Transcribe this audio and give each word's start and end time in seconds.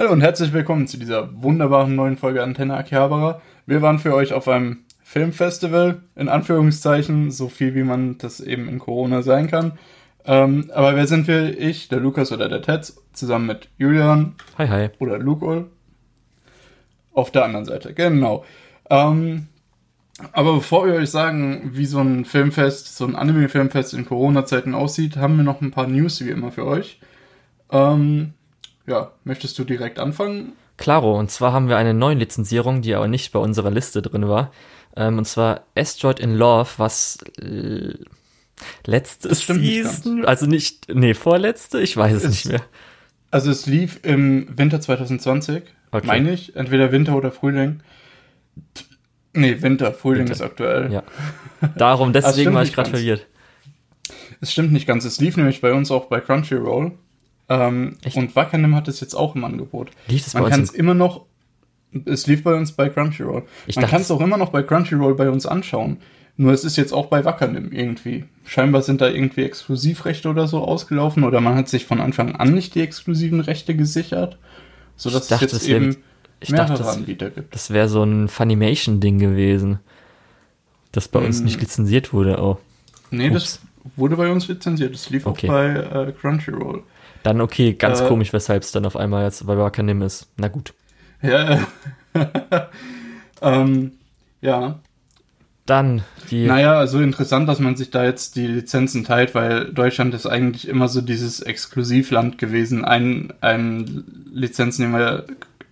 Hallo 0.00 0.12
und 0.12 0.22
herzlich 0.22 0.54
willkommen 0.54 0.86
zu 0.86 0.96
dieser 0.96 1.28
wunderbaren 1.42 1.94
neuen 1.94 2.16
Folge 2.16 2.42
Antenne 2.42 2.74
Akihabara. 2.74 3.42
Wir 3.66 3.82
waren 3.82 3.98
für 3.98 4.14
euch 4.14 4.32
auf 4.32 4.48
einem 4.48 4.78
Filmfestival, 5.02 6.00
in 6.16 6.30
Anführungszeichen, 6.30 7.30
so 7.30 7.50
viel 7.50 7.74
wie 7.74 7.82
man 7.82 8.16
das 8.16 8.40
eben 8.40 8.66
in 8.70 8.78
Corona 8.78 9.20
sein 9.20 9.46
kann. 9.46 9.72
Ähm, 10.24 10.70
aber 10.74 10.96
wer 10.96 11.06
sind 11.06 11.28
wir? 11.28 11.60
Ich, 11.60 11.88
der 11.88 12.00
Lukas 12.00 12.32
oder 12.32 12.48
der 12.48 12.62
Tetz, 12.62 12.96
zusammen 13.12 13.46
mit 13.46 13.68
Julian. 13.76 14.36
Hi, 14.56 14.68
hi. 14.68 14.88
Oder 15.00 15.18
Luke 15.18 15.66
Auf 17.12 17.30
der 17.30 17.44
anderen 17.44 17.66
Seite, 17.66 17.92
genau. 17.92 18.46
Ähm, 18.88 19.48
aber 20.32 20.54
bevor 20.54 20.86
wir 20.86 20.94
euch 20.94 21.10
sagen, 21.10 21.72
wie 21.74 21.84
so 21.84 22.00
ein 22.00 22.24
Filmfest, 22.24 22.96
so 22.96 23.04
ein 23.04 23.16
Anime-Filmfest 23.16 23.92
in 23.92 24.06
Corona-Zeiten 24.06 24.74
aussieht, 24.74 25.18
haben 25.18 25.36
wir 25.36 25.44
noch 25.44 25.60
ein 25.60 25.72
paar 25.72 25.88
News 25.88 26.24
wie 26.24 26.30
immer 26.30 26.52
für 26.52 26.64
euch. 26.64 27.00
Ähm, 27.70 28.32
ja, 28.90 29.12
möchtest 29.24 29.58
du 29.58 29.64
direkt 29.64 29.98
anfangen? 29.98 30.52
Klaro, 30.76 31.18
und 31.18 31.30
zwar 31.30 31.52
haben 31.52 31.68
wir 31.68 31.76
eine 31.76 31.94
neue 31.94 32.16
Lizenzierung, 32.16 32.82
die 32.82 32.94
aber 32.94 33.08
nicht 33.08 33.32
bei 33.32 33.38
unserer 33.38 33.70
Liste 33.70 34.02
drin 34.02 34.28
war. 34.28 34.52
Ähm, 34.96 35.18
und 35.18 35.26
zwar 35.26 35.64
Asteroid 35.76 36.18
in 36.18 36.34
Love, 36.34 36.68
was 36.78 37.18
äh, 37.40 37.94
letzte 38.86 39.32
Season, 39.34 40.16
nicht 40.16 40.26
also 40.26 40.46
nicht, 40.46 40.92
nee, 40.92 41.14
vorletzte, 41.14 41.80
ich 41.80 41.96
weiß 41.96 42.14
es, 42.14 42.24
es, 42.24 42.30
nicht 42.30 42.46
mehr. 42.46 42.62
Also 43.30 43.50
es 43.50 43.66
lief 43.66 44.00
im 44.02 44.58
Winter 44.58 44.80
2020, 44.80 45.62
okay. 45.92 46.06
meine 46.06 46.32
ich, 46.32 46.56
entweder 46.56 46.90
Winter 46.90 47.14
oder 47.16 47.30
Frühling. 47.30 47.80
Nee, 49.32 49.62
Winter, 49.62 49.92
Frühling 49.92 50.22
Winter. 50.22 50.32
ist 50.32 50.42
aktuell. 50.42 50.92
Ja. 50.92 51.04
Darum, 51.76 52.12
deswegen 52.14 52.52
war 52.52 52.64
ich 52.64 52.72
gerade 52.72 52.90
verwirrt. 52.90 53.26
Es 54.40 54.50
stimmt 54.50 54.72
nicht 54.72 54.86
ganz. 54.86 55.04
Es 55.04 55.20
lief 55.20 55.36
nämlich 55.36 55.60
bei 55.60 55.72
uns 55.72 55.90
auch 55.92 56.06
bei 56.06 56.20
Crunchyroll. 56.20 56.92
Ähm, 57.50 57.96
und 58.14 58.36
Wakanim 58.36 58.76
hat 58.76 58.86
es 58.88 59.00
jetzt 59.00 59.14
auch 59.14 59.34
im 59.34 59.44
Angebot. 59.44 59.90
Lief 60.06 60.26
es 60.26 60.34
Man 60.34 60.48
kann 60.48 60.62
es 60.62 60.70
immer 60.70 60.94
noch. 60.94 61.26
Es 62.04 62.28
lief 62.28 62.44
bei 62.44 62.54
uns 62.54 62.72
bei 62.72 62.88
Crunchyroll. 62.88 63.42
Ich 63.66 63.74
Man 63.74 63.86
kann 63.86 64.00
es 64.00 64.10
auch 64.12 64.20
immer 64.20 64.36
noch 64.36 64.50
bei 64.50 64.62
Crunchyroll 64.62 65.16
bei 65.16 65.28
uns 65.28 65.44
anschauen. 65.44 65.98
Nur 66.36 66.52
es 66.52 66.64
ist 66.64 66.76
jetzt 66.76 66.92
auch 66.92 67.06
bei 67.06 67.24
Wakanim 67.24 67.72
irgendwie. 67.72 68.24
Scheinbar 68.46 68.82
sind 68.82 69.00
da 69.00 69.08
irgendwie 69.08 69.42
Exklusivrechte 69.42 70.28
oder 70.28 70.46
so 70.46 70.62
ausgelaufen 70.62 71.24
oder 71.24 71.40
man 71.40 71.56
hat 71.56 71.68
sich 71.68 71.84
von 71.84 72.00
Anfang 72.00 72.36
an 72.36 72.54
nicht 72.54 72.76
die 72.76 72.80
exklusiven 72.80 73.40
Rechte 73.40 73.74
gesichert, 73.74 74.38
sodass 74.96 75.26
dachte, 75.26 75.46
es 75.46 75.52
jetzt 75.52 75.68
eben 75.68 75.96
ich 76.38 76.50
mehrere 76.50 76.78
dachte, 76.78 76.88
Anbieter 76.88 77.30
gibt. 77.30 77.52
Das 77.54 77.70
wäre 77.70 77.88
so 77.88 78.04
ein 78.04 78.28
Funimation-Ding 78.28 79.18
gewesen, 79.18 79.80
das 80.92 81.08
bei 81.08 81.18
hm. 81.18 81.26
uns 81.26 81.40
nicht 81.40 81.60
lizenziert 81.60 82.12
wurde 82.12 82.38
auch. 82.38 82.58
Nee, 83.10 83.28
Ups. 83.28 83.34
das 83.34 83.60
wurde 83.96 84.16
bei 84.16 84.30
uns 84.30 84.48
lizenziert. 84.48 84.94
Das 84.94 85.10
lief 85.10 85.26
okay. 85.26 85.48
auch 85.48 85.52
bei 85.52 85.66
äh, 85.74 86.12
Crunchyroll. 86.12 86.84
Dann 87.22 87.40
okay, 87.40 87.74
ganz 87.74 88.00
äh, 88.00 88.06
komisch, 88.06 88.32
weshalb 88.32 88.62
es 88.62 88.72
dann 88.72 88.86
auf 88.86 88.96
einmal 88.96 89.24
jetzt 89.24 89.46
bei 89.46 89.56
Wakanim 89.56 90.02
ist. 90.02 90.28
Na 90.36 90.48
gut. 90.48 90.72
Ja, 91.22 91.66
ähm, 93.42 93.92
ja. 94.40 94.80
Dann 95.66 96.02
die. 96.30 96.46
Naja, 96.46 96.78
also 96.78 97.00
interessant, 97.00 97.48
dass 97.48 97.60
man 97.60 97.76
sich 97.76 97.90
da 97.90 98.04
jetzt 98.04 98.36
die 98.36 98.46
Lizenzen 98.46 99.04
teilt, 99.04 99.34
weil 99.34 99.66
Deutschland 99.66 100.14
ist 100.14 100.26
eigentlich 100.26 100.66
immer 100.66 100.88
so 100.88 101.00
dieses 101.00 101.40
Exklusivland 101.40 102.38
gewesen. 102.38 102.84
Ein, 102.84 103.32
ein 103.40 104.04
Lizenznehmer 104.32 105.24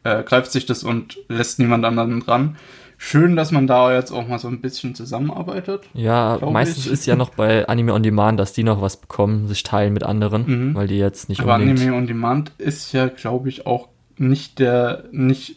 äh, 0.05 0.22
greift 0.22 0.52
sich 0.52 0.66
das 0.66 0.84
und 0.84 1.18
lässt 1.28 1.58
niemand 1.58 1.84
anderen 1.84 2.20
dran 2.20 2.56
schön, 2.98 3.36
dass 3.36 3.52
man 3.52 3.66
da 3.66 3.94
jetzt 3.94 4.10
auch 4.10 4.28
mal 4.28 4.38
so 4.38 4.48
ein 4.48 4.60
bisschen 4.60 4.94
zusammenarbeitet. 4.94 5.88
Ja, 5.94 6.38
meistens 6.50 6.86
ich. 6.86 6.92
ist 6.92 7.06
ja 7.06 7.16
noch 7.16 7.30
bei 7.30 7.66
Anime 7.66 7.94
on 7.94 8.02
Demand, 8.02 8.38
dass 8.38 8.52
die 8.52 8.64
noch 8.64 8.82
was 8.82 8.98
bekommen, 8.98 9.48
sich 9.48 9.62
teilen 9.62 9.94
mit 9.94 10.02
anderen, 10.02 10.46
mhm. 10.46 10.74
weil 10.74 10.88
die 10.88 10.98
jetzt 10.98 11.30
nicht 11.30 11.40
Aber 11.40 11.55
Anime 11.55 11.94
on 11.94 12.06
Demand 12.06 12.52
ist 12.58 12.92
ja, 12.92 13.06
glaube 13.06 13.48
ich, 13.48 13.66
auch 13.66 13.88
nicht 14.18 14.58
der, 14.58 15.05
nicht 15.12 15.56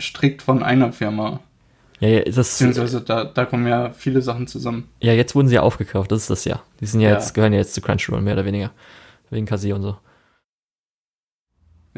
strikt 0.00 0.40
von 0.40 0.62
einer 0.62 0.92
Firma. 0.92 1.40
Ja, 1.98 2.08
ja, 2.08 2.20
ist 2.20 2.38
das, 2.38 2.52
Beziehungsweise 2.52 3.02
da, 3.02 3.24
da 3.24 3.44
kommen 3.44 3.66
ja 3.66 3.90
viele 3.90 4.22
Sachen 4.22 4.46
zusammen. 4.46 4.88
Ja, 5.00 5.12
jetzt 5.12 5.34
wurden 5.34 5.48
sie 5.48 5.56
ja 5.56 5.62
aufgekauft, 5.62 6.10
das 6.10 6.22
ist 6.22 6.30
das 6.30 6.44
ja. 6.46 6.62
Die 6.80 6.86
sind 6.86 7.00
ja, 7.00 7.10
ja. 7.10 7.16
jetzt, 7.16 7.34
gehören 7.34 7.52
ja 7.52 7.58
jetzt 7.58 7.74
zu 7.74 7.82
Crunchyroll, 7.82 8.22
mehr 8.22 8.34
oder 8.34 8.46
weniger. 8.46 8.70
Wegen 9.28 9.44
Kasi 9.44 9.72
und 9.72 9.82
so. 9.82 9.96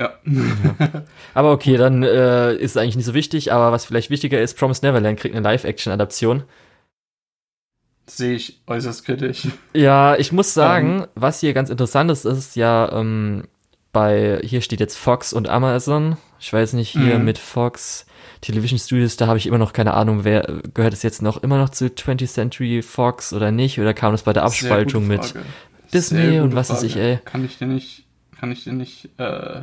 Ja. 0.03 0.13
ja. 0.25 1.05
Aber 1.35 1.53
okay, 1.53 1.77
dann 1.77 2.03
äh, 2.03 2.55
ist 2.55 2.73
es 2.73 2.77
eigentlich 2.77 2.97
nicht 2.97 3.07
so 3.07 3.15
wichtig, 3.15 3.53
aber 3.53 3.73
was 3.73 3.85
vielleicht 3.85 4.11
wichtiger 4.11 4.41
ist, 4.41 4.59
Promise 4.59 4.85
Neverland 4.85 5.19
kriegt 5.19 5.35
eine 5.35 5.45
Live-Action-Adaption. 5.45 6.45
Sehe 8.07 8.35
ich 8.35 8.61
äußerst 8.67 9.05
kritisch. 9.05 9.49
Ja, 9.75 10.17
ich 10.17 10.33
muss 10.33 10.55
sagen, 10.55 10.97
um, 10.97 11.03
ähm. 11.03 11.09
was 11.15 11.41
hier 11.41 11.55
ganz 11.55 11.71
interessant 11.71 12.11
ist, 12.11 12.25
ist 12.25 12.57
ja 12.57 12.91
ähm, 12.93 13.45
bei, 13.93 14.41
hier 14.43 14.61
steht 14.61 14.81
jetzt 14.81 14.97
Fox 14.97 15.33
und 15.33 15.49
Amazon. 15.49 16.17
Ich 16.41 16.53
weiß 16.53 16.73
nicht, 16.73 16.91
hier 16.91 17.19
mhm. 17.19 17.25
mit 17.25 17.39
Fox 17.39 18.07
Television 18.41 18.79
Studios, 18.79 19.17
da 19.17 19.29
habe 19.29 19.39
ich 19.39 19.47
immer 19.47 19.59
noch 19.59 19.73
keine 19.73 19.95
Ahnung, 19.95 20.25
wer 20.25 20.43
gehört 20.75 20.93
es 20.93 21.05
jetzt 21.05 21.23
noch 21.23 21.43
immer 21.45 21.59
noch 21.59 21.71
zu 21.71 21.87
20th 21.87 22.27
Century 22.27 22.83
Fox 22.83 23.33
oder 23.33 23.53
nicht? 23.53 23.79
Oder 23.79 23.95
kam 23.95 24.15
es 24.15 24.23
bei 24.25 24.33
der 24.33 24.43
Abspaltung 24.43 25.07
mit 25.07 25.35
Disney 25.95 26.41
und 26.41 26.55
was 26.57 26.71
weiß 26.71 26.83
ich, 26.83 26.97
ey? 26.97 27.21
Kann 27.25 27.45
ich 27.45 27.59
dir 27.59 27.69
nicht, 27.69 28.05
kann 28.39 28.51
ich 28.51 28.65
dir 28.65 28.73
nicht 28.73 29.09
äh, 29.19 29.63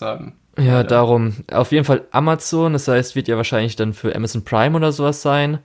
sagen. 0.00 0.34
Ja, 0.58 0.78
Leider. 0.78 0.88
darum. 0.88 1.36
Auf 1.52 1.70
jeden 1.70 1.84
Fall 1.84 2.06
Amazon, 2.10 2.72
das 2.72 2.88
heißt, 2.88 3.14
wird 3.14 3.28
ja 3.28 3.36
wahrscheinlich 3.36 3.76
dann 3.76 3.94
für 3.94 4.14
Amazon 4.14 4.44
Prime 4.44 4.76
oder 4.76 4.90
sowas 4.90 5.22
sein. 5.22 5.60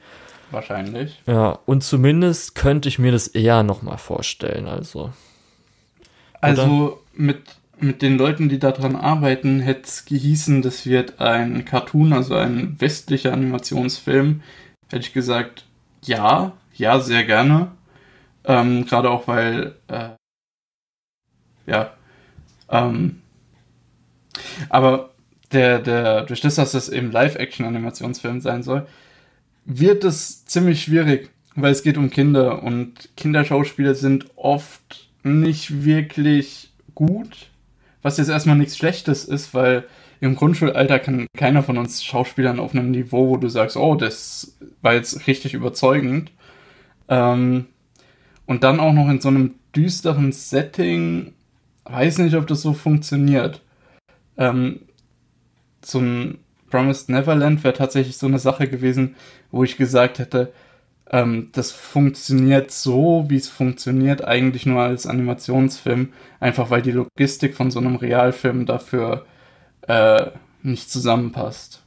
Wahrscheinlich. 0.52 1.22
Ja, 1.26 1.60
und 1.66 1.84
zumindest 1.84 2.54
könnte 2.54 2.88
ich 2.88 3.00
mir 3.00 3.12
das 3.12 3.28
eher 3.28 3.64
nochmal 3.64 3.98
vorstellen, 3.98 4.68
also. 4.68 5.12
Also 6.40 7.02
mit, 7.14 7.42
mit 7.80 8.04
den 8.04 8.18
Leuten, 8.18 8.48
die 8.48 8.60
daran 8.60 8.96
arbeiten, 8.96 9.60
hätte 9.60 9.86
es 9.86 10.06
gehießen, 10.06 10.62
das 10.62 10.86
wird 10.86 11.20
ein 11.20 11.66
Cartoon, 11.66 12.14
also 12.14 12.36
ein 12.36 12.76
westlicher 12.80 13.34
Animationsfilm. 13.34 14.42
Hätte 14.92 15.02
ich 15.02 15.14
gesagt, 15.14 15.66
ja, 16.04 16.54
ja, 16.76 17.00
sehr 17.00 17.24
gerne. 17.24 17.72
Ähm, 18.44 18.86
Gerade 18.86 19.10
auch, 19.10 19.28
weil, 19.28 19.76
äh, 19.88 20.10
ja, 21.66 21.92
ähm, 22.70 23.22
aber 24.70 25.12
der, 25.52 25.80
der, 25.80 26.24
durch 26.24 26.42
das, 26.42 26.56
dass 26.56 26.72
das 26.72 26.90
eben 26.90 27.12
Live-Action-Animationsfilm 27.12 28.42
sein 28.42 28.64
soll, 28.64 28.86
wird 29.66 30.04
es 30.04 30.46
ziemlich 30.46 30.84
schwierig, 30.84 31.30
weil 31.56 31.72
es 31.72 31.84
geht 31.84 31.98
um 31.98 32.10
Kinder 32.10 32.64
und 32.64 33.10
Kinderschauspieler 33.18 33.96
sind 33.96 34.28
oft 34.36 35.10
nicht 35.24 35.84
wirklich 35.84 36.72
gut, 36.94 37.50
was 38.02 38.18
jetzt 38.18 38.30
erstmal 38.30 38.58
nichts 38.58 38.78
Schlechtes 38.78 39.26
ist, 39.26 39.54
weil 39.54 39.86
im 40.22 40.36
Grundschulalter 40.36 41.00
kann 41.00 41.28
keiner 41.36 41.64
von 41.64 41.78
uns 41.78 42.04
Schauspielern 42.04 42.60
auf 42.60 42.74
einem 42.74 42.92
Niveau, 42.92 43.30
wo 43.30 43.38
du 43.38 43.50
sagst, 43.50 43.76
oh, 43.76 43.96
das 43.96 44.58
war 44.82 44.94
jetzt 44.94 45.28
richtig 45.28 45.54
überzeugend. 45.54 46.32
Ähm, 47.10 47.66
und 48.46 48.64
dann 48.64 48.80
auch 48.80 48.94
noch 48.94 49.10
in 49.10 49.20
so 49.20 49.30
einem 49.30 49.56
düsteren 49.76 50.32
Setting, 50.32 51.34
weiß 51.86 52.20
nicht, 52.20 52.36
ob 52.36 52.48
das 52.48 52.62
so 52.62 52.74
funktioniert 52.74 53.62
ähm, 54.38 54.82
so 55.84 56.00
ein 56.00 56.40
Promised 56.70 57.10
Neverland 57.10 57.64
wäre 57.64 57.74
tatsächlich 57.74 58.18
so 58.18 58.28
eine 58.28 58.40
Sache 58.40 58.68
gewesen, 58.68 59.16
wo 59.52 59.64
ich 59.64 59.78
gesagt 59.78 60.20
hätte, 60.20 60.52
ähm, 61.10 61.50
das 61.54 61.72
funktioniert 61.72 62.72
so, 62.72 63.26
wie 63.30 63.38
es 63.38 63.48
funktioniert, 63.48 64.26
eigentlich 64.26 64.66
nur 64.66 64.82
als 64.82 65.06
Animationsfilm, 65.08 66.14
einfach 66.40 66.70
weil 66.72 66.82
die 66.82 66.92
Logistik 66.92 67.56
von 67.56 67.72
so 67.72 67.80
einem 67.80 67.96
Realfilm 67.96 68.66
dafür 68.66 69.26
äh, 69.88 70.32
nicht 70.64 70.90
zusammenpasst. 70.90 71.85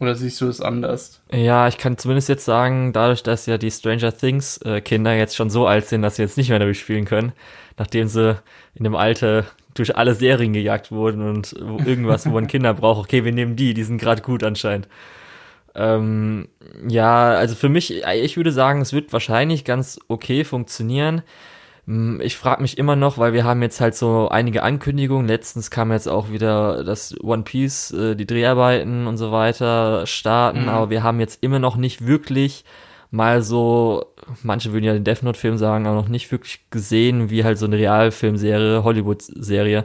Oder 0.00 0.14
siehst 0.14 0.40
du 0.40 0.48
es 0.48 0.62
anders? 0.62 1.20
Ja, 1.30 1.68
ich 1.68 1.76
kann 1.76 1.98
zumindest 1.98 2.30
jetzt 2.30 2.46
sagen, 2.46 2.94
dadurch, 2.94 3.22
dass 3.22 3.44
ja 3.44 3.58
die 3.58 3.70
Stranger 3.70 4.16
Things 4.16 4.56
äh, 4.58 4.80
Kinder 4.80 5.14
jetzt 5.14 5.36
schon 5.36 5.50
so 5.50 5.66
alt 5.66 5.86
sind, 5.86 6.00
dass 6.00 6.16
sie 6.16 6.22
jetzt 6.22 6.38
nicht 6.38 6.48
mehr 6.48 6.58
damit 6.58 6.78
spielen 6.78 7.04
können, 7.04 7.32
nachdem 7.76 8.08
sie 8.08 8.40
in 8.74 8.84
dem 8.84 8.96
Alter 8.96 9.44
durch 9.74 9.96
alle 9.96 10.14
Serien 10.14 10.54
gejagt 10.54 10.90
wurden 10.90 11.28
und 11.28 11.52
irgendwas, 11.86 12.26
wo 12.26 12.30
man 12.30 12.46
Kinder 12.46 12.72
braucht. 12.72 13.00
Okay, 13.00 13.24
wir 13.24 13.32
nehmen 13.32 13.56
die, 13.56 13.74
die 13.74 13.84
sind 13.84 13.98
gerade 13.98 14.22
gut 14.22 14.42
anscheinend. 14.42 14.88
Ähm, 15.74 16.48
ja, 16.88 17.30
also 17.32 17.54
für 17.54 17.68
mich, 17.68 18.02
ich 18.02 18.36
würde 18.36 18.52
sagen, 18.52 18.80
es 18.80 18.94
wird 18.94 19.12
wahrscheinlich 19.12 19.64
ganz 19.64 20.00
okay 20.08 20.44
funktionieren. 20.44 21.22
Hm, 21.90 22.20
ich 22.20 22.36
frage 22.36 22.62
mich 22.62 22.78
immer 22.78 22.94
noch, 22.94 23.18
weil 23.18 23.32
wir 23.32 23.42
haben 23.42 23.62
jetzt 23.62 23.80
halt 23.80 23.96
so 23.96 24.28
einige 24.28 24.62
Ankündigungen. 24.62 25.26
Letztens 25.26 25.72
kam 25.72 25.90
jetzt 25.90 26.08
auch 26.08 26.30
wieder 26.30 26.84
das 26.84 27.20
One 27.20 27.42
Piece, 27.42 27.90
äh, 27.90 28.14
die 28.14 28.26
Dreharbeiten 28.26 29.08
und 29.08 29.16
so 29.16 29.32
weiter 29.32 30.06
starten, 30.06 30.62
mhm. 30.62 30.68
aber 30.68 30.90
wir 30.90 31.02
haben 31.02 31.18
jetzt 31.18 31.42
immer 31.42 31.58
noch 31.58 31.74
nicht 31.74 32.06
wirklich 32.06 32.64
mal 33.10 33.42
so, 33.42 34.06
manche 34.44 34.72
würden 34.72 34.84
ja 34.84 34.92
den 34.92 35.02
Death 35.02 35.24
Note-Film 35.24 35.56
sagen, 35.58 35.88
aber 35.88 35.96
noch 35.96 36.08
nicht 36.08 36.30
wirklich 36.30 36.60
gesehen, 36.70 37.28
wie 37.28 37.42
halt 37.42 37.58
so 37.58 37.66
eine 37.66 37.76
Realfilmserie, 37.76 38.84
Hollywood-Serie 38.84 39.84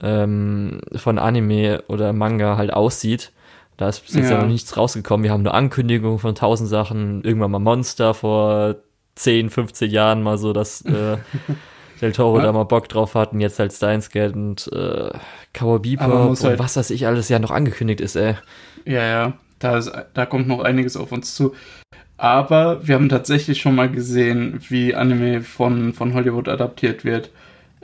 ähm, 0.00 0.80
von 0.96 1.20
Anime 1.20 1.84
oder 1.86 2.12
Manga 2.12 2.56
halt 2.56 2.72
aussieht. 2.72 3.30
Da 3.76 3.88
ist 3.88 4.00
bis 4.00 4.16
jetzt 4.16 4.30
ja 4.30 4.38
noch 4.38 4.48
nichts 4.48 4.76
rausgekommen. 4.76 5.22
Wir 5.22 5.30
haben 5.30 5.44
nur 5.44 5.54
Ankündigungen 5.54 6.18
von 6.18 6.34
tausend 6.34 6.68
Sachen. 6.68 7.22
Irgendwann 7.22 7.52
mal 7.52 7.60
Monster 7.60 8.14
vor 8.14 8.76
10, 9.16 9.50
15 9.50 9.90
Jahren 9.90 10.22
mal 10.22 10.38
so 10.38 10.52
das, 10.52 10.82
äh, 10.82 11.16
Del 12.00 12.12
Toro 12.12 12.38
ja. 12.38 12.44
da 12.44 12.52
mal 12.52 12.64
Bock 12.64 12.88
drauf 12.88 13.14
hat 13.14 13.32
und 13.32 13.40
jetzt 13.40 13.58
halt 13.58 13.72
Steins 13.72 14.10
Gate 14.10 14.34
und 14.34 14.70
äh, 14.72 15.10
Cowboy 15.54 15.96
und 15.96 16.42
halt 16.42 16.58
was 16.58 16.76
weiß 16.76 16.90
ich 16.90 17.06
alles 17.06 17.28
ja 17.28 17.38
noch 17.38 17.50
angekündigt 17.50 18.00
ist, 18.00 18.16
ey. 18.16 18.34
Ja, 18.84 19.04
ja, 19.04 19.32
da, 19.58 19.78
ist, 19.78 19.90
da 20.14 20.26
kommt 20.26 20.46
noch 20.46 20.60
einiges 20.60 20.96
auf 20.96 21.12
uns 21.12 21.34
zu. 21.34 21.54
Aber 22.18 22.86
wir 22.86 22.94
haben 22.94 23.08
tatsächlich 23.08 23.60
schon 23.60 23.74
mal 23.74 23.90
gesehen, 23.90 24.60
wie 24.68 24.94
Anime 24.94 25.42
von, 25.42 25.92
von 25.92 26.14
Hollywood 26.14 26.48
adaptiert 26.48 27.04
wird. 27.04 27.30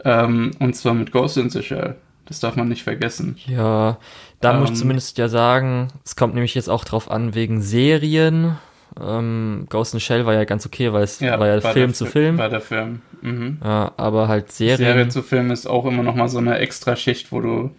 Ähm, 0.05 0.53
und 0.59 0.75
zwar 0.75 0.95
mit 0.95 1.13
Ghost 1.13 1.37
in 1.37 1.51
the 1.51 1.63
Shell. 1.63 1.97
Das 2.27 2.41
darf 2.41 2.57
man 2.57 2.69
nicht 2.69 2.83
vergessen. 2.83 3.37
Ja, 3.47 3.99
da 4.41 4.53
ähm, 4.53 4.61
muss 4.61 4.71
ich 4.71 4.77
zumindest 4.77 5.19
ja 5.19 5.29
sagen, 5.29 5.89
es 6.05 6.17
kommt 6.17 6.35
nämlich 6.35 6.55
jetzt 6.55 6.71
auch 6.71 6.85
drauf 6.85 7.11
an, 7.11 7.35
wegen 7.35 7.61
Serien. 7.61 8.57
Ähm, 9.01 9.67
Ghost 9.69 9.95
in 9.95 10.01
Shell 10.01 10.27
war 10.27 10.35
ja 10.35 10.45
ganz 10.45 10.67
okay, 10.67 10.93
weil 10.93 11.05
es 11.05 11.21
ja, 11.21 11.39
war 11.39 11.49
ja 11.49 11.61
Film 11.61 11.95
zu 11.95 12.07
Film. 12.07 12.39
War 12.39 12.49
der 12.49 12.61
Film. 12.61 13.01
Mhm. 13.23 13.59
Ja, 13.63 13.93
aber 13.97 14.29
halt 14.29 14.53
Serien. 14.53 14.77
Serie 14.77 15.09
zu 15.09 15.23
Film 15.23 15.51
ist 15.51 15.67
auch 15.67 15.87
immer 15.87 16.03
noch 16.03 16.15
mal 16.15 16.29
so 16.29 16.39
eine 16.39 16.59
extra 16.59 16.97
Schicht, 16.97 17.33
wo 17.33 17.41
du 17.41 17.71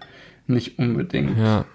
nicht 0.48 0.80
unbedingt. 0.80 1.38
Ja. 1.38 1.66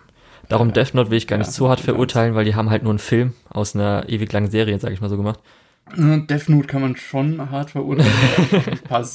Darum 0.49 0.73
Death 0.73 0.95
Note 0.95 1.11
will 1.11 1.19
ich 1.19 1.27
gar 1.27 1.37
nicht 1.37 1.49
ja, 1.49 1.53
zu 1.53 1.69
hart 1.69 1.81
verurteilen, 1.81 2.35
weil 2.35 2.45
die 2.45 2.55
haben 2.55 2.71
halt 2.71 2.83
nur 2.83 2.93
einen 2.93 2.99
Film 2.99 3.35
aus 3.51 3.75
einer 3.75 4.09
ewig 4.09 4.33
langen 4.33 4.51
Serie, 4.51 4.79
sag 4.79 4.93
ich 4.93 5.01
mal 5.01 5.11
so 5.11 5.17
gemacht. 5.17 5.41
Death 5.97 6.49
Note 6.49 6.67
kann 6.67 6.83
man 6.83 6.97
schon 6.97 7.51
hart 7.51 7.71
verurteilen. 7.71 8.11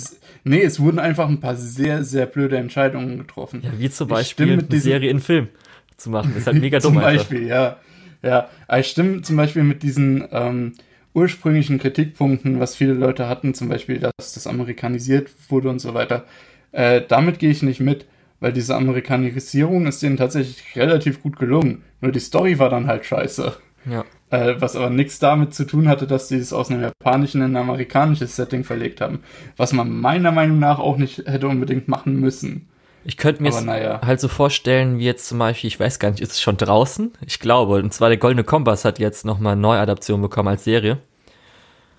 nee, 0.43 0.61
es 0.61 0.79
wurden 0.79 0.99
einfach 0.99 1.27
ein 1.27 1.39
paar 1.39 1.55
sehr, 1.55 2.03
sehr 2.03 2.25
blöde 2.25 2.57
Entscheidungen 2.57 3.17
getroffen. 3.17 3.61
Ja, 3.63 3.71
wie 3.77 3.89
zum 3.89 4.07
Beispiel 4.07 4.53
eine 4.53 4.79
Serie 4.79 5.09
in 5.09 5.19
Film 5.19 5.49
zu 5.97 6.09
machen. 6.09 6.35
Ist 6.35 6.47
halt 6.47 6.57
mega 6.61 6.79
dumm. 6.79 6.93
zum 6.93 7.01
Beispiel, 7.01 7.51
einfach. 7.51 7.55
ja. 7.55 7.77
Ja, 8.23 8.49
ich 8.75 8.87
stimme 8.87 9.21
zum 9.21 9.35
Beispiel 9.35 9.63
mit 9.63 9.83
diesen 9.83 10.27
ähm, 10.31 10.73
ursprünglichen 11.13 11.77
Kritikpunkten, 11.77 12.59
was 12.59 12.75
viele 12.75 12.93
Leute 12.93 13.27
hatten, 13.27 13.53
zum 13.53 13.69
Beispiel, 13.69 13.99
dass 13.99 14.33
das 14.33 14.47
amerikanisiert 14.47 15.29
wurde 15.49 15.69
und 15.69 15.79
so 15.79 15.93
weiter. 15.93 16.25
Äh, 16.71 17.01
damit 17.07 17.37
gehe 17.37 17.51
ich 17.51 17.61
nicht 17.61 17.79
mit 17.79 18.07
weil 18.43 18.51
diese 18.51 18.75
Amerikanisierung 18.75 19.87
ist 19.87 20.03
denen 20.03 20.17
tatsächlich 20.17 20.75
relativ 20.75 21.23
gut 21.23 21.39
gelungen. 21.39 21.81
Nur 22.01 22.11
die 22.11 22.19
Story 22.19 22.59
war 22.59 22.69
dann 22.69 22.87
halt 22.87 23.05
scheiße. 23.05 23.53
Ja. 23.89 24.03
Äh, 24.31 24.55
was 24.59 24.75
aber 24.75 24.89
nichts 24.89 25.17
damit 25.19 25.53
zu 25.53 25.63
tun 25.63 25.87
hatte, 25.87 26.07
dass 26.07 26.27
sie 26.27 26.39
es 26.39 26.51
aus 26.51 26.69
einem 26.69 26.81
japanischen 26.81 27.41
in 27.41 27.55
ein 27.55 27.63
amerikanisches 27.63 28.35
Setting 28.35 28.65
verlegt 28.65 28.99
haben. 28.99 29.21
Was 29.55 29.71
man 29.71 29.89
meiner 29.89 30.33
Meinung 30.33 30.59
nach 30.59 30.79
auch 30.79 30.97
nicht 30.97 31.19
hätte 31.19 31.47
unbedingt 31.47 31.87
machen 31.87 32.19
müssen. 32.19 32.67
Ich 33.05 33.17
könnte 33.17 33.44
mir 33.44 33.51
naja. 33.61 34.01
halt 34.03 34.19
so 34.19 34.27
vorstellen, 34.27 34.97
wie 34.97 35.05
jetzt 35.05 35.27
zum 35.27 35.39
Beispiel, 35.39 35.67
ich 35.67 35.79
weiß 35.79 36.00
gar 36.00 36.11
nicht, 36.11 36.21
ist 36.21 36.31
es 36.31 36.41
schon 36.41 36.57
draußen? 36.57 37.11
Ich 37.25 37.39
glaube. 37.39 37.75
Und 37.75 37.94
zwar 37.94 38.09
der 38.09 38.17
Goldene 38.17 38.44
Kompass 38.44 38.85
hat 38.85 39.00
jetzt 39.00 39.25
nochmal 39.25 39.53
eine 39.53 39.61
Neuadaption 39.61 40.21
bekommen 40.21 40.50
als 40.50 40.63
Serie. 40.63 41.00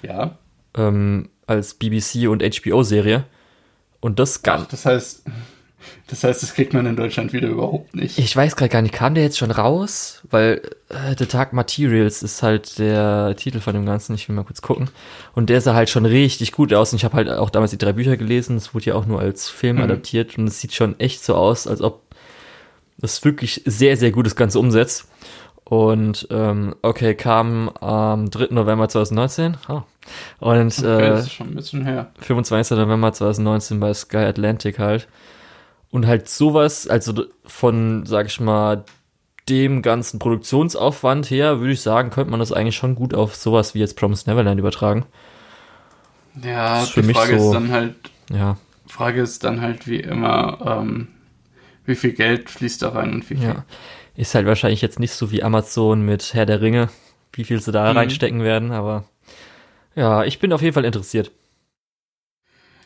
Ja. 0.02 0.38
Ähm, 0.76 1.28
als 1.46 1.74
BBC 1.74 2.28
und 2.28 2.42
HBO-Serie. 2.42 3.24
Und 4.00 4.18
das 4.18 4.42
ganz. 4.42 4.68
Das 4.68 4.86
heißt, 4.86 5.24
das 6.06 6.22
heißt, 6.22 6.42
das 6.42 6.54
kriegt 6.54 6.74
man 6.74 6.84
in 6.84 6.96
Deutschland 6.96 7.32
wieder 7.32 7.48
überhaupt 7.48 7.96
nicht. 7.96 8.18
Ich 8.18 8.36
weiß 8.36 8.56
gerade 8.56 8.68
gar 8.68 8.82
nicht, 8.82 8.94
kam 8.94 9.14
der 9.14 9.24
jetzt 9.24 9.38
schon 9.38 9.50
raus? 9.50 10.22
Weil 10.30 10.60
äh, 10.90 11.14
The 11.16 11.26
Dark 11.26 11.54
Materials 11.54 12.22
ist 12.22 12.42
halt 12.42 12.78
der 12.78 13.34
Titel 13.36 13.60
von 13.60 13.74
dem 13.74 13.86
Ganzen. 13.86 14.14
Ich 14.14 14.28
will 14.28 14.36
mal 14.36 14.44
kurz 14.44 14.60
gucken. 14.60 14.90
Und 15.34 15.48
der 15.48 15.62
sah 15.62 15.74
halt 15.74 15.88
schon 15.88 16.04
richtig 16.04 16.52
gut 16.52 16.74
aus. 16.74 16.92
Und 16.92 16.98
ich 16.98 17.04
habe 17.04 17.16
halt 17.16 17.30
auch 17.30 17.48
damals 17.48 17.70
die 17.70 17.78
drei 17.78 17.94
Bücher 17.94 18.18
gelesen. 18.18 18.56
Es 18.56 18.74
wurde 18.74 18.86
ja 18.86 18.94
auch 18.96 19.06
nur 19.06 19.20
als 19.20 19.48
Film 19.48 19.76
mhm. 19.76 19.84
adaptiert. 19.84 20.36
Und 20.36 20.46
es 20.46 20.60
sieht 20.60 20.74
schon 20.74 21.00
echt 21.00 21.24
so 21.24 21.34
aus, 21.34 21.66
als 21.66 21.80
ob 21.80 22.02
das 22.98 23.24
wirklich 23.24 23.62
sehr, 23.64 23.96
sehr 23.96 24.12
gut 24.12 24.26
das 24.26 24.36
Ganze 24.36 24.58
umsetzt. 24.58 25.08
Und 25.64 26.28
ähm, 26.30 26.74
okay, 26.82 27.14
kam 27.14 27.70
am 27.80 28.28
3. 28.28 28.48
November 28.50 28.88
2019. 28.88 29.56
Oh. 29.68 29.80
Und 30.38 30.78
okay, 30.78 31.06
äh, 31.06 31.10
das 31.10 31.22
ist 31.24 31.32
schon 31.32 31.48
ein 31.48 31.54
bisschen 31.54 31.84
her. 31.86 32.10
25. 32.20 32.76
November 32.76 33.12
2019 33.12 33.80
bei 33.80 33.94
Sky 33.94 34.18
Atlantic 34.18 34.78
halt. 34.78 35.08
Und 35.94 36.08
halt 36.08 36.28
sowas, 36.28 36.88
also 36.88 37.26
von, 37.46 38.04
sag 38.04 38.26
ich 38.26 38.40
mal, 38.40 38.84
dem 39.48 39.80
ganzen 39.80 40.18
Produktionsaufwand 40.18 41.30
her, 41.30 41.60
würde 41.60 41.72
ich 41.72 41.82
sagen, 41.82 42.10
könnte 42.10 42.32
man 42.32 42.40
das 42.40 42.50
eigentlich 42.50 42.74
schon 42.74 42.96
gut 42.96 43.14
auf 43.14 43.36
sowas 43.36 43.76
wie 43.76 43.78
jetzt 43.78 43.96
Promise 43.96 44.28
Neverland 44.28 44.58
übertragen. 44.58 45.06
Ja, 46.42 46.82
ist 46.82 46.96
die 46.96 47.02
Frage 47.04 47.38
so, 47.38 47.46
ist 47.46 47.54
dann 47.54 47.70
halt, 47.70 47.94
ja. 48.28 48.56
Frage 48.88 49.22
ist 49.22 49.44
dann 49.44 49.60
halt 49.60 49.86
wie 49.86 50.00
immer, 50.00 50.58
ähm, 50.66 51.06
wie 51.84 51.94
viel 51.94 52.10
Geld 52.10 52.50
fließt 52.50 52.82
da 52.82 52.88
rein 52.88 53.12
und 53.12 53.30
wie 53.30 53.36
viel. 53.36 53.44
Ja. 53.44 53.64
Ist 54.16 54.34
halt 54.34 54.46
wahrscheinlich 54.48 54.82
jetzt 54.82 54.98
nicht 54.98 55.12
so 55.12 55.30
wie 55.30 55.44
Amazon 55.44 56.04
mit 56.04 56.34
Herr 56.34 56.44
der 56.44 56.60
Ringe, 56.60 56.88
wie 57.34 57.44
viel 57.44 57.60
sie 57.60 57.70
da 57.70 57.92
mhm. 57.92 57.98
reinstecken 57.98 58.42
werden, 58.42 58.72
aber 58.72 59.04
ja, 59.94 60.24
ich 60.24 60.40
bin 60.40 60.52
auf 60.52 60.60
jeden 60.60 60.74
Fall 60.74 60.86
interessiert. 60.86 61.30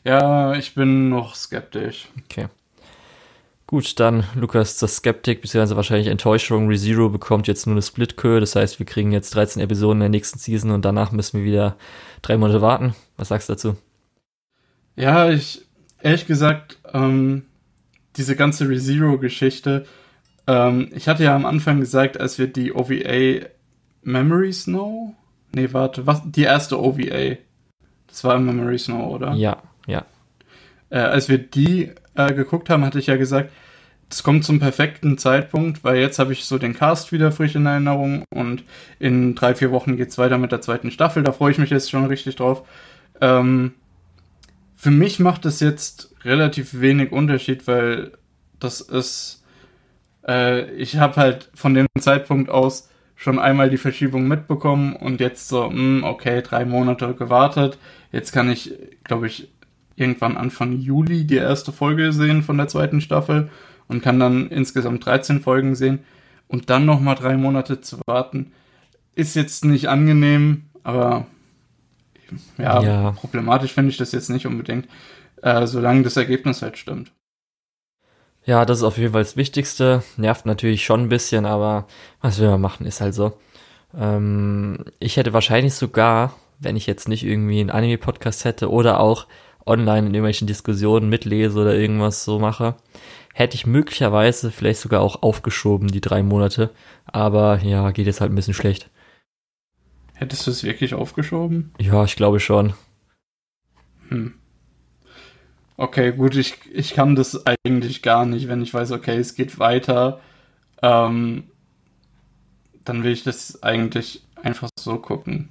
Ja, 0.05 0.53
ich 0.53 0.75
bin 0.75 1.09
noch 1.09 1.35
skeptisch. 1.35 2.09
Okay. 2.27 2.49
Gut, 3.69 4.01
dann 4.01 4.25
Lukas 4.35 4.79
der 4.79 4.89
Skeptik, 4.89 5.43
beziehungsweise 5.43 5.77
wahrscheinlich 5.77 6.07
Enttäuschung. 6.07 6.69
ReZero 6.69 7.11
bekommt 7.11 7.49
jetzt 7.49 7.67
nur 7.67 7.75
eine 7.75 7.83
Split-Kür, 7.83 8.41
das 8.41 8.57
heißt, 8.57 8.79
wir 8.79 8.87
kriegen 8.87 9.13
jetzt 9.13 9.35
13 9.35 9.61
Episoden 9.61 9.99
in 9.99 10.05
der 10.05 10.09
nächsten 10.09 10.39
Season 10.39 10.71
und 10.71 10.87
danach 10.87 11.13
müssen 11.13 11.41
wir 11.41 11.45
wieder 11.45 11.77
drei 12.23 12.39
Monate 12.39 12.63
warten. 12.63 12.95
Was 13.19 13.29
sagst 13.29 13.51
du 13.51 13.53
dazu? 13.53 13.77
Ja, 14.97 15.29
ich, 15.29 15.67
ehrlich 16.01 16.27
gesagt, 16.27 16.79
ähm, 16.95 17.45
diese 18.17 18.37
ganze 18.37 18.67
ReZero-Geschichte, 18.67 19.85
ähm, 20.47 20.89
ich 20.95 21.07
hatte 21.07 21.25
ja 21.25 21.37
am 21.37 21.45
Anfang 21.45 21.79
gesagt, 21.79 22.19
als 22.19 22.39
wir 22.39 22.47
die 22.47 22.73
OVA 22.73 23.49
Memory 24.01 24.53
Snow, 24.55 25.13
nee, 25.53 25.69
warte, 25.73 26.07
was, 26.07 26.23
die 26.25 26.45
erste 26.45 26.81
OVA, 26.81 27.37
das 28.07 28.25
war 28.25 28.39
Memory 28.39 28.79
Snow, 28.79 29.13
oder? 29.13 29.35
Ja, 29.35 29.63
ja. 29.87 30.07
Äh, 30.89 31.01
als 31.01 31.29
wir 31.29 31.37
die 31.37 31.93
äh, 32.19 32.35
geguckt 32.35 32.69
haben, 32.69 32.85
hatte 32.85 32.99
ich 32.99 33.07
ja 33.07 33.17
gesagt, 33.17 33.51
es 34.11 34.23
kommt 34.23 34.45
zum 34.45 34.59
perfekten 34.59 35.19
Zeitpunkt, 35.19 35.85
weil 35.85 35.99
jetzt 35.99 36.19
habe 36.19 36.33
ich 36.33 36.45
so 36.45 36.59
den 36.59 36.75
Cast 36.75 37.13
wieder 37.13 37.31
frisch 37.31 37.55
in 37.55 37.67
Erinnerung 37.67 38.25
und 38.31 38.65
in 38.99 39.35
drei, 39.35 39.55
vier 39.55 39.71
Wochen 39.71 39.97
geht 39.97 40.09
es 40.09 40.19
weiter 40.19 40.39
mit 40.39 40.51
der 40.51 40.63
zweiten 40.63 40.91
Staffel. 40.91 41.23
Da 41.23 41.33
freue 41.33 41.53
ich 41.53 41.59
mich 41.59 41.71
jetzt 41.71 41.91
schon 41.91 42.07
richtig 42.07 42.37
drauf. 42.37 42.67
Ähm, 43.21 43.75
für 44.77 44.91
mich 44.91 45.19
macht 45.19 45.45
es 45.45 45.61
jetzt 45.61 46.15
relativ 46.25 46.81
wenig 46.81 47.13
Unterschied, 47.13 47.67
weil 47.67 48.13
das 48.59 48.81
ist, 48.81 49.45
äh, 50.27 50.71
ich 50.73 50.97
habe 50.97 51.17
halt 51.17 51.51
von 51.55 51.75
dem 51.75 51.87
Zeitpunkt 52.01 52.51
aus 52.51 52.89
schon 53.15 53.39
einmal 53.39 53.69
die 53.69 53.77
Verschiebung 53.77 54.27
mitbekommen 54.27 54.97
und 54.97 55.21
jetzt 55.21 55.49
so, 55.49 55.69
mh, 55.69 55.73
hm, 55.73 56.05
okay, 56.05 56.41
drei 56.41 56.65
Monate 56.65 57.15
gewartet. 57.15 57.79
Jetzt 58.11 58.33
kann 58.33 58.51
ich, 58.51 58.73
glaube 59.05 59.27
ich, 59.27 59.49
irgendwann 60.01 60.37
Anfang 60.37 60.73
Juli 60.73 61.25
die 61.25 61.37
erste 61.37 61.73
Folge 61.73 62.13
sehen 62.13 62.43
von 62.43 62.57
der 62.57 62.69
zweiten 62.69 63.01
Staffel 63.01 63.51
und 63.89 64.03
kann 64.03 64.21
dann 64.21 64.49
insgesamt 64.49 65.05
13 65.05 65.41
Folgen 65.41 65.75
sehen 65.75 66.01
und 66.47 66.71
dann 66.71 66.87
nochmal 66.87 67.15
drei 67.15 67.37
Monate 67.37 67.81
zu 67.81 68.01
warten, 68.07 68.53
ist 69.15 69.37
jetzt 69.37 69.65
nicht 69.65 69.89
angenehm, 69.89 70.65
aber 70.83 71.27
ja, 72.59 72.83
ja. 72.83 73.11
problematisch 73.13 73.73
finde 73.73 73.91
ich 73.91 73.97
das 73.97 74.13
jetzt 74.13 74.31
nicht 74.31 74.47
unbedingt, 74.47 74.89
äh, 75.43 75.67
solange 75.67 76.03
das 76.03 76.17
Ergebnis 76.17 76.63
halt 76.63 76.79
stimmt. 76.79 77.13
Ja, 78.45 78.65
das 78.65 78.79
ist 78.79 78.85
auf 78.85 78.97
jeden 78.97 79.13
Fall 79.13 79.23
das 79.23 79.37
Wichtigste. 79.37 80.03
Nervt 80.17 80.47
natürlich 80.47 80.85
schon 80.85 81.03
ein 81.03 81.09
bisschen, 81.09 81.45
aber 81.45 81.87
was 82.23 82.41
wir 82.41 82.57
machen, 82.57 82.87
ist 82.87 83.01
halt 83.01 83.15
so. 83.15 83.37
Ähm, 83.95 84.85
ich 85.01 85.17
hätte 85.17 85.35
wahrscheinlich 85.35 85.75
sogar, 85.75 86.35
wenn 86.59 86.77
ich 86.77 86.87
jetzt 86.87 87.09
nicht 87.09 87.25
irgendwie 87.25 87.61
einen 87.61 87.71
Anime-Podcast 87.71 88.45
hätte 88.45 88.71
oder 88.71 89.01
auch 89.01 89.27
online 89.69 90.09
in 90.09 90.15
irgendwelchen 90.15 90.47
Diskussionen 90.47 91.09
mitlese 91.09 91.59
oder 91.59 91.75
irgendwas 91.75 92.25
so 92.25 92.39
mache, 92.39 92.77
hätte 93.35 93.55
ich 93.55 93.67
möglicherweise 93.67 94.51
vielleicht 94.51 94.81
sogar 94.81 95.01
auch 95.01 95.23
aufgeschoben, 95.23 95.89
die 95.89 96.01
drei 96.01 96.23
Monate. 96.23 96.71
Aber 97.07 97.61
ja, 97.63 97.91
geht 97.91 98.07
jetzt 98.07 98.21
halt 98.21 98.33
ein 98.33 98.35
bisschen 98.35 98.55
schlecht. 98.55 98.91
Hättest 100.15 100.47
du 100.47 100.51
es 100.51 100.65
wirklich 100.65 100.95
aufgeschoben? 100.95 101.73
Ja, 101.79 102.03
ich 102.05 102.17
glaube 102.17 102.41
schon. 102.41 102.73
Hm. 104.09 104.35
Okay, 105.77 106.11
gut, 106.11 106.35
ich, 106.35 106.55
ich 106.73 106.95
kann 106.95 107.15
das 107.15 107.45
eigentlich 107.47 108.03
gar 108.03 108.27
nicht, 108.27 108.49
wenn 108.49 108.63
ich 108.63 108.75
weiß, 108.75 108.91
okay, 108.91 109.17
es 109.17 109.37
geht 109.37 109.61
weiter. 109.61 110.21
Ähm, 110.83 111.45
dann 112.85 113.05
will 113.05 113.13
ich 113.13 113.23
das 113.23 113.63
eigentlich 113.63 114.23
einfach 114.43 114.71
so 114.77 114.97
gucken. 114.97 115.51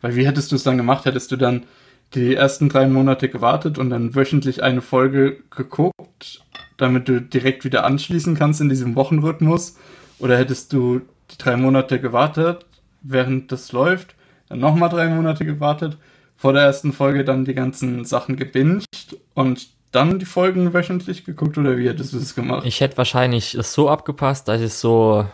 Weil 0.00 0.16
wie 0.16 0.26
hättest 0.26 0.50
du 0.50 0.56
es 0.56 0.64
dann 0.64 0.76
gemacht? 0.76 1.04
Hättest 1.04 1.30
du 1.30 1.36
dann 1.36 1.66
die 2.14 2.34
ersten 2.34 2.68
drei 2.68 2.86
Monate 2.86 3.28
gewartet 3.28 3.78
und 3.78 3.90
dann 3.90 4.14
wöchentlich 4.14 4.62
eine 4.62 4.82
Folge 4.82 5.38
geguckt, 5.50 6.42
damit 6.76 7.08
du 7.08 7.20
direkt 7.20 7.64
wieder 7.64 7.84
anschließen 7.84 8.36
kannst 8.36 8.60
in 8.60 8.68
diesem 8.68 8.94
Wochenrhythmus? 8.96 9.76
Oder 10.18 10.36
hättest 10.38 10.72
du 10.72 11.00
die 11.30 11.38
drei 11.38 11.56
Monate 11.56 12.00
gewartet, 12.00 12.66
während 13.02 13.50
das 13.50 13.72
läuft, 13.72 14.14
dann 14.48 14.60
nochmal 14.60 14.88
drei 14.88 15.08
Monate 15.08 15.44
gewartet, 15.44 15.96
vor 16.36 16.52
der 16.52 16.62
ersten 16.62 16.92
Folge 16.92 17.24
dann 17.24 17.44
die 17.44 17.54
ganzen 17.54 18.04
Sachen 18.04 18.36
gebinged 18.36 18.86
und 19.34 19.68
dann 19.92 20.18
die 20.18 20.24
Folgen 20.24 20.72
wöchentlich 20.72 21.24
geguckt 21.24 21.58
oder 21.58 21.76
wie 21.76 21.88
hättest 21.88 22.12
du 22.12 22.18
das 22.18 22.34
gemacht? 22.34 22.66
Ich 22.66 22.80
hätte 22.80 22.96
wahrscheinlich 22.96 23.54
es 23.54 23.72
so 23.72 23.88
abgepasst, 23.88 24.48
dass 24.48 24.60
ich 24.60 24.72
so 24.72 25.26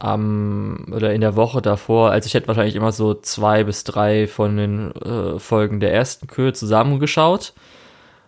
am 0.00 0.86
oder 0.92 1.12
in 1.12 1.20
der 1.20 1.34
Woche 1.34 1.60
davor, 1.60 2.10
also 2.10 2.26
ich 2.26 2.34
hätte 2.34 2.48
wahrscheinlich 2.48 2.76
immer 2.76 2.92
so 2.92 3.14
zwei 3.14 3.64
bis 3.64 3.82
drei 3.84 4.26
von 4.26 4.56
den 4.56 4.92
äh, 4.92 5.38
Folgen 5.38 5.80
der 5.80 5.92
ersten 5.92 6.28
Kür 6.28 6.54
zusammengeschaut. 6.54 7.52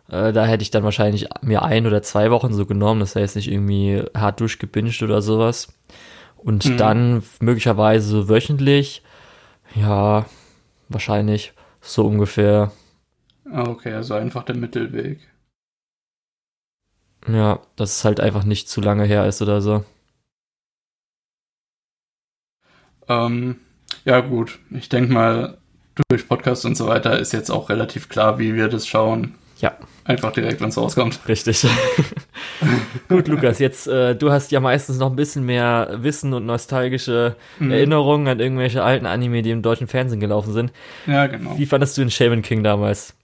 Äh, 0.09 0.33
da 0.33 0.47
hätte 0.47 0.63
ich 0.63 0.71
dann 0.71 0.83
wahrscheinlich 0.83 1.29
mir 1.43 1.63
ein 1.63 1.87
oder 1.87 2.03
zwei 2.03 2.31
Wochen 2.33 2.53
so 2.53 2.67
genommen, 2.67 3.01
das 3.01 3.15
heißt 3.15 3.37
nicht 3.37 3.51
irgendwie 3.51 4.03
hart 4.17 4.41
durchgebinged 4.41 5.03
oder 5.03 5.23
sowas. 5.23 5.73
Und 6.37 6.65
mhm. 6.65 6.77
dann 6.77 7.23
möglicherweise 7.41 8.29
wöchentlich, 8.29 9.03
ja, 9.75 10.27
wahrscheinlich 10.89 11.53
so 11.81 12.07
ungefähr. 12.07 12.73
Ah, 13.53 13.69
okay, 13.69 13.93
also 13.93 14.15
einfach 14.15 14.43
der 14.43 14.57
Mittelweg. 14.57 15.21
Ja, 17.29 17.61
dass 17.77 17.99
es 17.99 18.05
halt 18.05 18.19
einfach 18.19 18.45
nicht 18.45 18.69
zu 18.69 18.81
lange 18.81 19.05
her 19.05 19.27
ist 19.27 19.43
oder 19.43 19.61
so. 19.61 19.85
Ähm, 23.11 23.57
ja, 24.05 24.21
gut. 24.21 24.59
Ich 24.71 24.89
denke 24.89 25.13
mal, 25.13 25.59
durch 26.09 26.27
Podcast 26.29 26.65
und 26.65 26.77
so 26.77 26.87
weiter 26.87 27.19
ist 27.19 27.33
jetzt 27.33 27.51
auch 27.51 27.69
relativ 27.69 28.09
klar, 28.09 28.39
wie 28.39 28.55
wir 28.55 28.69
das 28.69 28.87
schauen. 28.87 29.35
Ja. 29.59 29.77
Einfach 30.05 30.33
direkt, 30.33 30.61
wenn 30.61 30.71
es 30.71 30.79
rauskommt. 30.79 31.21
Richtig. 31.29 31.67
Gut, 33.09 33.29
Lukas, 33.29 33.59
jetzt, 33.59 33.87
äh, 33.87 34.17
du 34.17 34.31
hast 34.31 34.51
ja 34.53 34.61
meistens 34.61 34.99
noch 34.99 35.11
ein 35.11 35.17
bisschen 35.17 35.45
mehr 35.45 35.99
Wissen 35.99 36.33
und 36.33 36.47
nostalgische 36.47 37.37
mhm. 37.59 37.71
Erinnerungen 37.71 38.27
an 38.27 38.41
irgendwelche 38.41 38.83
alten 38.83 39.07
Anime, 39.07 39.43
die 39.43 39.51
im 39.51 39.61
deutschen 39.61 39.87
Fernsehen 39.87 40.21
gelaufen 40.21 40.53
sind. 40.53 40.73
Ja, 41.07 41.27
genau. 41.27 41.59
Wie 41.59 41.67
fandest 41.67 41.97
du 41.97 42.03
den 42.03 42.11
Shaman 42.11 42.43
King 42.43 42.65
damals? 42.65 43.15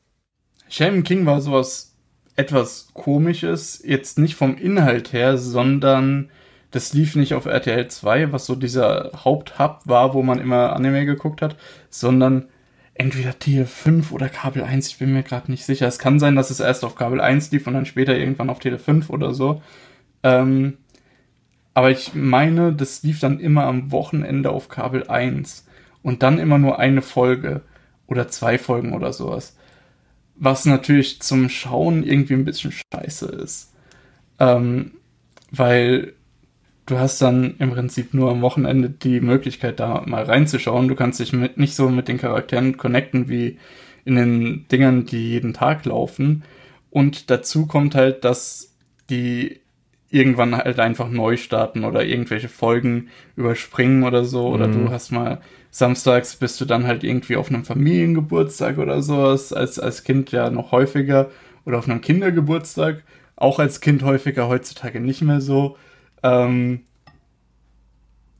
Shaman 0.68 1.04
King 1.04 1.24
war 1.24 1.40
sowas 1.40 1.94
etwas 2.36 2.88
komisches, 2.92 3.82
jetzt 3.84 4.18
nicht 4.18 4.34
vom 4.34 4.58
Inhalt 4.58 5.12
her, 5.12 5.38
sondern 5.38 6.30
das 6.70 6.92
lief 6.92 7.16
nicht 7.16 7.34
auf 7.34 7.46
RTL 7.46 7.88
2, 7.88 8.32
was 8.32 8.46
so 8.46 8.54
dieser 8.54 9.12
Haupthub 9.24 9.80
war, 9.84 10.14
wo 10.14 10.22
man 10.22 10.40
immer 10.40 10.74
Anime 10.74 11.06
geguckt 11.06 11.42
hat, 11.42 11.56
sondern 11.90 12.48
entweder 12.94 13.30
TL5 13.30 14.12
oder 14.12 14.28
Kabel 14.28 14.62
1, 14.62 14.88
ich 14.88 14.98
bin 14.98 15.12
mir 15.12 15.22
gerade 15.22 15.50
nicht 15.50 15.64
sicher. 15.64 15.86
Es 15.86 15.98
kann 15.98 16.18
sein, 16.18 16.34
dass 16.34 16.50
es 16.50 16.60
erst 16.60 16.84
auf 16.84 16.96
Kabel 16.96 17.20
1 17.20 17.50
lief 17.52 17.66
und 17.66 17.74
dann 17.74 17.86
später 17.86 18.16
irgendwann 18.16 18.50
auf 18.50 18.58
Tele 18.58 18.78
5 18.78 19.10
oder 19.10 19.34
so. 19.34 19.62
Ähm, 20.22 20.78
aber 21.74 21.90
ich 21.90 22.14
meine, 22.14 22.72
das 22.72 23.02
lief 23.02 23.20
dann 23.20 23.38
immer 23.38 23.64
am 23.64 23.92
Wochenende 23.92 24.50
auf 24.50 24.68
Kabel 24.68 25.08
1 25.08 25.66
und 26.02 26.22
dann 26.22 26.38
immer 26.38 26.58
nur 26.58 26.78
eine 26.78 27.02
Folge 27.02 27.62
oder 28.06 28.28
zwei 28.28 28.58
Folgen 28.58 28.94
oder 28.94 29.12
sowas. 29.12 29.56
Was 30.36 30.64
natürlich 30.64 31.20
zum 31.20 31.48
Schauen 31.48 32.02
irgendwie 32.02 32.34
ein 32.34 32.44
bisschen 32.44 32.72
scheiße 32.72 33.26
ist. 33.26 33.74
Ähm, 34.38 34.92
weil 35.50 36.14
du 36.86 36.98
hast 36.98 37.20
dann 37.20 37.56
im 37.58 37.72
Prinzip 37.72 38.14
nur 38.14 38.30
am 38.30 38.40
Wochenende 38.40 38.88
die 38.88 39.20
Möglichkeit, 39.20 39.80
da 39.80 40.02
mal 40.06 40.22
reinzuschauen. 40.22 40.88
Du 40.88 40.94
kannst 40.94 41.20
dich 41.20 41.32
mit, 41.32 41.58
nicht 41.58 41.74
so 41.74 41.88
mit 41.88 42.08
den 42.08 42.18
Charakteren 42.18 42.76
connecten 42.76 43.28
wie 43.28 43.58
in 44.04 44.14
den 44.14 44.68
Dingern, 44.68 45.04
die 45.04 45.30
jeden 45.30 45.52
Tag 45.52 45.84
laufen. 45.84 46.44
Und 46.90 47.30
dazu 47.30 47.66
kommt 47.66 47.94
halt, 47.94 48.24
dass 48.24 48.72
die 49.10 49.60
irgendwann 50.10 50.56
halt 50.56 50.78
einfach 50.78 51.10
neu 51.10 51.36
starten 51.36 51.84
oder 51.84 52.04
irgendwelche 52.04 52.48
Folgen 52.48 53.08
überspringen 53.34 54.04
oder 54.04 54.24
so. 54.24 54.48
Mhm. 54.48 54.54
Oder 54.54 54.68
du 54.68 54.90
hast 54.90 55.10
mal 55.10 55.40
samstags 55.70 56.36
bist 56.36 56.60
du 56.60 56.64
dann 56.64 56.86
halt 56.86 57.04
irgendwie 57.04 57.36
auf 57.36 57.50
einem 57.50 57.64
Familiengeburtstag 57.64 58.78
oder 58.78 59.02
sowas, 59.02 59.52
als, 59.52 59.78
als 59.78 60.04
Kind 60.04 60.32
ja 60.32 60.50
noch 60.50 60.72
häufiger. 60.72 61.30
Oder 61.64 61.78
auf 61.78 61.88
einem 61.88 62.00
Kindergeburtstag, 62.00 63.02
auch 63.34 63.58
als 63.58 63.80
Kind 63.80 64.04
häufiger, 64.04 64.46
heutzutage 64.48 65.00
nicht 65.00 65.22
mehr 65.22 65.40
so. 65.40 65.76
Ähm, 66.26 66.80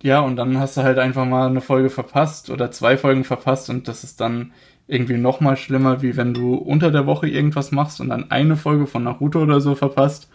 ja, 0.03 0.21
und 0.21 0.37
dann 0.37 0.59
hast 0.59 0.77
du 0.77 0.83
halt 0.83 0.99
einfach 0.99 1.25
mal 1.25 1.49
eine 1.49 1.61
Folge 1.61 1.91
verpasst 1.91 2.51
oder 2.51 2.71
zwei 2.71 2.97
Folgen 2.97 3.25
verpasst 3.25 3.71
und 3.71 3.89
das 3.89 4.05
ist 4.05 4.21
dann 4.21 4.53
irgendwie 4.89 5.17
noch 5.17 5.41
mal 5.41 5.57
schlimmer, 5.57 6.03
wie 6.03 6.17
wenn 6.17 6.33
du 6.33 6.55
unter 6.55 6.91
der 6.91 7.07
Woche 7.07 7.29
irgendwas 7.29 7.73
machst 7.73 8.01
und 8.01 8.11
dann 8.11 8.31
eine 8.31 8.57
Folge 8.57 8.87
von 8.87 9.05
Naruto 9.05 9.43
oder 9.43 9.61
so 9.61 9.75
verpasst 9.75 10.29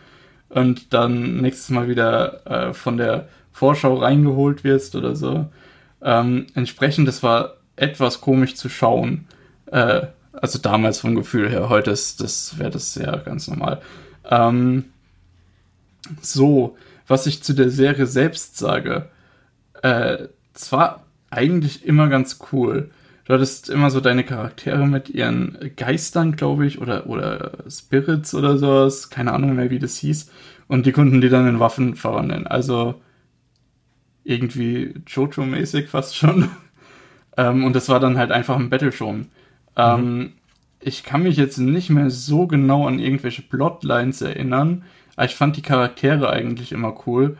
und 0.49 0.93
dann 0.93 1.37
nächstes 1.37 1.69
Mal 1.69 1.87
wieder 1.87 2.45
äh, 2.45 2.73
von 2.73 2.97
der 2.97 3.27
Vorschau 3.53 3.95
reingeholt 3.95 4.63
wirst 4.63 4.95
oder 4.95 5.15
so. 5.15 5.47
Ähm, 6.01 6.47
entsprechend, 6.55 7.07
das 7.07 7.23
war 7.23 7.57
etwas 7.75 8.21
komisch 8.21 8.55
zu 8.55 8.67
schauen. 8.67 9.27
Äh, 9.67 10.07
also 10.33 10.59
damals 10.59 10.99
vom 10.99 11.15
Gefühl 11.15 11.49
her, 11.49 11.69
heute 11.69 11.91
ist 11.91 12.21
das, 12.21 12.57
wäre 12.57 12.71
das 12.71 12.95
ja 12.95 13.15
ganz 13.17 13.47
normal. 13.47 13.81
Ähm, 14.29 14.85
so, 16.21 16.75
was 17.11 17.27
ich 17.27 17.43
zu 17.43 17.53
der 17.53 17.69
Serie 17.69 18.05
selbst 18.05 18.57
sage, 18.57 19.09
äh, 19.83 20.29
zwar 20.53 21.05
eigentlich 21.29 21.85
immer 21.85 22.07
ganz 22.07 22.39
cool. 22.51 22.89
Du 23.25 23.33
hattest 23.33 23.69
immer 23.69 23.91
so 23.91 23.99
deine 23.99 24.23
Charaktere 24.23 24.87
mit 24.87 25.09
ihren 25.09 25.57
Geistern, 25.75 26.35
glaube 26.35 26.65
ich, 26.65 26.81
oder, 26.81 27.07
oder 27.07 27.51
Spirits 27.69 28.33
oder 28.33 28.57
sowas. 28.57 29.09
Keine 29.09 29.33
Ahnung 29.33 29.55
mehr, 29.55 29.69
wie 29.69 29.79
das 29.79 29.97
hieß. 29.97 30.31
Und 30.67 30.85
die 30.85 30.91
konnten 30.91 31.21
die 31.21 31.29
dann 31.29 31.47
in 31.47 31.59
Waffen 31.59 31.95
verwandeln. 31.95 32.47
Also 32.47 33.01
irgendwie 34.23 34.93
Jojo-mäßig 35.05 35.87
fast 35.87 36.15
schon. 36.15 36.49
ähm, 37.37 37.65
und 37.65 37.75
das 37.75 37.89
war 37.89 37.99
dann 37.99 38.17
halt 38.17 38.31
einfach 38.31 38.57
ein 38.57 38.69
Battle 38.69 38.91
schon. 38.91 39.27
Ähm. 39.75 40.33
Ich 40.81 41.03
kann 41.03 41.23
mich 41.23 41.37
jetzt 41.37 41.57
nicht 41.57 41.89
mehr 41.89 42.09
so 42.09 42.47
genau 42.47 42.87
an 42.87 42.99
irgendwelche 42.99 43.43
Plotlines 43.43 44.21
erinnern. 44.21 44.83
Aber 45.15 45.25
ich 45.25 45.35
fand 45.35 45.57
die 45.57 45.61
Charaktere 45.61 46.29
eigentlich 46.29 46.71
immer 46.71 46.95
cool. 47.05 47.37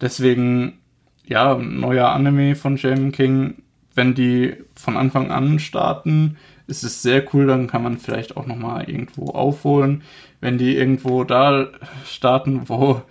Deswegen, 0.00 0.78
ja, 1.26 1.54
neuer 1.54 2.08
Anime 2.08 2.54
von 2.54 2.76
Shaman 2.76 3.12
King, 3.12 3.62
wenn 3.94 4.14
die 4.14 4.56
von 4.74 4.96
Anfang 4.96 5.30
an 5.30 5.58
starten, 5.58 6.36
ist 6.66 6.84
es 6.84 7.02
sehr 7.02 7.24
cool, 7.32 7.46
dann 7.46 7.66
kann 7.66 7.82
man 7.82 7.98
vielleicht 7.98 8.36
auch 8.36 8.46
nochmal 8.46 8.88
irgendwo 8.88 9.30
aufholen. 9.30 10.02
Wenn 10.40 10.58
die 10.58 10.76
irgendwo 10.76 11.24
da 11.24 11.68
starten, 12.06 12.68
wo 12.68 13.02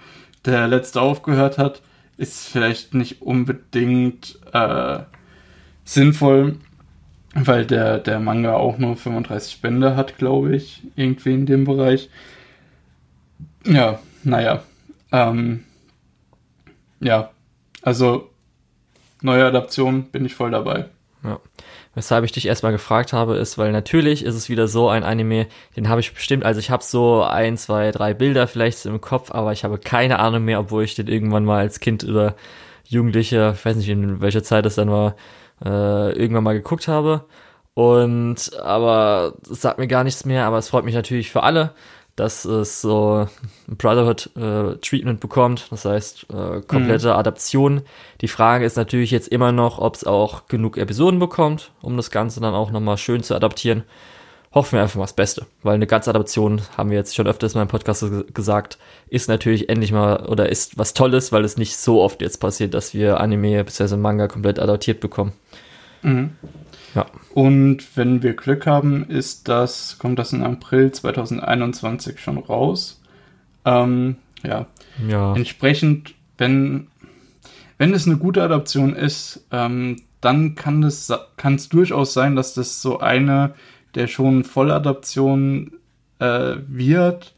der 0.45 0.67
letzte 0.67 1.01
aufgehört 1.01 1.57
hat, 1.57 1.81
ist 2.17 2.47
vielleicht 2.47 2.93
nicht 2.93 3.21
unbedingt 3.21 4.39
äh, 4.53 4.99
sinnvoll, 5.83 6.57
weil 7.33 7.65
der, 7.65 7.97
der 7.99 8.19
Manga 8.19 8.53
auch 8.53 8.77
nur 8.77 8.95
35 8.95 9.61
Bände 9.61 9.95
hat, 9.95 10.17
glaube 10.17 10.55
ich, 10.55 10.81
irgendwie 10.95 11.33
in 11.33 11.45
dem 11.45 11.65
Bereich. 11.65 12.09
Ja, 13.65 13.99
naja. 14.23 14.63
Ähm, 15.11 15.63
ja, 16.99 17.31
also 17.81 18.29
neue 19.21 19.45
Adaption 19.45 20.03
bin 20.03 20.25
ich 20.25 20.35
voll 20.35 20.51
dabei. 20.51 20.85
Ja. 21.23 21.39
Weshalb 21.93 22.23
ich 22.23 22.31
dich 22.31 22.47
erstmal 22.47 22.71
gefragt 22.71 23.11
habe, 23.11 23.35
ist, 23.35 23.57
weil 23.57 23.73
natürlich 23.73 24.23
ist 24.23 24.35
es 24.35 24.49
wieder 24.49 24.67
so 24.67 24.87
ein 24.87 25.03
Anime, 25.03 25.47
den 25.75 25.89
habe 25.89 25.99
ich 25.99 26.13
bestimmt, 26.13 26.45
also 26.45 26.59
ich 26.59 26.71
habe 26.71 26.83
so 26.83 27.21
ein, 27.21 27.57
zwei, 27.57 27.91
drei 27.91 28.13
Bilder 28.13 28.47
vielleicht 28.47 28.85
im 28.85 29.01
Kopf, 29.01 29.31
aber 29.31 29.51
ich 29.51 29.65
habe 29.65 29.77
keine 29.77 30.19
Ahnung 30.19 30.45
mehr, 30.45 30.59
obwohl 30.59 30.85
ich 30.85 30.95
den 30.95 31.07
irgendwann 31.07 31.43
mal 31.43 31.59
als 31.59 31.81
Kind 31.81 32.05
oder 32.05 32.35
Jugendlicher, 32.85 33.53
ich 33.53 33.65
weiß 33.65 33.75
nicht 33.75 33.89
in 33.89 34.21
welcher 34.21 34.41
Zeit 34.41 34.65
das 34.65 34.75
dann 34.75 34.89
war, 34.89 35.15
äh, 35.63 36.11
irgendwann 36.11 36.43
mal 36.43 36.53
geguckt 36.53 36.87
habe. 36.87 37.25
Und 37.73 38.51
aber 38.61 39.33
es 39.49 39.61
sagt 39.61 39.79
mir 39.79 39.87
gar 39.87 40.03
nichts 40.03 40.25
mehr, 40.25 40.45
aber 40.45 40.57
es 40.57 40.69
freut 40.69 40.85
mich 40.85 40.95
natürlich 40.95 41.31
für 41.31 41.43
alle, 41.43 41.73
dass 42.15 42.43
es 42.45 42.81
so 42.81 43.27
ein 43.67 43.77
Brotherhood-Treatment 43.77 45.17
äh, 45.17 45.21
bekommt, 45.21 45.67
das 45.71 45.85
heißt 45.85 46.27
äh, 46.29 46.61
komplette 46.61 47.07
mhm. 47.07 47.15
Adaption. 47.15 47.81
Die 48.19 48.27
Frage 48.27 48.65
ist 48.65 48.75
natürlich 48.75 49.11
jetzt 49.11 49.29
immer 49.29 49.51
noch, 49.51 49.79
ob 49.79 49.95
es 49.95 50.03
auch 50.03 50.47
genug 50.47 50.77
Episoden 50.77 51.19
bekommt, 51.19 51.71
um 51.81 51.95
das 51.95 52.11
Ganze 52.11 52.41
dann 52.41 52.53
auch 52.53 52.71
nochmal 52.71 52.97
schön 52.97 53.23
zu 53.23 53.35
adaptieren. 53.35 53.83
Hoffen 54.53 54.73
wir 54.73 54.81
einfach 54.81 54.97
mal 54.97 55.05
das 55.05 55.13
Beste, 55.13 55.45
weil 55.63 55.75
eine 55.75 55.87
ganze 55.87 56.09
Adaption, 56.09 56.61
haben 56.75 56.89
wir 56.89 56.97
jetzt 56.97 57.15
schon 57.15 57.25
öfters 57.25 57.55
mal 57.55 57.61
im 57.61 57.69
Podcast 57.69 58.03
gesagt, 58.33 58.77
ist 59.07 59.29
natürlich 59.29 59.69
endlich 59.69 59.93
mal 59.93 60.25
oder 60.25 60.49
ist 60.49 60.77
was 60.77 60.93
Tolles, 60.93 61.31
weil 61.31 61.45
es 61.45 61.55
nicht 61.55 61.77
so 61.77 62.01
oft 62.01 62.21
jetzt 62.21 62.41
passiert, 62.41 62.73
dass 62.73 62.93
wir 62.93 63.21
Anime 63.21 63.63
bzw. 63.63 63.95
Manga 63.95 64.27
komplett 64.27 64.59
adaptiert 64.59 64.99
bekommen. 64.99 65.31
Mhm. 66.01 66.31
Ja. 66.95 67.05
Und 67.33 67.95
wenn 67.95 68.21
wir 68.21 68.33
Glück 68.33 68.65
haben, 68.65 69.09
ist 69.09 69.47
das, 69.47 69.97
kommt 69.97 70.19
das 70.19 70.33
in 70.33 70.43
April 70.43 70.91
2021 70.91 72.19
schon 72.19 72.37
raus. 72.37 73.01
Ähm, 73.65 74.17
ja. 74.43 74.65
ja. 75.07 75.33
Entsprechend, 75.35 76.15
wenn, 76.37 76.87
wenn 77.77 77.93
es 77.93 78.07
eine 78.07 78.17
gute 78.17 78.43
Adaption 78.43 78.95
ist, 78.95 79.45
ähm, 79.51 79.97
dann 80.19 80.55
kann 80.55 80.83
es 80.83 81.11
kann 81.37 81.55
es 81.55 81.69
durchaus 81.69 82.13
sein, 82.13 82.35
dass 82.35 82.53
das 82.53 82.81
so 82.81 82.99
eine 82.99 83.55
der 83.95 84.07
schon 84.07 84.43
Volladaptionen 84.43 85.73
äh, 86.19 86.55
wird, 86.67 87.35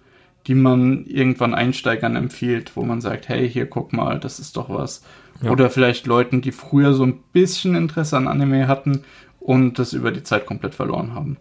die 0.48 0.56
man 0.56 1.06
irgendwann 1.06 1.54
Einsteigern 1.54 2.16
empfiehlt, 2.16 2.76
wo 2.76 2.84
man 2.84 3.02
sagt, 3.02 3.30
hey, 3.30 3.50
hier 3.50 3.68
guck 3.68 3.94
mal, 3.94 4.20
das 4.20 4.40
ist 4.40 4.58
doch 4.58 4.70
was. 4.70 5.04
Ja. 5.44 5.52
Oder 5.52 5.70
vielleicht 5.70 6.08
Leuten, 6.08 6.42
die 6.42 6.52
früher 6.52 6.94
so 6.94 7.04
ein 7.06 7.20
bisschen 7.34 7.76
Interesse 7.76 8.18
an 8.18 8.28
Anime 8.28 8.68
hatten 8.68 9.04
und 9.40 9.78
das 9.78 9.94
über 9.94 10.12
die 10.12 10.24
Zeit 10.24 10.46
komplett 10.46 10.74
verloren 10.74 11.14
haben. 11.14 11.38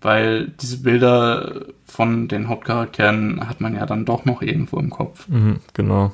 Weil 0.00 0.48
diese 0.60 0.82
Bilder 0.82 1.66
von 1.84 2.28
den 2.28 2.48
Hauptcharakteren 2.48 3.48
hat 3.48 3.60
man 3.60 3.74
ja 3.74 3.86
dann 3.86 4.04
doch 4.04 4.24
noch 4.24 4.42
irgendwo 4.42 4.78
im 4.78 4.90
Kopf. 4.90 5.26
Mhm, 5.28 5.60
genau. 5.72 6.12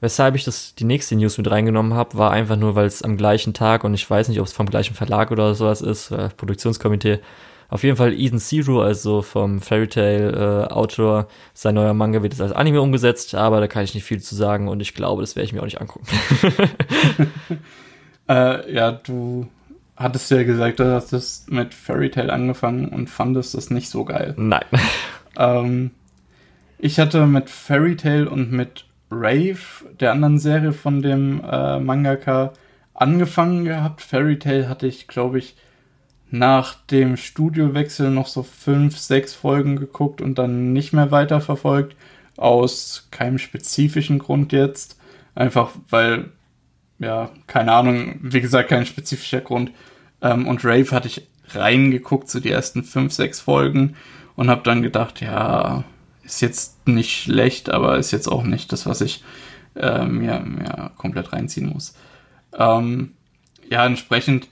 Weshalb 0.00 0.34
ich 0.34 0.44
das 0.44 0.74
die 0.74 0.84
nächste 0.84 1.16
News 1.16 1.38
mit 1.38 1.50
reingenommen 1.50 1.94
habe, 1.94 2.18
war 2.18 2.30
einfach 2.30 2.56
nur, 2.56 2.74
weil 2.74 2.84
es 2.84 3.02
am 3.02 3.16
gleichen 3.16 3.54
Tag 3.54 3.84
und 3.84 3.94
ich 3.94 4.08
weiß 4.08 4.28
nicht, 4.28 4.38
ob 4.38 4.46
es 4.46 4.52
vom 4.52 4.66
gleichen 4.66 4.94
Verlag 4.94 5.30
oder 5.30 5.54
sowas 5.54 5.80
ist, 5.80 6.10
äh, 6.10 6.28
Produktionskomitee. 6.36 7.20
Auf 7.68 7.82
jeden 7.82 7.96
Fall 7.96 8.12
Eden 8.12 8.38
Zero, 8.38 8.82
also 8.82 9.22
vom 9.22 9.60
Fairy 9.60 9.88
Tail 9.88 10.34
äh, 10.34 10.72
Autor, 10.72 11.28
sein 11.54 11.74
neuer 11.74 11.94
Manga 11.94 12.22
wird 12.22 12.32
jetzt 12.32 12.40
als 12.40 12.52
Anime 12.52 12.80
umgesetzt, 12.80 13.34
aber 13.34 13.60
da 13.60 13.68
kann 13.68 13.84
ich 13.84 13.94
nicht 13.94 14.04
viel 14.04 14.20
zu 14.20 14.34
sagen 14.34 14.68
und 14.68 14.80
ich 14.80 14.94
glaube, 14.94 15.22
das 15.22 15.36
werde 15.36 15.46
ich 15.46 15.52
mir 15.52 15.60
auch 15.60 15.64
nicht 15.64 15.80
angucken. 15.80 16.06
äh, 18.28 18.72
ja, 18.72 18.92
du 18.92 19.48
hattest 19.96 20.30
ja 20.30 20.42
gesagt, 20.42 20.80
du 20.80 20.92
hast 20.92 21.50
mit 21.50 21.74
Fairy 21.74 22.10
Tail 22.10 22.30
angefangen 22.30 22.88
und 22.88 23.08
fandest 23.08 23.54
das 23.54 23.70
nicht 23.70 23.88
so 23.88 24.04
geil. 24.04 24.34
Nein. 24.36 24.64
Ähm, 25.36 25.90
ich 26.78 27.00
hatte 27.00 27.26
mit 27.26 27.50
Fairy 27.50 27.96
Tail 27.96 28.28
und 28.28 28.52
mit 28.52 28.84
Rave, 29.10 29.58
der 29.98 30.12
anderen 30.12 30.38
Serie 30.38 30.72
von 30.72 31.02
dem 31.02 31.42
äh, 31.44 31.80
Mangaka, 31.80 32.52
angefangen 32.94 33.64
gehabt. 33.64 34.00
Fairy 34.00 34.38
Tail 34.38 34.68
hatte 34.68 34.86
ich, 34.86 35.08
glaube 35.08 35.38
ich, 35.38 35.56
nach 36.30 36.74
dem 36.86 37.16
Studiowechsel 37.16 38.10
noch 38.10 38.26
so 38.26 38.42
fünf, 38.42 38.98
sechs 38.98 39.34
Folgen 39.34 39.76
geguckt 39.76 40.20
und 40.20 40.38
dann 40.38 40.72
nicht 40.72 40.92
mehr 40.92 41.10
weiterverfolgt. 41.10 41.96
Aus 42.36 43.08
keinem 43.10 43.38
spezifischen 43.38 44.18
Grund 44.18 44.52
jetzt. 44.52 44.98
Einfach 45.34 45.70
weil, 45.90 46.30
ja, 46.98 47.30
keine 47.46 47.72
Ahnung, 47.72 48.18
wie 48.22 48.40
gesagt, 48.40 48.70
kein 48.70 48.86
spezifischer 48.86 49.40
Grund. 49.40 49.70
Ähm, 50.20 50.48
und 50.48 50.64
Rave 50.64 50.90
hatte 50.90 51.08
ich 51.08 51.28
reingeguckt, 51.50 52.28
so 52.28 52.40
die 52.40 52.50
ersten 52.50 52.82
fünf, 52.82 53.12
sechs 53.12 53.40
Folgen 53.40 53.94
und 54.36 54.50
habe 54.50 54.62
dann 54.64 54.82
gedacht, 54.82 55.20
ja, 55.20 55.84
ist 56.24 56.40
jetzt 56.40 56.88
nicht 56.88 57.22
schlecht, 57.22 57.70
aber 57.70 57.98
ist 57.98 58.10
jetzt 58.10 58.28
auch 58.28 58.42
nicht 58.42 58.72
das, 58.72 58.86
was 58.86 59.00
ich 59.00 59.22
äh, 59.76 60.04
mir, 60.04 60.40
mir 60.40 60.90
komplett 60.96 61.32
reinziehen 61.32 61.68
muss. 61.68 61.94
Ähm, 62.56 63.12
ja, 63.68 63.84
entsprechend, 63.84 64.48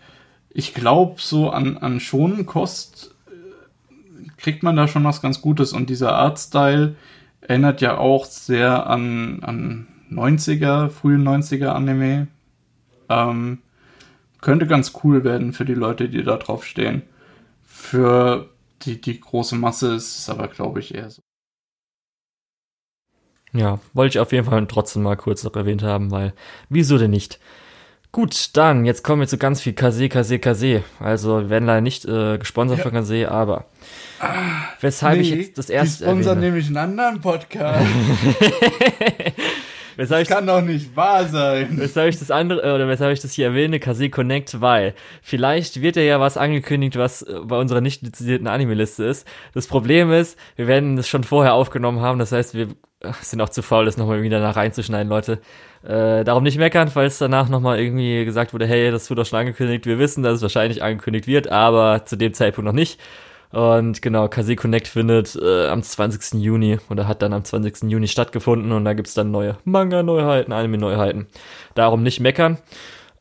ich 0.55 0.75
glaube, 0.75 1.21
so 1.21 1.51
an, 1.51 1.79
an 1.79 2.01
Schonenkost 2.01 3.15
äh, 3.27 4.29
kriegt 4.37 4.63
man 4.63 4.77
da 4.77 4.89
schon 4.89 5.05
was 5.05 5.23
ganz 5.23 5.41
Gutes 5.41 5.73
und 5.73 5.89
dieser 5.91 6.15
Artstyle 6.15 6.97
erinnert 7.41 7.81
ja 7.81 7.99
auch 7.99 8.25
sehr 8.25 8.87
an, 8.87 9.43
an 9.43 9.89
90er, 10.11 10.91
frühe 10.91 11.19
90er 11.19 11.69
Anime. 11.69 12.29
Ähm, 13.09 13.59
könnte 14.41 14.67
ganz 14.67 14.93
cool 15.03 15.25
werden 15.25 15.53
für 15.53 15.65
die 15.65 15.75
Leute, 15.75 16.09
die 16.09 16.23
da 16.23 16.37
drauf 16.37 16.65
stehen. 16.65 17.03
Für 17.63 18.51
die, 18.83 19.01
die 19.01 19.21
große 19.21 19.57
Masse 19.57 19.95
ist 19.95 20.19
es 20.19 20.29
aber, 20.29 20.49
glaube 20.49 20.81
ich, 20.81 20.95
eher 20.95 21.11
so. 21.11 21.23
Ja, 23.53 23.81
wollte 23.93 24.17
ich 24.17 24.19
auf 24.19 24.33
jeden 24.33 24.47
Fall 24.47 24.67
trotzdem 24.67 25.03
mal 25.03 25.17
kurz 25.17 25.45
noch 25.45 25.55
erwähnt 25.55 25.83
haben, 25.83 26.11
weil 26.11 26.33
wieso 26.69 26.97
denn 26.97 27.11
nicht? 27.11 27.39
Gut, 28.13 28.51
dann, 28.59 28.85
jetzt 28.85 29.03
kommen 29.03 29.23
wir 29.23 29.27
zu 29.27 29.39
ganz 29.39 29.63
viel 29.63 29.73
Kase, 29.73 30.11
Kase, 30.11 30.39
Kase. 30.39 30.85
Also, 31.01 31.41
wir 31.41 31.49
werden 31.49 31.65
leider 31.65 31.81
nicht 31.81 32.05
äh, 32.05 32.37
gesponsert 32.37 32.77
ja. 32.77 32.83
von 32.83 32.93
Kase, 32.93 33.31
aber 33.31 33.65
ah, 34.21 34.69
weshalb 34.83 35.17
nee, 35.17 35.23
ich 35.23 35.31
jetzt 35.31 35.57
das 35.57 35.71
erste. 35.71 36.05
Die 36.05 36.11
sponsern 36.11 36.41
nämlich 36.41 36.67
einen 36.67 36.77
anderen 36.77 37.23
Podcast. 37.23 37.89
Weshalb 39.97 40.27
das 40.27 40.37
kann 40.37 40.47
doch 40.47 40.63
nicht 40.63 40.97
wahr 40.97 41.27
sein. 41.27 41.69
Weshalb 41.73 42.09
ich 42.09 42.19
das 42.19 42.31
andere, 42.31 42.75
oder 42.75 42.89
weshalb 42.89 43.13
ich 43.13 43.21
das 43.21 43.33
hier 43.33 43.47
erwähne, 43.47 43.79
Kase 43.79 44.09
Connect, 44.09 44.61
weil 44.61 44.95
vielleicht 45.21 45.83
wird 45.83 45.97
ja 45.97 46.03
ja 46.03 46.21
was 46.21 46.37
angekündigt, 46.37 46.97
was 46.97 47.23
äh, 47.23 47.41
bei 47.45 47.59
unserer 47.59 47.81
nicht 47.81 48.03
lizenzierten 48.03 48.47
Anime-Liste 48.47 49.05
ist. 49.05 49.27
Das 49.55 49.67
Problem 49.67 50.11
ist, 50.11 50.39
wir 50.57 50.67
werden 50.67 50.97
das 50.97 51.09
schon 51.09 51.25
vorher 51.25 51.55
aufgenommen 51.55 52.01
haben, 52.01 52.19
das 52.19 52.33
heißt, 52.33 52.55
wir 52.55 52.69
sind 53.23 53.41
auch 53.41 53.49
zu 53.49 53.63
faul, 53.63 53.85
das 53.85 53.97
nochmal 53.97 54.23
wieder 54.23 54.41
nach 54.41 54.57
reinzuschneiden, 54.57 55.09
Leute. 55.09 55.41
Äh, 55.85 56.25
darum 56.25 56.45
nicht 56.45 56.59
meckern, 56.59 56.89
falls 56.89 57.19
danach 57.19 57.49
nochmal 57.49 57.81
irgendwie 57.81 58.25
gesagt 58.25 58.53
wurde, 58.53 58.67
hey, 58.67 58.91
das 58.91 59.11
wurde 59.11 59.23
doch 59.23 59.29
schon 59.29 59.41
angekündigt. 59.41 59.87
Wir 59.87 59.99
wissen, 59.99 60.23
dass 60.23 60.37
es 60.37 60.43
wahrscheinlich 60.43 60.83
angekündigt 60.83 61.27
wird, 61.27 61.51
aber 61.51 62.05
zu 62.05 62.17
dem 62.17 62.35
Zeitpunkt 62.35 62.67
noch 62.67 62.73
nicht. 62.73 63.01
Und 63.51 64.01
genau, 64.01 64.29
Kase 64.29 64.57
Connect 64.57 64.89
findet 64.89 65.37
äh, 65.37 65.67
am 65.69 65.83
20. 65.83 66.41
Juni 66.43 66.79
oder 66.89 67.07
hat 67.07 67.21
dann 67.21 67.35
am 67.35 67.45
20. 67.45 67.91
Juni 67.91 68.09
stattgefunden 68.09 68.73
und 68.73 68.85
da 68.85 68.95
gibt's 68.95 69.13
dann 69.13 69.31
neue 69.31 69.59
Manga-Neuheiten, 69.65 70.53
Anime-Neuheiten. 70.53 71.27
Darum 71.75 72.03
nicht 72.03 72.21
meckern. 72.21 72.59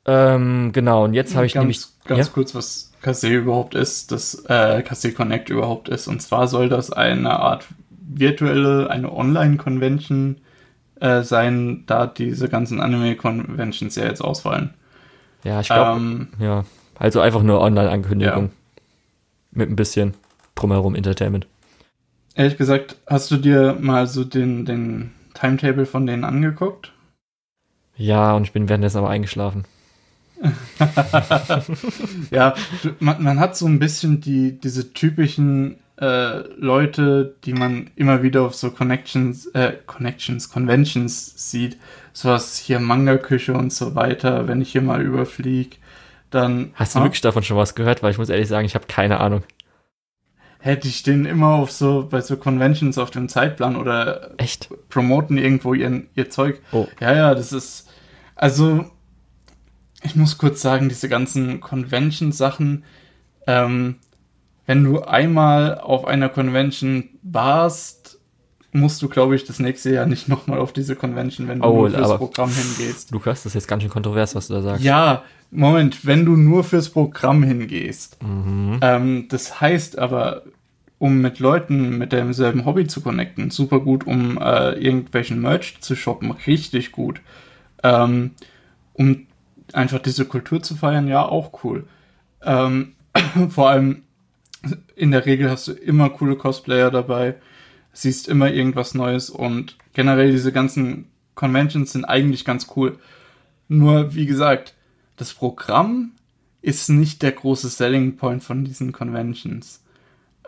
Ähm, 0.06 0.72
genau, 0.72 1.04
und 1.04 1.14
jetzt 1.14 1.36
habe 1.36 1.46
ich 1.46 1.54
ganz, 1.54 1.64
nämlich. 1.64 1.82
Ganz 2.06 2.28
ja? 2.28 2.34
kurz, 2.34 2.56
was 2.56 2.94
Kase 3.02 3.28
überhaupt 3.28 3.76
ist, 3.76 4.12
das 4.12 4.46
äh, 4.48 4.82
Kase 4.84 5.12
Connect 5.12 5.50
überhaupt 5.50 5.90
ist. 5.90 6.08
Und 6.08 6.22
zwar 6.22 6.48
soll 6.48 6.70
das 6.70 6.92
eine 6.92 7.40
Art 7.40 7.66
virtuelle, 8.14 8.90
eine 8.90 9.12
Online-Convention 9.12 10.38
äh, 11.00 11.24
sein, 11.24 11.84
da 11.88 12.08
diese 12.08 12.50
ganzen 12.50 12.80
Anime-Conventions 12.80 13.96
ja 13.96 14.06
jetzt 14.06 14.22
ausfallen. 14.22 14.74
Ja, 15.44 15.62
ich 15.62 15.68
glaube, 15.68 16.00
ähm, 16.00 16.28
ja. 16.40 16.66
Also 16.98 17.20
einfach 17.20 17.42
nur 17.42 17.62
Online-Ankündigung. 17.62 18.46
Ja. 18.46 18.52
Mit 19.54 19.70
ein 19.70 19.76
bisschen 19.76 20.14
drumherum 20.56 20.96
Entertainment. 20.96 21.48
Ehrlich 22.36 22.58
gesagt, 22.58 22.96
hast 23.08 23.32
du 23.32 23.38
dir 23.38 23.76
mal 23.80 24.08
so 24.08 24.24
den, 24.24 24.66
den 24.66 25.12
Timetable 25.34 25.86
von 25.86 26.06
denen 26.06 26.24
angeguckt? 26.24 26.94
Ja, 27.98 28.34
und 28.34 28.44
ich 28.44 28.54
bin 28.54 28.70
währenddessen 28.70 29.00
aber 29.00 29.10
eingeschlafen. 29.10 29.66
ja, 32.32 32.56
man, 33.00 33.22
man, 33.22 33.40
hat 33.40 33.56
so 33.56 33.68
ein 33.68 33.80
bisschen 33.80 34.22
die, 34.22 34.60
diese 34.60 34.94
typischen 34.94 35.78
äh, 36.02 36.40
Leute, 36.58 37.36
die 37.46 37.54
man 37.54 37.92
immer 37.96 38.24
wieder 38.24 38.42
auf 38.42 38.56
so 38.56 38.72
Connections, 38.72 39.46
äh, 39.48 39.74
Connections, 39.86 40.50
Conventions 40.50 41.52
sieht. 41.52 41.78
Sowas 42.12 42.58
hier 42.58 42.80
Manga-Küche 42.80 43.54
und 43.54 43.72
so 43.72 43.94
weiter, 43.96 44.48
wenn 44.48 44.62
ich 44.62 44.72
hier 44.72 44.82
mal 44.82 45.02
überfliege. 45.02 45.78
Dann. 46.32 46.72
Hast 46.74 46.96
du 46.96 47.00
ah, 47.00 47.04
wirklich 47.04 47.22
davon 47.22 47.44
schon 47.44 47.58
was 47.58 47.76
gehört? 47.76 48.02
Weil 48.02 48.12
ich 48.12 48.18
muss 48.18 48.30
ehrlich 48.30 48.48
sagen, 48.48 48.66
ich 48.66 48.74
habe 48.74 48.88
keine 48.88 49.20
Ahnung. 49.20 49.44
Hätte 50.60 50.88
ich 50.88 51.04
den 51.04 51.26
immer 51.26 51.54
auf 51.54 51.72
so, 51.72 52.08
bei 52.10 52.22
so 52.22 52.36
Conventions 52.36 52.98
auf 52.98 53.12
dem 53.12 53.30
Zeitplan 53.30 53.76
oder 53.76 54.32
Echt? 54.38 54.70
promoten 54.90 55.38
irgendwo 55.38 55.74
ihr, 55.74 56.04
ihr 56.16 56.30
Zeug. 56.30 56.62
Oh. 56.72 56.88
Ja, 57.00 57.16
ja, 57.16 57.36
das 57.36 57.54
ist. 57.54 57.90
Also, 58.36 58.86
ich 60.02 60.16
muss 60.16 60.40
kurz 60.40 60.62
sagen, 60.62 60.90
diese 60.90 61.10
ganzen 61.10 61.62
Convention-Sachen, 61.62 62.86
ähm, 63.46 63.98
wenn 64.72 64.86
du 64.86 65.02
einmal 65.02 65.80
auf 65.80 66.08
einer 66.08 66.30
Convention 66.30 67.10
warst, 67.24 68.20
musst 68.72 69.02
du, 69.02 69.10
glaube 69.10 69.36
ich, 69.36 69.44
das 69.44 69.60
nächste 69.60 69.94
Jahr 69.94 70.06
nicht 70.06 70.30
nochmal 70.30 70.60
auf 70.60 70.72
diese 70.72 70.96
Convention, 70.96 71.50
wenn 71.50 71.60
du 71.60 71.66
oh, 71.66 71.82
nur 71.82 71.90
fürs 71.90 72.18
Programm 72.18 72.50
hingehst. 72.52 73.12
Lukas, 73.12 73.44
das 73.44 73.48
ist 73.48 73.56
jetzt 73.56 73.68
ganz 73.68 73.84
schön 73.84 73.92
kontrovers, 73.92 74.34
was 74.34 74.48
du 74.48 74.54
da 74.54 74.62
sagst. 74.62 74.82
Ja, 74.86 75.24
Moment, 75.52 76.06
wenn 76.06 76.24
du 76.24 76.38
nur 76.38 76.64
fürs 76.64 76.88
Programm 76.88 77.44
hingehst. 77.44 78.18
Mhm. 78.24 78.80
Ähm, 78.82 79.26
das 79.28 79.60
heißt 79.60 80.00
aber, 80.00 80.44
um 81.00 81.20
mit 81.20 81.40
Leuten 81.40 81.98
mit 81.98 82.14
demselben 82.14 82.64
Hobby 82.64 82.88
zu 82.88 83.02
connecten, 83.02 83.52
super 83.52 83.82
gut, 83.82 84.08
um 84.08 84.38
äh, 84.38 84.72
irgendwelchen 84.80 85.42
Merch 85.42 85.82
zu 85.82 85.98
shoppen, 85.98 86.32
richtig 86.48 86.94
gut. 86.94 87.20
Ähm, 87.84 88.32
um 88.94 89.28
einfach 89.74 90.00
diese 90.00 90.24
Kultur 90.24 90.64
zu 90.64 90.76
feiern, 90.76 91.10
ja, 91.10 91.26
auch 91.26 91.62
cool. 91.66 91.88
Ähm, 92.42 92.94
vor 93.50 93.70
allem 93.70 94.04
in 94.96 95.12
der 95.12 95.26
Regel 95.26 95.50
hast 95.50 95.68
du 95.68 95.72
immer 95.74 96.10
coole 96.10 96.36
Cosplayer 96.36 96.92
dabei, 96.92 97.36
siehst 97.94 98.28
immer 98.28 98.52
irgendwas 98.52 98.94
Neues 98.94 99.30
und 99.30 99.78
generell 99.94 100.32
diese 100.32 100.52
ganzen 100.52 101.08
Conventions 101.36 101.94
sind 101.94 102.06
eigentlich 102.06 102.46
ganz 102.46 102.68
cool. 102.76 103.00
Nur, 103.68 104.14
wie 104.14 104.26
gesagt, 104.26 104.76
das 105.18 105.34
Programm 105.34 106.12
ist 106.62 106.90
nicht 106.90 107.22
der 107.22 107.32
große 107.32 107.70
Selling 107.70 108.18
Point 108.18 108.44
von 108.44 108.64
diesen 108.64 108.92
Conventions. 108.92 109.82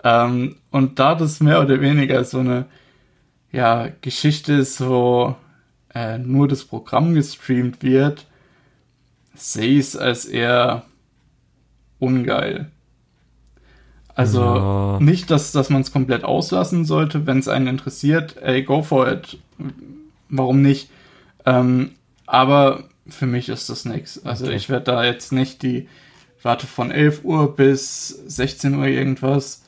Ähm, 0.04 0.58
und 0.72 1.00
da 1.00 1.16
das 1.16 1.40
mehr 1.40 1.62
oder 1.62 1.82
weniger 1.82 2.24
so 2.24 2.40
eine 2.40 2.66
ja, 3.52 3.90
Geschichte 4.02 4.54
ist, 4.54 4.82
wo 4.82 5.36
äh, 5.94 6.18
nur 6.18 6.48
das 6.48 6.66
Programm 6.66 7.14
gestreamt 7.14 7.82
wird, 7.82 8.28
sehe 9.34 9.80
ich 9.80 9.80
es 9.80 9.96
als 9.96 10.26
eher 10.26 10.86
ungeil. 12.00 12.72
Also 14.16 14.42
ja. 14.42 15.00
nicht, 15.00 15.32
dass, 15.32 15.52
dass 15.52 15.70
man 15.70 15.82
es 15.82 15.92
komplett 15.92 16.24
auslassen 16.24 16.86
sollte, 16.86 17.26
wenn 17.26 17.40
es 17.40 17.48
einen 17.48 17.68
interessiert, 17.68 18.38
ey, 18.42 18.64
go 18.64 18.84
for 18.84 19.12
it. 19.12 19.40
Warum 20.30 20.62
nicht? 20.62 20.90
Ähm, 21.46 21.92
aber 22.28 22.84
für 23.08 23.26
mich 23.26 23.50
ist 23.50 23.70
das 23.70 23.86
nichts. 23.86 24.24
Also 24.26 24.46
okay. 24.46 24.56
ich 24.56 24.70
werde 24.70 24.86
da 24.86 25.04
jetzt 25.04 25.32
nicht 25.32 25.64
die, 25.64 25.88
warte 26.42 26.68
von 26.68 26.92
11 26.92 27.24
Uhr 27.24 27.56
bis 27.56 28.08
16 28.08 28.76
Uhr 28.76 28.86
irgendwas. 28.86 29.64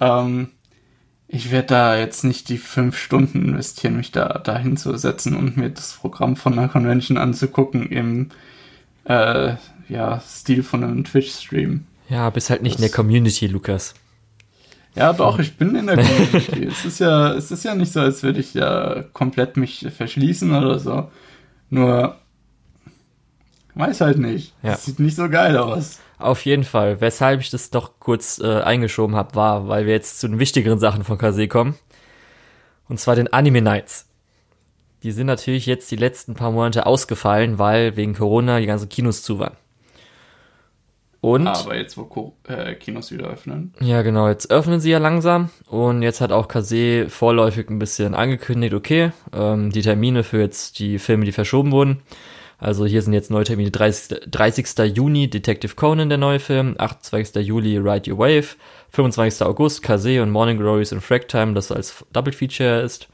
Ähm, 0.00 0.48
ich 1.28 1.50
werde 1.50 1.68
da 1.68 1.96
jetzt 1.96 2.24
nicht 2.24 2.48
die 2.48 2.58
fünf 2.58 2.98
Stunden 2.98 3.46
investieren, 3.46 3.96
mich 3.96 4.12
da 4.12 4.38
dahin 4.38 4.76
zu 4.76 4.96
setzen 4.96 5.34
und 5.34 5.56
mir 5.56 5.70
das 5.70 5.94
Programm 5.94 6.36
von 6.36 6.52
einer 6.58 6.68
Convention 6.68 7.16
anzugucken 7.16 7.86
im 7.86 8.30
äh, 9.04 9.54
ja, 9.88 10.20
Stil 10.20 10.62
von 10.62 10.84
einem 10.84 11.04
Twitch-Stream. 11.04 11.86
Ja, 12.12 12.28
bist 12.28 12.50
halt 12.50 12.62
nicht 12.62 12.74
das, 12.74 12.82
in 12.82 12.88
der 12.88 12.94
Community, 12.94 13.46
Lukas. 13.46 13.94
Ja, 14.94 15.14
doch, 15.14 15.38
ich 15.38 15.56
bin 15.56 15.74
in 15.74 15.86
der 15.86 15.96
Community. 16.04 16.66
es 16.66 16.84
ist 16.84 16.98
ja, 16.98 17.32
es 17.32 17.50
ist 17.50 17.64
ja 17.64 17.74
nicht 17.74 17.90
so, 17.90 18.00
als 18.00 18.22
würde 18.22 18.38
ich 18.38 18.52
ja 18.52 19.02
komplett 19.14 19.56
mich 19.56 19.86
verschließen 19.96 20.54
oder 20.54 20.78
so. 20.78 21.10
Nur, 21.70 22.16
weiß 23.74 24.02
halt 24.02 24.18
nicht. 24.18 24.52
Ja. 24.62 24.72
Das 24.72 24.84
sieht 24.84 25.00
nicht 25.00 25.16
so 25.16 25.30
geil 25.30 25.56
aus. 25.56 26.00
Auf 26.18 26.44
jeden 26.44 26.64
Fall. 26.64 27.00
Weshalb 27.00 27.40
ich 27.40 27.48
das 27.48 27.70
doch 27.70 27.98
kurz 27.98 28.38
äh, 28.38 28.60
eingeschoben 28.60 29.16
habe, 29.16 29.34
war, 29.34 29.68
weil 29.68 29.86
wir 29.86 29.94
jetzt 29.94 30.20
zu 30.20 30.28
den 30.28 30.38
wichtigeren 30.38 30.78
Sachen 30.78 31.04
von 31.04 31.16
Kase 31.16 31.48
kommen. 31.48 31.76
Und 32.90 33.00
zwar 33.00 33.16
den 33.16 33.32
Anime 33.32 33.62
Nights. 33.62 34.06
Die 35.02 35.12
sind 35.12 35.28
natürlich 35.28 35.64
jetzt 35.64 35.90
die 35.90 35.96
letzten 35.96 36.34
paar 36.34 36.50
Monate 36.50 36.84
ausgefallen, 36.84 37.58
weil 37.58 37.96
wegen 37.96 38.14
Corona 38.14 38.60
die 38.60 38.66
ganzen 38.66 38.90
Kinos 38.90 39.22
zu 39.22 39.38
waren. 39.38 39.56
Und 41.22 41.46
Aber 41.46 41.76
jetzt, 41.76 41.96
wo 41.96 42.04
Co 42.04 42.34
äh, 42.48 42.74
Kinos 42.74 43.12
wieder 43.12 43.28
öffnen. 43.28 43.72
ja, 43.80 44.02
genau, 44.02 44.28
jetzt 44.28 44.50
öffnen 44.50 44.80
sie 44.80 44.90
ja 44.90 44.98
langsam 44.98 45.50
und 45.68 46.02
jetzt 46.02 46.20
hat 46.20 46.32
auch 46.32 46.48
Kase 46.48 47.08
vorläufig 47.08 47.70
ein 47.70 47.78
bisschen 47.78 48.16
angekündigt, 48.16 48.74
okay, 48.74 49.12
ähm, 49.32 49.70
die 49.70 49.82
Termine 49.82 50.24
für 50.24 50.40
jetzt 50.40 50.80
die 50.80 50.98
Filme, 50.98 51.24
die 51.24 51.30
verschoben 51.30 51.70
wurden. 51.70 52.02
Also 52.58 52.86
hier 52.86 53.02
sind 53.02 53.12
jetzt 53.12 53.30
neue 53.30 53.44
Termine, 53.44 53.70
30. 53.70 54.30
30. 54.30 54.96
Juni 54.96 55.30
Detective 55.30 55.76
Conan, 55.76 56.08
der 56.08 56.18
neue 56.18 56.40
Film, 56.40 56.74
28. 56.76 57.46
Juli 57.46 57.78
Ride 57.78 58.10
Your 58.10 58.18
Wave, 58.18 58.56
25. 58.90 59.46
August 59.46 59.82
Kase 59.82 60.22
und 60.22 60.30
Morning 60.30 60.58
Glories 60.58 60.92
und 60.92 61.02
Fractime, 61.02 61.54
das 61.54 61.70
als 61.70 62.04
Double 62.12 62.32
Feature 62.32 62.82
ist. 62.82 63.06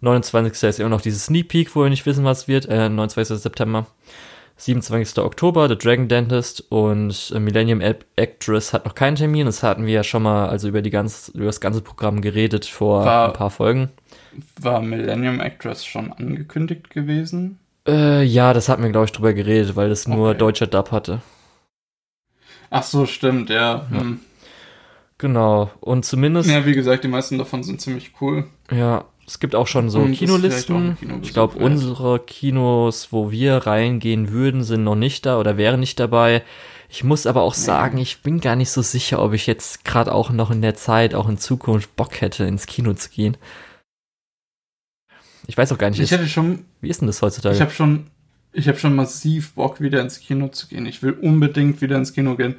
29. 0.00 0.62
ist 0.68 0.78
immer 0.78 0.90
noch 0.90 1.00
dieses 1.00 1.24
Sneak 1.24 1.48
Peek, 1.48 1.74
wo 1.74 1.82
wir 1.82 1.90
nicht 1.90 2.06
wissen, 2.06 2.24
was 2.24 2.46
wird, 2.46 2.66
äh, 2.66 2.88
29. 2.88 3.36
September. 3.38 3.86
27. 4.58 5.18
Oktober, 5.24 5.68
The 5.68 5.78
Dragon 5.78 6.08
Dentist 6.08 6.64
und 6.70 7.32
äh, 7.34 7.38
Millennium 7.40 7.80
Actress 8.16 8.72
hat 8.72 8.84
noch 8.84 8.94
keinen 8.94 9.14
Termin. 9.16 9.46
Das 9.46 9.62
hatten 9.62 9.86
wir 9.86 9.94
ja 9.94 10.04
schon 10.04 10.22
mal, 10.24 10.48
also 10.48 10.68
über 10.68 10.82
die 10.82 10.90
ganz, 10.90 11.30
über 11.34 11.46
das 11.46 11.60
ganze 11.60 11.80
Programm 11.80 12.20
geredet 12.20 12.66
vor 12.66 13.04
War- 13.04 13.28
ein 13.28 13.32
paar 13.32 13.50
Folgen. 13.50 13.90
War 14.60 14.80
Millennium 14.82 15.40
Actress 15.40 15.84
schon 15.84 16.12
angekündigt 16.12 16.90
gewesen? 16.90 17.58
Äh, 17.86 18.22
ja, 18.24 18.52
das 18.52 18.68
hatten 18.68 18.82
wir, 18.82 18.90
glaube 18.90 19.06
ich, 19.06 19.12
drüber 19.12 19.32
geredet, 19.32 19.74
weil 19.76 19.88
das 19.88 20.06
nur 20.06 20.30
Okay. 20.30 20.38
deutscher 20.38 20.66
Dub 20.66 20.90
hatte. 20.92 21.22
Ach 22.70 22.82
so, 22.82 23.06
stimmt, 23.06 23.48
ja. 23.50 23.86
Ja. 23.92 24.00
Hm. 24.00 24.20
Genau. 25.16 25.70
Und 25.80 26.04
zumindest, 26.04 26.48
ja, 26.50 26.58
Ja, 26.58 26.66
wie 26.66 26.74
gesagt, 26.74 27.02
die 27.04 27.08
meisten 27.08 27.38
davon 27.38 27.62
sind 27.64 27.80
ziemlich 27.80 28.12
cool. 28.20 28.44
Es 29.28 29.38
gibt 29.40 29.54
auch 29.54 29.66
schon 29.66 29.90
so 29.90 30.00
Und 30.00 30.16
vielleicht 30.16 30.32
auch 30.32 30.36
Kinolisten. 30.36 30.96
Kinobesuch 30.98 31.26
Ich 31.28 31.32
glaube, 31.34 31.58
unsere 31.58 32.18
Kinos, 32.20 33.08
wo 33.12 33.30
wir 33.30 33.58
reingehen 33.58 34.30
würden, 34.30 34.64
sind 34.64 34.84
noch 34.84 34.96
nicht 34.96 35.26
da 35.26 35.38
oder 35.38 35.56
wären 35.56 35.80
nicht 35.80 36.00
dabei. 36.00 36.42
Ich 36.88 37.04
muss 37.04 37.26
aber 37.26 37.42
auch 37.42 37.54
Nee. 37.54 37.60
sagen, 37.62 37.98
ich 37.98 38.22
bin 38.22 38.40
gar 38.40 38.56
nicht 38.56 38.70
so 38.70 38.80
sicher, 38.80 39.22
ob 39.22 39.34
ich 39.34 39.46
jetzt 39.46 39.84
gerade 39.84 40.12
auch 40.14 40.30
noch 40.30 40.50
in 40.50 40.62
der 40.62 40.74
Zeit, 40.74 41.14
auch 41.14 41.28
in 41.28 41.36
Zukunft 41.36 41.94
Bock 41.96 42.20
hätte, 42.22 42.44
ins 42.44 42.64
Kino 42.66 42.94
zu 42.94 43.10
gehen. 43.10 43.36
Ich 45.46 45.56
weiß 45.56 45.72
auch 45.72 45.78
gar 45.78 45.90
nicht, 45.90 46.00
Ich 46.00 46.10
hätte 46.10 46.28
schon, 46.28 46.64
wie 46.80 46.88
ist 46.88 47.00
denn 47.00 47.06
das 47.06 47.22
heutzutage? 47.22 47.54
ich 47.54 47.60
habe 47.60 47.70
schon, 47.70 48.06
ich 48.52 48.68
habe 48.68 48.78
schon 48.78 48.94
massiv 48.94 49.52
Bock, 49.54 49.80
wieder 49.80 50.00
ins 50.00 50.20
Kino 50.20 50.48
zu 50.48 50.66
gehen. 50.68 50.86
Ich 50.86 51.02
will 51.02 51.12
unbedingt 51.12 51.80
wieder 51.80 51.96
ins 51.96 52.12
Kino 52.12 52.36
gehen. 52.36 52.56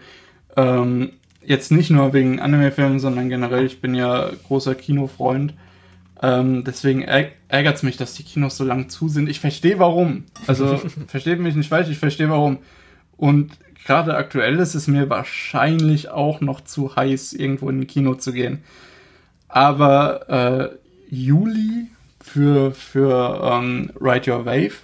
Ähm, 0.56 1.12
jetzt 1.46 1.72
nicht 1.72 1.90
nur 1.90 2.14
wegen 2.14 2.40
Anime-Filmen, 2.40 3.00
sondern 3.00 3.30
generell, 3.30 3.66
ich 3.66 3.82
bin 3.82 3.96
ja 3.96 4.30
großer 4.48 4.76
Kinofreund. 4.76 5.54
Ähm, 6.22 6.64
deswegen 6.66 7.04
ärgert 7.04 7.78
es 7.78 7.84
mich, 7.84 7.98
dass 7.98 8.14
die 8.14 8.24
Kinos 8.24 8.58
so 8.58 8.66
lang 8.66 8.90
zu 8.90 9.08
sind. 9.08 9.30
Ich 9.30 9.40
verstehe 9.40 9.80
warum. 9.80 10.26
Also, 10.48 10.78
versteht 11.08 11.40
mich 11.40 11.56
nicht 11.56 11.70
falsch, 11.70 11.90
ich 11.90 12.00
verstehe 12.00 12.30
warum. 12.30 12.60
Und 13.16 13.58
gerade 13.86 14.16
aktuell 14.16 14.60
ist 14.60 14.76
es 14.76 14.88
mir 14.88 15.10
wahrscheinlich 15.10 16.10
auch 16.10 16.42
noch 16.42 16.62
zu 16.62 16.96
heiß, 16.96 17.34
irgendwo 17.34 17.70
in 17.70 17.82
ein 17.82 17.88
Kino 17.88 18.16
zu 18.16 18.34
gehen. 18.34 18.64
Aber 19.48 20.30
äh, 20.30 20.70
Juli 21.10 21.88
für, 22.20 22.72
für 22.72 23.42
ähm, 23.44 23.92
Ride 24.00 24.32
Your 24.32 24.46
Wave, 24.46 24.76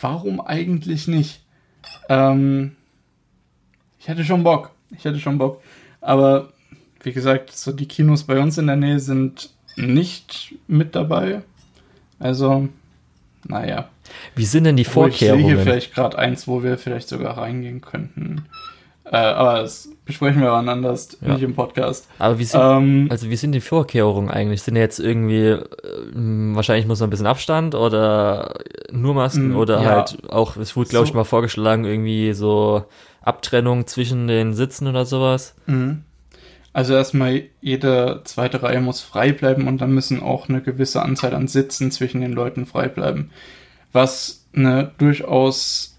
warum 0.00 0.40
eigentlich 0.40 1.06
nicht? 1.06 1.44
Ähm, 2.08 2.76
ich 3.98 4.08
hätte 4.08 4.24
schon 4.24 4.42
Bock. 4.42 4.70
Ich 4.90 5.04
hätte 5.04 5.20
schon 5.20 5.38
Bock. 5.38 5.62
Aber 6.00 6.48
wie 7.02 7.12
gesagt, 7.12 7.52
so 7.52 7.72
die 7.72 7.86
Kinos 7.86 8.24
bei 8.24 8.40
uns 8.40 8.58
in 8.58 8.66
der 8.66 8.76
Nähe 8.76 8.98
sind 8.98 9.50
nicht 9.80 10.54
mit 10.68 10.94
dabei. 10.94 11.42
Also, 12.18 12.68
naja. 13.46 13.88
wie 14.36 14.44
sind 14.44 14.64
denn 14.64 14.76
die 14.76 14.86
Obwohl 14.86 15.08
Ich 15.08 15.18
sehe 15.18 15.28
hier 15.28 15.38
Vorkehrungen? 15.38 15.64
vielleicht 15.64 15.94
gerade 15.94 16.18
eins, 16.18 16.46
wo 16.46 16.62
wir 16.62 16.78
vielleicht 16.78 17.08
sogar 17.08 17.38
reingehen 17.38 17.80
könnten. 17.80 18.44
Äh, 19.04 19.16
aber 19.16 19.62
das 19.62 19.88
besprechen 20.04 20.40
wir 20.42 20.52
wann 20.52 20.68
anders, 20.68 21.16
Ja. 21.20 21.32
nicht 21.32 21.42
im 21.42 21.54
Podcast. 21.54 22.06
Aber 22.20 22.38
wie 22.38 22.44
sind, 22.44 22.60
Ähm, 22.62 23.08
also 23.10 23.28
wie 23.28 23.34
sind 23.36 23.52
die 23.52 23.60
Vorkehrungen 23.60 24.30
eigentlich? 24.30 24.62
Sind 24.62 24.76
jetzt 24.76 25.00
irgendwie, 25.00 25.46
äh, 25.46 25.60
wahrscheinlich 26.14 26.86
muss 26.86 27.00
man 27.00 27.08
ein 27.08 27.10
bisschen 27.10 27.26
Abstand 27.26 27.74
oder 27.74 28.54
nur 28.92 29.14
Masken 29.14 29.52
Mm, 29.52 29.56
oder 29.56 29.82
ja. 29.82 29.88
halt 29.96 30.30
auch, 30.30 30.56
es 30.58 30.76
wurde 30.76 30.90
glaube 30.90 31.06
ich 31.06 31.10
So. 31.12 31.16
mal 31.16 31.24
vorgeschlagen, 31.24 31.84
irgendwie 31.86 32.34
so 32.34 32.84
Abtrennung 33.22 33.86
zwischen 33.88 34.28
den 34.28 34.52
Sitzen 34.54 34.86
oder 34.86 35.04
sowas. 35.06 35.54
Mhm. 35.66 36.04
Also 36.72 36.94
erstmal 36.94 37.42
jede 37.60 38.20
zweite 38.24 38.62
Reihe 38.62 38.80
muss 38.80 39.00
frei 39.00 39.32
bleiben 39.32 39.66
und 39.66 39.80
dann 39.80 39.92
müssen 39.92 40.22
auch 40.22 40.48
eine 40.48 40.60
gewisse 40.62 41.02
Anzahl 41.02 41.34
an 41.34 41.48
Sitzen 41.48 41.90
zwischen 41.90 42.20
den 42.20 42.32
Leuten 42.32 42.64
frei 42.66 42.88
bleiben. 42.88 43.30
Was 43.92 44.46
eine 44.54 44.92
durchaus 44.98 45.98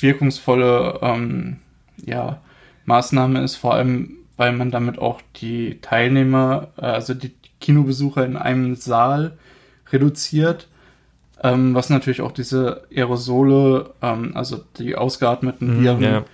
wirkungsvolle 0.00 1.00
ähm, 1.02 1.56
ja, 2.04 2.40
Maßnahme 2.86 3.42
ist, 3.42 3.56
vor 3.56 3.74
allem 3.74 4.18
weil 4.36 4.52
man 4.52 4.70
damit 4.70 4.98
auch 4.98 5.20
die 5.36 5.78
Teilnehmer, 5.80 6.68
äh, 6.76 6.86
also 6.86 7.14
die 7.14 7.32
Kinobesucher 7.60 8.24
in 8.24 8.36
einem 8.36 8.74
Saal 8.74 9.38
reduziert, 9.92 10.68
ähm, 11.42 11.74
was 11.74 11.90
natürlich 11.90 12.20
auch 12.20 12.32
diese 12.32 12.82
Aerosole, 12.94 13.90
ähm, 14.02 14.32
also 14.34 14.64
die 14.78 14.96
ausgeatmeten 14.96 15.78
Mhm, 15.78 15.82
Viren, 15.82 16.02
ja. 16.02 16.24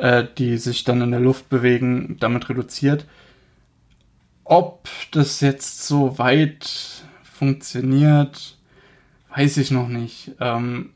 Äh, 0.00 0.24
die 0.38 0.56
sich 0.58 0.84
dann 0.84 1.00
in 1.02 1.10
der 1.10 1.20
Luft 1.20 1.48
bewegen, 1.48 2.16
damit 2.20 2.48
reduziert. 2.48 3.04
Ob 4.44 4.88
das 5.12 5.40
jetzt 5.40 5.86
so 5.86 6.18
weit 6.18 7.04
funktioniert, 7.22 8.56
weiß 9.34 9.56
ich 9.58 9.70
noch 9.70 9.88
nicht. 9.88 10.32
Ähm, 10.40 10.90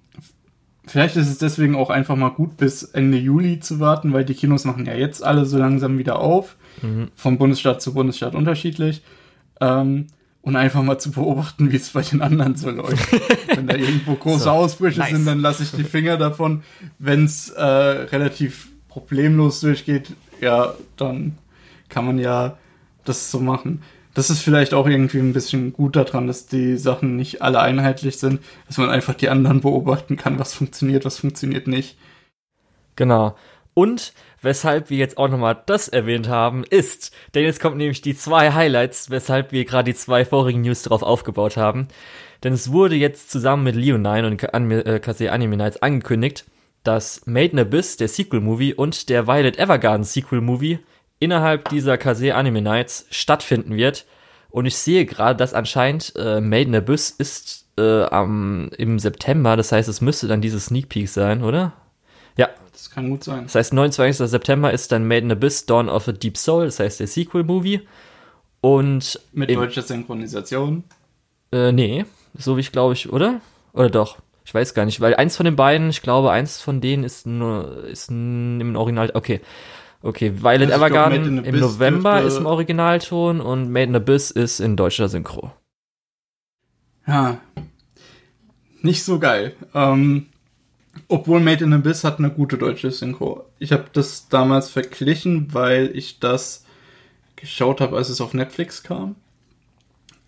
vielleicht 0.87 1.17
ist 1.17 1.29
es 1.29 1.39
deswegen 1.39 1.77
auch 1.77 1.91
einfach 1.91 2.17
mal 2.17 2.31
gut, 2.31 2.57
bis 2.57 2.83
Ende 2.83 3.19
Juli 3.19 3.61
zu 3.61 3.79
warten, 3.81 4.13
weil 4.13 4.25
die 4.25 4.35
Kinos 4.35 4.65
machen 4.65 4.87
ja 4.87 4.95
jetzt 4.95 5.23
alle 5.23 5.47
so 5.47 5.59
langsam 5.59 5.99
wieder 5.99 6.19
auf, 6.19 6.57
Mhm. 6.83 7.09
vom 7.15 7.39
Bundesstaat 7.39 7.81
zu 7.81 7.95
Bundesstaat 7.95 8.35
unterschiedlich. 8.35 9.03
Ähm, 9.61 10.09
und 10.43 10.57
einfach 10.57 10.83
mal 10.83 10.99
zu 10.99 11.11
beobachten, 11.13 11.73
wie 11.73 11.77
es 11.77 11.89
bei 11.91 12.03
den 12.03 12.21
anderen 12.21 12.55
so 12.57 12.69
läuft. 12.69 13.09
Wenn 13.57 13.67
da 13.69 13.77
irgendwo 13.77 14.15
große 14.17 14.45
So, 14.45 14.51
Ausbrüche 14.51 14.99
nice. 14.99 15.11
sind, 15.13 15.25
dann 15.27 15.39
lasse 15.41 15.63
ich 15.63 15.71
die 15.71 15.85
Finger 15.85 16.19
davon. 16.19 16.63
Wenn 16.99 17.25
es 17.25 17.49
äh, 17.51 17.63
relativ 17.65 18.69
problemlos 18.95 19.61
durchgeht, 19.61 20.13
ja, 20.41 20.75
dann 20.97 21.37
kann 21.89 22.07
man 22.07 22.21
ja 22.21 22.57
das 23.05 23.33
so 23.33 23.41
machen. 23.41 23.83
Das 24.15 24.31
ist 24.31 24.41
vielleicht 24.41 24.73
auch 24.73 24.87
irgendwie 24.87 25.19
ein 25.19 25.33
bisschen 25.33 25.73
gut 25.73 25.97
daran, 25.97 26.29
dass 26.29 26.47
die 26.47 26.77
Sachen 26.77 27.17
nicht 27.17 27.43
alle 27.43 27.59
einheitlich 27.59 28.19
sind, 28.19 28.41
dass 28.69 28.79
man 28.79 28.89
einfach 28.89 29.15
die 29.15 29.29
anderen 29.29 29.61
beobachten 29.61 30.17
kann, 30.17 30.39
was 30.39 30.55
funktioniert, 30.55 31.05
was 31.05 31.19
funktioniert 31.19 31.67
nicht. 31.67 31.99
Genau. 32.95 33.35
Und 33.75 34.13
weshalb 34.41 34.91
wir 34.91 34.99
jetzt 34.99 35.19
auch 35.19 35.29
nochmal 35.29 35.61
das 35.67 35.89
erwähnt 35.89 36.29
haben, 36.29 36.63
ist, 36.63 37.13
denn 37.35 37.43
jetzt 37.43 37.61
kommt 37.61 37.77
nämlich 37.77 38.01
die 38.01 38.17
zwei 38.17 38.53
Highlights, 38.53 39.11
weshalb 39.11 39.51
wir 39.51 39.65
gerade 39.65 39.91
die 39.91 39.99
zwei 39.99 40.25
vorigen 40.25 40.61
News 40.61 40.83
darauf 40.83 41.03
aufgebaut 41.03 41.57
haben. 41.57 41.89
Denn 42.45 42.53
es 42.53 42.71
wurde 42.71 42.95
jetzt 42.95 43.33
zusammen 43.33 43.65
mit 43.65 43.75
Leonine 43.75 44.29
und 44.29 44.55
Anime- 44.55 44.85
äh, 44.85 45.29
Anime 45.29 45.57
Nights 45.57 45.83
angekündigt, 45.83 46.45
dass 46.85 47.27
Made 47.27 47.53
in 47.53 47.59
Abyss, 47.59 47.97
der 47.97 48.09
Sequel-Movie, 48.09 48.75
und 48.75 49.09
der 49.09 49.27
Violet 49.27 49.59
Evergarden 49.59 50.05
Sequel-Movie 50.05 50.79
innerhalb 51.19 51.69
dieser 51.71 51.99
Kase 51.99 52.35
Anime 52.35 52.61
Nights 52.63 53.07
stattfinden 53.11 53.75
wird. 53.77 54.07
Und 54.51 54.67
ich 54.67 54.77
sehe 54.77 55.05
gerade, 55.07 55.37
dass 55.37 55.55
anscheinend 55.55 56.13
äh, 56.17 56.41
Made 56.41 56.63
in 56.69 56.77
Abyss 56.77 57.11
ist 57.11 57.67
äh, 57.77 58.03
am, 58.05 58.71
im 58.79 58.99
September, 59.01 59.57
das 59.57 59.73
heißt, 59.73 59.89
es 59.89 60.01
müsste 60.01 60.29
dann 60.29 60.41
dieses 60.41 60.67
Sneak 60.67 60.89
Peek 60.89 61.09
sein, 61.09 61.43
oder? 61.43 61.73
Ja, 62.37 62.49
Das 62.73 62.91
kann 62.91 63.11
gut 63.11 63.25
sein. 63.25 63.45
das 63.45 63.55
heißt, 63.57 63.73
29. 63.73 64.29
September 64.29 64.73
ist 64.73 64.93
dann 64.93 65.09
Made 65.09 65.23
in 65.23 65.33
Abyss 65.33 65.67
Dawn 65.67 65.89
of 65.89 66.07
a 66.07 66.13
Deep 66.13 66.37
Soul, 66.37 66.67
das 66.67 66.79
heißt 66.79 67.01
der 67.01 67.07
Sequel-Movie. 67.09 67.81
Und 68.61 69.21
Mit 69.33 69.51
deutscher 69.51 69.83
Synchronisation. 69.83 70.85
äh, 71.53 71.71
nee, 71.73 72.05
so 72.37 72.57
wie 72.57 72.61
ich 72.61 72.73
glaube 72.73 72.95
ich, 72.95 73.13
oder? 73.13 73.41
Oder 73.73 73.91
doch? 73.91 74.19
Ich 74.45 74.55
weiß 74.55 74.75
gar 74.75 74.85
nicht, 74.85 75.01
weil 75.01 75.15
eins 75.15 75.37
von 75.37 75.45
den 75.45 75.57
beiden, 75.57 75.89
ich 75.89 76.03
glaube, 76.03 76.31
eins 76.31 76.61
von 76.61 76.81
denen 76.81 77.03
ist 77.03 77.27
nur 77.27 77.85
ist 77.85 78.11
im 78.11 78.77
Original. 78.77 79.11
Okay. 79.15 79.41
Okay, 80.03 80.43
Violet 80.43 80.71
Also 80.71 80.85
Evergarden 80.85 81.45
im 81.45 81.59
November 81.59 82.21
ist 82.21 82.37
im 82.37 82.45
Originalton 82.45 83.41
und 83.41 83.71
Made 83.71 83.85
in 83.87 83.97
Abyss 83.97 84.31
ist 84.31 84.61
in 84.61 84.77
deutscher 84.77 85.09
Synchro. 85.09 85.51
Ja. 87.07 87.39
Nicht 88.83 89.03
so 89.03 89.19
geil. 89.19 89.57
Ähm, 89.73 90.27
obwohl 91.09 91.41
Made 91.41 91.65
in 91.65 91.73
Abyss 91.73 92.05
hat 92.05 92.19
eine 92.19 92.31
gute 92.31 92.59
deutsche 92.59 92.91
Synchro. 92.91 93.47
Ich 93.59 93.73
habe 93.73 93.87
das 93.95 94.29
damals 94.29 94.69
verglichen, 94.69 95.55
weil 95.55 95.91
ich 95.95 96.21
das 96.21 96.67
geschaut 97.37 97.81
habe, 97.81 97.97
als 97.97 98.11
es 98.11 98.21
auf 98.21 98.35
Netflix 98.35 98.83
kam. 98.83 99.17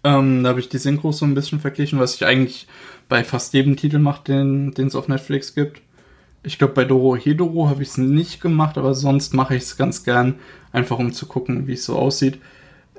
Ähm, 0.04 0.42
da 0.42 0.50
habe 0.50 0.60
ich 0.60 0.70
die 0.70 0.78
Synchros 0.78 1.18
so 1.18 1.26
ein 1.26 1.34
bisschen 1.34 1.60
verglichen, 1.60 1.98
was 1.98 2.14
ich 2.14 2.24
eigentlich 2.24 2.66
bei 3.08 3.24
fast 3.24 3.52
jedem 3.54 3.76
Titel 3.76 3.98
mache, 3.98 4.24
den 4.24 4.72
es 4.76 4.94
auf 4.94 5.08
Netflix 5.08 5.54
gibt. 5.54 5.82
Ich 6.42 6.58
glaube, 6.58 6.74
bei 6.74 6.84
Doro 6.84 7.16
Hedoro 7.16 7.68
habe 7.68 7.82
ich 7.82 7.90
es 7.90 7.98
nicht 7.98 8.40
gemacht, 8.40 8.78
aber 8.78 8.94
sonst 8.94 9.34
mache 9.34 9.56
ich 9.56 9.64
es 9.64 9.76
ganz 9.76 10.04
gern, 10.04 10.36
einfach 10.72 10.98
um 10.98 11.12
zu 11.12 11.26
gucken, 11.26 11.66
wie 11.66 11.72
es 11.72 11.84
so 11.84 11.96
aussieht. 11.96 12.38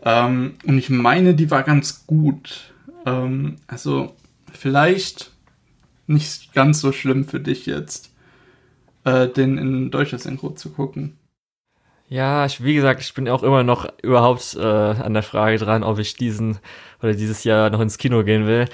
Ähm, 0.04 0.56
und 0.66 0.78
ich 0.78 0.90
meine, 0.90 1.34
die 1.34 1.50
war 1.50 1.64
ganz 1.64 2.06
gut. 2.06 2.74
Ähm, 3.06 3.56
also 3.68 4.16
vielleicht 4.52 5.32
nicht 6.08 6.54
ganz 6.54 6.82
so 6.82 6.92
schlimm 6.92 7.26
für 7.26 7.40
dich 7.40 7.66
jetzt, 7.66 8.14
äh, 9.04 9.28
den 9.28 9.58
in 9.58 9.92
deutscher 9.92 10.20
Synchro 10.20 10.52
zu 10.52 10.72
gucken. 10.72 11.18
Ja, 12.10 12.46
ich, 12.46 12.64
wie 12.64 12.74
gesagt, 12.74 13.02
ich 13.02 13.14
bin 13.14 13.28
auch 13.28 13.44
immer 13.44 13.64
noch 13.64 13.88
überhaupt 14.02 14.56
äh, 14.56 14.62
an 14.62 15.14
der 15.14 15.24
Frage 15.24 15.58
dran, 15.58 15.84
ob 15.84 16.00
ich 16.00 16.16
diesen 16.16 16.58
oder 17.02 17.14
dieses 17.14 17.44
Jahr 17.44 17.70
noch 17.70 17.82
ins 17.82 17.98
Kino 17.98 18.24
gehen 18.24 18.48
will. 18.48 18.66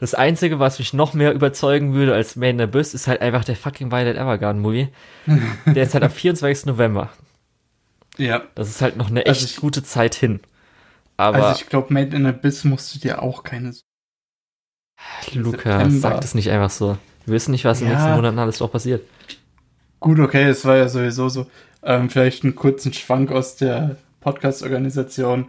Das 0.00 0.14
Einzige, 0.14 0.58
was 0.58 0.78
mich 0.78 0.94
noch 0.94 1.12
mehr 1.12 1.34
überzeugen 1.34 1.92
würde 1.92 2.14
als 2.14 2.34
Made 2.34 2.52
in 2.52 2.60
Abyss, 2.62 2.94
ist 2.94 3.06
halt 3.06 3.20
einfach 3.20 3.44
der 3.44 3.54
fucking 3.54 3.92
Violet 3.92 4.16
Evergarden 4.16 4.62
Movie. 4.62 4.88
der 5.66 5.82
ist 5.82 5.92
halt 5.92 6.02
am 6.02 6.10
24. 6.10 6.66
November. 6.66 7.10
Ja. 8.16 8.42
Das 8.54 8.68
ist 8.68 8.80
halt 8.80 8.96
noch 8.96 9.10
eine 9.10 9.20
echt 9.20 9.28
also 9.28 9.44
ich, 9.44 9.56
gute 9.56 9.82
Zeit 9.82 10.14
hin. 10.14 10.40
Aber 11.18 11.48
also 11.48 11.60
ich 11.60 11.68
glaube, 11.68 11.92
Made 11.92 12.16
in 12.16 12.24
Abyss 12.24 12.64
musst 12.64 12.94
du 12.94 12.98
dir 12.98 13.22
auch 13.22 13.42
keine. 13.42 13.74
Lukas, 15.34 15.92
sag 16.00 16.20
das 16.22 16.34
nicht 16.34 16.50
einfach 16.50 16.70
so. 16.70 16.96
Wir 17.26 17.34
wissen 17.34 17.50
nicht, 17.50 17.66
was 17.66 17.80
in 17.80 17.88
den 17.88 17.94
nächsten 17.94 18.14
Monaten 18.14 18.38
alles 18.38 18.58
doch 18.58 18.72
passiert. 18.72 19.02
Gut, 19.98 20.18
okay, 20.18 20.44
es 20.44 20.64
war 20.64 20.76
ja 20.76 20.88
sowieso 20.88 21.28
so. 21.28 21.46
Ähm, 21.82 22.08
vielleicht 22.08 22.42
einen 22.42 22.54
kurzen 22.54 22.92
Schwank 22.94 23.30
aus 23.30 23.56
der 23.56 23.96
Podcast-Organisation. 24.20 25.48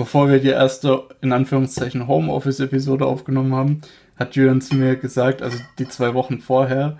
Bevor 0.00 0.30
wir 0.30 0.38
die 0.38 0.48
erste, 0.48 1.02
in 1.20 1.30
Anführungszeichen, 1.30 2.08
Homeoffice-Episode 2.08 3.04
aufgenommen 3.04 3.54
haben, 3.54 3.82
hat 4.16 4.34
Julian 4.34 4.62
zu 4.62 4.74
mir 4.74 4.96
gesagt, 4.96 5.42
also 5.42 5.58
die 5.78 5.88
zwei 5.88 6.14
Wochen 6.14 6.40
vorher, 6.40 6.96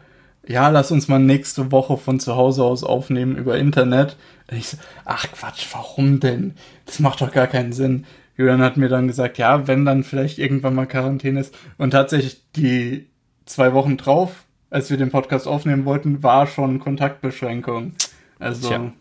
ja, 0.47 0.69
lass 0.69 0.93
uns 0.93 1.09
mal 1.09 1.19
nächste 1.19 1.73
Woche 1.73 1.97
von 1.97 2.21
zu 2.21 2.37
Hause 2.37 2.63
aus 2.63 2.85
aufnehmen 2.85 3.39
über 3.39 3.57
Internet. 3.57 4.19
Und 4.51 4.59
ich 4.59 4.69
so, 4.69 4.77
ach 5.07 5.27
Quatsch, 5.33 5.67
warum 5.73 6.21
denn? 6.21 6.57
Das 6.85 7.01
macht 7.01 7.23
doch 7.23 7.33
gar 7.33 7.47
keinen 7.47 7.73
Sinn. 7.73 8.05
Julian 8.37 8.61
hat 8.61 8.77
mir 8.77 8.91
dann 8.91 9.07
gesagt, 9.07 9.39
ja, 9.39 9.67
wenn 9.67 9.87
dann 9.87 10.05
vielleicht 10.05 10.39
irgendwann 10.39 10.75
mal 10.75 10.85
Quarantäne 10.85 11.41
ist. 11.41 11.55
Und 11.79 11.93
tatsächlich 11.93 12.43
die 12.55 13.07
zwei 13.47 13.73
Wochen 13.73 13.97
drauf, 13.97 14.45
als 14.69 14.91
wir 14.91 14.99
den 14.99 15.11
Podcast 15.11 15.49
aufnehmen 15.49 15.87
wollten, 15.87 16.23
war 16.23 16.47
schon 16.47 16.81
Kontaktbeschränkung. 16.81 17.93
Also 18.39 18.69
Tja. 18.69 18.93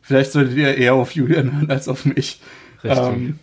vielleicht 0.00 0.30
solltet 0.30 0.56
ihr 0.56 0.78
eher 0.78 0.94
auf 0.94 1.10
Julian 1.10 1.52
hören 1.52 1.70
als 1.72 1.88
auf 1.88 2.04
mich. 2.04 2.40
Richtig. 2.82 2.98
Ähm, 2.98 3.38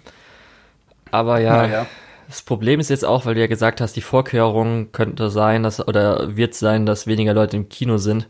Aber 1.11 1.39
ja, 1.39 1.67
ja, 1.67 1.87
das 2.27 2.41
Problem 2.41 2.79
ist 2.79 2.89
jetzt 2.89 3.05
auch, 3.05 3.25
weil 3.25 3.35
du 3.35 3.41
ja 3.41 3.47
gesagt 3.47 3.81
hast, 3.81 3.95
die 3.95 4.01
Vorkehrung 4.01 4.91
könnte 4.91 5.29
sein, 5.29 5.63
dass 5.63 5.85
oder 5.85 6.35
wird 6.35 6.55
sein, 6.55 6.85
dass 6.85 7.07
weniger 7.07 7.33
Leute 7.33 7.57
im 7.57 7.69
Kino 7.69 7.97
sind. 7.97 8.27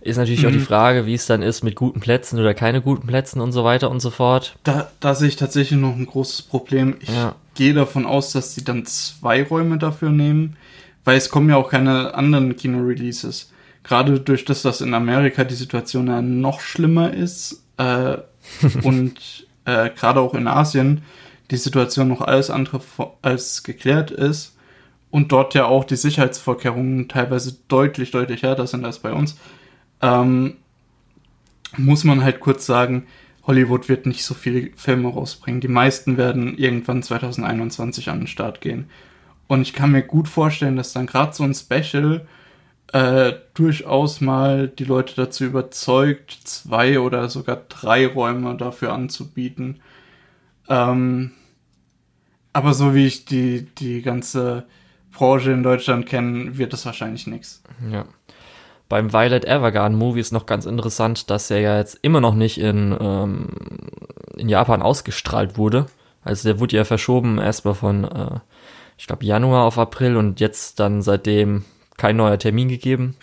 Ist 0.00 0.16
natürlich 0.16 0.42
mhm. 0.42 0.48
auch 0.48 0.52
die 0.52 0.58
mhm. 0.58 0.62
Frage, 0.62 1.06
wie 1.06 1.14
es 1.14 1.26
dann 1.26 1.42
ist 1.42 1.64
mit 1.64 1.74
guten 1.74 2.00
Plätzen 2.00 2.38
oder 2.38 2.54
keine 2.54 2.80
guten 2.80 3.06
Plätzen 3.06 3.40
und 3.40 3.52
so 3.52 3.64
weiter 3.64 3.90
und 3.90 4.00
so 4.00 4.10
fort. 4.10 4.56
Da, 4.62 4.90
da 5.00 5.14
sehe 5.14 5.28
ich 5.28 5.36
tatsächlich 5.36 5.78
noch 5.78 5.96
ein 5.96 6.06
großes 6.06 6.42
Problem. 6.42 6.96
Ich 7.00 7.08
ja. 7.08 7.34
gehe 7.54 7.74
davon 7.74 8.06
aus, 8.06 8.32
dass 8.32 8.54
sie 8.54 8.64
dann 8.64 8.86
zwei 8.86 9.42
Räume 9.42 9.76
dafür 9.76 10.10
nehmen, 10.10 10.56
weil 11.04 11.16
es 11.16 11.30
kommen 11.30 11.50
ja 11.50 11.56
auch 11.56 11.68
keine 11.68 12.14
anderen 12.14 12.56
Kino-Releases 12.56 13.50
gerade 13.88 14.20
durch 14.20 14.44
das, 14.44 14.62
dass 14.62 14.80
in 14.80 14.94
Amerika 14.94 15.44
die 15.44 15.54
Situation 15.54 16.06
ja 16.06 16.22
noch 16.22 16.60
schlimmer 16.60 17.12
ist 17.12 17.62
äh, 17.78 18.18
und 18.82 19.46
äh, 19.68 19.90
gerade 19.90 20.20
auch 20.20 20.34
in 20.34 20.48
Asien 20.48 21.02
die 21.50 21.56
Situation 21.56 22.08
noch 22.08 22.22
alles 22.22 22.50
andere 22.50 22.80
als 23.22 23.62
geklärt 23.62 24.10
ist 24.10 24.56
und 25.10 25.30
dort 25.30 25.54
ja 25.54 25.66
auch 25.66 25.84
die 25.84 25.96
Sicherheitsvorkehrungen 25.96 27.08
teilweise 27.08 27.58
deutlich, 27.68 28.10
deutlich 28.10 28.42
härter 28.42 28.66
sind 28.66 28.84
als 28.84 28.98
bei 28.98 29.12
uns, 29.12 29.38
ähm, 30.00 30.56
muss 31.76 32.04
man 32.04 32.24
halt 32.24 32.40
kurz 32.40 32.64
sagen, 32.66 33.06
Hollywood 33.46 33.88
wird 33.88 34.06
nicht 34.06 34.24
so 34.24 34.34
viele 34.34 34.70
Filme 34.76 35.08
rausbringen. 35.08 35.60
Die 35.60 35.68
meisten 35.68 36.16
werden 36.16 36.56
irgendwann 36.58 37.02
2021 37.02 38.10
an 38.10 38.20
den 38.20 38.26
Start 38.26 38.60
gehen. 38.60 38.90
Und 39.46 39.62
ich 39.62 39.72
kann 39.72 39.92
mir 39.92 40.02
gut 40.02 40.28
vorstellen, 40.28 40.76
dass 40.76 40.92
dann 40.92 41.06
gerade 41.06 41.34
so 41.34 41.44
ein 41.44 41.54
Special 41.54 42.26
äh, 42.92 43.34
durchaus 43.54 44.20
mal 44.20 44.68
die 44.68 44.84
Leute 44.84 45.14
dazu 45.14 45.44
überzeugt, 45.44 46.32
zwei 46.44 47.00
oder 47.00 47.28
sogar 47.28 47.56
drei 47.68 48.06
Räume 48.06 48.56
dafür 48.56 48.92
anzubieten. 48.92 49.80
Ähm, 50.68 51.32
aber 52.52 52.74
so 52.74 52.94
wie 52.94 53.06
ich 53.06 53.24
die, 53.24 53.66
die 53.76 54.02
ganze 54.02 54.66
Branche 55.12 55.52
in 55.52 55.62
Deutschland 55.62 56.06
kenne, 56.06 56.56
wird 56.56 56.72
das 56.72 56.86
wahrscheinlich 56.86 57.26
nichts. 57.26 57.62
Ja. 57.90 58.06
Beim 58.88 59.12
Violet 59.12 59.44
Evergarden 59.44 59.98
Movie 59.98 60.20
ist 60.20 60.32
noch 60.32 60.46
ganz 60.46 60.64
interessant, 60.64 61.28
dass 61.28 61.50
er 61.50 61.60
ja 61.60 61.76
jetzt 61.76 61.98
immer 62.00 62.22
noch 62.22 62.34
nicht 62.34 62.58
in, 62.58 62.96
ähm, 62.98 63.48
in 64.36 64.48
Japan 64.48 64.80
ausgestrahlt 64.80 65.58
wurde. 65.58 65.86
Also 66.22 66.48
der 66.48 66.58
wurde 66.58 66.76
ja 66.76 66.84
verschoben 66.84 67.38
erstmal 67.38 67.74
von, 67.74 68.04
äh, 68.04 68.40
ich 68.96 69.06
glaube, 69.06 69.26
Januar 69.26 69.64
auf 69.64 69.78
April 69.78 70.16
und 70.16 70.40
jetzt 70.40 70.80
dann 70.80 71.02
seitdem 71.02 71.64
kein 71.98 72.16
neuer 72.16 72.38
Termin 72.38 72.68
gegeben. 72.68 73.16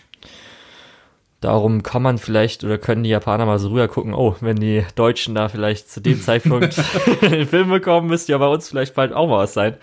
Darum 1.41 1.83
kann 1.83 2.01
man 2.01 2.17
vielleicht 2.17 2.63
oder 2.63 2.77
können 2.77 3.03
die 3.03 3.09
Japaner 3.09 3.45
mal 3.45 3.59
so 3.59 3.69
rüber 3.69 3.87
gucken, 3.87 4.13
oh, 4.13 4.35
wenn 4.41 4.55
die 4.55 4.83
Deutschen 4.95 5.35
da 5.35 5.49
vielleicht 5.49 5.89
zu 5.89 5.99
dem 5.99 6.21
Zeitpunkt 6.21 6.75
den 7.21 7.47
Film 7.47 7.69
bekommen, 7.69 8.07
müsste 8.07 8.31
ja 8.31 8.37
bei 8.37 8.47
uns 8.47 8.69
vielleicht 8.69 8.95
bald 8.95 9.13
auch 9.13 9.27
mal 9.27 9.39
was 9.39 9.53
sein. 9.53 9.75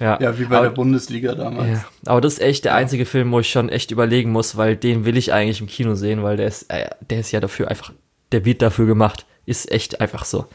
Ja, 0.00 0.18
ja 0.20 0.38
wie 0.38 0.44
bei 0.44 0.56
aber, 0.56 0.66
der 0.66 0.74
Bundesliga 0.74 1.34
damals. 1.34 1.70
Ja, 1.70 1.84
aber 2.06 2.20
das 2.20 2.34
ist 2.34 2.40
echt 2.40 2.64
der 2.64 2.72
ja. 2.72 2.78
einzige 2.78 3.04
Film, 3.04 3.30
wo 3.30 3.40
ich 3.40 3.50
schon 3.50 3.68
echt 3.68 3.90
überlegen 3.90 4.32
muss, 4.32 4.56
weil 4.56 4.76
den 4.76 5.04
will 5.04 5.16
ich 5.16 5.32
eigentlich 5.32 5.60
im 5.60 5.68
Kino 5.68 5.94
sehen, 5.94 6.22
weil 6.22 6.36
der 6.36 6.46
ist, 6.46 6.64
äh, 6.70 6.90
der 7.08 7.20
ist 7.20 7.30
ja 7.30 7.40
dafür 7.40 7.68
einfach, 7.68 7.92
der 8.32 8.44
wird 8.44 8.60
dafür 8.60 8.86
gemacht. 8.86 9.26
Ist 9.46 9.70
echt 9.70 10.00
einfach 10.00 10.24
so. 10.24 10.46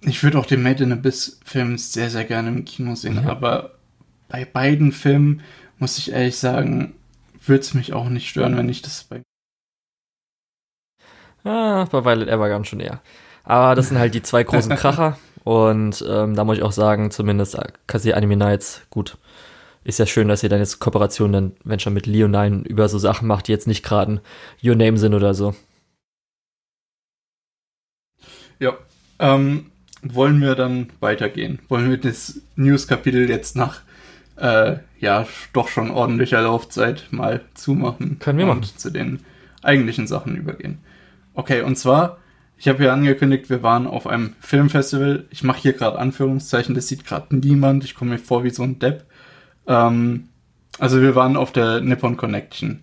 Ich 0.00 0.22
würde 0.22 0.38
auch 0.38 0.46
den 0.46 0.62
Made 0.62 0.82
in 0.82 0.92
Abyss 0.92 1.38
Film 1.44 1.78
sehr, 1.78 2.10
sehr 2.10 2.24
gerne 2.24 2.48
im 2.48 2.64
Kino 2.64 2.94
sehen, 2.94 3.20
ja. 3.22 3.30
aber 3.30 3.76
bei 4.28 4.44
beiden 4.44 4.92
Filmen 4.92 5.42
muss 5.78 5.98
ich 5.98 6.12
ehrlich 6.12 6.38
sagen, 6.38 6.94
würde 7.44 7.60
es 7.60 7.74
mich 7.74 7.92
auch 7.92 8.08
nicht 8.08 8.28
stören, 8.28 8.56
wenn 8.56 8.68
ich 8.68 8.82
das 8.82 9.04
bei. 9.04 9.22
Ah, 11.44 11.84
bei 11.84 12.04
Violet 12.04 12.28
Evergarden 12.28 12.64
schon 12.64 12.80
eher. 12.80 13.00
Aber 13.44 13.74
das 13.74 13.88
sind 13.88 13.98
halt 13.98 14.14
die 14.14 14.22
zwei 14.22 14.42
großen 14.42 14.74
Kracher. 14.76 15.18
und 15.44 16.04
ähm, 16.08 16.34
da 16.34 16.44
muss 16.44 16.58
ich 16.58 16.64
auch 16.64 16.72
sagen, 16.72 17.10
zumindest 17.10 17.56
Kassé 17.86 18.12
Anime 18.12 18.36
Nights, 18.36 18.82
gut. 18.90 19.16
Ist 19.84 20.00
ja 20.00 20.06
schön, 20.06 20.26
dass 20.26 20.42
ihr 20.42 20.48
dann 20.48 20.58
jetzt 20.58 20.80
Kooperationen, 20.80 21.56
wenn 21.62 21.78
schon 21.78 21.94
mit 21.94 22.06
Leonine 22.06 22.64
über 22.66 22.88
so 22.88 22.98
Sachen 22.98 23.28
macht, 23.28 23.46
die 23.46 23.52
jetzt 23.52 23.68
nicht 23.68 23.84
gerade 23.84 24.20
Your 24.60 24.74
Name 24.74 24.98
sind 24.98 25.14
oder 25.14 25.32
so. 25.32 25.54
Ja. 28.58 28.76
Ähm, 29.20 29.70
wollen 30.02 30.40
wir 30.40 30.56
dann 30.56 30.88
weitergehen? 30.98 31.60
Wollen 31.68 31.88
wir 31.88 31.98
das 31.98 32.40
News-Kapitel 32.56 33.30
jetzt 33.30 33.54
nach 33.54 33.82
äh, 34.36 34.76
ja, 34.98 35.26
doch 35.52 35.68
schon 35.68 35.90
ordentlicher 35.90 36.42
Laufzeit 36.42 37.04
mal 37.10 37.42
zumachen. 37.54 38.18
Können 38.18 38.38
wir 38.38 38.46
und 38.46 38.60
machen. 38.60 38.72
zu 38.76 38.90
den 38.90 39.20
eigentlichen 39.62 40.06
Sachen 40.06 40.36
übergehen. 40.36 40.78
Okay, 41.34 41.62
und 41.62 41.76
zwar, 41.76 42.18
ich 42.56 42.68
habe 42.68 42.84
ja 42.84 42.92
angekündigt, 42.92 43.50
wir 43.50 43.62
waren 43.62 43.86
auf 43.86 44.06
einem 44.06 44.34
Filmfestival. 44.40 45.24
Ich 45.30 45.42
mache 45.42 45.60
hier 45.60 45.72
gerade 45.72 45.98
Anführungszeichen, 45.98 46.74
das 46.74 46.88
sieht 46.88 47.04
gerade 47.04 47.36
niemand. 47.36 47.84
Ich 47.84 47.94
komme 47.94 48.12
mir 48.12 48.18
vor 48.18 48.44
wie 48.44 48.50
so 48.50 48.62
ein 48.62 48.78
Depp. 48.78 49.04
Ähm, 49.66 50.28
also 50.78 51.00
wir 51.00 51.14
waren 51.14 51.36
auf 51.36 51.52
der 51.52 51.80
Nippon 51.80 52.16
Connection. 52.16 52.82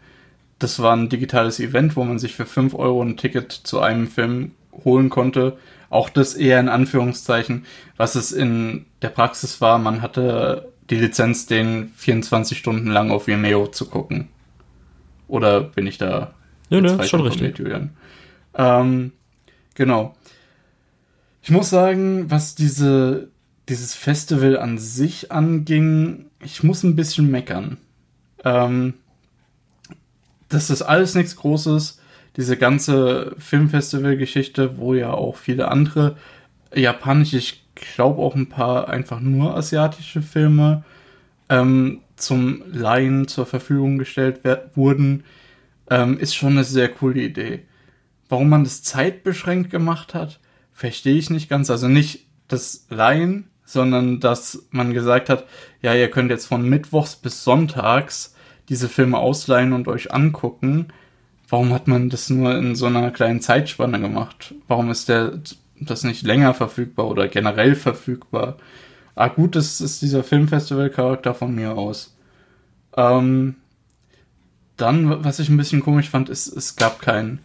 Das 0.60 0.82
war 0.82 0.96
ein 0.96 1.10
digitales 1.10 1.60
Event, 1.60 1.96
wo 1.96 2.04
man 2.04 2.20
sich 2.20 2.36
für 2.36 2.46
5 2.46 2.76
Euro 2.76 3.02
ein 3.02 3.18
Ticket 3.18 3.52
zu 3.52 3.80
einem 3.80 4.08
Film 4.08 4.52
holen 4.86 5.10
konnte. 5.10 5.58
Auch 5.90 6.10
das 6.10 6.34
eher 6.36 6.60
in 6.60 6.70
Anführungszeichen. 6.70 7.66
Was 7.98 8.16
es 8.16 8.32
in 8.32 8.86
der 9.02 9.10
Praxis 9.10 9.62
war, 9.62 9.78
man 9.78 10.02
hatte 10.02 10.73
die 10.90 10.96
Lizenz, 10.96 11.46
den 11.46 11.92
24 11.96 12.58
Stunden 12.58 12.88
lang 12.88 13.12
auf 13.12 13.28
Vimeo 13.28 13.68
zu 13.68 13.90
gucken. 13.90 14.30
Oder 15.28 15.62
bin 15.62 15.88
ich 15.88 15.98
da? 15.98 16.34
Ja, 16.70 16.82
ne, 16.82 16.98
ist 17.02 17.10
schon 17.10 17.22
richtig. 17.22 17.58
Julian? 17.58 17.92
Ähm, 18.56 19.12
genau. 19.76 20.16
Ich 21.42 21.50
muss 21.50 21.70
sagen, 21.70 22.30
was 22.30 22.56
diese, 22.56 23.30
dieses 23.70 23.96
Festival 23.96 24.58
an 24.58 24.78
sich 24.78 25.32
anging, 25.32 26.28
ich 26.40 26.64
muss 26.64 26.84
ein 26.84 26.96
bisschen 26.96 27.30
meckern. 27.32 27.78
Ähm, 28.44 28.96
das 30.50 30.70
ist 30.70 30.82
alles 30.82 31.16
nichts 31.16 31.36
Großes. 31.36 32.00
Diese 32.38 32.58
ganze 32.58 33.36
Filmfestival-Geschichte, 33.38 34.78
wo 34.78 34.94
ja 34.94 35.12
auch 35.12 35.36
viele 35.36 35.70
andere 35.70 36.18
japanische, 36.74 37.56
glaube 37.76 38.22
auch 38.22 38.36
ein 38.36 38.50
paar 38.50 38.90
einfach 38.90 39.20
nur 39.20 39.56
asiatische 39.56 40.22
Filme 40.22 40.84
ähm, 41.50 42.02
zum 42.16 42.64
Laien 42.72 43.28
zur 43.28 43.46
Verfügung 43.46 43.98
gestellt 43.98 44.42
wurden, 44.76 45.24
ähm, 45.90 46.18
ist 46.18 46.36
schon 46.36 46.54
eine 46.54 46.64
sehr 46.64 46.90
coole 46.90 47.22
Idee. 47.22 47.64
Warum 48.30 48.50
man 48.50 48.64
das 48.64 48.84
zeitbeschränkt 48.84 49.70
gemacht 49.70 50.14
hat, 50.14 50.40
verstehe 50.74 51.18
ich 51.18 51.30
nicht 51.30 51.50
ganz. 51.50 51.70
Also 51.70 51.88
nicht 51.88 52.28
das 52.48 52.88
Laien, 52.90 53.50
sondern 53.66 54.20
dass 54.20 54.66
man 54.72 54.94
gesagt 54.94 55.30
hat, 55.30 55.46
ja, 55.82 55.94
ihr 55.94 56.10
könnt 56.10 56.32
jetzt 56.32 56.48
von 56.48 56.68
Mittwochs 56.68 57.16
bis 57.16 57.44
Sonntags 57.44 58.36
diese 58.70 58.90
Filme 58.90 59.18
ausleihen 59.18 59.74
und 59.74 59.88
euch 59.88 60.14
angucken. 60.14 60.88
Warum 61.50 61.74
hat 61.74 61.88
man 61.88 62.10
das 62.10 62.30
nur 62.30 62.56
in 62.58 62.76
so 62.76 62.86
einer 62.86 63.12
kleinen 63.12 63.42
Zeitspanne 63.42 64.00
gemacht? 64.00 64.56
Warum 64.68 64.90
ist 64.90 65.10
der 65.10 65.40
das 65.80 66.04
nicht 66.04 66.24
länger 66.24 66.54
verfügbar 66.54 67.08
oder 67.08 67.28
generell 67.28 67.76
verfügbar? 67.76 68.58
Ah, 69.16 69.28
gut, 69.28 69.56
das 69.56 69.80
ist 69.82 70.02
dieser 70.02 70.24
Filmfestival-Charakter 70.24 71.34
von 71.34 71.54
mir 71.54 71.78
aus. 71.78 72.16
Ähm, 72.96 73.56
dann, 74.78 75.24
was 75.24 75.40
ich 75.40 75.50
ein 75.50 75.58
bisschen 75.58 75.82
komisch 75.82 76.10
fand, 76.10 76.30
ist, 76.30 76.48
es 76.48 76.76
gab 76.76 77.02
kein, 77.02 77.40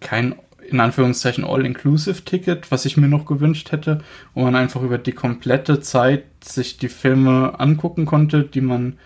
kein 0.00 0.34
in 0.68 0.80
Anführungszeichen 0.80 1.44
All-Inclusive-Ticket, 1.44 2.70
was 2.70 2.84
ich 2.84 2.96
mir 2.96 3.08
noch 3.08 3.24
gewünscht 3.24 3.72
hätte, 3.72 4.02
wo 4.34 4.42
man 4.42 4.56
einfach 4.56 4.82
über 4.82 4.98
die 4.98 5.12
komplette 5.12 5.80
Zeit 5.80 6.24
sich 6.44 6.76
die 6.76 6.88
Filme 6.88 7.58
angucken 7.58 8.04
konnte, 8.04 8.42
die 8.42 8.60
man 8.60 8.98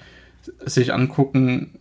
sich 0.65 0.93
angucken 0.93 1.79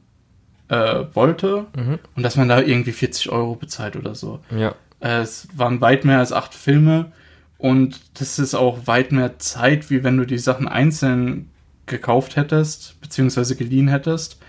äh, 0.67 1.05
wollte 1.13 1.65
mhm. 1.75 1.99
und 2.15 2.23
dass 2.23 2.35
man 2.35 2.49
da 2.49 2.59
irgendwie 2.59 2.91
40 2.91 3.31
Euro 3.31 3.55
bezahlt 3.55 3.95
oder 3.95 4.15
so. 4.15 4.39
Ja. 4.55 4.75
Es 4.99 5.47
waren 5.55 5.81
weit 5.81 6.05
mehr 6.05 6.19
als 6.19 6.33
acht 6.33 6.53
Filme 6.53 7.11
und 7.57 7.99
das 8.19 8.39
ist 8.39 8.55
auch 8.55 8.87
weit 8.87 9.11
mehr 9.11 9.39
Zeit, 9.39 9.89
wie 9.89 10.03
wenn 10.03 10.17
du 10.17 10.25
die 10.25 10.37
Sachen 10.37 10.67
einzeln 10.67 11.49
gekauft 11.85 12.35
hättest, 12.35 12.99
beziehungsweise 13.01 13.55
geliehen 13.55 13.87
hättest. 13.87 14.39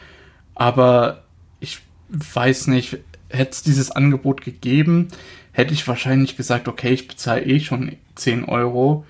Aber 0.54 1.24
ich 1.60 1.80
weiß 2.10 2.66
nicht, 2.68 2.98
hätte 3.28 3.50
es 3.50 3.62
dieses 3.62 3.90
Angebot 3.90 4.42
gegeben, 4.42 5.08
hätte 5.52 5.72
ich 5.72 5.86
wahrscheinlich 5.88 6.36
gesagt, 6.36 6.68
okay, 6.68 6.92
ich 6.92 7.08
bezahle 7.08 7.42
eh 7.42 7.60
schon 7.60 7.96
10 8.16 8.44
Euro, 8.44 9.04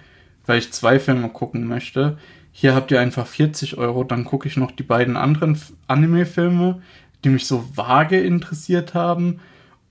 weil 0.47 0.59
ich 0.59 0.73
zwei 0.73 0.99
Filme 0.99 1.29
gucken 1.29 1.67
möchte. 1.67 2.19
Hier 2.53 2.75
habt 2.75 2.91
ihr 2.91 3.01
einfach 3.01 3.27
40 3.27 3.79
Euro, 3.79 4.05
dann 4.05 4.25
gucke 4.25 4.49
ich 4.49 4.57
noch 4.57 4.71
die 4.71 4.83
beiden 4.83 5.17
anderen 5.17 5.61
Anime-Filme, 5.87 6.83
die 7.25 7.29
mich 7.29 7.47
so 7.47 7.65
vage 7.75 8.21
interessiert 8.21 8.95
haben 8.95 9.41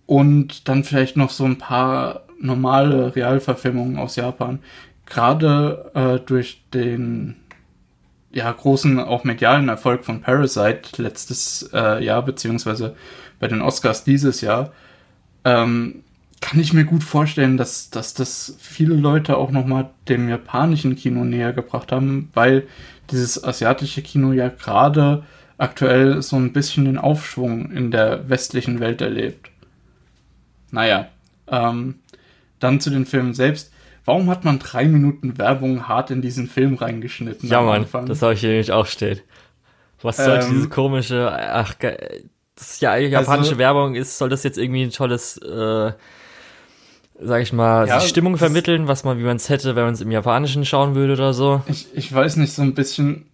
und 0.09 0.67
dann 0.67 0.83
vielleicht 0.83 1.17
noch 1.17 1.29
so 1.29 1.45
ein 1.45 1.59
paar 1.59 2.23
normale 2.39 3.15
Realverfilmungen 3.15 3.99
aus 3.99 4.15
Japan. 4.15 4.57
Gerade 5.05 5.91
äh, 5.93 6.25
durch 6.25 6.63
den 6.73 7.35
ja, 8.31 8.51
großen, 8.51 8.99
auch 8.99 9.23
medialen 9.23 9.69
Erfolg 9.69 10.03
von 10.03 10.21
Parasite 10.21 10.99
letztes 10.99 11.69
äh, 11.73 12.03
Jahr, 12.03 12.23
beziehungsweise 12.23 12.95
bei 13.39 13.47
den 13.47 13.61
Oscars 13.61 14.03
dieses 14.03 14.41
Jahr, 14.41 14.71
ähm, 15.45 16.01
kann 16.41 16.59
ich 16.59 16.73
mir 16.73 16.85
gut 16.85 17.03
vorstellen, 17.03 17.57
dass, 17.57 17.91
dass 17.91 18.15
das 18.15 18.55
viele 18.57 18.95
Leute 18.95 19.37
auch 19.37 19.51
nochmal 19.51 19.91
dem 20.07 20.27
japanischen 20.27 20.95
Kino 20.95 21.23
näher 21.23 21.53
gebracht 21.53 21.91
haben, 21.91 22.29
weil 22.33 22.65
dieses 23.11 23.43
asiatische 23.43 24.01
Kino 24.01 24.31
ja 24.31 24.49
gerade 24.49 25.23
aktuell 25.59 26.23
so 26.23 26.35
ein 26.35 26.51
bisschen 26.51 26.85
den 26.85 26.97
Aufschwung 26.97 27.69
in 27.69 27.91
der 27.91 28.27
westlichen 28.27 28.79
Welt 28.79 29.01
erlebt. 29.01 29.51
Naja, 30.71 31.09
ähm, 31.47 31.95
dann 32.59 32.79
zu 32.79 32.89
den 32.89 33.05
Filmen 33.05 33.33
selbst. 33.33 33.71
Warum 34.05 34.29
hat 34.29 34.43
man 34.43 34.59
drei 34.59 34.85
Minuten 34.85 35.37
Werbung 35.37 35.87
hart 35.87 36.09
in 36.11 36.21
diesen 36.21 36.47
Film 36.47 36.75
reingeschnitten? 36.75 37.47
Ja, 37.47 37.61
Mann, 37.61 37.85
das 38.07 38.21
habe 38.21 38.33
ich 38.33 38.39
hier 38.39 38.49
nämlich 38.49 38.71
auch 38.71 38.87
steht. 38.87 39.23
Was 40.01 40.17
sollte 40.17 40.47
ähm, 40.47 40.53
diese 40.53 40.69
komische, 40.69 41.31
ach, 41.31 41.75
das 41.75 42.71
ist 42.71 42.81
ja 42.81 42.97
japanische 42.97 43.51
also, 43.51 43.57
Werbung 43.57 43.95
ist, 43.95 44.17
soll 44.17 44.29
das 44.29 44.43
jetzt 44.43 44.57
irgendwie 44.57 44.83
ein 44.83 44.91
tolles, 44.91 45.37
äh, 45.37 45.91
sag 47.21 47.41
ich 47.41 47.53
mal, 47.53 47.87
ja, 47.87 47.99
Stimmung 47.99 48.37
vermitteln, 48.37 48.87
was 48.87 49.03
man, 49.03 49.19
wie 49.19 49.23
man 49.23 49.35
es 49.35 49.49
hätte, 49.49 49.75
wenn 49.75 49.83
man 49.83 49.93
es 49.93 50.01
im 50.01 50.11
Japanischen 50.11 50.65
schauen 50.65 50.95
würde 50.95 51.13
oder 51.13 51.33
so? 51.33 51.61
Ich, 51.67 51.87
ich 51.93 52.13
weiß 52.13 52.37
nicht, 52.37 52.53
so 52.53 52.61
ein 52.61 52.73
bisschen, 52.73 53.25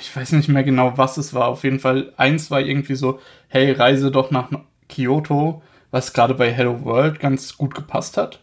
ich 0.00 0.14
weiß 0.14 0.32
nicht 0.32 0.48
mehr 0.48 0.62
genau, 0.62 0.96
was 0.96 1.16
es 1.16 1.34
war. 1.34 1.48
Auf 1.48 1.64
jeden 1.64 1.80
Fall, 1.80 2.12
eins 2.16 2.50
war 2.50 2.60
irgendwie 2.60 2.94
so, 2.94 3.18
hey, 3.48 3.72
reise 3.72 4.10
doch 4.10 4.30
nach 4.30 4.48
Kyoto, 4.88 5.62
was 5.90 6.12
gerade 6.12 6.34
bei 6.34 6.52
Hello 6.52 6.84
World 6.84 7.20
ganz 7.20 7.56
gut 7.56 7.74
gepasst 7.74 8.16
hat. 8.16 8.40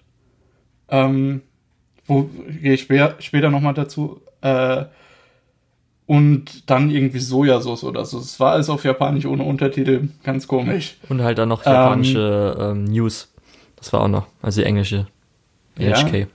Ähm, 0.90 1.42
wo 2.06 2.30
gehe 2.62 2.74
ich 2.74 2.82
später, 2.82 3.16
später 3.20 3.50
nochmal 3.50 3.74
dazu. 3.74 4.22
Äh, 4.42 4.86
und 6.06 6.70
dann 6.70 6.90
irgendwie 6.90 7.20
Sojasauce 7.20 7.84
oder 7.84 8.06
so. 8.06 8.20
Es 8.20 8.40
war 8.40 8.54
alles 8.54 8.70
auf 8.70 8.86
Japanisch 8.86 9.26
ohne 9.26 9.44
Untertitel, 9.44 10.08
ganz 10.24 10.48
komisch. 10.48 10.96
Und 11.10 11.22
halt 11.22 11.38
dann 11.38 11.50
noch 11.50 11.66
japanische 11.66 12.56
ähm, 12.58 12.66
ähm, 12.66 12.84
News. 12.86 13.34
Das 13.76 13.92
war 13.92 14.02
auch 14.02 14.08
noch, 14.08 14.28
also 14.42 14.62
die 14.62 14.68
englische. 14.68 15.08
NHK. 15.78 16.14
Ja. 16.14 16.26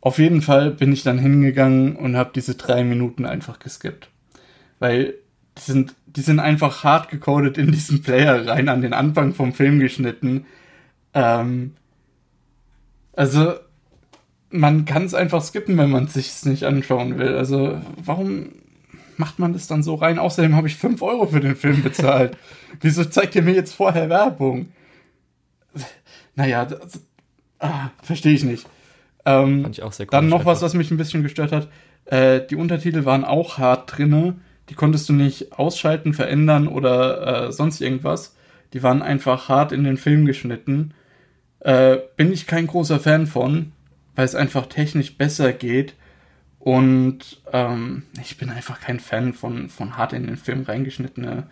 Auf 0.00 0.18
jeden 0.18 0.42
Fall 0.42 0.70
bin 0.70 0.92
ich 0.92 1.02
dann 1.02 1.18
hingegangen 1.18 1.96
und 1.96 2.16
habe 2.16 2.30
diese 2.34 2.54
drei 2.54 2.82
Minuten 2.82 3.26
einfach 3.26 3.58
geskippt. 3.58 4.08
Weil 4.78 5.14
die 5.58 5.62
sind, 5.62 5.94
die 6.16 6.20
sind 6.20 6.40
einfach 6.40 6.84
hart 6.84 7.10
gecodet 7.10 7.58
in 7.58 7.72
diesen 7.72 8.02
Player 8.02 8.46
rein, 8.46 8.68
an 8.68 8.82
den 8.82 8.92
Anfang 8.92 9.34
vom 9.34 9.52
Film 9.52 9.78
geschnitten. 9.78 10.46
Ähm, 11.14 11.74
also, 13.12 13.54
man 14.50 14.84
kann 14.84 15.04
es 15.04 15.14
einfach 15.14 15.42
skippen, 15.42 15.76
wenn 15.76 15.90
man 15.90 16.04
es 16.04 16.14
sich 16.14 16.44
nicht 16.44 16.64
anschauen 16.64 17.18
will. 17.18 17.36
Also, 17.36 17.80
warum 18.02 18.52
macht 19.16 19.38
man 19.38 19.52
das 19.52 19.66
dann 19.66 19.82
so 19.82 19.96
rein? 19.96 20.18
Außerdem 20.18 20.54
habe 20.56 20.68
ich 20.68 20.76
5 20.76 21.02
Euro 21.02 21.26
für 21.26 21.40
den 21.40 21.56
Film 21.56 21.82
bezahlt. 21.82 22.36
Wieso 22.80 23.04
zeigt 23.04 23.34
ihr 23.34 23.42
mir 23.42 23.54
jetzt 23.54 23.74
vorher 23.74 24.08
Werbung? 24.08 24.68
Naja, 26.34 26.64
das, 26.64 27.00
ah, 27.58 27.90
verstehe 28.02 28.34
ich 28.34 28.44
nicht. 28.44 28.66
Ähm, 29.24 29.62
Fand 29.62 29.76
ich 29.76 29.82
auch 29.82 29.92
sehr 29.92 30.06
cool. 30.06 30.10
Dann 30.12 30.28
noch 30.28 30.44
was, 30.44 30.62
was 30.62 30.74
mich 30.74 30.90
ein 30.90 30.96
bisschen 30.96 31.22
gestört 31.22 31.52
hat. 31.52 31.68
Äh, 32.06 32.46
die 32.46 32.56
Untertitel 32.56 33.04
waren 33.04 33.24
auch 33.24 33.58
hart 33.58 33.98
drinne. 33.98 34.36
Die 34.68 34.74
konntest 34.74 35.08
du 35.08 35.12
nicht 35.12 35.52
ausschalten, 35.52 36.12
verändern 36.12 36.68
oder 36.68 37.46
äh, 37.46 37.52
sonst 37.52 37.80
irgendwas. 37.80 38.36
Die 38.72 38.82
waren 38.82 39.02
einfach 39.02 39.48
hart 39.48 39.72
in 39.72 39.84
den 39.84 39.96
Film 39.96 40.26
geschnitten. 40.26 40.92
Äh, 41.60 41.98
bin 42.16 42.32
ich 42.32 42.46
kein 42.46 42.66
großer 42.66 43.00
Fan 43.00 43.26
von, 43.26 43.72
weil 44.14 44.24
es 44.24 44.34
einfach 44.34 44.66
technisch 44.66 45.16
besser 45.16 45.52
geht. 45.52 45.94
Und 46.58 47.40
ähm, 47.52 48.02
ich 48.20 48.36
bin 48.36 48.50
einfach 48.50 48.80
kein 48.80 49.00
Fan 49.00 49.32
von, 49.32 49.68
von 49.68 49.96
hart 49.96 50.12
in 50.12 50.26
den 50.26 50.36
Film 50.36 50.64
reingeschnittene 50.64 51.46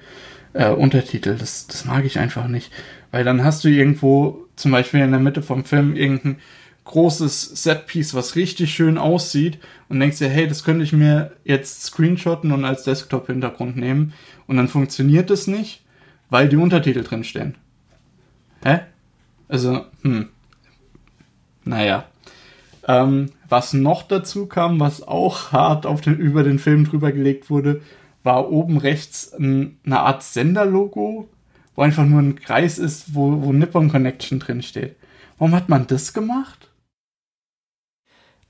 äh, 0.53 0.69
Untertitel. 0.71 1.37
Das, 1.39 1.67
das 1.69 1.85
mag 1.85 2.05
ich 2.05 2.19
einfach 2.19 2.49
nicht. 2.49 2.71
Weil 3.13 3.25
dann 3.25 3.45
hast 3.45 3.65
du 3.65 3.69
irgendwo, 3.69 4.47
zum 4.57 4.73
Beispiel 4.73 5.01
in 5.01 5.13
der 5.13 5.21
Mitte 5.21 5.43
vom 5.43 5.65
Film, 5.65 5.97
irgendein 5.97 6.37
großes 6.87 7.63
Setpiece, 7.63 8.15
was 8.15 8.37
richtig 8.37 8.75
schön 8.75 8.97
aussieht 8.97 9.59
und 9.89 10.01
denkst 10.01 10.19
dir, 10.19 10.29
hey, 10.29 10.49
das 10.49 10.65
könnte 10.65 10.85
ich 10.85 10.93
mir 10.93 11.33
jetzt 11.45 11.83
screenshotten 11.83 12.53
und 12.53 12.65
als 12.65 12.85
Desktop-Hintergrund 12.85 13.77
nehmen. 13.77 14.15
Und 14.47 14.57
dann 14.57 14.69
funktioniert 14.69 15.31
es 15.31 15.47
nicht, 15.47 15.83
weil 16.31 16.49
die 16.49 16.57
Untertitel 16.57 17.03
drinstehen. 17.03 17.57
Hä? 18.65 18.81
Also, 19.49 19.85
hm. 20.03 20.29
Naja. 21.65 22.05
Ähm, 22.89 23.31
was 23.49 23.73
noch 23.73 24.03
dazu 24.03 24.47
kam, 24.47 24.79
was 24.79 25.03
auch 25.03 25.51
hart 25.53 25.87
auf 25.87 26.01
den, 26.01 26.17
über 26.17 26.45
den 26.45 26.61
Film 26.61 26.85
drüber 26.85 27.11
gelegt 27.11 27.51
wurde, 27.51 27.83
war 28.23 28.51
oben 28.51 28.79
rechts 28.79 29.33
ein, 29.35 29.79
eine 29.85 30.01
Art 30.01 30.23
Senderlogo, 30.23 31.29
wo 31.75 31.83
einfach 31.83 32.05
nur 32.05 32.21
ein 32.21 32.37
Kreis 32.37 32.79
ist, 32.79 33.15
wo, 33.15 33.43
wo 33.43 33.53
Nippon 33.53 33.89
Connection 33.89 34.39
drin 34.39 34.63
steht. 34.63 34.97
Warum 35.39 35.55
hat 35.55 35.69
man 35.69 35.89
das 35.89 36.13
gemacht? 36.13 36.71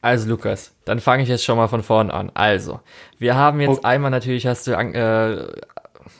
Also 0.07 0.29
Lukas, 0.29 0.71
dann 0.85 1.01
fange 1.01 1.25
ich 1.25 1.29
jetzt 1.29 1.45
schon 1.45 1.57
mal 1.57 1.67
von 1.67 1.83
vorne 1.83 2.15
an. 2.15 2.31
Also, 2.33 2.79
wir 3.19 3.35
haben 3.35 3.61
jetzt 3.61 3.79
okay. 3.79 3.87
einmal 3.89 4.13
natürlich, 4.13 4.47
hast 4.47 4.69
du, 4.69 4.71
äh, 4.71 5.47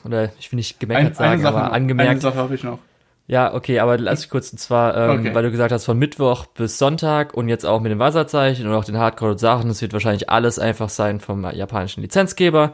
oder 0.03 0.29
ich 0.37 0.51
will 0.51 0.57
nicht 0.57 0.77
gemeckert 0.77 1.05
ein, 1.05 1.13
sagen, 1.13 1.45
aber 1.45 1.63
noch. 1.63 1.71
angemerkt. 1.71 2.11
Eine 2.11 2.19
Sache 2.19 2.35
habe 2.35 2.53
ich 2.53 2.63
noch. 2.65 2.79
Ja, 3.27 3.53
okay, 3.53 3.79
aber 3.79 3.97
lass 3.97 4.25
ich 4.25 4.29
kurz, 4.29 4.51
und 4.51 4.57
zwar, 4.57 4.97
ähm, 4.97 5.19
okay. 5.21 5.33
weil 5.33 5.43
du 5.43 5.51
gesagt 5.51 5.71
hast, 5.71 5.85
von 5.85 5.97
Mittwoch 5.97 6.47
bis 6.47 6.77
Sonntag 6.77 7.33
und 7.33 7.47
jetzt 7.47 7.65
auch 7.65 7.79
mit 7.79 7.93
dem 7.93 7.99
Wasserzeichen 7.99 8.67
und 8.67 8.73
auch 8.73 8.83
den 8.83 8.97
Hardcore-Sachen, 8.97 9.69
das 9.69 9.81
wird 9.81 9.93
wahrscheinlich 9.93 10.29
alles 10.29 10.59
einfach 10.59 10.89
sein 10.89 11.21
vom 11.21 11.49
japanischen 11.49 12.01
Lizenzgeber. 12.01 12.73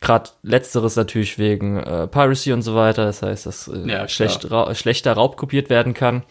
Gerade 0.00 0.30
letzteres 0.44 0.94
natürlich 0.94 1.36
wegen 1.36 1.78
äh, 1.78 2.06
Piracy 2.06 2.52
und 2.52 2.62
so 2.62 2.76
weiter, 2.76 3.06
das 3.06 3.22
heißt, 3.22 3.46
dass 3.46 3.66
äh, 3.66 3.88
ja, 3.88 4.06
schlecht, 4.06 4.52
ra 4.52 4.72
schlechter 4.76 5.14
Raub 5.14 5.36
kopiert 5.36 5.68
werden 5.68 5.94
kann. 5.94 6.22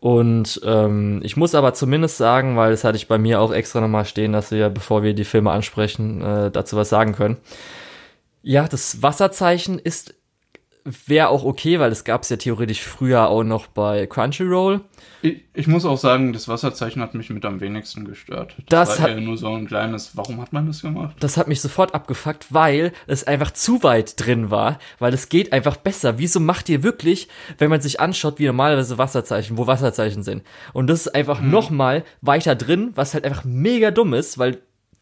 Und 0.00 0.60
ähm, 0.64 1.20
ich 1.24 1.36
muss 1.36 1.54
aber 1.54 1.74
zumindest 1.74 2.18
sagen, 2.18 2.56
weil 2.56 2.70
das 2.70 2.84
hatte 2.84 2.96
ich 2.96 3.08
bei 3.08 3.18
mir 3.18 3.40
auch 3.40 3.52
extra 3.52 3.80
nochmal 3.80 4.04
stehen, 4.04 4.32
dass 4.32 4.50
wir, 4.50 4.70
bevor 4.70 5.02
wir 5.02 5.12
die 5.12 5.24
Filme 5.24 5.50
ansprechen, 5.50 6.22
äh, 6.22 6.50
dazu 6.50 6.76
was 6.76 6.88
sagen 6.88 7.14
können. 7.14 7.36
Ja, 8.42 8.68
das 8.68 9.02
Wasserzeichen 9.02 9.78
ist 9.78 10.14
wäre 11.06 11.28
auch 11.28 11.44
okay, 11.44 11.78
weil 11.80 11.92
es 11.92 12.04
gab 12.04 12.22
es 12.22 12.28
ja 12.28 12.36
theoretisch 12.36 12.82
früher 12.82 13.28
auch 13.28 13.44
noch 13.44 13.66
bei 13.66 14.06
Crunchyroll. 14.06 14.80
Ich, 15.22 15.42
ich, 15.54 15.66
muss 15.66 15.84
auch 15.84 15.98
sagen, 15.98 16.32
das 16.32 16.48
Wasserzeichen 16.48 17.02
hat 17.02 17.14
mich 17.14 17.30
mit 17.30 17.44
am 17.44 17.60
wenigsten 17.60 18.04
gestört. 18.04 18.54
Das, 18.68 18.90
das 18.90 19.02
war 19.02 19.10
hat, 19.10 19.20
nur 19.20 19.36
so 19.36 19.52
ein 19.52 19.66
kleines, 19.66 20.16
warum 20.16 20.40
hat 20.40 20.52
man 20.52 20.66
das 20.66 20.82
gemacht? 20.82 21.16
Das 21.20 21.36
hat 21.36 21.48
mich 21.48 21.60
sofort 21.60 21.94
abgefuckt, 21.94 22.52
weil 22.52 22.92
es 23.06 23.24
einfach 23.24 23.50
zu 23.52 23.82
weit 23.82 24.24
drin 24.24 24.50
war, 24.50 24.78
weil 24.98 25.12
es 25.14 25.28
geht 25.28 25.52
einfach 25.52 25.76
besser. 25.76 26.18
Wieso 26.18 26.40
macht 26.40 26.68
ihr 26.68 26.82
wirklich, 26.82 27.28
wenn 27.58 27.70
man 27.70 27.80
sich 27.80 28.00
anschaut, 28.00 28.38
wie 28.38 28.46
normalerweise 28.46 28.98
Wasserzeichen, 28.98 29.58
wo 29.58 29.66
Wasserzeichen 29.66 30.22
sind? 30.22 30.42
Und 30.72 30.88
das 30.88 31.06
ist 31.06 31.14
einfach 31.14 31.40
hm. 31.40 31.50
noch 31.50 31.70
mal 31.70 32.04
weiter 32.20 32.54
drin, 32.54 32.92
was 32.94 33.14
halt 33.14 33.24
einfach 33.24 33.44
mega 33.44 33.90
dumm 33.90 34.14
ist, 34.14 34.38
weil 34.38 34.58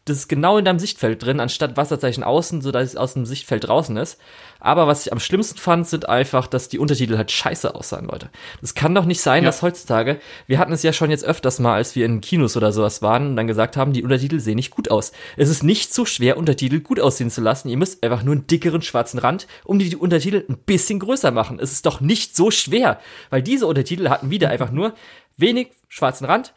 das 0.09 0.17
ist 0.17 0.27
genau 0.27 0.57
in 0.57 0.65
deinem 0.65 0.79
Sichtfeld 0.79 1.23
drin, 1.23 1.39
anstatt 1.39 1.77
Wasserzeichen 1.77 2.23
außen, 2.23 2.61
so 2.61 2.71
dass 2.71 2.89
es 2.89 2.95
aus 2.95 3.13
dem 3.13 3.25
Sichtfeld 3.25 3.67
draußen 3.67 3.95
ist. 3.97 4.19
Aber 4.59 4.87
was 4.87 5.05
ich 5.05 5.11
am 5.11 5.19
schlimmsten 5.19 5.57
fand, 5.57 5.87
sind 5.87 6.09
einfach, 6.09 6.47
dass 6.47 6.69
die 6.69 6.79
Untertitel 6.79 7.17
halt 7.17 7.31
scheiße 7.31 7.75
aussahen, 7.75 8.07
Leute. 8.07 8.29
Das 8.61 8.73
kann 8.73 8.95
doch 8.95 9.05
nicht 9.05 9.21
sein, 9.21 9.43
ja. 9.43 9.49
dass 9.49 9.61
heutzutage, 9.61 10.19
wir 10.47 10.59
hatten 10.59 10.73
es 10.73 10.83
ja 10.83 10.93
schon 10.93 11.11
jetzt 11.11 11.25
öfters 11.25 11.59
mal, 11.59 11.75
als 11.75 11.95
wir 11.95 12.05
in 12.05 12.21
Kinos 12.21 12.57
oder 12.57 12.71
sowas 12.71 13.01
waren 13.01 13.27
und 13.27 13.35
dann 13.35 13.47
gesagt 13.47 13.77
haben, 13.77 13.93
die 13.93 14.03
Untertitel 14.03 14.39
sehen 14.39 14.55
nicht 14.55 14.71
gut 14.71 14.89
aus. 14.89 15.11
Es 15.35 15.49
ist 15.49 15.63
nicht 15.63 15.93
so 15.93 16.05
schwer, 16.05 16.37
Untertitel 16.37 16.79
gut 16.79 16.99
aussehen 16.99 17.29
zu 17.29 17.41
lassen. 17.41 17.69
Ihr 17.69 17.77
müsst 17.77 18.03
einfach 18.03 18.23
nur 18.23 18.35
einen 18.35 18.47
dickeren 18.47 18.81
schwarzen 18.81 19.19
Rand 19.19 19.47
um 19.65 19.79
die 19.79 19.95
Untertitel 19.95 20.45
ein 20.49 20.57
bisschen 20.57 20.99
größer 20.99 21.31
machen. 21.31 21.59
Es 21.59 21.71
ist 21.71 21.85
doch 21.85 22.01
nicht 22.01 22.35
so 22.35 22.51
schwer, 22.51 22.99
weil 23.29 23.41
diese 23.41 23.67
Untertitel 23.67 24.09
hatten 24.09 24.31
wieder 24.31 24.49
einfach 24.49 24.71
nur 24.71 24.93
wenig 25.37 25.69
schwarzen 25.87 26.25
Rand, 26.25 26.53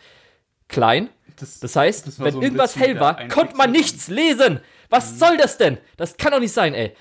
klein 0.68 1.11
das, 1.41 1.61
das 1.61 1.76
heißt, 1.76 2.07
das 2.07 2.20
wenn 2.20 2.32
so 2.32 2.43
irgendwas 2.43 2.76
hell 2.76 3.01
war, 3.01 3.28
konnte 3.28 3.57
man 3.57 3.72
nichts 3.72 4.09
lesen. 4.09 4.61
Was 4.91 5.12
mhm. 5.12 5.16
soll 5.18 5.36
das 5.36 5.57
denn? 5.57 5.78
Das 5.97 6.16
kann 6.16 6.32
doch 6.32 6.41
nicht 6.41 6.53
sein, 6.53 6.74
ey. 6.74 6.93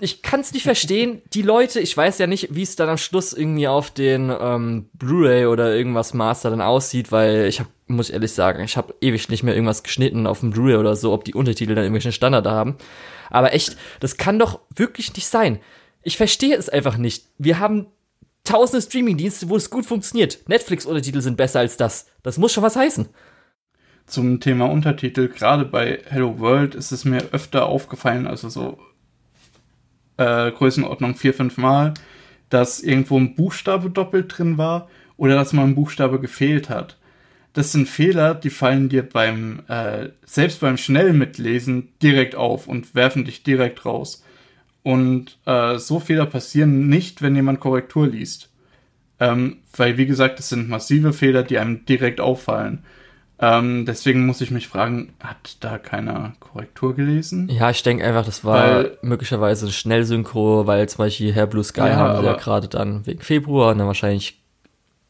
Ich 0.00 0.22
kann 0.22 0.40
es 0.40 0.52
nicht 0.52 0.62
verstehen. 0.62 1.22
Die 1.32 1.42
Leute, 1.42 1.80
ich 1.80 1.96
weiß 1.96 2.18
ja 2.18 2.26
nicht, 2.26 2.54
wie 2.54 2.62
es 2.62 2.76
dann 2.76 2.88
am 2.88 2.98
Schluss 2.98 3.32
irgendwie 3.32 3.68
auf 3.68 3.90
den 3.90 4.32
ähm, 4.40 4.88
Blu-ray 4.94 5.46
oder 5.46 5.74
irgendwas 5.74 6.14
Master 6.14 6.50
dann 6.50 6.60
aussieht, 6.60 7.10
weil 7.10 7.46
ich 7.46 7.60
habe, 7.60 7.70
muss 7.86 8.08
ich 8.08 8.14
ehrlich 8.14 8.32
sagen, 8.32 8.62
ich 8.62 8.76
habe 8.76 8.94
ewig 9.00 9.28
nicht 9.28 9.42
mehr 9.42 9.54
irgendwas 9.54 9.82
geschnitten 9.82 10.26
auf 10.26 10.40
dem 10.40 10.50
Blu-ray 10.50 10.76
oder 10.76 10.94
so, 10.94 11.12
ob 11.12 11.24
die 11.24 11.34
Untertitel 11.34 11.74
dann 11.74 11.84
irgendwelchen 11.84 12.12
Standard 12.12 12.46
haben. 12.46 12.76
Aber 13.30 13.52
echt, 13.54 13.76
das 14.00 14.16
kann 14.16 14.38
doch 14.38 14.60
wirklich 14.74 15.14
nicht 15.14 15.26
sein. 15.26 15.60
Ich 16.02 16.16
verstehe 16.16 16.56
es 16.56 16.68
einfach 16.68 16.96
nicht. 16.96 17.26
Wir 17.38 17.58
haben 17.58 17.86
tausende 18.44 18.80
Streaming-Dienste, 18.80 19.48
wo 19.48 19.56
es 19.56 19.68
gut 19.68 19.84
funktioniert. 19.84 20.48
Netflix-Untertitel 20.48 21.20
sind 21.20 21.36
besser 21.36 21.60
als 21.60 21.76
das. 21.76 22.06
Das 22.22 22.38
muss 22.38 22.52
schon 22.52 22.62
was 22.62 22.76
heißen 22.76 23.08
zum 24.08 24.40
Thema 24.40 24.66
Untertitel, 24.66 25.28
gerade 25.28 25.64
bei 25.64 26.00
Hello 26.06 26.38
World 26.38 26.74
ist 26.74 26.92
es 26.92 27.04
mir 27.04 27.28
öfter 27.32 27.66
aufgefallen, 27.66 28.26
also 28.26 28.48
so 28.48 28.78
äh, 30.16 30.50
Größenordnung 30.50 31.14
vier, 31.14 31.34
fünf 31.34 31.56
Mal, 31.56 31.94
dass 32.48 32.80
irgendwo 32.80 33.18
ein 33.18 33.34
Buchstabe 33.34 33.90
doppelt 33.90 34.36
drin 34.36 34.58
war 34.58 34.88
oder 35.16 35.34
dass 35.34 35.52
mal 35.52 35.64
ein 35.64 35.74
Buchstabe 35.74 36.20
gefehlt 36.20 36.70
hat. 36.70 36.96
Das 37.52 37.72
sind 37.72 37.88
Fehler, 37.88 38.34
die 38.34 38.50
fallen 38.50 38.88
dir 38.88 39.02
beim, 39.02 39.62
äh, 39.68 40.10
selbst 40.24 40.60
beim 40.60 40.76
schnellen 40.76 41.18
Mitlesen 41.18 41.88
direkt 42.02 42.34
auf 42.34 42.68
und 42.68 42.94
werfen 42.94 43.24
dich 43.24 43.42
direkt 43.42 43.84
raus. 43.84 44.24
Und 44.82 45.38
äh, 45.44 45.76
so 45.78 45.98
Fehler 46.00 46.26
passieren 46.26 46.88
nicht, 46.88 47.20
wenn 47.20 47.34
jemand 47.34 47.60
Korrektur 47.60 48.06
liest. 48.06 48.50
Ähm, 49.20 49.58
weil, 49.76 49.98
wie 49.98 50.06
gesagt, 50.06 50.38
das 50.38 50.50
sind 50.50 50.68
massive 50.68 51.12
Fehler, 51.12 51.42
die 51.42 51.58
einem 51.58 51.84
direkt 51.84 52.20
auffallen. 52.20 52.84
Ähm, 53.40 53.86
deswegen 53.86 54.26
muss 54.26 54.40
ich 54.40 54.50
mich 54.50 54.66
fragen, 54.66 55.12
hat 55.20 55.58
da 55.60 55.78
keiner 55.78 56.32
Korrektur 56.40 56.94
gelesen? 56.94 57.48
Ja, 57.48 57.70
ich 57.70 57.82
denke 57.82 58.04
einfach, 58.04 58.24
das 58.24 58.44
war 58.44 58.74
weil, 58.74 58.98
möglicherweise 59.02 59.66
ein 59.66 59.72
Schnellsynchro, 59.72 60.66
weil 60.66 60.88
zum 60.88 60.98
Beispiel 60.98 61.32
Herr 61.32 61.46
Blue 61.46 61.62
Sky 61.62 61.80
ja, 61.80 61.96
haben 61.96 62.22
wir 62.22 62.30
ja 62.30 62.36
gerade 62.36 62.68
dann 62.68 63.06
wegen 63.06 63.20
Februar 63.20 63.72
und 63.72 63.78
dann 63.78 63.86
wahrscheinlich 63.86 64.40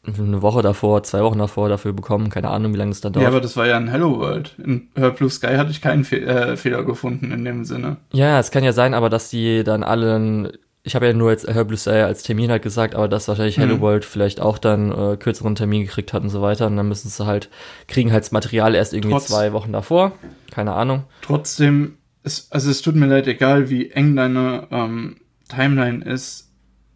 eine 0.05 0.41
Woche 0.41 0.61
davor, 0.61 1.03
zwei 1.03 1.21
Wochen 1.23 1.39
davor 1.39 1.69
dafür 1.69 1.93
bekommen. 1.93 2.29
Keine 2.29 2.49
Ahnung, 2.49 2.73
wie 2.73 2.77
lange 2.77 2.91
das 2.91 3.01
dann 3.01 3.13
dauert. 3.13 3.23
Ja, 3.23 3.29
aber 3.29 3.41
das 3.41 3.57
war 3.57 3.67
ja 3.67 3.77
ein 3.77 3.89
Hello 3.89 4.17
World. 4.19 4.55
In 4.63 4.89
Her 4.95 5.11
Blue 5.11 5.29
Sky 5.29 5.55
hatte 5.55 5.71
ich 5.71 5.81
keinen 5.81 6.03
Fe 6.03 6.21
äh, 6.21 6.55
Fehler 6.55 6.83
gefunden 6.83 7.31
in 7.31 7.43
dem 7.43 7.65
Sinne. 7.65 7.97
Ja, 8.13 8.39
es 8.39 8.51
kann 8.51 8.63
ja 8.63 8.73
sein, 8.73 8.93
aber 8.93 9.09
dass 9.09 9.29
die 9.29 9.63
dann 9.63 9.83
allen 9.83 10.49
ich 10.89 10.95
habe 10.95 11.05
ja 11.05 11.13
nur 11.13 11.29
jetzt 11.29 11.47
Her 11.47 11.65
Blue 11.65 11.77
Sky 11.77 12.01
als 12.01 12.23
Termin 12.23 12.49
halt 12.49 12.63
gesagt, 12.63 12.95
aber 12.95 13.07
dass 13.07 13.27
wahrscheinlich 13.27 13.59
mhm. 13.59 13.61
Hello 13.61 13.79
World 13.79 14.03
vielleicht 14.03 14.41
auch 14.41 14.57
dann 14.57 14.91
äh, 14.91 15.17
kürzeren 15.17 15.53
Termin 15.53 15.83
gekriegt 15.83 16.13
hat 16.13 16.23
und 16.23 16.29
so 16.29 16.41
weiter. 16.41 16.65
Und 16.65 16.77
dann 16.77 16.87
müssen 16.87 17.09
sie 17.09 17.25
halt, 17.27 17.51
kriegen 17.87 18.11
halt 18.11 18.23
das 18.23 18.31
Material 18.31 18.73
erst 18.73 18.95
irgendwie 18.95 19.11
Trotz, 19.11 19.27
zwei 19.27 19.53
Wochen 19.53 19.71
davor. 19.71 20.13
Keine 20.49 20.73
Ahnung. 20.73 21.03
Trotzdem, 21.21 21.99
es, 22.23 22.51
also 22.51 22.71
es 22.71 22.81
tut 22.81 22.95
mir 22.95 23.05
leid, 23.05 23.27
egal 23.27 23.69
wie 23.69 23.91
eng 23.91 24.15
deine 24.15 24.67
ähm, 24.71 25.17
Timeline 25.47 26.03
ist, 26.03 26.49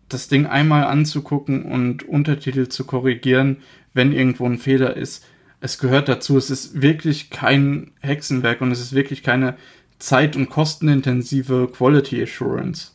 das 0.09 0.27
Ding 0.27 0.47
einmal 0.47 0.85
anzugucken 0.85 1.63
und 1.63 2.01
Untertitel 2.01 2.69
zu 2.69 2.85
korrigieren, 2.85 3.57
wenn 3.93 4.11
irgendwo 4.11 4.47
ein 4.47 4.57
Fehler 4.57 4.97
ist. 4.97 5.23
Es 5.61 5.77
gehört 5.77 6.09
dazu. 6.09 6.35
Es 6.35 6.49
ist 6.49 6.81
wirklich 6.81 7.29
kein 7.29 7.91
Hexenwerk 8.01 8.61
und 8.61 8.71
es 8.71 8.81
ist 8.81 8.95
wirklich 8.95 9.21
keine 9.21 9.55
zeit- 9.99 10.35
und 10.35 10.49
kostenintensive 10.49 11.69
Quality 11.71 12.23
Assurance. 12.23 12.92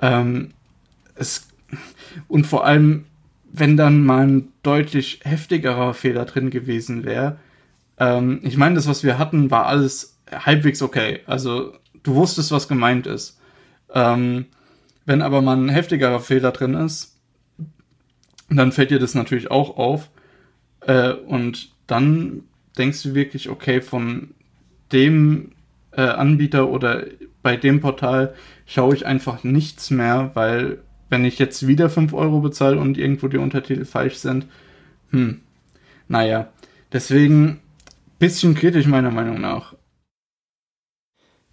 Ähm, 0.00 0.50
es, 1.14 1.48
und 2.28 2.46
vor 2.46 2.64
allem, 2.64 3.04
wenn 3.52 3.76
dann 3.76 4.04
mal 4.04 4.26
ein 4.26 4.48
deutlich 4.62 5.20
heftigerer 5.24 5.94
Fehler 5.94 6.24
drin 6.24 6.50
gewesen 6.50 7.04
wäre. 7.04 7.38
Ähm, 7.98 8.40
ich 8.42 8.56
meine, 8.56 8.74
das, 8.74 8.86
was 8.86 9.02
wir 9.02 9.18
hatten, 9.18 9.50
war 9.50 9.66
alles 9.66 10.18
halbwegs 10.30 10.82
okay. 10.82 11.20
Also 11.26 11.72
du 12.02 12.14
wusstest, 12.14 12.52
was 12.52 12.68
gemeint 12.68 13.06
ist. 13.06 13.40
Ähm, 13.94 14.46
wenn 15.06 15.22
aber 15.22 15.40
mal 15.40 15.56
ein 15.56 15.70
heftigerer 15.70 16.20
Fehler 16.20 16.52
drin 16.52 16.74
ist, 16.74 17.16
dann 18.50 18.72
fällt 18.72 18.90
dir 18.90 18.98
das 18.98 19.14
natürlich 19.14 19.50
auch 19.50 19.76
auf. 19.76 20.10
Äh, 20.80 21.12
und 21.12 21.70
dann 21.86 22.44
denkst 22.76 23.02
du 23.02 23.14
wirklich, 23.14 23.48
okay, 23.48 23.80
von 23.80 24.34
dem 24.92 25.52
äh, 25.92 26.02
Anbieter 26.02 26.68
oder 26.68 27.04
bei 27.42 27.56
dem 27.56 27.80
Portal 27.80 28.34
schaue 28.66 28.94
ich 28.94 29.06
einfach 29.06 29.44
nichts 29.44 29.90
mehr, 29.90 30.30
weil 30.34 30.78
wenn 31.08 31.24
ich 31.24 31.38
jetzt 31.38 31.66
wieder 31.66 31.88
5 31.88 32.12
Euro 32.12 32.40
bezahle 32.40 32.78
und 32.78 32.98
irgendwo 32.98 33.28
die 33.28 33.38
Untertitel 33.38 33.84
falsch 33.84 34.16
sind, 34.16 34.46
hm, 35.10 35.40
naja, 36.08 36.52
deswegen 36.92 37.60
bisschen 38.18 38.54
kritisch 38.54 38.86
meiner 38.86 39.10
Meinung 39.10 39.40
nach. 39.40 39.74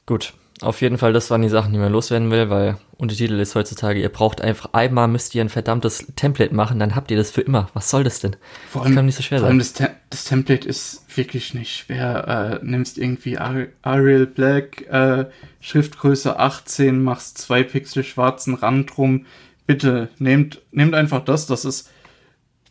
Gut, 0.05 0.33
auf 0.61 0.81
jeden 0.81 0.97
Fall, 0.97 1.11
das 1.11 1.29
waren 1.29 1.41
die 1.41 1.49
Sachen, 1.49 1.73
die 1.73 1.79
man 1.79 1.91
loswerden 1.91 2.31
will, 2.31 2.49
weil 2.49 2.77
Untertitel 2.97 3.37
ist 3.39 3.55
heutzutage, 3.55 3.99
ihr 3.99 4.09
braucht 4.09 4.39
einfach 4.39 4.69
einmal 4.71 5.09
müsst 5.09 5.35
ihr 5.35 5.41
ein 5.41 5.49
verdammtes 5.49 6.07
Template 6.15 6.55
machen, 6.55 6.79
dann 6.79 6.95
habt 6.95 7.11
ihr 7.11 7.17
das 7.17 7.29
für 7.29 7.41
immer. 7.41 7.67
Was 7.73 7.89
soll 7.89 8.05
das 8.05 8.21
denn? 8.21 8.37
Vor 8.71 8.83
allem, 8.83 8.91
das 8.91 8.95
kann 8.95 9.05
nicht 9.05 9.15
so 9.15 9.23
schwer 9.23 9.39
vor 9.39 9.49
allem 9.49 9.59
sein. 9.61 9.87
Das, 9.87 9.89
Te 9.89 9.95
das 10.09 10.23
Template 10.23 10.67
ist 10.67 11.03
wirklich 11.13 11.53
nicht 11.53 11.75
schwer. 11.75 12.61
Äh, 12.61 12.65
nimmst 12.65 12.97
irgendwie 12.97 13.37
Arial 13.37 14.27
Black, 14.27 14.87
äh, 14.89 15.25
Schriftgröße 15.59 16.39
18, 16.39 17.03
machst 17.03 17.37
zwei 17.37 17.63
Pixel 17.63 18.05
schwarzen 18.05 18.53
Rand 18.53 18.97
rum. 18.97 19.25
Bitte, 19.67 20.07
nehmt, 20.19 20.61
nehmt 20.71 20.93
einfach 20.93 21.25
das. 21.25 21.47
Das 21.47 21.65
ist, 21.65 21.89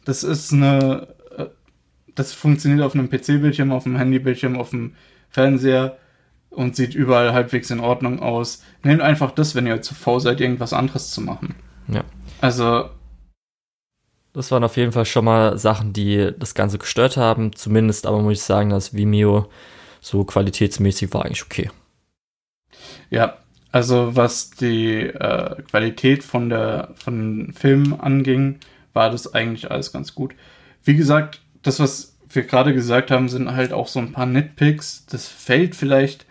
das 0.07 0.23
ist 0.23 0.55
eine, 0.55 1.09
äh, 1.37 1.47
das 2.15 2.33
funktioniert 2.33 2.81
auf 2.81 2.95
einem 2.95 3.11
PC-Bildschirm, 3.11 3.73
auf 3.73 3.85
einem 3.85 3.99
Handybildschirm, 3.99 4.57
auf 4.57 4.71
dem 4.71 4.95
Fernseher 5.29 5.99
und 6.55 6.77
sieht 6.77 6.95
überall 6.95 7.33
halbwegs 7.33 7.71
in 7.71 7.81
Ordnung 7.81 8.21
aus. 8.21 8.63
Nehmt 8.83 9.03
einfach 9.03 9.31
das, 9.31 9.55
wenn 9.55 9.67
ihr 9.67 9.83
zu 9.83 9.95
faul 9.95 10.21
seid, 10.21 10.41
irgendwas 10.41 10.73
anderes 10.73 11.11
zu 11.11 11.21
machen. 11.21 11.55
Ja. 11.89 12.05
Also. 12.41 12.91
Das 14.33 14.51
waren 14.51 14.65
auf 14.65 14.77
jeden 14.77 14.93
Fall 14.93 15.05
schon 15.05 15.25
mal 15.25 15.59
Sachen, 15.59 15.93
die 15.93 16.33
das 16.39 16.55
Ganze 16.55 16.79
gestört 16.79 17.17
haben. 17.17 17.55
Zumindest 17.55 18.07
aber 18.07 18.21
muss 18.21 18.35
ich 18.35 18.43
sagen, 18.43 18.71
dass 18.71 18.95
Vimeo 18.95 19.49
so 20.01 20.25
qualitätsmäßig 20.25 21.13
war 21.15 21.25
eigentlich 21.25 21.45
okay. 21.45 21.71
Ja, 23.11 23.39
also 23.71 24.17
was 24.17 24.51
die 24.51 25.01
äh, 25.01 25.63
Qualität 25.63 26.25
von 26.25 26.49
der 26.49 26.91
von 26.97 27.53
Film 27.53 27.97
anging, 27.99 28.59
war 28.93 29.11
das 29.11 29.35
eigentlich 29.35 29.71
alles 29.71 29.93
ganz 29.93 30.15
gut. 30.15 30.35
Wie 30.83 30.97
gesagt, 30.97 31.41
das, 31.63 31.81
was 31.81 32.17
wir 32.29 32.45
gerade 32.45 32.75
gesagt 32.75 33.11
haben, 33.11 33.29
sind 33.29 33.55
halt 33.55 33.73
auch 33.73 33.89
so 33.89 33.99
ein 33.99 34.13
paar 34.13 34.27
Nitpicks. 34.27 35.07
Das 35.07 35.29
fällt 35.29 35.75
vielleicht 35.75 36.27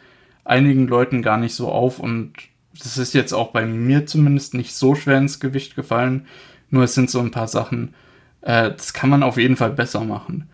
einigen 0.45 0.87
Leuten 0.87 1.21
gar 1.21 1.37
nicht 1.37 1.55
so 1.55 1.69
auf 1.69 1.99
und 1.99 2.33
das 2.77 2.97
ist 2.97 3.13
jetzt 3.13 3.33
auch 3.33 3.51
bei 3.51 3.65
mir 3.65 4.05
zumindest 4.05 4.53
nicht 4.53 4.73
so 4.73 4.95
schwer 4.95 5.17
ins 5.17 5.39
Gewicht 5.39 5.75
gefallen. 5.75 6.25
Nur 6.69 6.83
es 6.83 6.95
sind 6.95 7.09
so 7.09 7.19
ein 7.19 7.31
paar 7.31 7.47
Sachen, 7.47 7.93
äh, 8.41 8.71
das 8.71 8.93
kann 8.93 9.09
man 9.09 9.23
auf 9.23 9.37
jeden 9.37 9.55
Fall 9.55 9.71
besser 9.71 10.03
machen. 10.03 10.49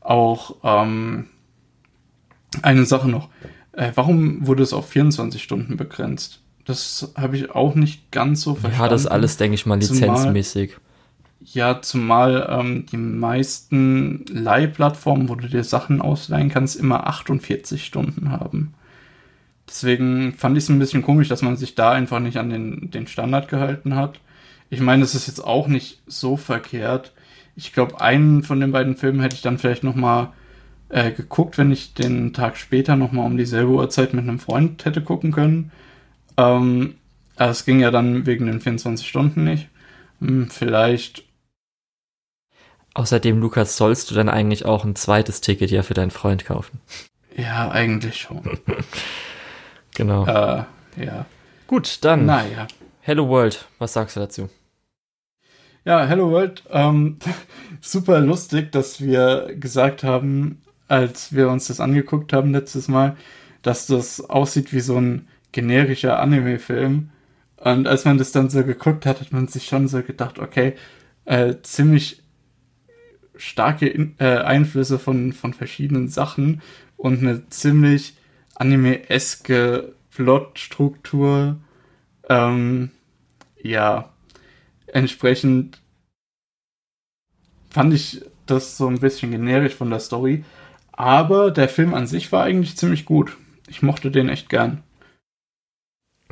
Auch 0.00 0.56
ähm, 0.64 1.26
eine 2.62 2.84
Sache 2.84 3.08
noch. 3.08 3.28
Äh, 3.72 3.92
warum 3.94 4.46
wurde 4.46 4.62
es 4.62 4.72
auf 4.72 4.88
24 4.88 5.42
Stunden 5.42 5.76
begrenzt? 5.76 6.40
Das 6.64 7.12
habe 7.16 7.36
ich 7.36 7.50
auch 7.50 7.74
nicht 7.74 8.10
ganz 8.10 8.42
so 8.42 8.54
verstanden. 8.54 8.82
Ja, 8.82 8.88
das 8.88 9.06
alles, 9.06 9.36
denke 9.36 9.54
ich 9.54 9.66
mal, 9.66 9.78
lizenzmäßig. 9.78 10.70
Zumal, 10.70 10.82
ja, 11.40 11.82
zumal 11.82 12.46
ähm, 12.50 12.86
die 12.86 12.96
meisten 12.96 14.24
Leihplattformen, 14.28 15.28
wo 15.28 15.34
du 15.34 15.48
dir 15.48 15.64
Sachen 15.64 16.02
ausleihen 16.02 16.48
kannst, 16.48 16.76
immer 16.76 17.06
48 17.06 17.84
Stunden 17.84 18.30
haben. 18.30 18.74
Deswegen 19.68 20.32
fand 20.32 20.56
ich 20.56 20.64
es 20.64 20.70
ein 20.70 20.78
bisschen 20.78 21.02
komisch, 21.02 21.28
dass 21.28 21.42
man 21.42 21.56
sich 21.56 21.74
da 21.74 21.92
einfach 21.92 22.20
nicht 22.20 22.38
an 22.38 22.48
den, 22.48 22.90
den 22.90 23.06
Standard 23.06 23.48
gehalten 23.48 23.94
hat. 23.94 24.18
Ich 24.70 24.80
meine, 24.80 25.04
es 25.04 25.14
ist 25.14 25.26
jetzt 25.26 25.44
auch 25.44 25.68
nicht 25.68 26.00
so 26.06 26.36
verkehrt. 26.36 27.12
Ich 27.54 27.72
glaube, 27.72 28.00
einen 28.00 28.42
von 28.42 28.60
den 28.60 28.72
beiden 28.72 28.96
Filmen 28.96 29.20
hätte 29.20 29.36
ich 29.36 29.42
dann 29.42 29.58
vielleicht 29.58 29.84
noch 29.84 29.94
mal 29.94 30.32
äh, 30.88 31.10
geguckt, 31.10 31.58
wenn 31.58 31.70
ich 31.70 31.92
den 31.92 32.32
Tag 32.32 32.56
später 32.56 32.96
noch 32.96 33.12
mal 33.12 33.26
um 33.26 33.36
dieselbe 33.36 33.72
Uhrzeit 33.72 34.14
mit 34.14 34.24
einem 34.24 34.38
Freund 34.38 34.84
hätte 34.84 35.02
gucken 35.02 35.32
können. 35.32 35.70
Ähm, 36.38 36.94
aber 37.36 37.50
es 37.50 37.64
ging 37.64 37.80
ja 37.80 37.90
dann 37.90 38.26
wegen 38.26 38.46
den 38.46 38.60
24 38.60 39.06
Stunden 39.06 39.44
nicht. 39.44 39.68
Hm, 40.20 40.48
vielleicht. 40.50 41.24
Außerdem, 42.94 43.38
Lukas, 43.40 43.76
sollst 43.76 44.10
du 44.10 44.14
dann 44.14 44.28
eigentlich 44.28 44.64
auch 44.64 44.84
ein 44.84 44.96
zweites 44.96 45.40
Ticket 45.40 45.70
ja 45.70 45.82
für 45.82 45.94
deinen 45.94 46.10
Freund 46.10 46.44
kaufen? 46.44 46.80
Ja, 47.36 47.70
eigentlich 47.70 48.16
schon. 48.16 48.42
genau. 49.98 50.24
Äh, 50.24 50.64
ja. 51.04 51.26
Gut, 51.66 52.02
dann. 52.02 52.24
Naja. 52.24 52.66
Hello 53.02 53.28
World, 53.28 53.66
was 53.78 53.92
sagst 53.92 54.16
du 54.16 54.20
dazu? 54.20 54.48
Ja, 55.84 56.04
Hello 56.06 56.30
World, 56.30 56.62
ähm, 56.70 57.18
super 57.80 58.20
lustig, 58.20 58.72
dass 58.72 59.00
wir 59.00 59.54
gesagt 59.58 60.04
haben, 60.04 60.62
als 60.86 61.34
wir 61.34 61.50
uns 61.50 61.66
das 61.66 61.80
angeguckt 61.80 62.32
haben 62.32 62.52
letztes 62.52 62.88
Mal, 62.88 63.16
dass 63.62 63.86
das 63.86 64.20
aussieht 64.20 64.72
wie 64.72 64.80
so 64.80 64.98
ein 64.98 65.28
generischer 65.52 66.20
Anime-Film. 66.20 67.10
Und 67.56 67.88
als 67.88 68.04
man 68.04 68.18
das 68.18 68.32
dann 68.32 68.50
so 68.50 68.62
geguckt 68.64 69.04
hat, 69.04 69.20
hat 69.20 69.32
man 69.32 69.48
sich 69.48 69.66
schon 69.66 69.88
so 69.88 70.02
gedacht, 70.02 70.38
okay, 70.38 70.74
äh, 71.24 71.56
ziemlich 71.62 72.22
starke 73.36 73.88
In 73.88 74.14
äh, 74.18 74.38
Einflüsse 74.38 74.98
von, 74.98 75.32
von 75.32 75.54
verschiedenen 75.54 76.08
Sachen 76.08 76.60
und 76.96 77.20
eine 77.20 77.48
ziemlich 77.48 78.17
anime-eske 78.58 79.94
Plotstruktur. 80.10 81.56
Ähm, 82.28 82.90
ja, 83.62 84.12
entsprechend 84.86 85.80
fand 87.70 87.94
ich 87.94 88.22
das 88.46 88.76
so 88.76 88.88
ein 88.88 89.00
bisschen 89.00 89.30
generisch 89.30 89.74
von 89.74 89.90
der 89.90 90.00
Story. 90.00 90.44
Aber 90.92 91.50
der 91.50 91.68
Film 91.68 91.94
an 91.94 92.06
sich 92.06 92.32
war 92.32 92.44
eigentlich 92.44 92.76
ziemlich 92.76 93.04
gut. 93.04 93.36
Ich 93.68 93.82
mochte 93.82 94.10
den 94.10 94.28
echt 94.28 94.48
gern. 94.48 94.82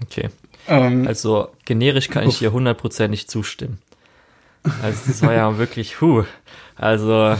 Okay. 0.03 0.31
Ähm, 0.67 1.07
also 1.07 1.51
generisch 1.65 2.09
kann 2.09 2.27
uff. 2.27 2.33
ich 2.33 2.39
hier 2.39 2.53
hundertprozentig 2.53 3.29
zustimmen. 3.29 3.79
Also 4.83 5.03
das 5.07 5.23
war 5.23 5.33
ja 5.33 5.59
wirklich, 5.59 6.01
huh, 6.01 6.25
also 6.75 7.37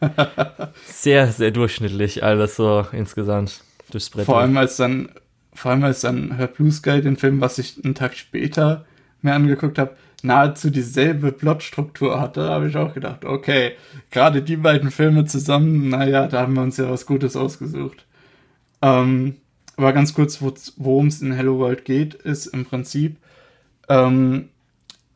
sehr, 0.84 1.30
sehr 1.30 1.52
durchschnittlich 1.52 2.24
alles 2.24 2.56
so 2.56 2.86
insgesamt 2.92 3.62
durchs 3.90 4.10
Brett. 4.10 4.26
Vor 4.26 4.40
allem 4.40 4.56
als 4.56 4.76
dann, 4.76 5.10
vor 5.52 5.70
allem 5.70 5.84
als 5.84 6.00
dann 6.00 6.36
Her 6.36 6.48
Blue 6.48 6.70
Sky, 6.70 7.00
den 7.00 7.16
Film, 7.16 7.40
was 7.40 7.58
ich 7.58 7.82
einen 7.84 7.94
Tag 7.94 8.14
später 8.14 8.84
mir 9.22 9.34
angeguckt 9.34 9.78
habe, 9.78 9.96
nahezu 10.22 10.70
dieselbe 10.70 11.32
Plotstruktur 11.32 12.20
hatte, 12.20 12.48
habe 12.48 12.68
ich 12.68 12.76
auch 12.76 12.94
gedacht, 12.94 13.24
okay, 13.24 13.72
gerade 14.10 14.42
die 14.42 14.56
beiden 14.56 14.90
Filme 14.90 15.24
zusammen, 15.24 15.88
naja, 15.88 16.26
da 16.26 16.42
haben 16.42 16.54
wir 16.54 16.62
uns 16.62 16.76
ja 16.76 16.90
was 16.90 17.06
Gutes 17.06 17.36
ausgesucht. 17.36 18.06
Ähm, 18.82 19.36
aber 19.76 19.92
ganz 19.92 20.14
kurz, 20.14 20.40
worum 20.76 21.08
es 21.08 21.22
in 21.22 21.32
Hello 21.32 21.58
World 21.58 21.84
geht, 21.84 22.14
ist 22.14 22.46
im 22.46 22.64
Prinzip, 22.64 23.16
ähm, 23.88 24.48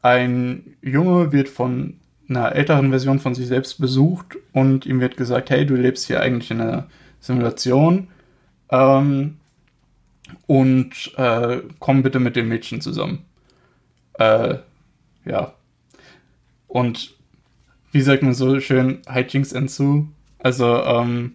ein 0.02 0.76
Junge 0.82 1.32
wird 1.32 1.48
von 1.48 1.94
einer 2.28 2.54
älteren 2.54 2.90
Version 2.90 3.18
von 3.18 3.34
sich 3.34 3.48
selbst 3.48 3.80
besucht 3.80 4.36
und 4.52 4.86
ihm 4.86 5.00
wird 5.00 5.16
gesagt, 5.16 5.50
hey, 5.50 5.66
du 5.66 5.74
lebst 5.74 6.06
hier 6.06 6.20
eigentlich 6.20 6.50
in 6.50 6.60
einer 6.60 6.86
Simulation 7.20 8.08
ähm, 8.70 9.38
und 10.46 11.12
äh, 11.16 11.58
komm 11.78 12.02
bitte 12.02 12.20
mit 12.20 12.36
dem 12.36 12.48
Mädchen 12.48 12.80
zusammen. 12.80 13.24
Äh, 14.14 14.58
ja. 15.24 15.54
Und 16.68 17.14
wie 17.92 18.00
sagt 18.00 18.22
man 18.22 18.34
so 18.34 18.60
schön, 18.60 19.00
Hijinks 19.08 19.52
ensue. 19.52 20.06
Also 20.38 20.82
ähm, 20.84 21.34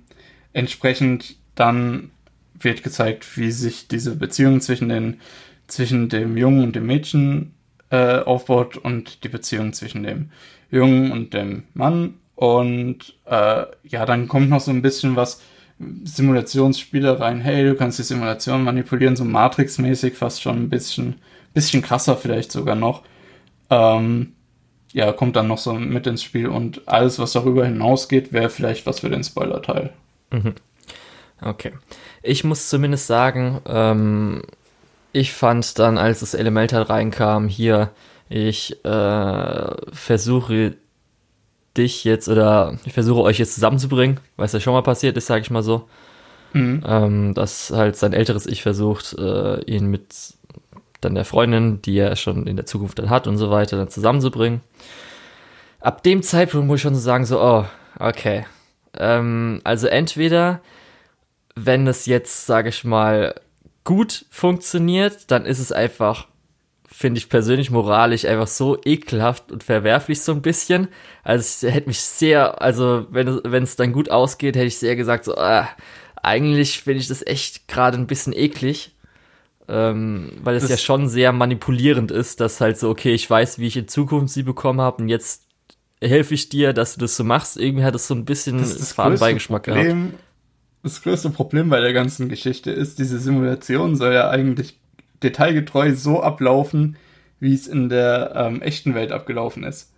entsprechend 0.53 1.35
dann 1.55 2.11
wird 2.57 2.83
gezeigt, 2.83 3.37
wie 3.37 3.51
sich 3.51 3.87
diese 3.87 4.15
Beziehung 4.15 4.61
zwischen, 4.61 4.89
den, 4.89 5.19
zwischen 5.67 6.09
dem 6.09 6.37
Jungen 6.37 6.63
und 6.63 6.75
dem 6.75 6.85
Mädchen 6.85 7.53
äh, 7.89 8.19
aufbaut 8.19 8.77
und 8.77 9.23
die 9.23 9.29
Beziehung 9.29 9.73
zwischen 9.73 10.03
dem 10.03 10.31
Jungen 10.71 11.11
und 11.11 11.33
dem 11.33 11.63
Mann. 11.73 12.15
Und 12.35 13.15
äh, 13.25 13.65
ja, 13.83 14.05
dann 14.05 14.27
kommt 14.27 14.49
noch 14.49 14.61
so 14.61 14.71
ein 14.71 14.81
bisschen 14.81 15.15
was 15.15 15.41
Simulationsspiele 15.79 17.19
rein. 17.19 17.41
Hey, 17.41 17.65
du 17.65 17.75
kannst 17.75 17.99
die 17.99 18.03
Simulation 18.03 18.63
manipulieren, 18.63 19.15
so 19.15 19.25
Matrix-mäßig, 19.25 20.13
fast 20.13 20.41
schon 20.41 20.63
ein 20.63 20.69
bisschen, 20.69 21.15
bisschen 21.53 21.81
krasser 21.81 22.15
vielleicht 22.15 22.51
sogar 22.51 22.75
noch. 22.75 23.03
Ähm, 23.69 24.33
ja, 24.93 25.11
kommt 25.11 25.35
dann 25.35 25.47
noch 25.47 25.57
so 25.57 25.73
mit 25.73 26.07
ins 26.07 26.23
Spiel 26.23 26.47
und 26.47 26.87
alles, 26.87 27.19
was 27.19 27.33
darüber 27.33 27.65
hinausgeht, 27.65 28.31
wäre 28.31 28.49
vielleicht 28.49 28.85
was 28.85 29.01
für 29.01 29.09
den 29.09 29.23
Spoiler-Teil. 29.23 29.91
Mhm. 30.31 30.55
Okay. 31.41 31.73
Ich 32.23 32.45
muss 32.45 32.69
zumindest 32.69 33.07
sagen, 33.07 33.59
ähm, 33.65 34.43
ich 35.11 35.33
fand 35.33 35.77
dann, 35.79 35.97
als 35.97 36.21
das 36.21 36.33
Elemental 36.33 36.83
reinkam, 36.83 37.49
hier, 37.49 37.91
ich 38.29 38.83
äh, 38.85 39.91
versuche 39.91 40.77
dich 41.77 42.03
jetzt 42.03 42.27
oder 42.29 42.77
ich 42.85 42.93
versuche 42.93 43.21
euch 43.21 43.39
jetzt 43.39 43.55
zusammenzubringen, 43.55 44.19
weil 44.35 44.45
es 44.45 44.53
ja 44.53 44.59
schon 44.59 44.73
mal 44.73 44.81
passiert 44.81 45.17
ist, 45.17 45.27
sage 45.27 45.41
ich 45.41 45.51
mal 45.51 45.63
so. 45.63 45.87
Mhm. 46.53 46.83
Ähm, 46.87 47.33
dass 47.33 47.71
halt 47.71 47.97
sein 47.97 48.13
älteres 48.13 48.45
Ich 48.45 48.61
versucht, 48.61 49.13
äh, 49.17 49.61
ihn 49.65 49.87
mit 49.87 50.35
dann 51.01 51.15
der 51.15 51.25
Freundin, 51.25 51.81
die 51.81 51.97
er 51.97 52.15
schon 52.15 52.47
in 52.47 52.55
der 52.55 52.65
Zukunft 52.65 52.99
dann 52.99 53.09
hat 53.09 53.27
und 53.27 53.37
so 53.37 53.51
weiter, 53.51 53.77
dann 53.77 53.89
zusammenzubringen. 53.89 54.61
Ab 55.79 56.01
dem 56.03 56.23
Zeitpunkt 56.23 56.67
muss 56.67 56.77
ich 56.77 56.81
schon 56.81 56.95
so 56.95 57.01
sagen, 57.01 57.25
so, 57.25 57.41
oh, 57.41 57.65
okay. 57.99 58.45
Ähm, 58.97 59.61
also 59.63 59.87
entweder, 59.87 60.61
wenn 61.55 61.87
es 61.87 62.05
jetzt, 62.05 62.45
sage 62.45 62.69
ich 62.69 62.83
mal, 62.83 63.35
gut 63.83 64.25
funktioniert, 64.31 65.29
dann 65.29 65.45
ist 65.45 65.59
es 65.59 65.71
einfach, 65.71 66.27
finde 66.95 67.17
ich 67.17 67.29
persönlich 67.29 67.71
moralisch 67.71 68.25
einfach 68.25 68.47
so 68.47 68.77
ekelhaft 68.83 69.51
und 69.51 69.63
verwerflich 69.63 70.21
so 70.21 70.31
ein 70.31 70.41
bisschen. 70.41 70.87
Also 71.23 71.41
es 71.41 71.73
hätte 71.73 71.87
mich 71.87 71.99
sehr, 71.99 72.61
also 72.61 73.05
wenn, 73.09 73.41
wenn 73.43 73.63
es 73.63 73.75
dann 73.75 73.91
gut 73.91 74.09
ausgeht, 74.09 74.55
hätte 74.55 74.67
ich 74.67 74.77
sehr 74.77 74.95
gesagt, 74.95 75.25
so, 75.25 75.35
äh, 75.35 75.63
eigentlich 76.21 76.81
finde 76.81 77.01
ich 77.01 77.07
das 77.07 77.25
echt 77.25 77.67
gerade 77.67 77.97
ein 77.97 78.07
bisschen 78.07 78.33
eklig 78.33 78.95
ähm, 79.67 80.31
weil 80.43 80.55
es 80.55 80.69
ja 80.69 80.77
schon 80.77 81.07
sehr 81.07 81.31
manipulierend 81.31 82.11
ist, 82.11 82.39
dass 82.39 82.61
halt 82.61 82.77
so, 82.77 82.89
okay, 82.89 83.13
ich 83.13 83.29
weiß, 83.29 83.59
wie 83.59 83.67
ich 83.67 83.77
in 83.77 83.87
Zukunft 83.87 84.33
sie 84.33 84.43
bekommen 84.43 84.81
habe 84.81 85.01
und 85.01 85.09
jetzt 85.09 85.43
helfe 86.01 86.33
ich 86.35 86.49
dir, 86.49 86.73
dass 86.73 86.93
du 86.93 86.99
das 86.99 87.15
so 87.15 87.23
machst. 87.23 87.57
Irgendwie 87.57 87.83
hat 87.83 87.95
es 87.95 88.07
so 88.07 88.13
ein 88.13 88.25
bisschen 88.25 88.59
das, 88.59 88.77
das 88.77 88.93
Fadenbeigeschmack 88.93 89.63
gehabt. 89.63 89.95
Das 90.83 91.01
größte 91.01 91.31
Problem 91.31 91.69
bei 91.69 91.79
der 91.79 91.93
ganzen 91.93 92.29
Geschichte 92.29 92.69
ist, 92.69 92.99
diese 92.99 93.17
Simulation 93.17 93.95
soll 93.95 94.13
ja 94.13 94.29
eigentlich 94.29 94.79
detailgetreu 95.23 95.93
so 95.93 96.21
ablaufen, 96.21 96.97
wie 97.39 97.53
es 97.53 97.67
in 97.67 97.89
der 97.89 98.33
ähm, 98.35 98.61
echten 98.61 98.95
Welt 98.95 99.11
abgelaufen 99.11 99.63
ist. 99.63 99.91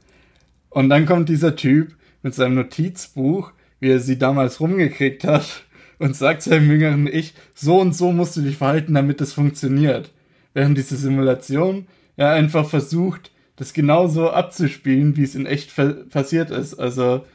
Und 0.70 0.90
dann 0.90 1.06
kommt 1.06 1.30
dieser 1.30 1.56
Typ 1.56 1.96
mit 2.24 2.34
seinem 2.34 2.56
Notizbuch, 2.56 3.52
wie 3.80 3.90
er 3.90 4.00
sie 4.00 4.18
damals 4.18 4.60
rumgekriegt 4.60 5.24
hat, 5.24 5.64
und 6.00 6.16
sagt 6.16 6.44
seinem 6.44 6.70
jüngeren 6.70 7.08
Ich, 7.08 7.34
so 7.54 7.80
und 7.80 7.96
so 7.96 8.12
musst 8.12 8.38
du 8.38 8.42
dich 8.42 8.58
verhalten, 8.58 8.94
damit 8.94 9.22
es 9.22 9.34
funktioniert. 9.34 10.12
Während 10.54 10.78
diese 10.78 10.96
Simulation 10.96 11.88
ja 12.18 12.32
einfach 12.32 12.68
versucht, 12.68 13.32
das 13.56 13.74
genauso 13.74 14.30
abzuspielen, 14.30 15.18
wie 15.18 15.24
es 15.24 15.36
in 15.36 15.46
echt 15.46 15.74
passiert 16.10 16.52
ist. 16.52 16.76
Also 16.76 17.26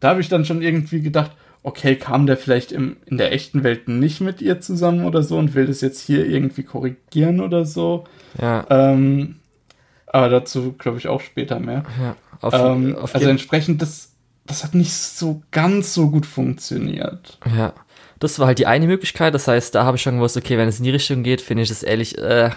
da 0.00 0.10
habe 0.10 0.20
ich 0.20 0.28
dann 0.28 0.44
schon 0.44 0.62
irgendwie 0.62 1.00
gedacht, 1.00 1.32
okay, 1.64 1.96
kam 1.96 2.26
der 2.26 2.36
vielleicht 2.36 2.70
im, 2.70 2.98
in 3.06 3.16
der 3.16 3.32
echten 3.32 3.64
Welt 3.64 3.88
nicht 3.88 4.20
mit 4.20 4.40
ihr 4.42 4.60
zusammen 4.60 5.04
oder 5.04 5.22
so 5.22 5.38
und 5.38 5.54
will 5.54 5.66
das 5.66 5.80
jetzt 5.80 6.00
hier 6.00 6.26
irgendwie 6.26 6.62
korrigieren 6.62 7.40
oder 7.40 7.64
so. 7.64 8.04
Ja. 8.40 8.66
Ähm, 8.68 9.36
aber 10.06 10.28
dazu 10.28 10.74
glaube 10.74 10.98
ich 10.98 11.08
auch 11.08 11.22
später 11.22 11.58
mehr. 11.58 11.82
Ja, 12.00 12.16
auf, 12.42 12.54
ähm, 12.54 12.94
auf 12.94 13.14
also 13.14 13.28
entsprechend, 13.28 13.80
das, 13.80 14.12
das 14.44 14.62
hat 14.62 14.74
nicht 14.74 14.92
so 14.92 15.42
ganz 15.50 15.94
so 15.94 16.10
gut 16.10 16.26
funktioniert. 16.26 17.38
Ja. 17.56 17.72
Das 18.20 18.38
war 18.38 18.46
halt 18.46 18.58
die 18.58 18.66
eine 18.66 18.86
Möglichkeit. 18.86 19.34
Das 19.34 19.48
heißt, 19.48 19.74
da 19.74 19.84
habe 19.84 19.96
ich 19.96 20.02
schon 20.02 20.16
gewusst, 20.16 20.36
okay, 20.36 20.56
wenn 20.56 20.68
es 20.68 20.78
in 20.78 20.84
die 20.84 20.90
Richtung 20.90 21.22
geht, 21.22 21.40
finde 21.40 21.62
ich 21.62 21.68
das 21.68 21.82
ehrlich, 21.82 22.16
äh, 22.18 22.50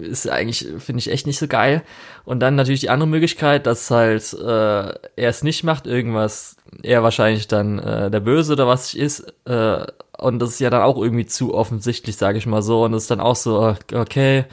ist 0.00 0.28
eigentlich, 0.28 0.66
finde 0.78 1.00
ich 1.00 1.10
echt 1.10 1.26
nicht 1.26 1.38
so 1.38 1.48
geil. 1.48 1.82
Und 2.24 2.40
dann 2.40 2.54
natürlich 2.54 2.80
die 2.80 2.90
andere 2.90 3.08
Möglichkeit, 3.08 3.66
dass 3.66 3.90
halt 3.90 4.32
äh, 4.34 4.46
er 4.46 4.98
es 5.16 5.42
nicht 5.42 5.64
macht, 5.64 5.86
irgendwas, 5.86 6.56
er 6.82 7.02
wahrscheinlich 7.02 7.48
dann 7.48 7.78
äh, 7.78 8.10
der 8.10 8.20
Böse 8.20 8.52
oder 8.52 8.66
was 8.66 8.94
ist. 8.94 9.32
Äh, 9.46 9.84
und 10.18 10.38
das 10.38 10.50
ist 10.50 10.60
ja 10.60 10.70
dann 10.70 10.82
auch 10.82 11.02
irgendwie 11.02 11.26
zu 11.26 11.54
offensichtlich, 11.54 12.16
sage 12.16 12.38
ich 12.38 12.46
mal 12.46 12.62
so. 12.62 12.84
Und 12.84 12.92
das 12.92 13.02
ist 13.02 13.10
dann 13.10 13.20
auch 13.20 13.36
so, 13.36 13.74
okay, 13.92 14.44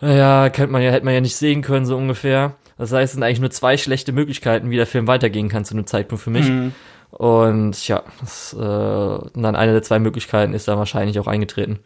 ja, 0.00 0.50
könnte 0.50 0.72
man 0.72 0.82
ja, 0.82 0.90
hätte 0.90 1.04
man 1.04 1.14
ja 1.14 1.20
nicht 1.20 1.36
sehen 1.36 1.62
können, 1.62 1.86
so 1.86 1.96
ungefähr. 1.96 2.56
Das 2.76 2.92
heißt, 2.92 3.04
es 3.04 3.12
sind 3.12 3.22
eigentlich 3.22 3.40
nur 3.40 3.50
zwei 3.50 3.76
schlechte 3.76 4.12
Möglichkeiten, 4.12 4.70
wie 4.70 4.76
der 4.76 4.86
Film 4.86 5.06
weitergehen 5.06 5.48
kann 5.48 5.64
zu 5.64 5.74
einem 5.74 5.86
Zeitpunkt 5.86 6.22
für 6.22 6.30
mich. 6.30 6.48
Mhm. 6.48 6.72
Und 7.16 7.86
ja, 7.86 8.02
das, 8.20 8.54
äh, 8.54 8.58
dann 8.58 9.56
eine 9.56 9.72
der 9.72 9.82
zwei 9.82 10.00
Möglichkeiten 10.00 10.52
ist 10.52 10.66
dann 10.66 10.78
wahrscheinlich 10.78 11.20
auch 11.20 11.28
eingetreten. 11.28 11.78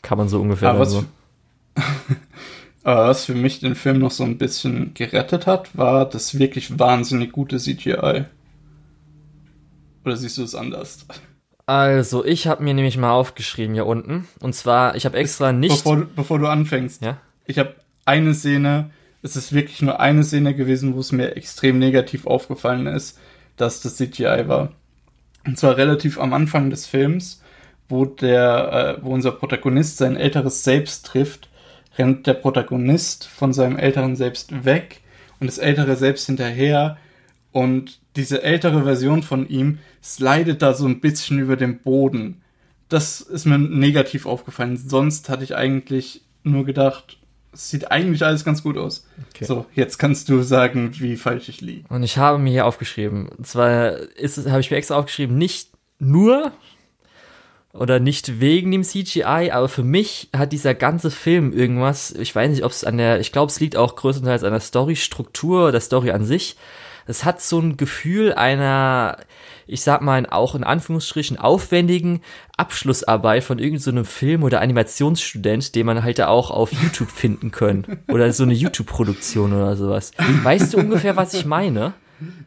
Kann 0.00 0.16
man 0.16 0.30
so 0.30 0.40
ungefähr 0.40 0.70
aber 0.70 0.86
so. 0.86 1.04
aber 2.82 3.08
was 3.08 3.26
für 3.26 3.34
mich 3.34 3.60
den 3.60 3.74
Film 3.74 3.98
noch 3.98 4.10
so 4.10 4.24
ein 4.24 4.38
bisschen 4.38 4.94
gerettet 4.94 5.46
hat, 5.46 5.76
war 5.76 6.08
das 6.08 6.38
wirklich 6.38 6.78
wahnsinnig 6.78 7.32
gute 7.32 7.58
CGI. 7.58 8.24
Oder 10.06 10.16
siehst 10.16 10.38
du 10.38 10.42
es 10.42 10.54
anders? 10.54 11.06
Also, 11.66 12.24
ich 12.24 12.46
habe 12.46 12.64
mir 12.64 12.72
nämlich 12.72 12.96
mal 12.96 13.12
aufgeschrieben 13.12 13.74
hier 13.74 13.86
unten. 13.86 14.26
Und 14.40 14.54
zwar, 14.54 14.96
ich 14.96 15.04
habe 15.04 15.18
extra 15.18 15.52
nicht. 15.52 15.84
Bevor, 15.84 16.06
bevor 16.16 16.38
du 16.38 16.46
anfängst. 16.46 17.02
Ja? 17.02 17.18
Ich 17.44 17.58
habe 17.58 17.74
eine 18.06 18.32
Szene, 18.32 18.90
es 19.20 19.36
ist 19.36 19.52
wirklich 19.52 19.82
nur 19.82 20.00
eine 20.00 20.24
Szene 20.24 20.54
gewesen, 20.54 20.94
wo 20.94 21.00
es 21.00 21.12
mir 21.12 21.36
extrem 21.36 21.78
negativ 21.78 22.26
aufgefallen 22.26 22.86
ist, 22.86 23.18
dass 23.60 23.80
das 23.80 23.96
CGI 23.96 24.44
war. 24.46 24.72
Und 25.46 25.58
zwar 25.58 25.76
relativ 25.76 26.18
am 26.18 26.32
Anfang 26.32 26.70
des 26.70 26.86
Films, 26.86 27.42
wo 27.88 28.04
der, 28.04 28.98
äh, 29.00 29.04
wo 29.04 29.12
unser 29.12 29.32
Protagonist 29.32 29.96
sein 29.96 30.16
älteres 30.16 30.64
Selbst 30.64 31.06
trifft, 31.06 31.48
rennt 31.98 32.26
der 32.26 32.34
Protagonist 32.34 33.26
von 33.26 33.52
seinem 33.52 33.76
älteren 33.76 34.16
Selbst 34.16 34.64
weg 34.64 35.00
und 35.40 35.46
das 35.46 35.58
ältere 35.58 35.96
Selbst 35.96 36.26
hinterher 36.26 36.98
und 37.52 38.00
diese 38.16 38.42
ältere 38.42 38.84
Version 38.84 39.22
von 39.22 39.48
ihm 39.48 39.78
slidet 40.02 40.62
da 40.62 40.74
so 40.74 40.86
ein 40.86 41.00
bisschen 41.00 41.38
über 41.38 41.56
den 41.56 41.78
Boden. 41.78 42.42
Das 42.88 43.20
ist 43.20 43.46
mir 43.46 43.58
negativ 43.58 44.26
aufgefallen. 44.26 44.76
Sonst 44.76 45.28
hatte 45.28 45.44
ich 45.44 45.54
eigentlich 45.54 46.22
nur 46.42 46.64
gedacht, 46.64 47.18
sieht 47.52 47.90
eigentlich 47.90 48.24
alles 48.24 48.44
ganz 48.44 48.62
gut 48.62 48.78
aus. 48.78 49.06
Okay. 49.30 49.44
So, 49.44 49.66
jetzt 49.74 49.98
kannst 49.98 50.28
du 50.28 50.42
sagen, 50.42 50.92
wie 50.98 51.16
falsch 51.16 51.48
ich 51.48 51.60
liege. 51.60 51.84
Und 51.88 52.02
ich 52.02 52.18
habe 52.18 52.38
mir 52.38 52.50
hier 52.50 52.66
aufgeschrieben, 52.66 53.28
und 53.28 53.46
zwar 53.46 53.92
ist 54.16 54.48
habe 54.48 54.60
ich 54.60 54.70
mir 54.70 54.76
extra 54.76 54.96
aufgeschrieben, 54.96 55.36
nicht 55.36 55.70
nur 55.98 56.52
oder 57.72 58.00
nicht 58.00 58.40
wegen 58.40 58.70
dem 58.70 58.82
CGI, 58.82 59.50
aber 59.52 59.68
für 59.68 59.84
mich 59.84 60.28
hat 60.34 60.52
dieser 60.52 60.74
ganze 60.74 61.10
Film 61.10 61.52
irgendwas, 61.52 62.10
ich 62.12 62.34
weiß 62.34 62.50
nicht, 62.50 62.64
ob 62.64 62.72
es 62.72 62.84
an 62.84 62.98
der, 62.98 63.20
ich 63.20 63.32
glaube, 63.32 63.50
es 63.50 63.60
liegt 63.60 63.76
auch 63.76 63.94
größtenteils 63.96 64.42
an 64.42 64.52
der 64.52 64.60
Storystruktur, 64.60 65.70
der 65.70 65.80
Story 65.80 66.10
an 66.10 66.24
sich. 66.24 66.56
Es 67.06 67.24
hat 67.24 67.40
so 67.40 67.60
ein 67.60 67.76
Gefühl 67.76 68.34
einer, 68.34 69.18
ich 69.70 69.82
sag 69.82 70.02
mal, 70.02 70.26
auch 70.26 70.54
in 70.54 70.64
Anführungsstrichen 70.64 71.38
aufwendigen 71.38 72.20
Abschlussarbeit 72.56 73.44
von 73.44 73.58
irgendeinem 73.58 74.04
so 74.04 74.10
Film 74.10 74.42
oder 74.42 74.60
Animationsstudent, 74.60 75.74
den 75.74 75.86
man 75.86 76.02
halt 76.02 76.18
da 76.18 76.28
auch 76.28 76.50
auf 76.50 76.72
YouTube 76.72 77.10
finden 77.10 77.50
können. 77.50 78.00
Oder 78.08 78.32
so 78.32 78.42
eine 78.42 78.52
YouTube-Produktion 78.54 79.52
oder 79.52 79.76
sowas. 79.76 80.12
Weißt 80.42 80.74
du 80.74 80.78
ungefähr, 80.78 81.16
was 81.16 81.34
ich 81.34 81.46
meine? 81.46 81.94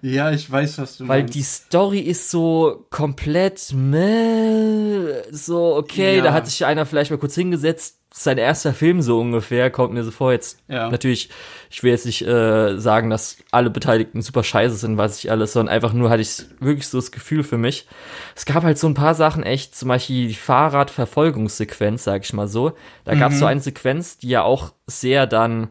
Ja, 0.01 0.31
ich 0.31 0.49
weiß, 0.49 0.77
was 0.77 0.97
du 0.97 1.07
Weil 1.07 1.21
meinst. 1.21 1.35
die 1.35 1.43
Story 1.43 1.99
ist 1.99 2.29
so 2.29 2.85
komplett 2.89 3.73
meh, 3.73 5.23
so 5.31 5.75
okay, 5.75 6.17
ja. 6.17 6.23
da 6.23 6.33
hat 6.33 6.47
sich 6.47 6.65
einer 6.65 6.85
vielleicht 6.85 7.11
mal 7.11 7.17
kurz 7.17 7.35
hingesetzt, 7.35 7.97
sein 8.15 8.37
erster 8.37 8.75
Film 8.75 9.01
so 9.01 9.19
ungefähr, 9.19 9.71
kommt 9.71 9.93
mir 9.93 10.03
so 10.03 10.11
vor. 10.11 10.31
Jetzt 10.31 10.59
ja. 10.67 10.91
natürlich, 10.91 11.29
ich 11.71 11.81
will 11.81 11.91
jetzt 11.91 12.05
nicht 12.05 12.21
äh, 12.21 12.77
sagen, 12.77 13.09
dass 13.09 13.37
alle 13.49 13.71
Beteiligten 13.71 14.21
super 14.21 14.43
scheiße 14.43 14.75
sind, 14.75 14.97
was 14.97 15.17
ich 15.17 15.31
alles, 15.31 15.53
sondern 15.53 15.73
einfach 15.73 15.93
nur 15.93 16.11
hatte 16.11 16.21
ich 16.21 16.45
wirklich 16.59 16.87
so 16.87 16.99
das 16.99 17.11
Gefühl 17.11 17.43
für 17.43 17.57
mich. 17.57 17.87
Es 18.35 18.45
gab 18.45 18.63
halt 18.63 18.77
so 18.77 18.85
ein 18.87 18.93
paar 18.93 19.15
Sachen 19.15 19.41
echt, 19.41 19.75
zum 19.75 19.89
Beispiel 19.89 20.27
die 20.27 20.35
Fahrradverfolgungssequenz, 20.35 22.03
sag 22.03 22.23
ich 22.23 22.33
mal 22.33 22.47
so. 22.47 22.73
Da 23.03 23.15
mhm. 23.15 23.19
gab 23.19 23.31
es 23.31 23.39
so 23.39 23.47
eine 23.47 23.61
Sequenz, 23.61 24.19
die 24.19 24.29
ja 24.29 24.43
auch 24.43 24.73
sehr 24.85 25.25
dann 25.25 25.69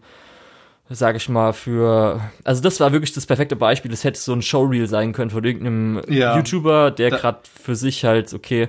sage 0.93 1.17
ich 1.17 1.29
mal, 1.29 1.53
für. 1.53 2.21
Also, 2.45 2.63
das 2.63 2.81
war 2.81 2.93
wirklich 2.93 3.13
das 3.13 3.27
perfekte 3.27 3.57
Beispiel. 3.57 3.91
Das 3.91 4.05
hätte 4.05 4.21
so 4.21 4.33
ein 4.33 4.43
Showreel 4.43 4.87
sein 4.87 5.13
können 5.13 5.31
von 5.31 5.45
irgendeinem 5.45 6.03
ja, 6.09 6.37
YouTuber, 6.37 6.91
der 6.91 7.11
gerade 7.11 7.41
für 7.63 7.77
sich 7.77 8.05
halt, 8.05 8.33
okay, 8.35 8.69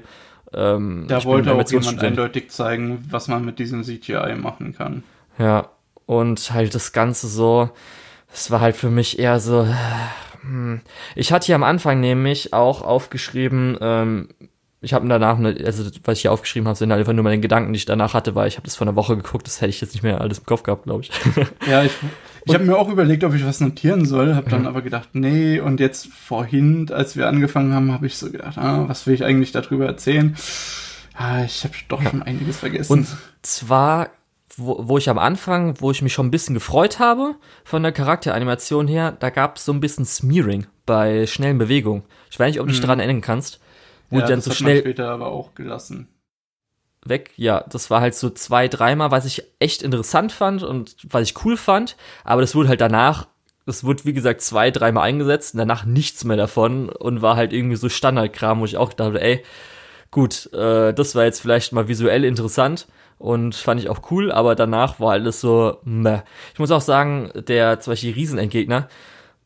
ähm, 0.54 1.06
da 1.08 1.24
wollte 1.24 1.54
auch 1.54 1.70
jemand 1.70 2.04
eindeutig 2.04 2.52
zeigen, 2.52 3.04
was 3.10 3.28
man 3.28 3.44
mit 3.44 3.60
diesem 3.60 3.84
CGI 3.84 4.36
machen 4.36 4.74
kann. 4.76 5.04
Ja, 5.38 5.70
und 6.06 6.54
halt 6.54 6.76
das 6.76 6.92
Ganze 6.92 7.28
so, 7.28 7.70
es 8.32 8.52
war 8.52 8.62
halt 8.62 8.76
für 8.76 8.90
mich 8.90 9.20
eher 9.20 9.40
so. 9.40 9.68
Hm. 10.42 10.82
Ich 11.16 11.32
hatte 11.32 11.48
hier 11.48 11.56
am 11.56 11.64
Anfang 11.64 12.00
nämlich 12.00 12.54
auch 12.54 12.82
aufgeschrieben, 12.82 13.78
ähm, 13.82 14.30
ich 14.84 14.94
habe 14.94 15.08
danach, 15.08 15.40
also 15.40 15.90
was 16.04 16.18
ich 16.18 16.24
hier 16.24 16.32
aufgeschrieben 16.32 16.68
habe, 16.68 16.78
sind 16.78 16.92
halt 16.92 17.00
einfach 17.00 17.14
nur 17.14 17.24
meine 17.24 17.40
Gedanken, 17.40 17.72
die 17.72 17.78
ich 17.78 17.86
danach 17.86 18.14
hatte, 18.14 18.36
weil 18.36 18.50
ich 18.50 18.58
habe 18.58 18.66
das 18.66 18.76
vor 18.76 18.86
einer 18.86 18.98
Woche 18.98 19.16
geguckt, 19.16 19.48
das 19.48 19.62
hätte 19.62 19.70
ich 19.70 19.80
jetzt 19.80 19.94
nicht 19.94 20.04
mehr 20.04 20.20
alles 20.20 20.40
im 20.40 20.46
Kopf 20.46 20.64
gehabt, 20.64 20.84
glaube 20.84 21.04
ich. 21.04 21.12
Ja, 21.68 21.84
ich, 21.84 21.94
ich 22.46 22.54
habe 22.54 22.66
mir 22.66 22.78
auch 22.78 22.90
überlegt, 22.90 23.24
ob 23.24 23.34
ich 23.34 23.46
was 23.46 23.62
notieren 23.62 24.06
soll, 24.06 24.36
habe 24.36 24.50
dann 24.50 24.62
mhm. 24.62 24.68
aber 24.68 24.82
gedacht, 24.82 25.10
nee, 25.14 25.60
und 25.62 25.80
jetzt 25.80 26.08
vorhin, 26.08 26.92
als 26.92 27.16
wir 27.16 27.28
angefangen 27.28 27.74
haben, 27.74 27.94
habe 27.94 28.06
ich 28.06 28.18
so 28.18 28.30
gedacht, 28.30 28.58
ah, 28.58 28.84
was 28.88 29.08
will 29.08 29.14
ich 29.14 29.24
eigentlich 29.24 29.54
darüber 29.54 29.86
erzählen? 29.86 30.36
Ah, 31.14 31.44
ich 31.46 31.64
habe 31.64 31.74
doch 31.88 32.02
schon 32.02 32.22
einiges 32.22 32.58
vergessen. 32.58 32.92
Und 32.92 33.08
zwar, 33.42 34.10
wo, 34.58 34.88
wo 34.88 34.98
ich 34.98 35.10
am 35.10 35.18
Anfang, 35.18 35.80
wo 35.80 35.92
ich 35.92 36.02
mich 36.02 36.12
schon 36.12 36.28
ein 36.28 36.32
bisschen 36.32 36.56
gefreut 36.56 37.00
habe 37.00 37.36
von 37.64 37.84
der 37.84 37.94
Charakteranimation 37.94 38.88
her, 38.88 39.16
da 39.18 39.30
gab 39.30 39.56
es 39.56 39.66
so 39.66 39.72
ein 39.72 39.80
bisschen 39.80 40.06
Smearing 40.06 40.68
bei 40.86 41.26
schnellen 41.26 41.58
Bewegungen. 41.58 42.04
Ich 42.30 42.38
weiß 42.38 42.52
nicht, 42.52 42.60
ob 42.60 42.68
du 42.68 42.72
dich 42.72 42.82
mhm. 42.82 42.88
daran 42.88 43.00
erinnern 43.00 43.22
kannst 43.22 43.62
wo 44.14 44.20
ja, 44.20 44.26
dann 44.26 44.38
das 44.38 44.46
so 44.46 44.52
schnell. 44.52 44.80
Später 44.80 45.10
aber 45.10 45.28
auch 45.28 45.56
gelassen. 45.56 46.08
Weg, 47.06 47.32
ja, 47.36 47.66
das 47.70 47.90
war 47.90 48.00
halt 48.00 48.16
so 48.16 48.30
zwei, 48.30 48.70
dreimal, 48.70 49.12
was 49.12 49.26
ich 49.26 49.44
echt 49.60 49.82
interessant 49.82 50.32
fand 50.32 50.64
und 50.64 50.96
was 51.10 51.24
ich 51.24 51.46
cool 51.46 51.58
fand, 51.58 51.98
aber 52.24 52.40
das 52.40 52.56
wurde 52.56 52.70
halt 52.70 52.80
danach, 52.80 53.28
das 53.66 53.84
wurde 53.84 54.06
wie 54.06 54.14
gesagt 54.14 54.42
zwei, 54.42 54.72
dreimal 54.72 55.04
eingesetzt 55.04 55.54
und 55.54 55.58
danach 55.58 55.84
nichts 55.84 56.24
mehr 56.24 56.38
davon 56.38 56.88
und 56.88 57.22
war 57.22 57.36
halt 57.36 57.52
irgendwie 57.52 57.76
so 57.76 57.90
Standardkram, 57.90 58.62
wo 58.62 58.66
ich 58.66 58.78
auch 58.78 58.94
dachte, 58.94 59.20
ey, 59.20 59.44
gut, 60.12 60.50
äh, 60.54 60.94
das 60.94 61.16
war 61.16 61.26
jetzt 61.26 61.42
vielleicht 61.42 61.74
mal 61.74 61.90
visuell 61.90 62.24
interessant 62.24 62.88
und 63.18 63.56
fand 63.56 63.82
ich 63.82 63.90
auch 63.90 64.12
cool, 64.12 64.32
aber 64.32 64.56
danach 64.56 65.00
war 65.00 65.12
alles 65.12 65.42
so, 65.42 65.80
meh. 65.84 66.22
Ich 66.54 66.60
muss 66.60 66.72
auch 66.72 66.82
sagen, 66.82 67.32
der 67.36 67.80
zum 67.82 67.92
Beispiel 67.92 68.14
Riesenendgegner, 68.14 68.88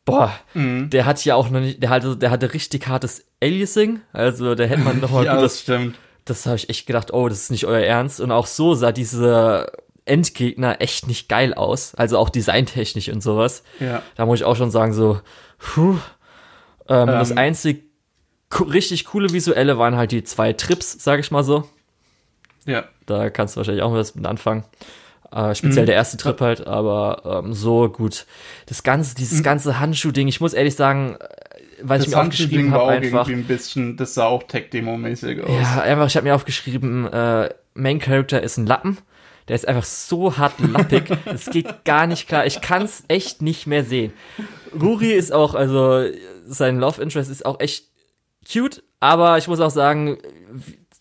boah, 0.08 0.32
mhm. 0.54 0.90
der 0.90 1.06
hat 1.06 1.24
ja 1.24 1.34
auch 1.34 1.50
noch 1.50 1.60
nicht, 1.60 1.82
der 1.82 1.90
hatte, 1.90 2.16
der 2.16 2.30
hatte 2.30 2.54
richtig 2.54 2.88
hartes 2.88 3.24
Aliasing, 3.42 4.00
also 4.12 4.54
da 4.54 4.64
hätte 4.64 4.80
man 4.80 5.00
noch 5.00 5.10
mal 5.10 5.24
ja, 5.26 5.34
gut, 5.34 5.44
das 5.44 5.60
stimmt. 5.60 5.96
Das 6.24 6.46
habe 6.46 6.56
ich 6.56 6.68
echt 6.68 6.86
gedacht, 6.86 7.12
oh, 7.12 7.28
das 7.28 7.42
ist 7.42 7.50
nicht 7.50 7.66
euer 7.66 7.84
Ernst. 7.84 8.20
Und 8.20 8.32
auch 8.32 8.46
so 8.46 8.74
sah 8.74 8.92
diese 8.92 9.72
Endgegner 10.04 10.80
echt 10.80 11.06
nicht 11.06 11.28
geil 11.28 11.54
aus, 11.54 11.94
also 11.94 12.18
auch 12.18 12.28
designtechnisch 12.28 13.08
und 13.08 13.22
sowas. 13.22 13.62
Ja. 13.80 14.02
Da 14.16 14.26
muss 14.26 14.40
ich 14.40 14.44
auch 14.44 14.56
schon 14.56 14.70
sagen, 14.70 14.92
so, 14.92 15.20
puh. 15.58 15.96
Ähm, 16.88 17.00
ähm. 17.00 17.06
Das 17.06 17.36
einzig 17.36 17.84
richtig 18.58 19.04
coole 19.06 19.32
visuelle 19.32 19.78
waren 19.78 19.96
halt 19.96 20.12
die 20.12 20.24
zwei 20.24 20.52
Trips, 20.52 20.96
sag 21.02 21.20
ich 21.20 21.30
mal 21.30 21.44
so. 21.44 21.68
Ja. 22.66 22.84
Da 23.06 23.30
kannst 23.30 23.56
du 23.56 23.58
wahrscheinlich 23.58 23.82
auch 23.82 23.92
was 23.92 24.14
mit 24.14 24.26
anfangen. 24.26 24.64
Äh, 25.30 25.54
speziell 25.54 25.82
mhm. 25.82 25.86
der 25.86 25.94
erste 25.94 26.16
Trip 26.16 26.40
halt, 26.40 26.66
aber 26.66 27.42
ähm, 27.44 27.52
so 27.52 27.88
gut. 27.88 28.26
Das 28.66 28.82
ganze, 28.82 29.14
dieses 29.14 29.40
mhm. 29.40 29.44
ganze 29.44 29.78
Handschuh-Ding, 29.78 30.26
ich 30.26 30.40
muss 30.40 30.54
ehrlich 30.54 30.74
sagen, 30.74 31.16
äh, 31.20 31.28
weil 31.82 31.98
das 31.98 32.08
ich 32.08 32.14
mir 32.14 32.22
aufgeschrieben 32.22 32.70
habe, 32.72 32.88
einfach. 32.88 33.28
Ein 33.28 33.44
bisschen, 33.44 33.96
das 33.96 34.14
sah 34.14 34.26
auch 34.26 34.42
Tech-Demo-mäßig 34.44 35.42
aus. 35.42 35.50
Ja, 35.50 35.82
einfach, 35.82 36.06
ich 36.06 36.16
habe 36.16 36.26
mir 36.26 36.34
aufgeschrieben, 36.34 37.06
äh, 37.12 37.50
Main 37.74 37.98
Character 37.98 38.42
ist 38.42 38.56
ein 38.56 38.66
Lappen. 38.66 38.98
Der 39.48 39.54
ist 39.54 39.66
einfach 39.66 39.84
so 39.84 40.36
hart 40.36 40.60
lappig. 40.60 41.04
Es 41.24 41.46
geht 41.50 41.84
gar 41.84 42.06
nicht 42.06 42.28
klar. 42.28 42.44
Ich 42.44 42.60
kann 42.60 42.82
es 42.82 43.04
echt 43.08 43.40
nicht 43.40 43.66
mehr 43.66 43.82
sehen. 43.82 44.12
Ruri 44.78 45.12
ist 45.12 45.32
auch, 45.32 45.54
also 45.54 46.04
sein 46.46 46.78
Love 46.78 47.00
Interest 47.00 47.30
ist 47.30 47.46
auch 47.46 47.58
echt 47.60 47.86
cute, 48.50 48.82
aber 49.00 49.38
ich 49.38 49.48
muss 49.48 49.60
auch 49.60 49.70
sagen, 49.70 50.18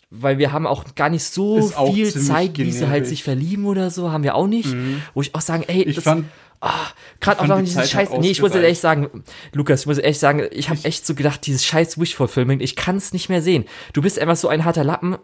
weil 0.10 0.38
wir 0.38 0.52
haben 0.52 0.66
auch 0.66 0.96
gar 0.96 1.10
nicht 1.10 1.24
so 1.24 1.62
viel 1.94 2.14
Zeit, 2.14 2.58
wie 2.58 2.72
sie 2.72 2.88
halt 2.88 3.08
sich 3.08 3.24
verlieben 3.24 3.66
oder 3.66 3.90
so, 3.90 4.12
haben 4.12 4.24
wir 4.24 4.36
auch 4.36 4.48
nicht. 4.48 4.74
Mhm. 4.74 5.02
Wo 5.14 5.22
ich 5.22 5.36
auch 5.36 5.42
sagen, 5.42 5.64
ey, 5.68 5.84
ich 5.84 5.96
das, 5.96 6.04
fand, 6.06 6.26
oh, 6.62 6.68
gerade 7.20 7.42
auch 7.42 7.48
noch 7.48 7.60
diesen 7.60 7.84
Scheiß. 7.84 8.10
Nee, 8.20 8.32
ich 8.32 8.42
muss 8.42 8.56
ehrlich 8.56 8.80
sagen, 8.80 9.24
Lukas, 9.54 9.82
ich 9.82 9.88
muss 9.88 9.98
ehrlich 9.98 10.20
sagen, 10.20 10.44
ich 10.52 10.70
habe 10.70 10.80
echt 10.84 11.06
so 11.06 11.14
gedacht, 11.14 11.46
dieses 11.46 11.66
scheiß 11.66 12.00
Wish-Fulfillment, 12.00 12.62
ich 12.62 12.76
kann 12.76 12.96
es 12.96 13.12
nicht 13.12 13.30
mehr 13.30 13.42
sehen. 13.42 13.66
Du 13.94 14.02
bist 14.02 14.18
einfach 14.20 14.38
so 14.38 14.48
ein 14.48 14.64
harter 14.64 14.84
Lappen 14.84 15.18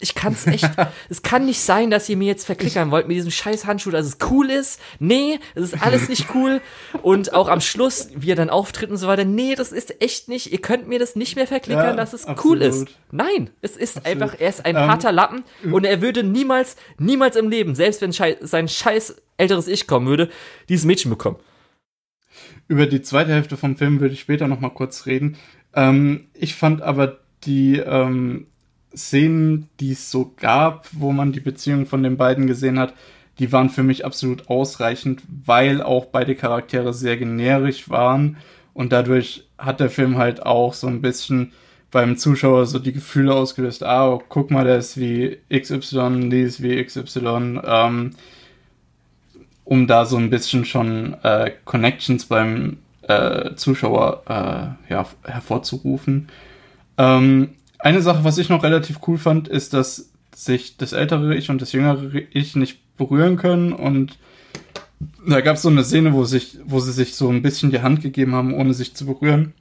ich 0.00 0.14
kann 0.14 0.32
es 0.32 0.46
echt. 0.46 0.70
es 1.08 1.22
kann 1.22 1.46
nicht 1.46 1.60
sein, 1.60 1.90
dass 1.90 2.08
ihr 2.08 2.16
mir 2.16 2.26
jetzt 2.26 2.46
verklickern 2.46 2.90
wollt 2.90 3.08
mit 3.08 3.16
diesem 3.16 3.30
scheiß 3.30 3.66
Handschuh, 3.66 3.90
dass 3.90 4.06
es 4.06 4.18
cool 4.30 4.50
ist. 4.50 4.80
Nee, 4.98 5.38
es 5.54 5.72
ist 5.72 5.82
alles 5.82 6.08
nicht 6.08 6.34
cool. 6.34 6.60
Und 7.02 7.32
auch 7.32 7.48
am 7.48 7.60
Schluss, 7.60 8.08
wie 8.14 8.30
er 8.30 8.36
dann 8.36 8.50
auftritt 8.50 8.90
und 8.90 8.96
so 8.96 9.06
weiter. 9.06 9.24
Nee, 9.24 9.54
das 9.54 9.72
ist 9.72 10.00
echt 10.02 10.28
nicht. 10.28 10.52
Ihr 10.52 10.60
könnt 10.60 10.88
mir 10.88 10.98
das 10.98 11.16
nicht 11.16 11.36
mehr 11.36 11.46
verklickern, 11.46 11.84
ja, 11.84 11.96
dass 11.96 12.12
es 12.12 12.26
absolut. 12.26 12.44
cool 12.44 12.62
ist. 12.62 12.88
Nein, 13.10 13.50
es 13.60 13.76
ist 13.76 13.98
absolut. 13.98 14.22
einfach, 14.22 14.40
er 14.40 14.48
ist 14.48 14.64
ein 14.64 14.76
ähm, 14.76 14.82
harter 14.82 15.12
Lappen 15.12 15.44
und 15.70 15.84
er 15.84 16.00
würde 16.00 16.22
niemals, 16.22 16.76
niemals 16.98 17.36
im 17.36 17.50
Leben, 17.50 17.74
selbst 17.74 18.00
wenn 18.02 18.12
schei 18.12 18.36
sein 18.40 18.68
scheiß 18.68 19.16
älteres 19.36 19.68
Ich 19.68 19.86
kommen 19.86 20.06
würde, 20.06 20.30
dieses 20.68 20.84
Mädchen 20.84 21.10
bekommen. 21.10 21.36
Über 22.68 22.86
die 22.86 23.02
zweite 23.02 23.32
Hälfte 23.32 23.56
vom 23.56 23.76
Film 23.76 24.00
würde 24.00 24.14
ich 24.14 24.20
später 24.20 24.46
noch 24.46 24.60
mal 24.60 24.70
kurz 24.70 25.06
reden. 25.06 25.36
Ähm, 25.74 26.28
ich 26.34 26.54
fand 26.54 26.82
aber 26.82 27.18
die 27.44 27.78
ähm, 27.78 28.46
Szenen, 28.96 29.68
die 29.78 29.92
es 29.92 30.10
so 30.10 30.32
gab, 30.36 30.88
wo 30.92 31.12
man 31.12 31.32
die 31.32 31.40
Beziehung 31.40 31.86
von 31.86 32.02
den 32.02 32.16
beiden 32.16 32.46
gesehen 32.46 32.78
hat, 32.78 32.94
die 33.38 33.52
waren 33.52 33.70
für 33.70 33.82
mich 33.82 34.04
absolut 34.04 34.50
ausreichend, 34.50 35.22
weil 35.44 35.82
auch 35.82 36.06
beide 36.06 36.34
Charaktere 36.34 36.92
sehr 36.92 37.16
generisch 37.16 37.88
waren 37.88 38.36
und 38.74 38.92
dadurch 38.92 39.48
hat 39.58 39.80
der 39.80 39.90
Film 39.90 40.18
halt 40.18 40.44
auch 40.44 40.74
so 40.74 40.86
ein 40.86 41.00
bisschen 41.00 41.52
beim 41.90 42.16
Zuschauer 42.16 42.66
so 42.66 42.78
die 42.78 42.92
Gefühle 42.92 43.34
ausgelöst, 43.34 43.82
ah, 43.82 44.08
oh, 44.08 44.22
guck 44.28 44.50
mal, 44.50 44.64
der 44.64 44.78
ist 44.78 44.98
wie 44.98 45.38
XY, 45.52 46.28
die 46.30 46.42
ist 46.42 46.62
wie 46.62 46.82
XY, 46.82 47.60
ähm, 47.64 48.10
um 49.64 49.86
da 49.86 50.04
so 50.04 50.16
ein 50.16 50.30
bisschen 50.30 50.64
schon 50.64 51.14
äh, 51.22 51.52
Connections 51.64 52.26
beim 52.26 52.78
äh, 53.02 53.54
Zuschauer 53.54 54.22
äh, 54.26 54.92
ja, 54.92 55.06
hervorzurufen. 55.24 56.28
Ähm, 56.98 57.50
eine 57.82 58.02
Sache, 58.02 58.24
was 58.24 58.38
ich 58.38 58.48
noch 58.48 58.62
relativ 58.62 59.00
cool 59.06 59.18
fand, 59.18 59.48
ist, 59.48 59.74
dass 59.74 60.10
sich 60.34 60.76
das 60.76 60.92
ältere 60.92 61.34
Ich 61.34 61.50
und 61.50 61.60
das 61.60 61.72
jüngere 61.72 62.14
Ich 62.32 62.56
nicht 62.56 62.96
berühren 62.96 63.36
können 63.36 63.72
und 63.72 64.18
da 65.26 65.40
gab 65.40 65.56
es 65.56 65.62
so 65.62 65.70
eine 65.70 65.84
Szene, 65.84 66.12
wo, 66.12 66.24
sich, 66.24 66.58
wo 66.64 66.80
sie 66.80 66.92
sich 66.92 67.14
so 67.14 67.30
ein 67.30 67.42
bisschen 67.42 67.70
die 67.70 67.80
Hand 67.80 68.02
gegeben 68.02 68.34
haben, 68.34 68.54
ohne 68.54 68.74
sich 68.74 68.94
zu 68.94 69.06
berühren. 69.06 69.54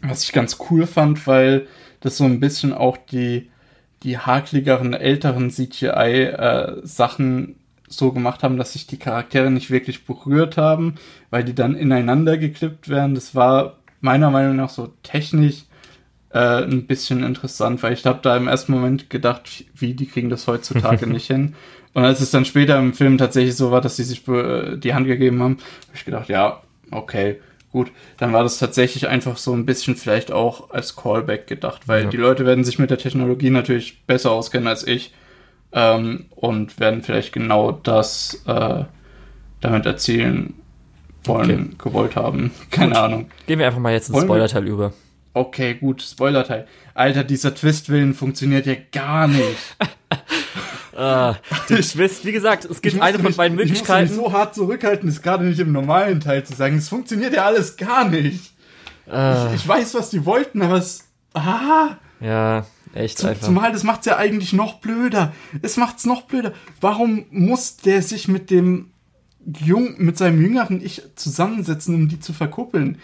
Was 0.00 0.24
ich 0.24 0.32
ganz 0.32 0.58
cool 0.70 0.86
fand, 0.86 1.26
weil 1.26 1.66
das 2.00 2.16
so 2.16 2.24
ein 2.24 2.40
bisschen 2.40 2.72
auch 2.72 2.96
die, 2.96 3.50
die 4.02 4.18
hakligeren, 4.18 4.94
älteren 4.94 5.50
CGI-Sachen 5.50 7.48
äh, 7.48 7.54
so 7.86 8.12
gemacht 8.12 8.42
haben, 8.42 8.56
dass 8.56 8.72
sich 8.72 8.86
die 8.86 8.98
Charaktere 8.98 9.50
nicht 9.50 9.70
wirklich 9.70 10.06
berührt 10.06 10.56
haben, 10.56 10.94
weil 11.30 11.44
die 11.44 11.54
dann 11.54 11.74
ineinander 11.74 12.38
geklippt 12.38 12.88
werden. 12.88 13.14
Das 13.14 13.34
war 13.34 13.76
meiner 14.00 14.30
Meinung 14.30 14.56
nach 14.56 14.70
so 14.70 14.88
technisch 15.02 15.64
äh, 16.32 16.62
ein 16.62 16.86
bisschen 16.86 17.22
interessant, 17.22 17.82
weil 17.82 17.92
ich 17.92 18.04
habe 18.06 18.20
da 18.22 18.36
im 18.36 18.48
ersten 18.48 18.72
Moment 18.72 19.10
gedacht, 19.10 19.64
wie, 19.74 19.94
die 19.94 20.06
kriegen 20.06 20.30
das 20.30 20.46
heutzutage 20.46 21.06
nicht 21.10 21.26
hin. 21.26 21.54
Und 21.94 22.04
als 22.04 22.20
es 22.20 22.30
dann 22.30 22.44
später 22.44 22.78
im 22.78 22.94
Film 22.94 23.18
tatsächlich 23.18 23.54
so 23.54 23.70
war, 23.70 23.80
dass 23.80 23.96
sie 23.96 24.04
sich 24.04 24.26
äh, 24.28 24.76
die 24.76 24.94
Hand 24.94 25.06
gegeben 25.06 25.42
haben, 25.42 25.58
habe 25.58 25.96
ich 25.96 26.04
gedacht, 26.04 26.28
ja, 26.28 26.62
okay, 26.90 27.38
gut. 27.70 27.90
Dann 28.18 28.32
war 28.32 28.42
das 28.42 28.58
tatsächlich 28.58 29.08
einfach 29.08 29.36
so 29.36 29.52
ein 29.52 29.66
bisschen 29.66 29.96
vielleicht 29.96 30.32
auch 30.32 30.70
als 30.70 30.96
Callback 30.96 31.46
gedacht, 31.46 31.88
weil 31.88 32.04
ja. 32.04 32.10
die 32.10 32.16
Leute 32.16 32.46
werden 32.46 32.64
sich 32.64 32.78
mit 32.78 32.90
der 32.90 32.98
Technologie 32.98 33.50
natürlich 33.50 34.02
besser 34.06 34.30
auskennen 34.30 34.68
als 34.68 34.86
ich 34.86 35.12
ähm, 35.72 36.26
und 36.30 36.80
werden 36.80 37.02
vielleicht 37.02 37.32
genau 37.32 37.72
das 37.72 38.42
äh, 38.46 38.84
damit 39.60 39.86
erzielen 39.86 40.54
wollen, 41.24 41.74
okay. 41.74 41.88
gewollt 41.90 42.16
haben. 42.16 42.52
Keine 42.70 42.92
gut. 42.92 42.96
Ahnung. 42.96 43.30
Gehen 43.46 43.58
wir 43.58 43.66
einfach 43.66 43.78
mal 43.80 43.92
jetzt 43.92 44.08
ins 44.08 44.22
Spoilerteil 44.22 44.66
über. 44.66 44.92
Okay, 45.34 45.74
gut, 45.74 46.02
Spoilerteil. 46.02 46.66
Alter, 46.94 47.24
dieser 47.24 47.54
Twist-Willen 47.54 48.14
funktioniert 48.14 48.66
ja 48.66 48.74
gar 48.92 49.28
nicht. 49.28 49.76
ah, 50.96 51.36
du 51.68 51.80
Twist, 51.80 52.24
wie 52.26 52.32
gesagt, 52.32 52.66
es 52.66 52.82
gibt 52.82 53.00
eine 53.00 53.18
von 53.18 53.34
beiden 53.34 53.56
Möglichkeiten. 53.56 54.04
Ich 54.04 54.10
muss 54.10 54.18
mich 54.18 54.32
so 54.32 54.32
hart 54.38 54.54
zurückhalten, 54.54 55.08
ist 55.08 55.22
gerade 55.22 55.44
nicht 55.44 55.58
im 55.58 55.72
normalen 55.72 56.20
Teil 56.20 56.44
zu 56.44 56.54
sagen. 56.54 56.76
Es 56.76 56.90
funktioniert 56.90 57.32
ja 57.32 57.46
alles 57.46 57.78
gar 57.78 58.08
nicht. 58.08 58.52
Ah. 59.10 59.48
Ich, 59.48 59.62
ich, 59.62 59.68
weiß, 59.68 59.94
was 59.94 60.10
die 60.10 60.26
wollten, 60.26 60.60
aber 60.60 60.76
es. 60.76 61.08
Ah. 61.32 61.96
Ja, 62.20 62.66
echt 62.94 63.18
Zum, 63.18 63.30
einfach. 63.30 63.46
Zumal 63.46 63.72
das 63.72 63.84
macht's 63.84 64.06
ja 64.06 64.16
eigentlich 64.18 64.52
noch 64.52 64.80
blöder. 64.80 65.32
Es 65.62 65.78
macht's 65.78 66.04
noch 66.04 66.22
blöder. 66.22 66.52
Warum 66.80 67.24
muss 67.30 67.78
der 67.78 68.02
sich 68.02 68.28
mit 68.28 68.50
dem 68.50 68.90
Jung, 69.44 69.94
mit 69.96 70.18
seinem 70.18 70.40
jüngeren 70.40 70.84
Ich 70.84 71.02
zusammensetzen, 71.16 71.94
um 71.94 72.08
die 72.08 72.20
zu 72.20 72.32
verkuppeln? 72.32 72.98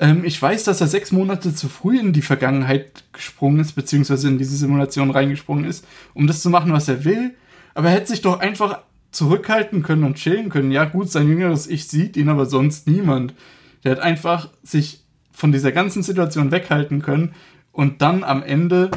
Ähm, 0.00 0.24
ich 0.24 0.40
weiß, 0.40 0.64
dass 0.64 0.80
er 0.80 0.86
sechs 0.86 1.12
Monate 1.12 1.54
zu 1.54 1.68
früh 1.68 1.98
in 1.98 2.12
die 2.12 2.22
Vergangenheit 2.22 3.04
gesprungen 3.12 3.60
ist, 3.60 3.72
beziehungsweise 3.72 4.28
in 4.28 4.38
diese 4.38 4.56
Simulation 4.56 5.10
reingesprungen 5.10 5.64
ist, 5.64 5.84
um 6.14 6.26
das 6.26 6.42
zu 6.42 6.50
machen, 6.50 6.72
was 6.72 6.88
er 6.88 7.04
will. 7.04 7.34
Aber 7.74 7.88
er 7.88 7.96
hätte 7.96 8.08
sich 8.08 8.22
doch 8.22 8.40
einfach 8.40 8.80
zurückhalten 9.10 9.82
können 9.82 10.04
und 10.04 10.16
chillen 10.16 10.50
können. 10.50 10.70
Ja, 10.70 10.84
gut, 10.84 11.10
sein 11.10 11.28
jüngeres 11.28 11.66
Ich 11.66 11.88
sieht 11.88 12.16
ihn, 12.16 12.28
aber 12.28 12.46
sonst 12.46 12.86
niemand. 12.86 13.34
Der 13.84 13.92
hat 13.92 14.00
einfach 14.00 14.50
sich 14.62 15.04
von 15.32 15.52
dieser 15.52 15.72
ganzen 15.72 16.02
Situation 16.02 16.50
weghalten 16.50 17.00
können 17.00 17.34
und 17.72 18.02
dann 18.02 18.24
am 18.24 18.42
Ende 18.42 18.90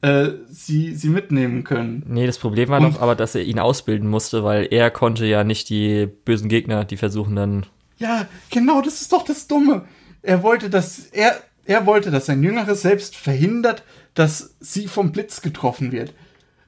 äh, 0.00 0.28
sie, 0.48 0.94
sie 0.94 1.08
mitnehmen 1.08 1.64
können. 1.64 2.04
Nee, 2.06 2.26
das 2.26 2.38
Problem 2.38 2.68
war 2.68 2.80
und, 2.80 2.94
doch 2.94 3.02
aber, 3.02 3.16
dass 3.16 3.34
er 3.34 3.42
ihn 3.42 3.58
ausbilden 3.58 4.08
musste, 4.08 4.44
weil 4.44 4.68
er 4.70 4.90
konnte 4.90 5.26
ja 5.26 5.44
nicht 5.44 5.70
die 5.70 6.06
bösen 6.06 6.48
Gegner, 6.48 6.84
die 6.84 6.96
versuchen 6.96 7.34
dann. 7.36 7.66
Ja, 7.96 8.28
genau, 8.50 8.80
das 8.80 9.00
ist 9.00 9.12
doch 9.12 9.24
das 9.24 9.48
Dumme 9.48 9.84
er 10.28 10.42
wollte, 10.42 10.68
dass 10.68 11.06
er, 11.06 11.40
er 11.64 11.86
wollte, 11.86 12.10
dass 12.10 12.26
sein 12.26 12.42
jüngeres 12.42 12.82
Selbst 12.82 13.16
verhindert, 13.16 13.82
dass 14.12 14.54
sie 14.60 14.86
vom 14.86 15.10
Blitz 15.10 15.40
getroffen 15.40 15.90
wird. 15.90 16.12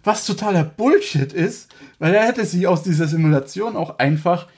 Was 0.03 0.25
totaler 0.25 0.65
Bullshit 0.65 1.31
ist, 1.33 1.69
weil 1.99 2.15
er 2.15 2.27
hätte 2.27 2.47
sie 2.47 2.67
aus 2.67 2.83
dieser 2.83 3.07
Simulation 3.07 3.77
auch 3.77 3.99
einfach 3.99 4.49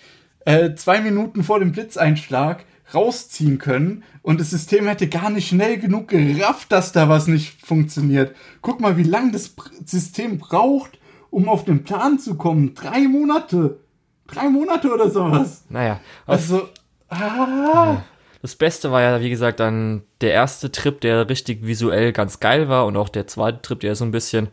äh, 0.44 0.74
zwei 0.76 1.00
Minuten 1.00 1.42
vor 1.42 1.58
dem 1.58 1.72
Blitzeinschlag 1.72 2.64
rausziehen 2.94 3.58
können 3.58 4.04
und 4.22 4.38
das 4.38 4.50
System 4.50 4.86
hätte 4.86 5.08
gar 5.08 5.30
nicht 5.30 5.48
schnell 5.48 5.78
genug 5.78 6.08
gerafft, 6.08 6.70
dass 6.70 6.92
da 6.92 7.08
was 7.08 7.26
nicht 7.26 7.66
funktioniert. 7.66 8.36
Guck 8.60 8.80
mal, 8.80 8.96
wie 8.96 9.02
lange 9.02 9.32
das 9.32 9.52
System 9.84 10.38
braucht, 10.38 11.00
um 11.30 11.48
auf 11.48 11.64
den 11.64 11.82
Plan 11.82 12.20
zu 12.20 12.36
kommen. 12.36 12.74
Drei 12.74 13.08
Monate. 13.08 13.80
Drei 14.28 14.48
Monate 14.48 14.92
oder 14.92 15.10
sowas. 15.10 15.64
Naja. 15.68 15.98
Also, 16.26 16.68
ah. 17.08 17.16
Ja. 17.18 18.04
Das 18.42 18.56
Beste 18.56 18.90
war 18.90 19.00
ja, 19.00 19.20
wie 19.20 19.30
gesagt, 19.30 19.60
dann 19.60 20.02
der 20.20 20.32
erste 20.32 20.72
Trip, 20.72 21.00
der 21.00 21.28
richtig 21.28 21.64
visuell 21.64 22.12
ganz 22.12 22.40
geil 22.40 22.68
war 22.68 22.86
und 22.86 22.96
auch 22.96 23.08
der 23.08 23.28
zweite 23.28 23.62
Trip, 23.62 23.78
der 23.80 23.94
so 23.94 24.04
ein 24.04 24.10
bisschen. 24.10 24.48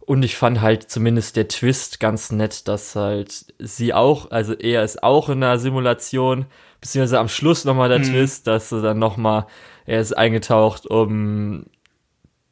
Und 0.00 0.22
ich 0.24 0.36
fand 0.36 0.60
halt 0.60 0.88
zumindest 0.90 1.36
der 1.36 1.48
Twist 1.48 1.98
ganz 1.98 2.30
nett, 2.30 2.68
dass 2.68 2.94
halt 2.94 3.46
sie 3.58 3.94
auch, 3.94 4.30
also 4.30 4.54
er 4.54 4.84
ist 4.84 5.02
auch 5.02 5.28
in 5.28 5.42
einer 5.42 5.58
Simulation, 5.58 6.46
beziehungsweise 6.80 7.18
am 7.18 7.28
Schluss 7.28 7.64
nochmal 7.64 7.88
der 7.88 7.98
mhm. 7.98 8.04
Twist, 8.04 8.46
dass 8.46 8.70
er 8.70 8.80
dann 8.80 8.98
nochmal, 9.00 9.46
er 9.86 10.00
ist 10.00 10.16
eingetaucht, 10.16 10.86
um 10.86 11.66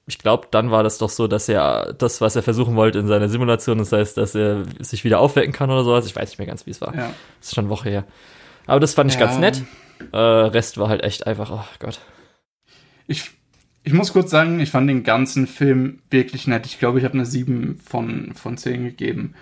ich 0.07 0.19
glaube, 0.19 0.49
dann 0.51 0.73
war 0.73 0.83
das 0.83 0.99
doch 0.99 1.09
so, 1.09 1.29
dass 1.29 1.49
er 1.49 1.95
das, 1.97 2.21
was 2.21 2.35
er 2.35 2.43
versuchen 2.43 2.75
wollte 2.75 2.99
in 2.99 3.07
seiner 3.07 3.29
Simulation, 3.29 3.79
das 3.79 3.93
heißt, 3.93 4.17
dass 4.17 4.35
er 4.35 4.65
sich 4.81 5.05
wieder 5.05 5.21
aufwecken 5.21 5.53
kann 5.53 5.71
oder 5.71 5.85
sowas. 5.85 6.05
Ich 6.07 6.17
weiß 6.17 6.31
nicht 6.31 6.39
mehr 6.39 6.49
ganz, 6.49 6.67
wie 6.67 6.71
es 6.71 6.81
war. 6.81 6.93
Ja. 6.95 7.13
Das 7.39 7.49
ist 7.49 7.55
schon 7.55 7.67
eine 7.67 7.71
Woche 7.71 7.91
her. 7.91 8.05
Aber 8.67 8.81
das 8.81 8.95
fand 8.95 9.13
ich 9.13 9.21
ja. 9.21 9.27
ganz 9.27 9.39
nett. 9.39 9.63
Äh, 10.13 10.17
Rest 10.17 10.79
war 10.79 10.89
halt 10.89 11.03
echt 11.03 11.27
einfach, 11.27 11.51
oh 11.51 11.65
Gott. 11.79 12.01
Ich, 13.07 13.31
ich 13.83 13.93
muss 13.93 14.13
kurz 14.13 14.31
sagen, 14.31 14.61
ich 14.61 14.71
fand 14.71 14.89
den 14.89 15.03
ganzen 15.03 15.47
Film 15.47 16.01
wirklich 16.11 16.47
nett. 16.47 16.67
Ich 16.67 16.79
glaube, 16.79 16.99
ich 16.99 17.05
habe 17.05 17.15
eine 17.15 17.27
7 17.27 17.81
von, 17.85 18.33
von 18.35 18.57
10 18.57 18.85
gegeben. 18.85 19.35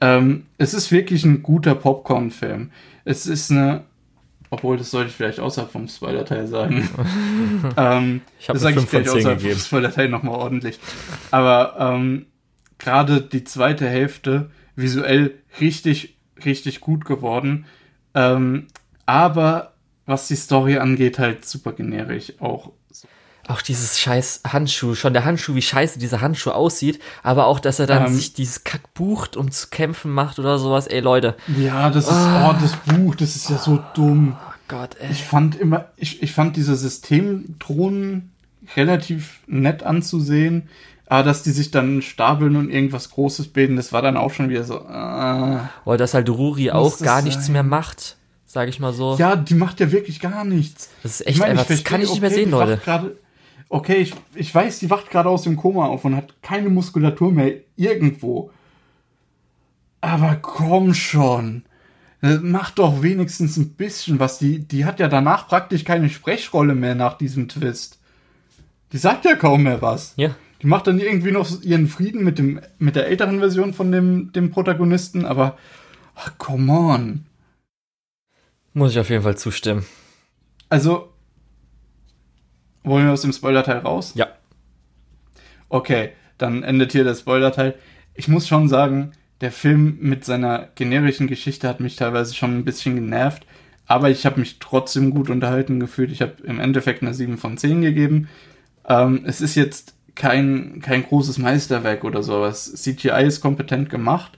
Ähm, 0.00 0.46
es 0.58 0.74
ist 0.74 0.92
wirklich 0.92 1.24
ein 1.24 1.42
guter 1.42 1.74
Popcorn-Film. 1.74 2.70
Es 3.04 3.26
ist 3.26 3.50
eine, 3.50 3.84
obwohl 4.50 4.76
das 4.76 4.90
sollte 4.90 5.10
ich 5.10 5.16
vielleicht 5.16 5.40
außerhalb 5.40 5.70
vom 5.70 5.88
Spoiler-Teil 5.88 6.46
sagen. 6.46 6.88
ähm, 7.76 8.20
ich 8.38 8.48
habe 8.48 8.58
das 8.58 8.62
sage 8.62 8.80
ich 8.80 8.86
vielleicht 8.86 9.08
außerhalb 9.08 9.38
gegeben. 9.38 9.54
vom 9.54 9.66
Spoiler-Teil 9.66 10.08
nochmal 10.08 10.36
ordentlich. 10.36 10.78
Aber 11.30 11.76
ähm, 11.78 12.26
gerade 12.78 13.20
die 13.20 13.44
zweite 13.44 13.88
Hälfte 13.88 14.50
visuell 14.76 15.34
richtig, 15.60 16.16
richtig 16.44 16.80
gut 16.80 17.04
geworden. 17.04 17.66
Ähm, 18.14 18.68
aber 19.06 19.74
was 20.08 20.26
die 20.26 20.36
Story 20.36 20.78
angeht, 20.78 21.18
halt 21.18 21.44
super 21.44 21.72
generisch 21.72 22.32
auch. 22.40 22.72
Auch 23.46 23.62
dieses 23.62 23.98
scheiß 23.98 24.42
Handschuh, 24.46 24.94
schon 24.94 25.12
der 25.12 25.24
Handschuh, 25.24 25.54
wie 25.54 25.62
scheiße 25.62 25.98
dieser 25.98 26.20
Handschuh 26.20 26.50
aussieht, 26.50 27.00
aber 27.22 27.46
auch, 27.46 27.60
dass 27.60 27.78
er 27.78 27.86
dann 27.86 28.06
ähm, 28.06 28.14
sich 28.14 28.34
dieses 28.34 28.64
Kack 28.64 28.92
bucht, 28.94 29.36
um 29.36 29.50
zu 29.50 29.68
kämpfen 29.68 30.12
macht 30.12 30.38
oder 30.38 30.58
sowas, 30.58 30.86
ey 30.86 31.00
Leute. 31.00 31.34
Ja, 31.56 31.88
das 31.88 32.06
ist, 32.06 32.12
oh, 32.12 32.50
oh 32.50 32.54
das 32.60 32.76
Buch, 32.76 33.14
das 33.14 33.36
ist 33.36 33.48
ja 33.48 33.58
so 33.58 33.82
dumm. 33.94 34.36
Oh 34.38 34.52
Gott, 34.68 34.96
ey. 35.00 35.10
Ich 35.10 35.24
fand 35.24 35.58
immer, 35.58 35.86
ich, 35.96 36.22
ich 36.22 36.32
fand 36.32 36.56
diese 36.56 36.76
Systemdrohnen 36.76 38.32
relativ 38.76 39.40
nett 39.46 39.82
anzusehen, 39.82 40.68
aber 41.06 41.22
dass 41.22 41.42
die 41.42 41.52
sich 41.52 41.70
dann 41.70 42.02
stapeln 42.02 42.56
und 42.56 42.70
irgendwas 42.70 43.10
Großes 43.10 43.48
bilden, 43.48 43.76
das 43.76 43.92
war 43.94 44.02
dann 44.02 44.18
auch 44.18 44.32
schon 44.32 44.50
wieder 44.50 44.64
so. 44.64 44.76
Äh, 44.76 45.58
Oder 45.86 45.96
dass 45.96 46.12
halt 46.12 46.28
Ruri 46.28 46.70
auch 46.70 46.98
gar 46.98 47.16
sein? 47.16 47.24
nichts 47.24 47.48
mehr 47.48 47.62
macht 47.62 48.18
sage 48.48 48.70
ich 48.70 48.80
mal 48.80 48.92
so. 48.92 49.14
Ja, 49.16 49.36
die 49.36 49.54
macht 49.54 49.78
ja 49.78 49.92
wirklich 49.92 50.18
gar 50.18 50.44
nichts. 50.44 50.90
Das 51.02 51.20
ist 51.20 51.26
echt 51.26 51.36
ich 51.36 51.40
mein, 51.40 51.50
einfach, 51.50 51.66
das 51.66 51.84
kann 51.84 52.00
ich 52.00 52.10
nicht 52.10 52.20
mehr 52.20 52.30
sehen, 52.30 52.50
Leute. 52.50 52.80
Grade, 52.82 53.16
okay, 53.68 53.96
ich, 53.98 54.14
ich 54.34 54.52
weiß, 54.52 54.80
die 54.80 54.90
wacht 54.90 55.10
gerade 55.10 55.28
aus 55.28 55.42
dem 55.42 55.56
Koma 55.56 55.86
auf 55.86 56.04
und 56.04 56.16
hat 56.16 56.34
keine 56.42 56.70
Muskulatur 56.70 57.30
mehr 57.30 57.52
irgendwo. 57.76 58.50
Aber 60.00 60.36
komm 60.40 60.94
schon. 60.94 61.62
Äh, 62.22 62.38
mach 62.40 62.70
doch 62.70 63.02
wenigstens 63.02 63.58
ein 63.58 63.74
bisschen 63.74 64.18
was. 64.18 64.38
Die, 64.38 64.60
die 64.60 64.86
hat 64.86 64.98
ja 64.98 65.08
danach 65.08 65.46
praktisch 65.46 65.84
keine 65.84 66.08
Sprechrolle 66.08 66.74
mehr 66.74 66.94
nach 66.94 67.18
diesem 67.18 67.48
Twist. 67.48 67.98
Die 68.92 68.98
sagt 68.98 69.26
ja 69.26 69.36
kaum 69.36 69.64
mehr 69.64 69.82
was. 69.82 70.14
Ja. 70.16 70.34
Die 70.62 70.66
macht 70.66 70.86
dann 70.86 70.98
irgendwie 70.98 71.32
noch 71.32 71.62
ihren 71.62 71.86
Frieden 71.86 72.24
mit, 72.24 72.38
dem, 72.38 72.60
mit 72.78 72.96
der 72.96 73.08
älteren 73.08 73.40
Version 73.40 73.74
von 73.74 73.92
dem, 73.92 74.32
dem 74.32 74.50
Protagonisten, 74.50 75.24
aber 75.26 75.58
ach, 76.16 76.32
come 76.38 76.72
on. 76.72 77.27
Muss 78.78 78.92
ich 78.92 79.00
auf 79.00 79.10
jeden 79.10 79.24
Fall 79.24 79.36
zustimmen. 79.36 79.84
Also, 80.68 81.12
wollen 82.84 83.06
wir 83.06 83.12
aus 83.12 83.22
dem 83.22 83.32
Spoiler-Teil 83.32 83.78
raus? 83.78 84.12
Ja. 84.14 84.28
Okay, 85.68 86.10
dann 86.38 86.62
endet 86.62 86.92
hier 86.92 87.02
der 87.02 87.16
Spoiler-Teil. 87.16 87.74
Ich 88.14 88.28
muss 88.28 88.46
schon 88.46 88.68
sagen, 88.68 89.10
der 89.40 89.50
Film 89.50 89.98
mit 90.00 90.24
seiner 90.24 90.68
generischen 90.76 91.26
Geschichte 91.26 91.68
hat 91.68 91.80
mich 91.80 91.96
teilweise 91.96 92.36
schon 92.36 92.56
ein 92.56 92.64
bisschen 92.64 92.94
genervt, 92.94 93.46
aber 93.88 94.10
ich 94.10 94.24
habe 94.24 94.38
mich 94.38 94.60
trotzdem 94.60 95.10
gut 95.10 95.28
unterhalten 95.28 95.80
gefühlt. 95.80 96.12
Ich 96.12 96.22
habe 96.22 96.34
im 96.44 96.60
Endeffekt 96.60 97.02
eine 97.02 97.14
7 97.14 97.36
von 97.36 97.58
10 97.58 97.82
gegeben. 97.82 98.28
Ähm, 98.88 99.24
es 99.24 99.40
ist 99.40 99.56
jetzt 99.56 99.96
kein, 100.14 100.80
kein 100.82 101.02
großes 101.02 101.38
Meisterwerk 101.38 102.04
oder 102.04 102.22
sowas. 102.22 102.72
CGI 102.72 103.24
ist 103.26 103.40
kompetent 103.40 103.90
gemacht. 103.90 104.37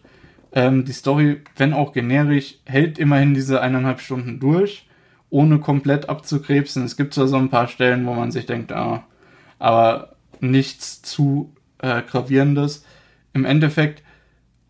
Ähm, 0.52 0.84
die 0.84 0.92
Story, 0.92 1.42
wenn 1.56 1.72
auch 1.72 1.92
generisch, 1.92 2.56
hält 2.64 2.98
immerhin 2.98 3.34
diese 3.34 3.60
eineinhalb 3.60 4.00
Stunden 4.00 4.40
durch, 4.40 4.86
ohne 5.28 5.60
komplett 5.60 6.08
abzukrebsen. 6.08 6.84
Es 6.84 6.96
gibt 6.96 7.14
zwar 7.14 7.28
so 7.28 7.36
ein 7.36 7.50
paar 7.50 7.68
Stellen, 7.68 8.06
wo 8.06 8.14
man 8.14 8.32
sich 8.32 8.46
denkt, 8.46 8.72
ah, 8.72 9.04
aber 9.58 10.16
nichts 10.40 11.02
zu 11.02 11.54
äh, 11.78 12.02
gravierendes. 12.02 12.84
Im 13.32 13.44
Endeffekt, 13.44 14.02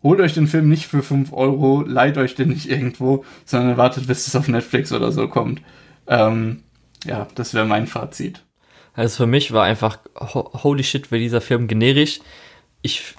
holt 0.03 0.19
euch 0.19 0.33
den 0.33 0.47
Film 0.47 0.69
nicht 0.69 0.85
für 0.85 1.01
5 1.01 1.33
Euro, 1.33 1.81
leiht 1.81 2.17
euch 2.17 2.35
den 2.35 2.49
nicht 2.49 2.69
irgendwo, 2.69 3.25
sondern 3.45 3.77
wartet, 3.77 4.07
bis 4.07 4.27
es 4.27 4.35
auf 4.35 4.47
Netflix 4.47 4.91
oder 4.91 5.11
so 5.11 5.27
kommt. 5.27 5.61
Ähm, 6.07 6.63
ja, 7.05 7.27
das 7.35 7.53
wäre 7.53 7.65
mein 7.65 7.87
Fazit. 7.87 8.43
Also 8.93 9.23
für 9.23 9.27
mich 9.27 9.51
war 9.51 9.63
einfach, 9.63 9.99
holy 10.19 10.83
shit, 10.83 11.11
wäre 11.11 11.21
dieser 11.21 11.41
Film 11.41 11.67
generisch. 11.67 12.19
Ich 12.81 13.15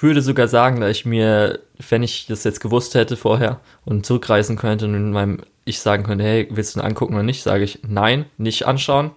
würde 0.00 0.22
sogar 0.22 0.48
sagen, 0.48 0.80
dass 0.80 0.90
ich 0.90 1.04
mir, 1.04 1.60
wenn 1.88 2.02
ich 2.02 2.26
das 2.26 2.44
jetzt 2.44 2.60
gewusst 2.60 2.94
hätte 2.94 3.16
vorher 3.16 3.60
und 3.84 4.06
zurückreisen 4.06 4.56
könnte 4.56 4.86
und 4.86 4.94
in 4.94 5.12
meinem 5.12 5.40
ich 5.64 5.80
sagen 5.80 6.04
könnte, 6.04 6.24
hey, 6.24 6.48
willst 6.50 6.74
du 6.74 6.80
ihn 6.80 6.84
angucken 6.84 7.14
oder 7.14 7.22
nicht, 7.22 7.42
sage 7.42 7.64
ich 7.64 7.80
nein, 7.86 8.26
nicht 8.36 8.66
anschauen. 8.66 9.12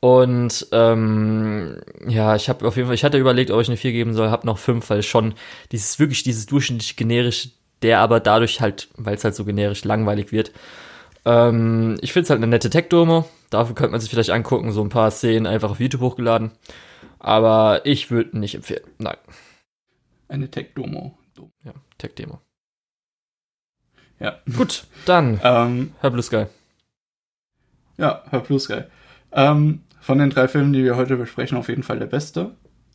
Und 0.00 0.66
ähm, 0.72 1.80
ja, 2.08 2.34
ich 2.34 2.48
habe 2.48 2.66
auf 2.66 2.76
jeden 2.76 2.88
Fall, 2.88 2.94
ich 2.94 3.04
hatte 3.04 3.18
überlegt, 3.18 3.50
ob 3.50 3.60
ich 3.60 3.68
eine 3.68 3.76
4 3.76 3.92
geben 3.92 4.14
soll, 4.14 4.30
habe 4.30 4.46
noch 4.46 4.58
5, 4.58 4.88
weil 4.88 5.02
schon 5.02 5.34
dieses 5.72 5.98
wirklich 5.98 6.22
dieses 6.22 6.46
durchschnittlich 6.46 6.96
generische, 6.96 7.50
der 7.82 8.00
aber 8.00 8.18
dadurch 8.18 8.60
halt, 8.60 8.88
weil 8.96 9.14
es 9.14 9.24
halt 9.24 9.34
so 9.34 9.44
generisch 9.44 9.84
langweilig 9.84 10.32
wird. 10.32 10.52
Ähm, 11.26 11.98
ich 12.00 12.12
finde 12.12 12.24
es 12.24 12.30
halt 12.30 12.38
eine 12.38 12.46
nette 12.46 12.70
Tech-Dome. 12.70 13.26
Dafür 13.50 13.74
könnte 13.74 13.92
man 13.92 14.00
sich 14.00 14.10
vielleicht 14.10 14.30
angucken, 14.30 14.72
so 14.72 14.82
ein 14.82 14.88
paar 14.88 15.10
Szenen 15.10 15.46
einfach 15.46 15.70
auf 15.70 15.80
YouTube 15.80 16.00
hochgeladen. 16.00 16.52
Aber 17.18 17.82
ich 17.84 18.10
würde 18.10 18.38
nicht 18.38 18.54
empfehlen. 18.54 18.84
Nein. 18.98 19.16
Eine 20.30 20.48
Tech-Domo. 20.48 21.18
Ja, 21.64 21.74
Tech-Demo. 21.98 22.40
Ja. 24.20 24.38
Gut, 24.56 24.84
dann 25.04 25.40
ähm, 25.44 25.92
Herr 26.00 26.10
Blue 26.10 26.22
Sky. 26.22 26.46
Ja, 27.96 28.22
Herr 28.30 28.40
Blue 28.40 28.60
Sky. 28.60 28.82
Ähm, 29.32 29.82
von 30.00 30.18
den 30.18 30.30
drei 30.30 30.46
Filmen, 30.46 30.72
die 30.72 30.84
wir 30.84 30.96
heute 30.96 31.16
besprechen, 31.16 31.58
auf 31.58 31.68
jeden 31.68 31.82
Fall 31.82 31.98
der 31.98 32.06
beste. 32.06 32.54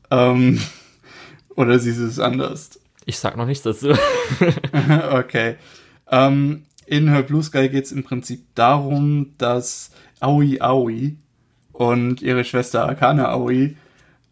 Ähm, 0.09 0.61
oder 1.55 1.77
siehst 1.77 1.99
du 1.99 2.05
es 2.05 2.19
anders? 2.19 2.79
Ich 3.05 3.19
sag 3.19 3.35
noch 3.35 3.45
nichts 3.45 3.63
dazu. 3.63 3.89
okay. 5.11 5.57
Ähm, 6.09 6.65
in 6.85 7.09
Her 7.09 7.23
Blue 7.23 7.43
Sky 7.43 7.67
geht 7.67 7.83
es 7.83 7.91
im 7.91 8.05
Prinzip 8.05 8.45
darum, 8.55 9.33
dass 9.37 9.91
Aoi 10.21 10.61
Aoi 10.61 11.17
und 11.73 12.21
ihre 12.21 12.45
Schwester 12.45 12.87
Akane 12.87 13.27
Aoi 13.27 13.75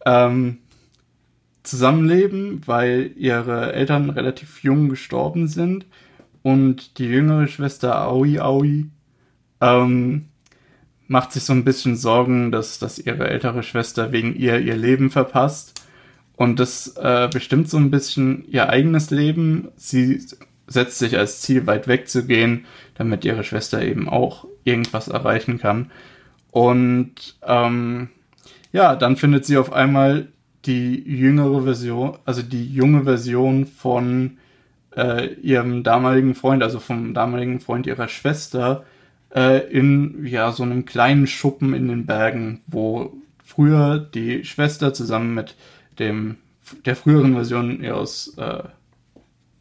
ähm, 0.05 0.59
zusammenleben, 1.63 2.61
weil 2.65 3.11
ihre 3.17 3.73
Eltern 3.73 4.09
relativ 4.09 4.63
jung 4.63 4.89
gestorben 4.89 5.47
sind 5.47 5.85
und 6.41 6.99
die 6.99 7.05
jüngere 7.05 7.47
Schwester 7.47 7.95
Aoi 7.95 8.39
Aoi 8.39 8.85
ähm, 9.61 10.25
macht 11.07 11.31
sich 11.31 11.43
so 11.43 11.53
ein 11.53 11.63
bisschen 11.63 11.95
Sorgen, 11.95 12.51
dass, 12.51 12.79
dass 12.79 12.99
ihre 12.99 13.29
ältere 13.29 13.63
Schwester 13.63 14.11
wegen 14.11 14.35
ihr 14.35 14.59
ihr 14.59 14.75
Leben 14.75 15.09
verpasst. 15.09 15.81
Und 16.35 16.59
das 16.59 16.97
äh, 16.97 17.29
bestimmt 17.31 17.69
so 17.69 17.77
ein 17.77 17.91
bisschen 17.91 18.45
ihr 18.49 18.69
eigenes 18.69 19.11
Leben. 19.11 19.69
Sie 19.75 20.21
setzt 20.67 20.99
sich 20.99 21.17
als 21.17 21.41
Ziel, 21.41 21.67
weit 21.67 21.87
weg 21.87 22.09
zu 22.09 22.25
gehen, 22.25 22.65
damit 22.95 23.23
ihre 23.23 23.43
Schwester 23.43 23.81
eben 23.81 24.09
auch 24.09 24.47
irgendwas 24.63 25.07
erreichen 25.07 25.59
kann. 25.59 25.91
Und 26.51 27.37
ähm, 27.45 28.09
ja, 28.71 28.95
dann 28.95 29.15
findet 29.15 29.45
sie 29.45 29.57
auf 29.57 29.71
einmal 29.71 30.27
die 30.65 31.03
jüngere 31.05 31.63
Version, 31.63 32.17
also 32.25 32.41
die 32.41 32.65
junge 32.65 33.03
Version 33.03 33.65
von 33.65 34.37
äh, 34.95 35.33
ihrem 35.35 35.83
damaligen 35.83 36.35
Freund, 36.35 36.63
also 36.63 36.79
vom 36.79 37.13
damaligen 37.13 37.59
Freund 37.59 37.87
ihrer 37.87 38.07
Schwester, 38.07 38.85
äh, 39.35 39.67
in 39.69 40.25
ja 40.25 40.51
so 40.51 40.63
einem 40.63 40.85
kleinen 40.85 41.27
Schuppen 41.27 41.73
in 41.73 41.87
den 41.87 42.05
Bergen, 42.05 42.61
wo 42.67 43.13
früher 43.43 43.99
die 43.99 44.45
Schwester 44.45 44.93
zusammen 44.93 45.33
mit 45.33 45.55
dem 45.99 46.37
der 46.85 46.95
früheren 46.95 47.33
Version 47.33 47.83
ihres 47.83 48.37
äh, 48.37 48.63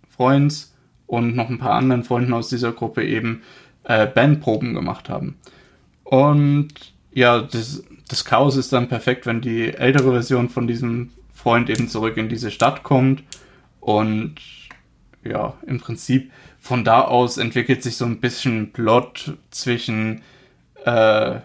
Freunds 0.09 0.75
und 1.07 1.35
noch 1.35 1.51
ein 1.51 1.59
paar 1.59 1.75
anderen 1.75 2.05
Freunden 2.05 2.33
aus 2.33 2.49
dieser 2.49 2.73
Gruppe 2.73 3.05
eben 3.05 3.43
äh, 3.85 4.07
Bandproben 4.07 4.73
gemacht 4.75 5.09
haben. 5.09 5.37
Und 6.05 6.69
ja, 7.13 7.41
das, 7.41 7.83
das 8.13 8.27
Chaos 8.27 8.57
ist 8.59 8.75
dann 8.75 8.89
perfekt, 8.89 9.25
wenn 9.25 9.41
die 9.41 9.73
ältere 9.73 10.13
Version 10.13 10.51
von 10.51 10.67
diesem 10.67 11.13
Freund 11.33 11.71
eben 11.71 11.89
zurück 11.89 12.19
in 12.19 12.29
diese 12.29 12.51
Stadt 12.51 12.83
kommt 12.83 13.23
und 13.81 14.35
ja, 15.25 15.55
im 15.67 15.81
Prinzip 15.81 16.31
von 16.61 16.85
da 16.85 17.03
aus 17.03 17.39
entwickelt 17.39 17.83
sich 17.83 17.97
so 17.97 18.05
ein 18.05 18.21
bisschen 18.21 18.73
Plot 18.73 19.39
zwischen, 19.51 20.21
äh, 20.85 21.37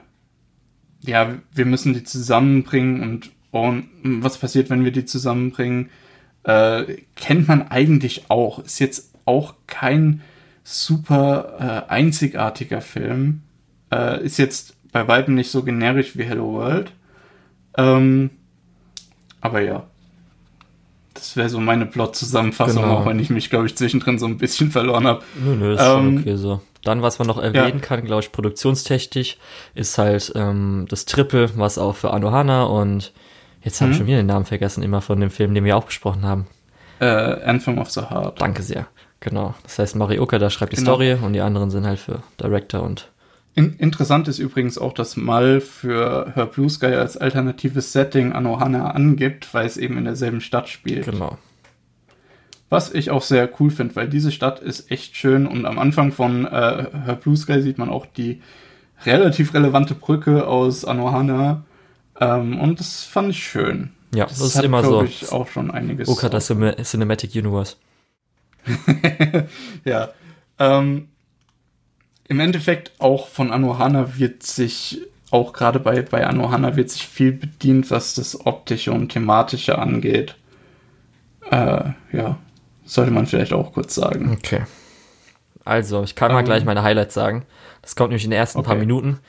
ja, 1.02 1.36
wir 1.54 1.66
müssen 1.66 1.94
die 1.94 2.04
zusammenbringen 2.04 3.02
und, 3.02 3.32
und 3.52 3.88
was 4.04 4.38
passiert, 4.38 4.70
wenn 4.70 4.84
wir 4.84 4.92
die 4.92 5.06
zusammenbringen, 5.06 5.90
äh, 6.44 6.98
kennt 7.16 7.48
man 7.48 7.70
eigentlich 7.70 8.30
auch. 8.30 8.60
Ist 8.60 8.80
jetzt 8.80 9.14
auch 9.24 9.54
kein 9.68 10.22
super 10.64 11.86
äh, 11.88 11.92
einzigartiger 11.92 12.82
Film. 12.82 13.44
Äh, 13.90 14.26
ist 14.26 14.38
jetzt 14.38 14.77
bei 14.92 15.08
weitem 15.08 15.36
nicht 15.36 15.52
so 15.52 15.64
generisch 15.64 16.18
wie 16.18 16.24
Hello 16.24 16.54
World. 16.54 16.92
Ähm, 17.78 18.32
aber 19.42 19.62
ja, 19.62 19.86
das 21.14 21.36
wäre 21.36 21.50
so 21.50 21.60
meine 21.60 21.86
Plot-Zusammenfassung, 21.86 22.84
genau. 22.84 22.98
auch 22.98 23.06
wenn 23.06 23.20
ich 23.20 23.30
mich, 23.30 23.50
glaube 23.50 23.66
ich, 23.66 23.76
zwischendrin 23.76 24.20
so 24.20 24.26
ein 24.26 24.38
bisschen 24.38 24.72
verloren 24.72 25.08
habe. 25.08 25.24
Nö, 25.36 25.56
nö, 25.56 25.74
ist 25.74 25.82
ähm, 25.82 25.88
schon 25.88 26.18
okay 26.20 26.36
so. 26.36 26.62
Dann, 26.84 27.02
was 27.02 27.20
man 27.20 27.28
noch 27.28 27.38
erwähnen 27.38 27.80
ja. 27.80 27.86
kann, 27.86 28.06
glaube 28.06 28.22
ich, 28.22 28.32
produktionstechnisch, 28.32 29.38
ist 29.76 29.98
halt 29.98 30.32
ähm, 30.36 30.86
das 30.90 31.06
Triple, 31.06 31.50
was 31.58 31.78
auch 31.78 31.96
für 31.96 32.12
Anohana 32.12 32.64
und 32.64 33.14
jetzt 33.62 33.82
habe 33.82 33.92
ich 33.92 33.98
mhm. 33.98 34.00
schon 34.00 34.08
wieder 34.08 34.18
den 34.18 34.28
Namen 34.28 34.46
vergessen, 34.46 34.84
immer 34.84 35.02
von 35.02 35.20
dem 35.20 35.32
Film, 35.32 35.54
den 35.54 35.66
wir 35.66 35.76
auch 35.76 35.86
besprochen 35.86 36.24
haben. 36.24 36.48
Äh, 37.00 37.06
Anthem 37.06 37.78
of 37.78 37.90
the 37.90 38.02
Heart. 38.02 38.40
Danke 38.40 38.62
sehr. 38.62 38.88
Genau. 39.20 39.56
Das 39.64 39.80
heißt, 39.80 39.96
Marioka, 39.96 40.40
da 40.40 40.50
schreibt 40.50 40.74
die 40.74 40.78
genau. 40.78 40.92
Story 40.92 41.14
und 41.14 41.34
die 41.34 41.42
anderen 41.42 41.70
sind 41.72 41.86
halt 41.86 42.00
für 42.00 42.22
Director 42.40 42.84
und 42.84 43.10
in, 43.58 43.74
interessant 43.80 44.28
ist 44.28 44.38
übrigens 44.38 44.78
auch, 44.78 44.94
dass 44.94 45.18
Mal 45.18 45.62
für 45.62 46.32
Her 46.36 46.46
Blue 46.46 46.70
Sky 46.70 46.94
als 46.94 47.18
alternatives 47.18 47.92
Setting 47.92 48.32
Anohana 48.32 48.92
angibt, 48.92 49.52
weil 49.52 49.66
es 49.66 49.78
eben 49.78 49.98
in 49.98 50.06
derselben 50.06 50.42
Stadt 50.42 50.70
spielt. 50.70 51.06
Genau. 51.06 51.40
Was 52.70 52.94
ich 52.94 53.10
auch 53.10 53.24
sehr 53.24 53.50
cool 53.60 53.72
finde, 53.72 53.96
weil 53.96 54.10
diese 54.10 54.32
Stadt 54.32 54.60
ist 54.60 54.92
echt 54.92 55.16
schön 55.16 55.48
und 55.48 55.66
am 55.66 55.80
Anfang 55.80 56.12
von 56.12 56.46
äh, 56.46 56.50
Her 56.50 57.18
Blue 57.20 57.36
Sky 57.36 57.60
sieht 57.64 57.80
man 57.80 57.90
auch 57.90 58.06
die 58.06 58.44
relativ 59.08 59.56
relevante 59.56 59.96
Brücke 59.96 60.46
aus 60.46 60.86
Anohana 60.86 61.64
ähm, 62.20 62.60
und 62.60 62.80
das 62.80 63.06
fand 63.06 63.32
ich 63.32 63.44
schön. 63.44 63.90
Ja, 64.14 64.26
das, 64.26 64.38
das 64.38 64.50
ist 64.50 64.58
hat, 64.58 64.66
immer 64.66 64.84
so. 64.84 65.02
Ich, 65.02 65.32
auch 65.32 65.48
schon 65.48 65.72
einiges. 65.72 66.08
Oka, 66.10 66.30
das 66.30 66.46
Cinematic 66.46 67.34
Universe. 67.34 67.76
ja. 69.84 70.10
Ähm, 70.60 71.08
im 72.28 72.40
Endeffekt 72.40 72.92
auch 73.00 73.28
von 73.28 73.52
Anohana 73.52 74.18
wird 74.18 74.44
sich, 74.44 75.02
auch 75.32 75.54
gerade 75.54 75.80
bei, 75.80 76.02
bei 76.02 76.26
Anohana 76.26 76.76
wird 76.76 76.90
sich 76.90 77.08
viel 77.08 77.32
bedient, 77.32 77.90
was 77.92 78.16
das 78.16 78.46
Optische 78.46 78.92
und 78.92 79.10
Thematische 79.10 79.78
angeht. 79.78 80.36
Äh, 81.50 81.92
ja, 82.12 82.38
sollte 82.86 83.12
man 83.12 83.28
vielleicht 83.28 83.54
auch 83.54 83.74
kurz 83.74 83.96
sagen. 83.96 84.32
Okay. 84.34 84.64
Also, 85.64 86.04
ich 86.04 86.16
kann 86.16 86.32
mal 86.32 86.40
um, 86.40 86.46
gleich 86.46 86.64
meine 86.66 86.84
Highlights 86.84 87.14
sagen. 87.14 87.46
Das 87.82 87.96
kommt 87.96 88.10
nämlich 88.10 88.24
in 88.24 88.32
den 88.32 88.40
ersten 88.40 88.60
okay. 88.60 88.68
paar 88.68 88.78
Minuten. 88.78 89.20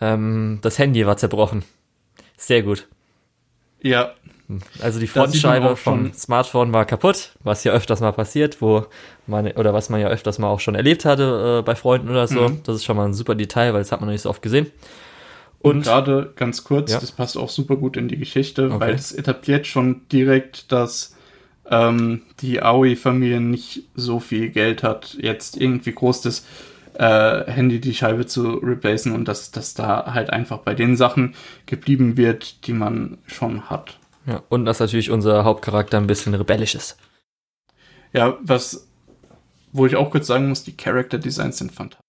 Ähm, 0.00 0.58
das 0.62 0.78
Handy 0.78 1.06
war 1.06 1.16
zerbrochen. 1.16 1.64
Sehr 2.36 2.62
gut. 2.62 2.86
Ja, 3.80 4.12
also 4.80 4.98
die 4.98 5.06
Frontscheibe 5.06 5.76
vom 5.76 6.12
Smartphone 6.14 6.72
war 6.72 6.86
kaputt, 6.86 7.32
was 7.42 7.64
ja 7.64 7.72
öfters 7.72 8.00
mal 8.00 8.12
passiert, 8.12 8.62
wo 8.62 8.86
man, 9.26 9.46
oder 9.52 9.74
was 9.74 9.90
man 9.90 10.00
ja 10.00 10.08
öfters 10.08 10.38
mal 10.38 10.48
auch 10.48 10.60
schon 10.60 10.74
erlebt 10.74 11.04
hatte 11.04 11.58
äh, 11.58 11.62
bei 11.62 11.74
Freunden 11.74 12.08
oder 12.08 12.26
so. 12.26 12.48
Mhm. 12.48 12.62
Das 12.64 12.76
ist 12.76 12.84
schon 12.84 12.96
mal 12.96 13.04
ein 13.04 13.14
super 13.14 13.34
Detail, 13.34 13.74
weil 13.74 13.80
das 13.80 13.92
hat 13.92 14.00
man 14.00 14.08
noch 14.08 14.12
nicht 14.12 14.22
so 14.22 14.30
oft 14.30 14.40
gesehen. 14.40 14.70
Und, 15.60 15.76
Und 15.76 15.82
gerade 15.82 16.32
ganz 16.36 16.64
kurz, 16.64 16.92
ja. 16.92 17.00
das 17.00 17.12
passt 17.12 17.36
auch 17.36 17.50
super 17.50 17.76
gut 17.76 17.96
in 17.96 18.08
die 18.08 18.16
Geschichte, 18.16 18.66
okay. 18.70 18.80
weil 18.80 18.94
es 18.94 19.12
etabliert 19.12 19.66
schon 19.66 20.02
direkt, 20.10 20.72
dass 20.72 21.16
ähm, 21.70 22.22
die 22.40 22.62
Aoi-Familie 22.62 23.40
nicht 23.40 23.84
so 23.94 24.20
viel 24.20 24.48
Geld 24.48 24.82
hat, 24.82 25.16
jetzt 25.20 25.60
irgendwie 25.60 25.92
groß 25.92 26.22
das 26.22 26.46
äh, 26.94 27.50
Handy 27.50 27.80
die 27.80 27.94
Scheibe 27.94 28.26
zu 28.26 28.54
replacen 28.54 29.12
und 29.12 29.28
dass 29.28 29.50
das 29.50 29.74
da 29.74 30.14
halt 30.14 30.30
einfach 30.30 30.58
bei 30.58 30.74
den 30.74 30.96
Sachen 30.96 31.34
geblieben 31.66 32.16
wird, 32.16 32.66
die 32.66 32.72
man 32.72 33.18
schon 33.26 33.68
hat. 33.68 33.98
Ja, 34.28 34.42
und 34.50 34.66
dass 34.66 34.78
natürlich 34.78 35.10
unser 35.10 35.44
Hauptcharakter 35.44 35.96
ein 35.96 36.06
bisschen 36.06 36.34
rebellisch 36.34 36.74
ist. 36.74 36.98
Ja, 38.12 38.36
was, 38.42 38.86
wo 39.72 39.86
ich 39.86 39.96
auch 39.96 40.10
kurz 40.10 40.26
sagen 40.26 40.50
muss, 40.50 40.64
die 40.64 40.76
Character 40.76 41.18
Designs 41.18 41.56
sind 41.56 41.72
fantastisch. 41.72 42.04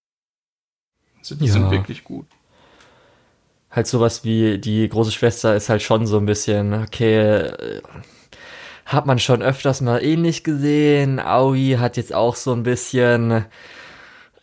Also 1.18 1.36
die 1.36 1.46
ja. 1.46 1.54
sind 1.54 1.72
wirklich 1.72 2.04
gut. 2.04 2.28
halt 3.72 3.88
sowas 3.88 4.26
wie 4.26 4.58
die 4.58 4.88
große 4.90 5.12
Schwester 5.12 5.56
ist 5.56 5.70
halt 5.70 5.82
schon 5.82 6.08
so 6.08 6.18
ein 6.18 6.26
bisschen, 6.26 6.74
okay, 6.74 7.20
äh, 7.20 7.82
hat 8.86 9.06
man 9.06 9.20
schon 9.20 9.42
öfters 9.42 9.80
mal 9.80 10.04
ähnlich 10.04 10.44
gesehen. 10.44 11.20
Aoi 11.20 11.78
hat 11.80 11.96
jetzt 11.96 12.14
auch 12.14 12.36
so 12.36 12.52
ein 12.52 12.64
bisschen 12.64 13.46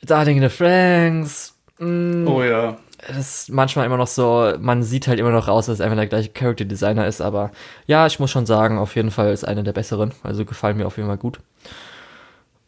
Darling 0.03 0.39
in 0.39 0.49
the 0.49 0.49
Franks. 0.49 1.55
Mm, 1.79 2.27
oh 2.27 2.43
ja. 2.43 2.79
Das 3.07 3.19
ist 3.19 3.51
manchmal 3.51 3.87
immer 3.87 3.97
noch 3.97 4.09
so, 4.09 4.53
man 4.59 4.83
sieht 4.83 5.07
halt 5.07 5.21
immer 5.21 5.31
noch 5.31 5.47
raus, 5.47 5.67
dass 5.67 5.75
es 5.75 5.81
einfach 5.81 5.97
der 5.97 6.09
gleiche 6.09 6.31
Character 6.31 6.65
Designer 6.65 7.07
ist, 7.07 7.21
aber 7.21 7.53
ja, 7.87 8.07
ich 8.07 8.19
muss 8.19 8.31
schon 8.31 8.47
sagen, 8.47 8.79
auf 8.79 8.97
jeden 8.97 9.13
Fall 9.13 9.33
ist 9.33 9.45
einer 9.45 9.63
der 9.63 9.73
besseren. 9.73 10.13
Also 10.23 10.45
gefallen 10.45 10.77
mir 10.77 10.87
auf 10.87 10.97
jeden 10.97 11.09
Fall 11.09 11.19
gut. 11.19 11.39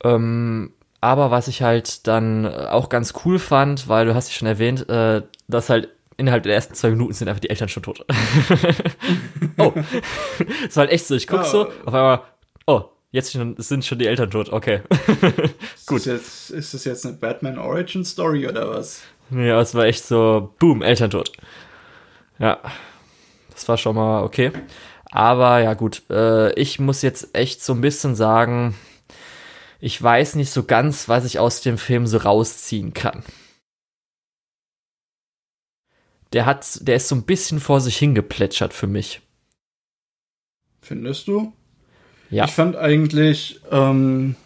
Ähm, 0.04 0.72
aber 1.00 1.30
was 1.30 1.48
ich 1.48 1.62
halt 1.62 2.06
dann 2.06 2.46
auch 2.46 2.88
ganz 2.88 3.14
cool 3.24 3.38
fand, 3.38 3.88
weil 3.88 4.06
du 4.06 4.14
hast 4.14 4.28
ja 4.28 4.34
schon 4.34 4.48
erwähnt, 4.48 4.88
äh, 4.88 5.22
dass 5.48 5.70
halt 5.70 5.88
innerhalb 6.16 6.42
der 6.42 6.54
ersten 6.54 6.74
zwei 6.74 6.90
Minuten 6.90 7.14
sind 7.14 7.28
einfach 7.28 7.40
die 7.40 7.50
Eltern 7.50 7.68
schon 7.68 7.82
tot. 7.82 8.04
oh. 9.58 9.72
das 10.64 10.76
war 10.76 10.82
halt 10.82 10.90
echt 10.90 11.06
so. 11.06 11.14
Ich 11.14 11.26
guck 11.26 11.40
ja. 11.40 11.44
so, 11.44 11.68
auf 11.84 11.94
einmal, 11.94 12.22
oh, 12.66 12.82
jetzt 13.12 13.32
sind 13.32 13.84
schon 13.84 13.98
die 13.98 14.06
Eltern 14.06 14.30
tot. 14.30 14.52
Okay. 14.52 14.82
Gut. 15.86 16.06
Ist 16.06 16.06
das, 16.06 16.06
jetzt, 16.06 16.50
ist 16.50 16.74
das 16.74 16.84
jetzt 16.84 17.06
eine 17.06 17.16
Batman 17.16 17.58
Origin 17.58 18.04
Story 18.04 18.46
oder 18.46 18.68
was? 18.68 19.02
Ja, 19.30 19.60
es 19.60 19.74
war 19.74 19.84
echt 19.84 20.04
so, 20.04 20.54
boom, 20.58 20.82
Eltern 20.82 21.10
tot. 21.10 21.32
Ja. 22.38 22.60
Das 23.50 23.68
war 23.68 23.76
schon 23.76 23.96
mal 23.96 24.22
okay. 24.22 24.52
Aber 25.10 25.60
ja, 25.60 25.74
gut. 25.74 26.02
Äh, 26.10 26.52
ich 26.54 26.78
muss 26.78 27.02
jetzt 27.02 27.34
echt 27.34 27.62
so 27.62 27.72
ein 27.72 27.80
bisschen 27.80 28.14
sagen, 28.14 28.74
ich 29.80 30.00
weiß 30.00 30.36
nicht 30.36 30.50
so 30.50 30.62
ganz, 30.62 31.08
was 31.08 31.24
ich 31.24 31.38
aus 31.38 31.60
dem 31.60 31.78
Film 31.78 32.06
so 32.06 32.18
rausziehen 32.18 32.94
kann 32.94 33.24
der 36.32 36.46
hat, 36.46 36.86
der 36.86 36.96
ist 36.96 37.08
so 37.08 37.14
ein 37.14 37.24
bisschen 37.24 37.60
vor 37.60 37.80
sich 37.80 37.96
hingeplätschert 37.96 38.72
für 38.74 38.86
mich. 38.86 39.20
Findest 40.80 41.28
du? 41.28 41.52
Ja. 42.30 42.44
Ich 42.44 42.52
fand 42.52 42.76
eigentlich, 42.76 43.60
ähm, 43.70 44.36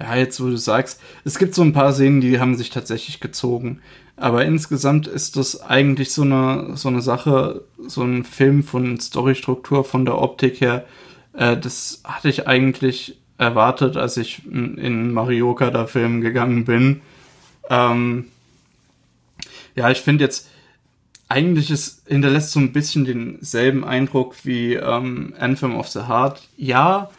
ja, 0.00 0.16
jetzt 0.16 0.40
wo 0.40 0.46
du 0.46 0.56
sagst, 0.56 1.00
es 1.24 1.38
gibt 1.38 1.54
so 1.54 1.62
ein 1.62 1.72
paar 1.72 1.92
Szenen, 1.92 2.20
die 2.20 2.40
haben 2.40 2.54
sich 2.54 2.70
tatsächlich 2.70 3.20
gezogen. 3.20 3.80
Aber 4.16 4.44
insgesamt 4.44 5.06
ist 5.06 5.36
das 5.36 5.62
eigentlich 5.62 6.12
so 6.12 6.22
eine, 6.22 6.76
so 6.76 6.88
eine 6.88 7.02
Sache, 7.02 7.64
so 7.78 8.02
ein 8.02 8.24
Film 8.24 8.62
von 8.62 8.98
Storystruktur, 8.98 9.84
von 9.84 10.04
der 10.04 10.18
Optik 10.18 10.60
her. 10.60 10.84
Äh, 11.32 11.56
das 11.56 12.02
hatte 12.04 12.28
ich 12.28 12.46
eigentlich 12.46 13.18
erwartet, 13.38 13.96
als 13.96 14.16
ich 14.16 14.46
in 14.46 15.12
Marioka 15.12 15.70
da 15.70 15.86
Film 15.86 16.20
gegangen 16.20 16.66
bin. 16.66 17.00
Ähm, 17.70 18.26
ja, 19.74 19.90
ich 19.90 20.00
finde 20.00 20.24
jetzt, 20.24 20.50
eigentlich 21.28 21.70
ist, 21.70 22.06
hinterlässt 22.06 22.50
so 22.50 22.60
ein 22.60 22.72
bisschen 22.72 23.04
denselben 23.04 23.84
Eindruck 23.84 24.34
wie 24.44 24.74
ähm, 24.74 25.32
Anthem 25.38 25.76
of 25.76 25.88
the 25.88 26.00
Heart. 26.00 26.42
Ja, 26.56 27.10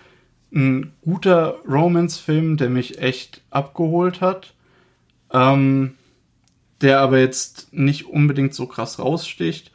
ein 0.54 0.93
guter 1.02 1.56
Romance-Film, 1.68 2.58
der 2.58 2.70
mich 2.70 2.99
echt 2.99 3.41
abgeholt 3.49 4.22
hat. 4.22 4.54
Ähm, 5.32 5.95
der 6.82 6.99
aber 6.99 7.20
jetzt 7.20 7.72
nicht 7.74 8.08
unbedingt 8.08 8.54
so 8.54 8.66
krass 8.66 8.99
raussticht. 8.99 9.72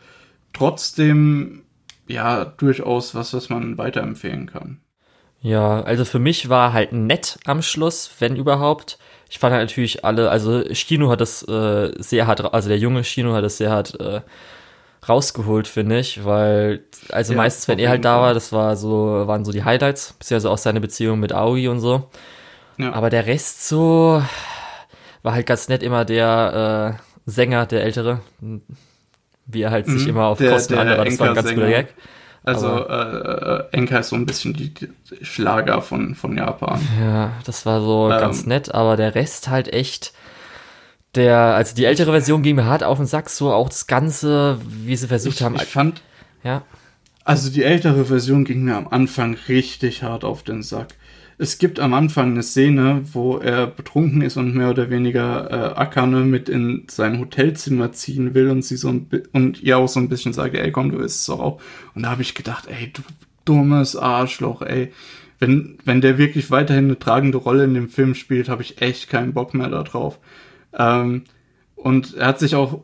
Trotzdem, 0.52 1.62
ja, 2.08 2.44
durchaus 2.44 3.14
was, 3.14 3.32
was 3.32 3.48
man 3.48 3.78
weiterempfehlen 3.78 4.46
kann. 4.46 4.80
Ja, 5.40 5.82
also 5.82 6.04
für 6.04 6.18
mich 6.18 6.48
war 6.48 6.72
halt 6.72 6.92
nett 6.92 7.38
am 7.44 7.62
Schluss, 7.62 8.10
wenn 8.18 8.36
überhaupt 8.36 8.98
ich 9.28 9.38
fand 9.38 9.52
halt 9.54 9.68
natürlich 9.68 10.04
alle, 10.04 10.30
also 10.30 10.62
Shino 10.74 11.10
hat 11.10 11.20
das 11.20 11.42
äh, 11.48 11.92
sehr 11.98 12.26
hart, 12.26 12.52
also 12.54 12.68
der 12.68 12.78
junge 12.78 13.02
Shino 13.04 13.32
hat 13.32 13.44
das 13.44 13.58
sehr 13.58 13.70
hart 13.70 13.98
äh, 14.00 14.20
rausgeholt, 15.08 15.68
finde 15.68 15.98
ich, 15.98 16.24
weil, 16.24 16.84
also 17.10 17.32
ja, 17.32 17.36
meistens, 17.36 17.68
wenn 17.68 17.78
er 17.78 17.90
halt 17.90 18.04
da 18.04 18.20
war, 18.20 18.34
das 18.34 18.52
war 18.52 18.76
so, 18.76 19.26
waren 19.26 19.44
so 19.44 19.52
die 19.52 19.64
Highlights, 19.64 20.14
beziehungsweise 20.18 20.50
auch 20.50 20.58
seine 20.58 20.80
Beziehung 20.80 21.20
mit 21.20 21.32
Aoi 21.32 21.68
und 21.68 21.80
so. 21.80 22.08
Ja. 22.78 22.92
Aber 22.92 23.10
der 23.10 23.26
Rest 23.26 23.68
so 23.68 24.22
war 25.22 25.34
halt 25.34 25.46
ganz 25.46 25.68
nett 25.68 25.82
immer 25.82 26.04
der 26.04 26.98
äh, 26.98 27.30
Sänger, 27.30 27.66
der 27.66 27.82
Ältere, 27.82 28.20
wie 29.46 29.62
er 29.62 29.70
halt 29.70 29.86
sich 29.86 30.04
mhm, 30.04 30.10
immer 30.10 30.26
auf 30.26 30.38
der, 30.38 30.52
Kosten 30.52 30.74
der 30.74 30.82
anderer, 30.82 31.04
das 31.04 31.18
war 31.18 31.28
ein 31.28 31.34
ganz 31.34 31.50
guter 31.50 31.68
Gag. 31.68 31.94
Also 32.44 32.68
äh, 32.68 33.64
Enka 33.72 33.98
ist 33.98 34.10
so 34.10 34.16
ein 34.16 34.24
bisschen 34.24 34.54
die, 34.54 34.72
die, 34.72 34.88
Schlager 35.22 35.82
von, 35.82 36.14
von 36.14 36.36
Japan. 36.36 36.80
Ja, 37.00 37.32
das 37.44 37.66
war 37.66 37.80
so 37.80 38.08
ähm, 38.08 38.20
ganz 38.20 38.46
nett, 38.46 38.72
aber 38.72 38.96
der 38.96 39.16
Rest 39.16 39.48
halt 39.48 39.72
echt. 39.72 40.12
Der, 41.16 41.38
also 41.38 41.74
die 41.74 41.84
ältere 41.84 42.12
Version 42.12 42.42
ging 42.42 42.56
mir 42.56 42.66
hart 42.66 42.84
auf 42.84 42.98
den 42.98 43.06
Sack, 43.06 43.30
so 43.30 43.52
auch 43.52 43.68
das 43.68 43.86
Ganze, 43.86 44.60
wie 44.68 44.96
sie 44.96 45.08
versucht 45.08 45.36
ich, 45.36 45.42
haben. 45.42 45.56
Ich 45.56 45.62
fand. 45.62 46.02
Ja. 46.44 46.62
Also 47.24 47.50
die 47.50 47.64
ältere 47.64 48.04
Version 48.04 48.44
ging 48.44 48.62
mir 48.62 48.76
am 48.76 48.86
Anfang 48.88 49.36
richtig 49.48 50.02
hart 50.02 50.24
auf 50.24 50.42
den 50.42 50.62
Sack 50.62 50.88
es 51.38 51.58
gibt 51.58 51.80
am 51.80 51.92
Anfang 51.92 52.30
eine 52.30 52.42
Szene, 52.42 53.02
wo 53.12 53.36
er 53.36 53.66
betrunken 53.66 54.22
ist 54.22 54.36
und 54.36 54.54
mehr 54.54 54.70
oder 54.70 54.88
weniger 54.88 55.50
äh, 55.50 55.78
Akane 55.78 56.20
mit 56.20 56.48
in 56.48 56.84
sein 56.88 57.18
Hotelzimmer 57.20 57.92
ziehen 57.92 58.34
will 58.34 58.48
und 58.48 58.62
sie 58.62 58.76
so 58.76 58.88
ein 58.88 59.08
und 59.32 59.62
ihr 59.62 59.76
auch 59.76 59.88
so 59.88 60.00
ein 60.00 60.08
bisschen 60.08 60.32
sagt, 60.32 60.54
ey 60.54 60.72
komm, 60.72 60.92
du 60.92 60.98
isst 60.98 61.22
es 61.22 61.30
auch. 61.30 61.60
Und 61.94 62.04
da 62.04 62.10
habe 62.10 62.22
ich 62.22 62.34
gedacht, 62.34 62.68
ey, 62.68 62.90
du 62.92 63.02
dummes 63.44 63.96
Arschloch, 63.96 64.62
ey. 64.62 64.92
Wenn, 65.38 65.76
wenn 65.84 66.00
der 66.00 66.16
wirklich 66.16 66.50
weiterhin 66.50 66.86
eine 66.86 66.98
tragende 66.98 67.36
Rolle 67.36 67.64
in 67.64 67.74
dem 67.74 67.90
Film 67.90 68.14
spielt, 68.14 68.48
habe 68.48 68.62
ich 68.62 68.80
echt 68.80 69.10
keinen 69.10 69.34
Bock 69.34 69.52
mehr 69.52 69.68
darauf. 69.68 70.18
Ähm, 70.76 71.24
und 71.74 72.14
er 72.16 72.28
hat 72.28 72.38
sich 72.38 72.54
auch 72.54 72.80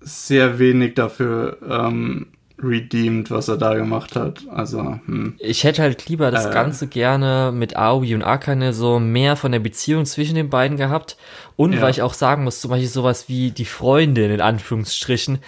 sehr 0.00 0.58
wenig 0.58 0.94
dafür 0.94 1.58
ähm, 1.68 2.26
redeemed, 2.62 3.30
was 3.30 3.48
er 3.48 3.56
da 3.56 3.74
gemacht 3.74 4.16
hat. 4.16 4.44
Also, 4.48 4.98
hm. 5.06 5.34
Ich 5.38 5.64
hätte 5.64 5.82
halt 5.82 6.08
lieber 6.08 6.30
das 6.30 6.46
äh, 6.46 6.50
Ganze 6.50 6.86
gerne 6.86 7.52
mit 7.52 7.76
Aoi 7.76 8.14
und 8.14 8.22
Akane 8.22 8.72
so 8.72 8.98
mehr 9.00 9.36
von 9.36 9.52
der 9.52 9.58
Beziehung 9.58 10.06
zwischen 10.06 10.34
den 10.34 10.50
beiden 10.50 10.76
gehabt. 10.76 11.16
Und 11.56 11.72
ja. 11.72 11.82
weil 11.82 11.90
ich 11.90 12.02
auch 12.02 12.14
sagen 12.14 12.44
muss, 12.44 12.60
zum 12.60 12.70
Beispiel 12.70 12.88
sowas 12.88 13.28
wie 13.28 13.50
die 13.50 13.64
Freundin 13.64 14.30
in 14.30 14.40
Anführungsstrichen. 14.40 15.38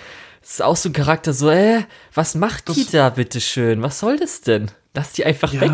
Das 0.40 0.53
ist 0.53 0.62
auch 0.62 0.76
so 0.76 0.88
ein 0.88 0.92
Charakter, 0.92 1.32
so, 1.32 1.51
äh, 1.51 1.82
was 2.14 2.34
macht 2.34 2.68
das, 2.68 2.76
die 2.76 2.86
da, 2.90 3.11
bitteschön? 3.11 3.82
Was 3.82 3.99
soll 3.99 4.16
das 4.16 4.42
denn? 4.42 4.70
Lass 4.94 5.12
die 5.12 5.24
einfach 5.24 5.53
ja, 5.53 5.61
weg. 5.61 5.72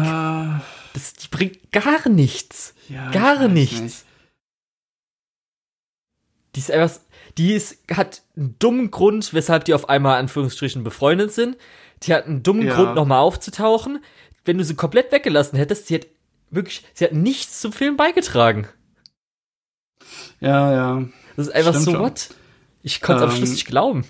Das, 0.94 1.14
die 1.14 1.28
bringt 1.28 1.72
gar 1.72 2.08
nichts. 2.08 2.74
Ja, 2.88 3.10
gar 3.10 3.48
nichts. 3.48 3.80
Nicht. 3.80 4.04
Die 6.54 6.60
ist 6.60 6.70
einfach, 6.70 7.00
die 7.38 7.52
ist, 7.54 7.78
hat 7.90 8.22
einen 8.36 8.56
dummen 8.58 8.90
Grund, 8.90 9.32
weshalb 9.32 9.64
die 9.64 9.74
auf 9.74 9.88
einmal 9.88 10.18
Anführungsstrichen 10.18 10.84
befreundet 10.84 11.32
sind. 11.32 11.56
Die 12.02 12.12
hat 12.12 12.26
einen 12.26 12.42
dummen 12.42 12.66
ja. 12.66 12.74
Grund, 12.74 12.94
nochmal 12.94 13.20
aufzutauchen. 13.20 14.02
Wenn 14.44 14.58
du 14.58 14.64
sie 14.64 14.74
komplett 14.74 15.12
weggelassen 15.12 15.56
hättest, 15.56 15.86
sie 15.86 15.94
hat 15.94 16.06
wirklich, 16.50 16.84
sie 16.94 17.04
hat 17.04 17.12
nichts 17.12 17.60
zum 17.60 17.72
Film 17.72 17.96
beigetragen. 17.96 18.68
Ja, 20.40 20.72
ja. 20.72 21.04
Das 21.36 21.48
ist 21.48 21.54
einfach 21.54 21.70
Stimmt 21.70 21.84
so, 21.84 21.90
schon. 21.92 22.00
what? 22.00 22.30
Ich 22.82 23.00
konnte 23.00 23.24
es 23.24 23.30
ähm, 23.30 23.30
am 23.30 23.36
Schluss 23.36 23.52
nicht 23.52 23.66
glauben. 23.66 24.04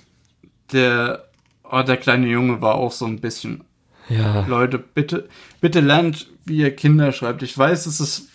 Der, 0.72 1.28
oh, 1.70 1.82
der 1.82 1.98
kleine 1.98 2.26
Junge 2.26 2.60
war 2.60 2.74
auch 2.74 2.92
so 2.92 3.04
ein 3.04 3.20
bisschen. 3.20 3.64
Ja. 4.08 4.46
Leute, 4.46 4.78
bitte, 4.78 5.28
bitte 5.60 5.80
lernt, 5.80 6.28
wie 6.44 6.56
ihr 6.56 6.74
Kinder 6.74 7.12
schreibt. 7.12 7.42
Ich 7.42 7.56
weiß, 7.56 7.86
es 7.86 8.00
ist 8.00 8.28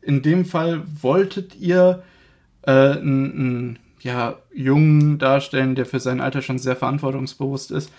in 0.00 0.22
dem 0.22 0.44
Fall 0.44 0.84
wolltet 1.02 1.56
ihr 1.56 2.02
äh, 2.66 2.92
ein, 2.94 3.78
ja, 4.00 4.36
Jungen 4.54 5.18
darstellen, 5.18 5.74
der 5.74 5.86
für 5.86 6.00
sein 6.00 6.20
Alter 6.20 6.42
schon 6.42 6.58
sehr 6.58 6.76
verantwortungsbewusst 6.76 7.70
ist. 7.70 7.90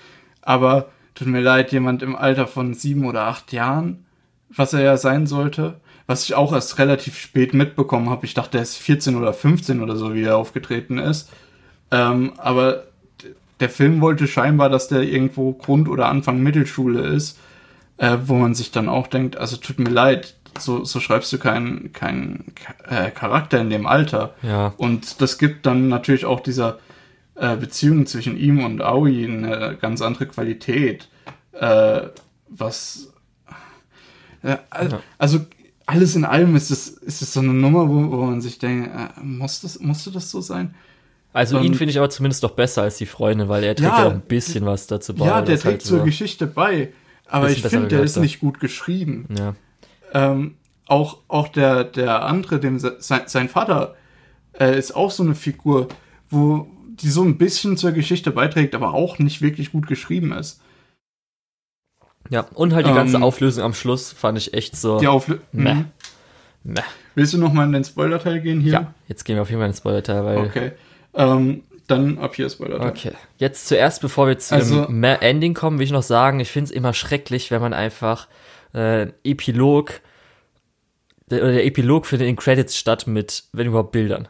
Aber 0.41 0.89
tut 1.15 1.27
mir 1.27 1.41
leid, 1.41 1.71
jemand 1.71 2.03
im 2.03 2.15
Alter 2.15 2.47
von 2.47 2.73
sieben 2.73 3.05
oder 3.05 3.23
acht 3.23 3.51
Jahren, 3.51 4.05
was 4.49 4.73
er 4.73 4.81
ja 4.81 4.97
sein 4.97 5.27
sollte, 5.27 5.81
was 6.05 6.23
ich 6.23 6.35
auch 6.35 6.53
erst 6.53 6.79
relativ 6.79 7.17
spät 7.17 7.53
mitbekommen 7.53 8.09
habe. 8.09 8.25
Ich 8.25 8.33
dachte, 8.33 8.57
er 8.57 8.63
ist 8.63 8.77
14 8.77 9.15
oder 9.15 9.33
15 9.33 9.81
oder 9.81 9.95
so, 9.97 10.13
wie 10.13 10.23
er 10.23 10.37
aufgetreten 10.37 10.99
ist. 10.99 11.29
Ähm, 11.91 12.33
aber 12.37 12.83
der 13.59 13.69
Film 13.69 14.01
wollte 14.01 14.27
scheinbar, 14.27 14.69
dass 14.69 14.87
der 14.87 15.01
irgendwo 15.01 15.53
Grund- 15.53 15.89
oder 15.89 16.07
Anfang 16.07 16.41
Mittelschule 16.41 17.01
ist, 17.01 17.39
äh, 17.97 18.17
wo 18.25 18.35
man 18.35 18.53
sich 18.53 18.71
dann 18.71 18.87
auch 18.87 19.07
denkt, 19.07 19.37
also 19.37 19.57
tut 19.57 19.79
mir 19.79 19.89
leid, 19.89 20.36
so, 20.61 20.83
so 20.83 20.99
schreibst 20.99 21.31
du 21.33 21.37
keinen 21.37 21.93
keinen 21.93 22.53
äh, 22.87 23.11
Charakter 23.11 23.59
in 23.59 23.69
dem 23.69 23.85
Alter. 23.85 24.35
Ja. 24.41 24.73
Und 24.77 25.21
das 25.21 25.37
gibt 25.37 25.65
dann 25.65 25.87
natürlich 25.87 26.25
auch 26.25 26.39
dieser 26.39 26.79
äh, 27.35 27.55
Beziehung 27.55 28.05
zwischen 28.05 28.37
ihm 28.37 28.63
und 28.63 28.81
Aoi 28.81 29.25
eine 29.25 29.77
ganz 29.79 30.01
andere 30.01 30.27
Qualität. 30.27 31.09
Äh, 31.53 32.01
was 32.49 33.13
äh, 34.43 34.57
ja. 34.73 34.99
also 35.17 35.39
alles 35.85 36.15
in 36.15 36.25
allem 36.25 36.55
ist 36.55 36.69
es, 36.69 36.89
ist 36.89 37.21
es 37.21 37.33
so 37.33 37.39
eine 37.39 37.53
Nummer, 37.53 37.89
wo, 37.89 38.11
wo 38.11 38.25
man 38.25 38.41
sich 38.41 38.59
denkt, 38.59 38.89
äh, 38.93 39.21
muss 39.21 39.61
das, 39.61 39.79
musste 39.79 40.11
das 40.11 40.29
so 40.29 40.41
sein? 40.41 40.75
Also 41.33 41.57
um, 41.57 41.63
ihn 41.63 41.75
finde 41.75 41.91
ich 41.91 41.97
aber 41.97 42.09
zumindest 42.09 42.43
doch 42.43 42.51
besser 42.51 42.81
als 42.81 42.97
die 42.97 43.05
Freundin, 43.05 43.47
weil 43.47 43.63
er 43.63 43.75
trägt 43.75 43.91
ja, 43.91 43.99
ja 43.99 44.07
auch 44.07 44.11
ein 44.11 44.21
bisschen 44.21 44.65
was 44.65 44.87
dazu 44.87 45.13
bei. 45.13 45.25
Ja, 45.25 45.41
der 45.41 45.55
trägt 45.55 45.65
halt 45.65 45.81
zur 45.81 46.03
Geschichte 46.03 46.47
bei. 46.47 46.93
Aber 47.27 47.49
ich 47.49 47.61
finde, 47.61 47.87
der 47.87 48.03
ist 48.03 48.17
nicht 48.17 48.39
gut 48.39 48.59
geschrieben. 48.59 49.27
Ja. 49.37 49.55
Ähm, 50.17 50.55
auch, 50.87 51.19
auch 51.27 51.47
der, 51.47 51.83
der 51.83 52.23
andere, 52.23 52.59
dem 52.59 52.79
sein, 52.79 53.21
sein 53.25 53.49
Vater, 53.49 53.95
äh, 54.59 54.77
ist 54.77 54.95
auch 54.95 55.11
so 55.11 55.21
eine 55.21 55.35
Figur, 55.35 55.89
wo 56.29 56.67
die 56.87 57.09
so 57.09 57.23
ein 57.23 57.37
bisschen 57.37 57.77
zur 57.77 57.91
Geschichte 57.91 58.31
beiträgt, 58.31 58.73
aber 58.73 58.93
auch 58.95 59.19
nicht 59.19 59.41
wirklich 59.41 59.71
gut 59.71 59.85
geschrieben 59.85 60.31
ist. 60.31 60.61
Ja, 62.29 62.47
und 62.55 62.73
halt 62.73 62.87
die 62.87 62.93
ganze 62.93 63.17
ähm, 63.17 63.23
Auflösung 63.23 63.63
am 63.63 63.73
Schluss 63.73 64.11
fand 64.11 64.37
ich 64.39 64.53
echt 64.55 64.75
so. 64.75 64.99
Die 64.99 65.07
Auflösung. 65.07 65.45
Mhm. 65.51 65.85
Meh. 66.63 66.81
Willst 67.15 67.33
du 67.33 67.37
noch 67.37 67.53
mal 67.53 67.65
in 67.65 67.73
den 67.73 67.83
Spoiler-Teil 67.83 68.41
gehen 68.41 68.59
hier? 68.59 68.73
Ja, 68.73 68.93
jetzt 69.07 69.23
gehen 69.23 69.35
wir 69.35 69.43
auf 69.43 69.49
jeden 69.49 69.59
Fall 69.59 69.67
in 69.67 69.73
den 69.73 69.77
Spoiler-Teil, 69.77 70.25
weil. 70.25 70.37
Okay. 70.39 70.71
Ähm, 71.13 71.63
dann 71.87 72.17
ab 72.17 72.35
hier 72.35 72.49
Spoiler-Teil. 72.49 72.89
Okay. 72.89 73.11
Jetzt 73.37 73.67
zuerst, 73.67 74.01
bevor 74.01 74.27
wir 74.27 74.37
zu 74.39 74.55
also, 74.55 74.85
dem 74.85 75.03
Ending 75.03 75.53
kommen, 75.53 75.79
will 75.79 75.85
ich 75.85 75.91
noch 75.91 76.03
sagen, 76.03 76.39
ich 76.39 76.49
finde 76.49 76.65
es 76.65 76.71
immer 76.71 76.93
schrecklich, 76.93 77.51
wenn 77.51 77.61
man 77.61 77.73
einfach 77.73 78.27
äh, 78.73 79.07
Epilog 79.23 80.01
oder 81.29 81.51
der 81.51 81.65
Epilog 81.65 82.05
findet 82.05 82.27
in 82.27 82.35
Credits 82.35 82.77
statt 82.77 83.07
mit, 83.07 83.43
wenn 83.51 83.67
überhaupt, 83.67 83.91
Bildern. 83.91 84.27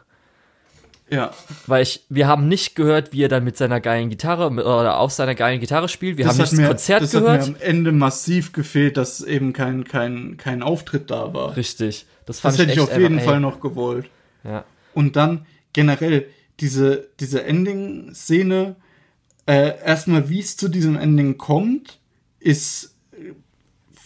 Ja. 1.09 1.31
Weil 1.67 1.83
ich, 1.83 2.03
wir 2.09 2.27
haben 2.27 2.47
nicht 2.47 2.75
gehört, 2.75 3.13
wie 3.13 3.23
er 3.23 3.29
dann 3.29 3.43
mit 3.43 3.55
seiner 3.55 3.79
geilen 3.79 4.09
Gitarre 4.09 4.49
oder 4.49 4.99
auf 4.99 5.11
seiner 5.11 5.35
geilen 5.35 5.59
Gitarre 5.59 5.87
spielt. 5.87 6.17
Wir 6.17 6.25
das 6.25 6.33
haben 6.33 6.41
nicht 6.43 6.59
das 6.59 6.67
Konzert 6.67 7.01
das 7.03 7.11
gehört. 7.11 7.39
Das 7.39 7.47
hat 7.47 7.53
mir 7.53 7.61
am 7.61 7.69
Ende 7.69 7.91
massiv 7.93 8.51
gefehlt, 8.51 8.97
dass 8.97 9.21
eben 9.21 9.53
kein, 9.53 9.85
kein, 9.85 10.35
kein 10.37 10.61
Auftritt 10.61 11.09
da 11.09 11.33
war. 11.33 11.55
Richtig. 11.55 12.05
Das, 12.25 12.41
fand 12.41 12.55
das 12.55 12.61
hätte 12.61 12.73
ich, 12.73 12.79
auf 12.81 12.91
jeden 12.91 13.19
einfach, 13.19 13.31
Fall 13.31 13.39
noch 13.39 13.61
gewollt. 13.61 14.09
Ja. 14.43 14.65
Und 14.93 15.15
dann 15.15 15.45
generell 15.71 16.27
diese, 16.59 17.07
diese 17.19 17.43
Ending-Szene, 17.43 18.75
äh, 19.45 19.79
erstmal 19.85 20.29
wie 20.29 20.39
es 20.39 20.57
zu 20.57 20.67
diesem 20.67 20.97
Ending 20.97 21.37
kommt, 21.37 21.99
ist 22.39 22.96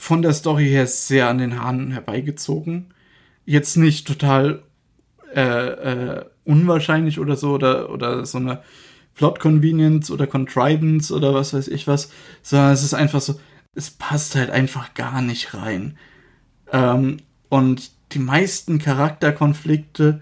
von 0.02 0.24
der 0.24 0.34
Story 0.34 0.68
her 0.68 0.88
sehr 0.88 1.30
an 1.30 1.38
den 1.38 1.62
Haaren 1.62 1.92
herbeigezogen. 1.92 2.88
Jetzt 3.46 3.78
nicht 3.78 4.08
total 4.08 4.64
äh, 5.36 5.42
äh, 5.42 6.26
unwahrscheinlich 6.44 7.20
oder 7.20 7.36
so 7.36 7.52
oder, 7.52 7.92
oder 7.92 8.26
so 8.26 8.40
eine 8.40 8.64
Plot 9.14 9.40
Convenience 9.40 10.10
oder 10.10 10.26
Contrivance 10.26 11.14
oder 11.14 11.36
was 11.36 11.54
weiß 11.54 11.68
ich 11.68 11.86
was, 11.86 12.12
sondern 12.42 12.72
es 12.72 12.82
ist 12.82 12.96
einfach 12.96 13.22
so, 13.22 13.40
es 13.76 13.92
passt 13.92 14.34
halt 14.34 14.50
einfach 14.50 14.96
gar 14.96 15.22
nicht 15.22 15.54
rein. 15.54 16.00
Ähm, 16.72 17.18
und 17.50 17.92
die 18.14 18.20
meisten 18.20 18.80
Charakterkonflikte, 18.80 20.20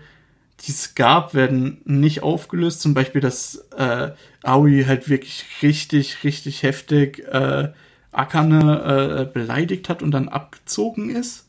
die 0.59 0.71
es 0.71 0.93
gab, 0.93 1.33
werden 1.33 1.79
nicht 1.85 2.21
aufgelöst. 2.21 2.81
Zum 2.81 2.93
Beispiel, 2.93 3.21
dass 3.21 3.69
äh, 3.77 4.11
Aoi 4.43 4.83
halt 4.85 5.07
wirklich 5.07 5.45
richtig, 5.61 6.25
richtig 6.25 6.63
heftig 6.63 7.19
äh, 7.29 7.69
Akane 8.11 9.25
äh, 9.29 9.31
beleidigt 9.31 9.89
hat 9.89 10.01
und 10.01 10.11
dann 10.11 10.29
abgezogen 10.29 11.09
ist, 11.09 11.47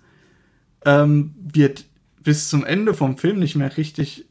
ähm, 0.84 1.34
wird 1.40 1.84
bis 2.22 2.48
zum 2.48 2.64
Ende 2.64 2.94
vom 2.94 3.16
Film 3.16 3.38
nicht 3.38 3.56
mehr 3.56 3.76
richtig 3.76 4.26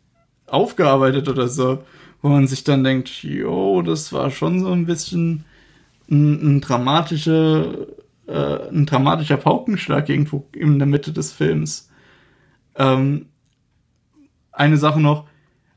aufgearbeitet 0.47 1.27
oder 1.27 1.47
so, 1.47 1.83
wo 2.21 2.29
man 2.29 2.47
sich 2.47 2.63
dann 2.63 2.83
denkt, 2.83 3.23
jo, 3.23 3.81
das 3.81 4.13
war 4.13 4.29
schon 4.31 4.59
so 4.59 4.71
ein 4.71 4.85
bisschen 4.85 5.45
ein, 6.09 6.57
ein 6.57 6.61
dramatischer, 6.61 7.87
äh, 8.27 8.69
ein 8.69 8.85
dramatischer 8.85 9.37
Paukenschlag 9.37 10.09
irgendwo 10.09 10.47
in 10.53 10.79
der 10.79 10.87
Mitte 10.87 11.11
des 11.13 11.31
Films. 11.31 11.89
Ähm, 12.75 13.27
eine 14.51 14.77
Sache 14.77 14.99
noch, 14.99 15.27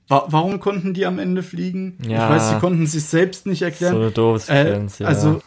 wa 0.09 0.25
warum 0.29 0.61
konnten 0.61 0.95
die 0.95 1.07
am 1.07 1.19
Ende 1.19 1.43
fliegen? 1.43 1.99
Ja, 2.07 2.27
ich 2.27 2.35
weiß, 2.35 2.51
sie 2.51 2.59
konnten 2.59 2.87
sich 2.87 3.05
selbst 3.05 3.47
nicht 3.47 3.63
erklären. 3.63 3.95
So 3.95 4.11
doofes 4.11 4.49
äh, 4.49 4.81
ja. 4.99 5.07
Also 5.07 5.41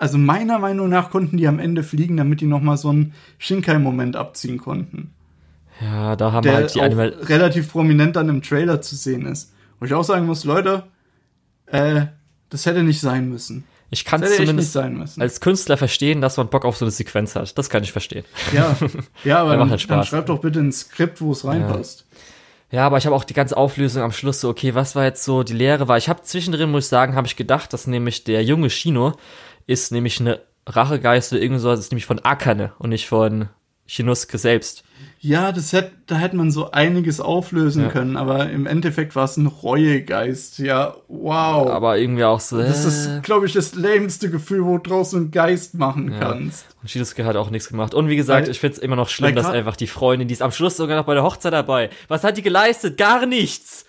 also 0.00 0.16
meiner 0.16 0.58
Meinung 0.58 0.88
nach 0.88 1.10
konnten 1.10 1.36
die 1.36 1.46
am 1.46 1.58
Ende 1.58 1.82
fliegen, 1.82 2.16
damit 2.16 2.40
die 2.40 2.46
nochmal 2.46 2.78
so 2.78 2.88
einen 2.88 3.12
Shinkai-Moment 3.38 4.16
abziehen 4.16 4.58
konnten. 4.58 5.12
Ja, 5.80 6.16
da 6.16 6.32
haben 6.32 6.42
der 6.42 6.54
halt 6.54 6.74
die 6.74 6.80
Animal 6.80 7.08
relativ 7.22 7.70
prominent 7.70 8.16
dann 8.16 8.28
im 8.28 8.42
Trailer 8.42 8.80
zu 8.80 8.96
sehen 8.96 9.26
ist. 9.26 9.52
Wo 9.78 9.86
ich 9.86 9.94
auch 9.94 10.02
sagen 10.02 10.26
muss, 10.26 10.44
Leute, 10.44 10.84
äh, 11.66 12.06
das 12.48 12.66
hätte 12.66 12.82
nicht 12.82 13.00
sein 13.00 13.28
müssen. 13.28 13.64
Ich 13.90 14.04
kann 14.04 14.22
es 14.22 14.36
zumindest 14.36 14.76
als 15.18 15.40
Künstler 15.40 15.76
verstehen, 15.76 16.20
dass 16.20 16.36
man 16.36 16.48
Bock 16.48 16.64
auf 16.64 16.76
so 16.76 16.84
eine 16.84 16.92
Sequenz 16.92 17.34
hat. 17.34 17.58
Das 17.58 17.68
kann 17.68 17.82
ich 17.82 17.92
verstehen. 17.92 18.24
Ja, 18.52 18.76
ja 19.24 19.40
aber 19.40 19.56
dann, 19.56 19.68
halt 19.68 19.90
dann 19.90 20.04
schreib 20.04 20.26
doch 20.26 20.40
bitte 20.40 20.60
ein 20.60 20.72
Skript, 20.72 21.20
wo 21.20 21.32
es 21.32 21.44
reinpasst. 21.44 22.06
Ja. 22.70 22.78
ja, 22.78 22.86
aber 22.86 22.98
ich 22.98 23.06
habe 23.06 23.16
auch 23.16 23.24
die 23.24 23.34
ganze 23.34 23.56
Auflösung 23.56 24.02
am 24.02 24.12
Schluss 24.12 24.40
so, 24.40 24.48
okay, 24.48 24.74
was 24.74 24.94
war 24.94 25.04
jetzt 25.04 25.24
so 25.24 25.42
die 25.42 25.54
Lehre? 25.54 25.88
Weil 25.88 25.98
ich 25.98 26.08
habe 26.08 26.22
zwischendrin, 26.22 26.70
muss 26.70 26.84
ich 26.84 26.88
sagen, 26.88 27.16
habe 27.16 27.26
ich 27.26 27.34
gedacht, 27.34 27.72
dass 27.72 27.88
nämlich 27.88 28.22
der 28.22 28.44
junge 28.44 28.70
Shino 28.70 29.14
ist 29.70 29.92
nämlich 29.92 30.18
eine 30.20 30.40
Rachegeist 30.66 31.32
oder 31.32 31.42
irgend 31.42 31.60
sowas, 31.60 31.78
ist 31.78 31.92
nämlich 31.92 32.06
von 32.06 32.18
Akane 32.18 32.72
und 32.78 32.90
nicht 32.90 33.08
von 33.08 33.48
Shinosuke 33.86 34.36
selbst. 34.36 34.84
Ja, 35.20 35.52
das 35.52 35.72
hätte, 35.72 35.92
da 36.06 36.16
hätte 36.16 36.36
man 36.36 36.50
so 36.50 36.72
einiges 36.72 37.20
auflösen 37.20 37.84
ja. 37.84 37.88
können, 37.90 38.16
aber 38.16 38.50
im 38.50 38.66
Endeffekt 38.66 39.14
war 39.14 39.24
es 39.24 39.36
ein 39.36 39.46
Reuegeist. 39.46 40.58
Ja, 40.58 40.96
wow. 41.08 41.68
Aber 41.70 41.98
irgendwie 41.98 42.24
auch 42.24 42.40
so. 42.40 42.58
Das 42.58 42.84
ist, 42.84 43.06
äh. 43.06 43.20
glaube 43.20 43.46
ich, 43.46 43.52
das 43.52 43.74
lämste 43.74 44.28
Gefühl, 44.30 44.64
wo 44.64 44.78
draußen 44.78 45.20
einen 45.20 45.30
Geist 45.30 45.74
machen 45.74 46.12
ja. 46.12 46.18
kannst. 46.18 46.66
Und 46.82 46.90
Shinosuke 46.90 47.24
hat 47.24 47.36
auch 47.36 47.50
nichts 47.50 47.68
gemacht. 47.68 47.94
Und 47.94 48.08
wie 48.08 48.16
gesagt, 48.16 48.46
weil, 48.46 48.50
ich 48.50 48.58
finde 48.58 48.76
es 48.76 48.82
immer 48.82 48.96
noch 48.96 49.08
schlimm, 49.08 49.36
dass 49.36 49.46
einfach 49.46 49.76
die 49.76 49.86
Freundin, 49.86 50.26
die 50.26 50.34
ist 50.34 50.42
am 50.42 50.52
Schluss 50.52 50.76
sogar 50.76 50.96
noch 50.96 51.06
bei 51.06 51.14
der 51.14 51.22
Hochzeit 51.22 51.52
dabei. 51.52 51.90
Was 52.08 52.24
hat 52.24 52.36
die 52.36 52.42
geleistet? 52.42 52.96
Gar 52.96 53.26
nichts. 53.26 53.86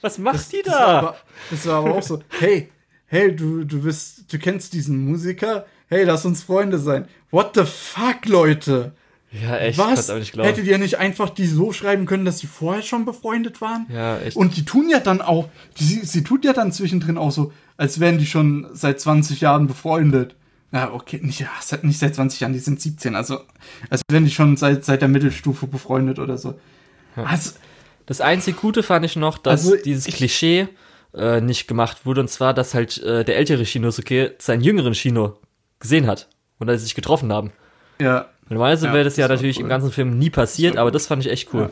Was 0.00 0.18
macht 0.18 0.36
das, 0.36 0.48
die 0.48 0.62
da? 0.64 0.70
Das 0.70 0.80
war, 0.80 0.98
aber, 0.98 1.16
das 1.50 1.66
war 1.66 1.74
aber 1.76 1.94
auch 1.94 2.02
so, 2.02 2.20
hey, 2.38 2.70
hey, 3.10 3.34
du, 3.34 3.64
du 3.64 3.82
bist, 3.82 4.32
du 4.32 4.38
kennst 4.38 4.72
diesen 4.72 5.04
Musiker, 5.04 5.66
hey, 5.88 6.04
lass 6.04 6.24
uns 6.24 6.44
Freunde 6.44 6.78
sein. 6.78 7.06
What 7.32 7.56
the 7.56 7.64
fuck, 7.64 8.26
Leute? 8.26 8.92
Ja, 9.32 9.58
echt. 9.58 9.78
Was? 9.78 10.08
Hättet 10.08 10.64
ihr 10.64 10.78
nicht 10.78 10.98
einfach 10.98 11.30
die 11.30 11.46
so 11.46 11.72
schreiben 11.72 12.06
können, 12.06 12.24
dass 12.24 12.38
sie 12.38 12.46
vorher 12.46 12.82
schon 12.82 13.04
befreundet 13.04 13.60
waren? 13.60 13.86
Ja, 13.92 14.18
echt. 14.18 14.36
Und 14.36 14.56
die 14.56 14.64
tun 14.64 14.88
ja 14.88 15.00
dann 15.00 15.22
auch, 15.22 15.48
die, 15.78 15.84
sie 16.04 16.22
tut 16.22 16.44
ja 16.44 16.52
dann 16.52 16.72
zwischendrin 16.72 17.18
auch 17.18 17.32
so, 17.32 17.52
als 17.76 17.98
wären 17.98 18.18
die 18.18 18.26
schon 18.26 18.68
seit 18.72 19.00
20 19.00 19.40
Jahren 19.40 19.66
befreundet. 19.66 20.36
Ja, 20.72 20.92
okay, 20.92 21.18
nicht, 21.20 21.44
nicht 21.82 21.98
seit 21.98 22.14
20 22.14 22.40
Jahren, 22.40 22.52
die 22.52 22.60
sind 22.60 22.80
17, 22.80 23.16
also 23.16 23.40
als 23.88 24.02
wären 24.08 24.24
die 24.24 24.30
schon 24.30 24.56
seit, 24.56 24.84
seit 24.84 25.02
der 25.02 25.08
Mittelstufe 25.08 25.66
befreundet 25.66 26.20
oder 26.20 26.38
so. 26.38 26.54
Ja. 27.16 27.24
Also, 27.24 27.52
das 28.06 28.20
einzige 28.20 28.56
Gute 28.56 28.84
fand 28.84 29.04
ich 29.04 29.16
noch, 29.16 29.38
dass 29.38 29.66
also 29.66 29.76
dieses 29.82 30.06
ich, 30.06 30.14
Klischee 30.14 30.68
äh, 31.14 31.40
nicht 31.40 31.66
gemacht 31.66 32.06
wurde, 32.06 32.20
und 32.20 32.28
zwar, 32.28 32.54
dass 32.54 32.74
halt 32.74 32.98
äh, 33.02 33.24
der 33.24 33.36
ältere 33.36 33.64
Shinosuke 33.66 34.34
seinen 34.38 34.62
jüngeren 34.62 34.94
Shino 34.94 35.38
gesehen 35.78 36.06
hat 36.06 36.28
und 36.58 36.66
dass 36.66 36.80
sie 36.80 36.84
sich 36.84 36.94
getroffen 36.94 37.32
haben. 37.32 37.52
Ja. 38.00 38.26
Normalerweise 38.48 38.86
ja, 38.86 38.92
wäre 38.92 39.04
das, 39.04 39.14
das 39.14 39.18
ja 39.18 39.28
natürlich 39.28 39.58
cool. 39.58 39.64
im 39.64 39.68
ganzen 39.68 39.92
Film 39.92 40.18
nie 40.18 40.30
passiert, 40.30 40.74
das 40.74 40.80
aber 40.80 40.90
das 40.90 41.06
fand 41.06 41.24
ich 41.24 41.30
echt 41.30 41.52
cool. 41.54 41.70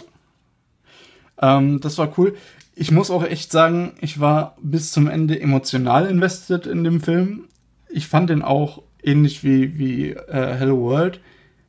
Ja. 1.41 1.59
Ähm, 1.59 1.81
das 1.81 1.99
war 1.99 2.13
cool. 2.19 2.37
Ich 2.75 2.91
muss 2.91 3.11
auch 3.11 3.25
echt 3.25 3.51
sagen, 3.51 3.95
ich 4.01 4.21
war 4.21 4.57
bis 4.63 4.93
zum 4.93 5.09
Ende 5.09 5.41
emotional 5.41 6.07
invested 6.07 6.67
in 6.67 6.85
dem 6.85 7.01
Film. 7.01 7.49
Ich 7.89 8.07
fand 8.07 8.31
den 8.31 8.43
auch 8.43 8.83
ähnlich 9.03 9.43
wie, 9.43 9.79
wie 9.79 10.11
äh, 10.11 10.55
Hello 10.55 10.81
World 10.81 11.21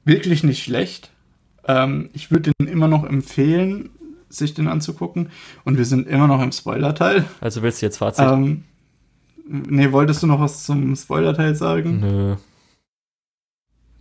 wirklich 0.06 0.44
nicht 0.44 0.64
schlecht. 0.64 1.12
Ähm, 1.68 2.10
ich 2.14 2.32
würde 2.32 2.52
den 2.60 2.68
immer 2.68 2.88
noch 2.88 3.04
empfehlen, 3.04 3.90
sich 4.30 4.54
den 4.54 4.68
anzugucken. 4.68 5.30
Und 5.66 5.78
wir 5.78 5.86
sind 5.86 6.08
immer 6.08 6.28
noch 6.28 6.42
im 6.42 6.52
Spoiler-Teil. 6.52 7.26
Also 7.42 7.62
willst 7.62 7.82
du 7.82 7.88
jetzt 7.88 7.98
Fazit? 7.98 8.26
Ähm, 8.26 8.64
nee, 9.48 9.92
wolltest 9.92 10.24
du 10.24 10.28
noch 10.28 10.40
was 10.40 10.64
zum 10.64 10.96
Spoiler-Teil 10.96 11.56
sagen? 11.56 12.00
Nö. 12.00 12.36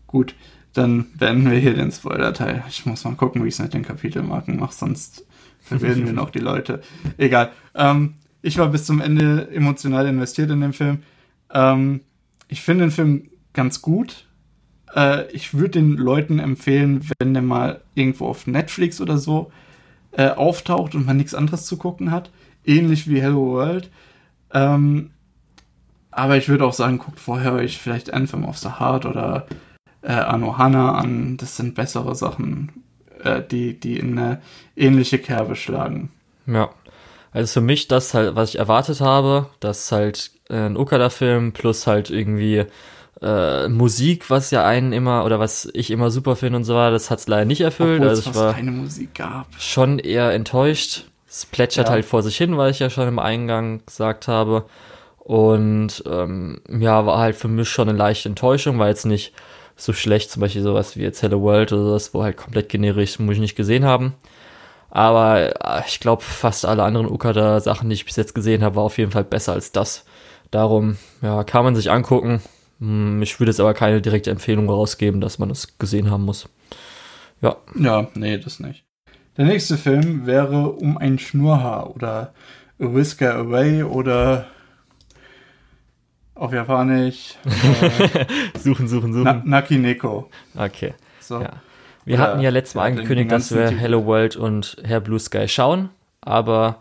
Gut, 0.06 0.34
dann 0.74 1.06
beenden 1.18 1.50
wir 1.50 1.58
hier 1.58 1.74
den 1.74 1.90
Spoiler-Teil. 1.90 2.64
Ich 2.68 2.86
muss 2.86 3.04
mal 3.04 3.14
gucken, 3.14 3.42
wie 3.42 3.48
ich 3.48 3.54
es 3.54 3.60
mit 3.60 3.74
den 3.74 3.82
Kapitelmarken 3.82 4.58
mache, 4.58 4.74
sonst 4.74 5.24
verwirren 5.60 6.06
wir 6.06 6.12
noch 6.14 6.30
die 6.30 6.38
Leute. 6.38 6.82
Egal. 7.16 7.52
Ähm, 7.74 8.14
ich 8.42 8.58
war 8.58 8.68
bis 8.68 8.86
zum 8.86 9.00
Ende 9.00 9.50
emotional 9.50 10.06
investiert 10.06 10.50
in 10.50 10.60
den 10.60 10.72
Film. 10.72 11.02
Ähm, 11.52 12.00
ich 12.48 12.62
finde 12.62 12.84
den 12.84 12.90
Film 12.90 13.30
ganz 13.52 13.82
gut. 13.82 14.26
Äh, 14.94 15.30
ich 15.32 15.54
würde 15.54 15.70
den 15.70 15.96
Leuten 15.96 16.38
empfehlen, 16.38 17.06
wenn 17.18 17.34
der 17.34 17.42
mal 17.42 17.82
irgendwo 17.94 18.26
auf 18.26 18.46
Netflix 18.46 19.00
oder 19.00 19.18
so 19.18 19.50
äh, 20.12 20.30
auftaucht 20.30 20.94
und 20.94 21.06
man 21.06 21.16
nichts 21.16 21.35
anderes 21.35 21.66
zu 21.66 21.76
gucken 21.76 22.10
hat. 22.10 22.30
Ähnlich 22.64 23.09
wie 23.09 23.20
Hello 23.20 23.52
World. 23.52 23.90
Ähm, 24.52 25.10
aber 26.10 26.36
ich 26.36 26.48
würde 26.48 26.64
auch 26.64 26.72
sagen, 26.72 26.98
guckt 26.98 27.20
vorher 27.20 27.52
euch 27.52 27.78
vielleicht 27.78 28.12
Anthem 28.12 28.44
of 28.44 28.59
the 28.59 28.70
Heart 28.78 29.06
oder 29.06 29.47
äh, 30.02 30.12
Anohana 30.12 30.94
an. 30.94 31.36
Das 31.36 31.56
sind 31.56 31.74
bessere 31.74 32.14
Sachen, 32.14 32.85
äh, 33.22 33.43
die, 33.43 33.78
die 33.78 33.98
in 33.98 34.18
eine 34.18 34.40
ähnliche 34.76 35.18
Kerbe 35.18 35.55
schlagen. 35.55 36.10
Ja. 36.47 36.70
Also 37.30 37.60
für 37.60 37.66
mich 37.66 37.89
das 37.89 38.14
halt, 38.14 38.35
was 38.35 38.51
ich 38.51 38.59
erwartet 38.59 39.01
habe, 39.01 39.51
dass 39.60 39.93
halt 39.93 40.32
ein 40.48 40.76
Okada-Film 40.76 41.52
plus 41.52 41.86
halt 41.86 42.10
irgendwie 42.10 42.64
äh, 43.20 43.69
Musik, 43.69 44.31
was 44.31 44.51
ja 44.51 44.65
einen 44.65 44.93
immer 44.93 45.24
oder 45.24 45.40
was 45.40 45.69
ich 45.73 45.90
immer 45.90 46.11
super 46.11 46.36
finde 46.36 46.59
und 46.59 46.65
so 46.65 46.74
war, 46.74 46.90
das 46.90 47.11
hat 47.11 47.19
es 47.19 47.28
leider 47.28 47.45
nicht 47.45 47.61
erfüllt. 47.61 48.01
Obwohl 48.01 48.09
also 48.09 48.31
ich 48.31 48.36
war 48.36 48.55
keine 48.55 48.70
Musik 48.70 49.15
gab. 49.15 49.47
schon 49.59 49.99
eher 49.99 50.32
enttäuscht. 50.32 51.07
Es 51.28 51.45
plätschert 51.45 51.89
ja. 51.89 51.93
halt 51.93 52.05
vor 52.05 52.23
sich 52.23 52.36
hin, 52.36 52.57
weil 52.57 52.70
ich 52.70 52.78
ja 52.78 52.90
schon 52.90 53.09
im 53.09 53.19
Eingang 53.19 53.85
gesagt 53.85 54.28
habe. 54.28 54.65
Und 55.19 56.03
ähm, 56.07 56.61
ja, 56.69 57.05
war 57.05 57.19
halt 57.19 57.36
für 57.36 57.49
mich 57.49 57.69
schon 57.69 57.89
eine 57.89 57.99
leichte 57.99 58.31
Enttäuschung, 58.31 58.78
war 58.78 58.89
jetzt 58.89 59.05
nicht 59.05 59.35
so 59.77 59.93
schlecht, 59.93 60.31
zum 60.31 60.40
Beispiel 60.40 60.62
sowas 60.62 60.97
wie 60.97 61.03
jetzt 61.03 61.23
Hello 61.23 61.43
World 61.43 61.73
oder 61.73 61.85
sowas, 61.85 62.15
wo 62.15 62.23
halt 62.23 62.36
komplett 62.36 62.69
generisch 62.70 63.19
muss 63.19 63.35
ich 63.35 63.40
nicht 63.40 63.57
gesehen 63.57 63.85
haben. 63.85 64.15
Aber 64.90 65.53
äh, 65.65 65.82
ich 65.86 66.01
glaube, 66.01 66.23
fast 66.23 66.65
alle 66.65 66.82
anderen 66.82 67.09
Okada-Sachen, 67.09 67.89
die 67.90 67.95
ich 67.95 68.07
bis 68.07 68.16
jetzt 68.16 68.35
gesehen 68.35 68.62
habe, 68.65 68.77
war 68.77 68.85
auf 68.85 68.97
jeden 68.97 69.11
Fall 69.11 69.24
besser 69.24 69.53
als 69.53 69.70
das. 69.70 70.05
Darum, 70.51 70.97
ja, 71.20 71.45
kann 71.45 71.65
man 71.65 71.77
sich 71.77 71.90
angucken. 71.90 72.40
Hm, 72.80 73.22
ich 73.22 73.38
würde 73.40 73.50
jetzt 73.50 73.60
aber 73.60 73.74
keine 73.74 74.00
direkte 74.00 74.30
Empfehlung 74.30 74.68
rausgeben, 74.68 75.20
dass 75.20 75.38
man 75.38 75.50
es 75.50 75.78
gesehen 75.78 76.10
haben 76.10 76.24
muss. 76.24 76.48
Ja. 77.40 77.56
Ja, 77.78 78.09
nee, 78.14 78.38
das 78.38 78.60
nicht. 78.60 78.84
Der 79.36 79.44
nächste 79.44 79.76
Film 79.78 80.26
wäre 80.26 80.70
Um 80.72 80.98
ein 80.98 81.18
Schnurrhaar 81.18 81.94
oder 81.94 82.32
A 82.80 82.94
Whisker 82.94 83.34
Away 83.34 83.84
oder 83.84 84.46
auf 86.34 86.52
Japanisch. 86.52 87.34
Äh, 87.80 88.26
suchen, 88.59 88.88
suchen, 88.88 89.12
suchen. 89.12 89.24
Na 89.24 89.42
Nakineko. 89.44 90.28
Okay. 90.56 90.94
So. 91.20 91.40
Ja. 91.40 91.62
Wir 92.05 92.14
oder 92.14 92.22
hatten 92.22 92.40
ja 92.40 92.50
letztes 92.50 92.74
Mal 92.74 92.86
angekündigt, 92.86 93.30
dass 93.30 93.55
wir 93.55 93.68
Hello 93.68 94.06
World 94.06 94.36
und 94.36 94.76
Herr 94.82 95.00
Blue 95.00 95.18
Sky 95.18 95.46
schauen, 95.46 95.90
aber 96.20 96.80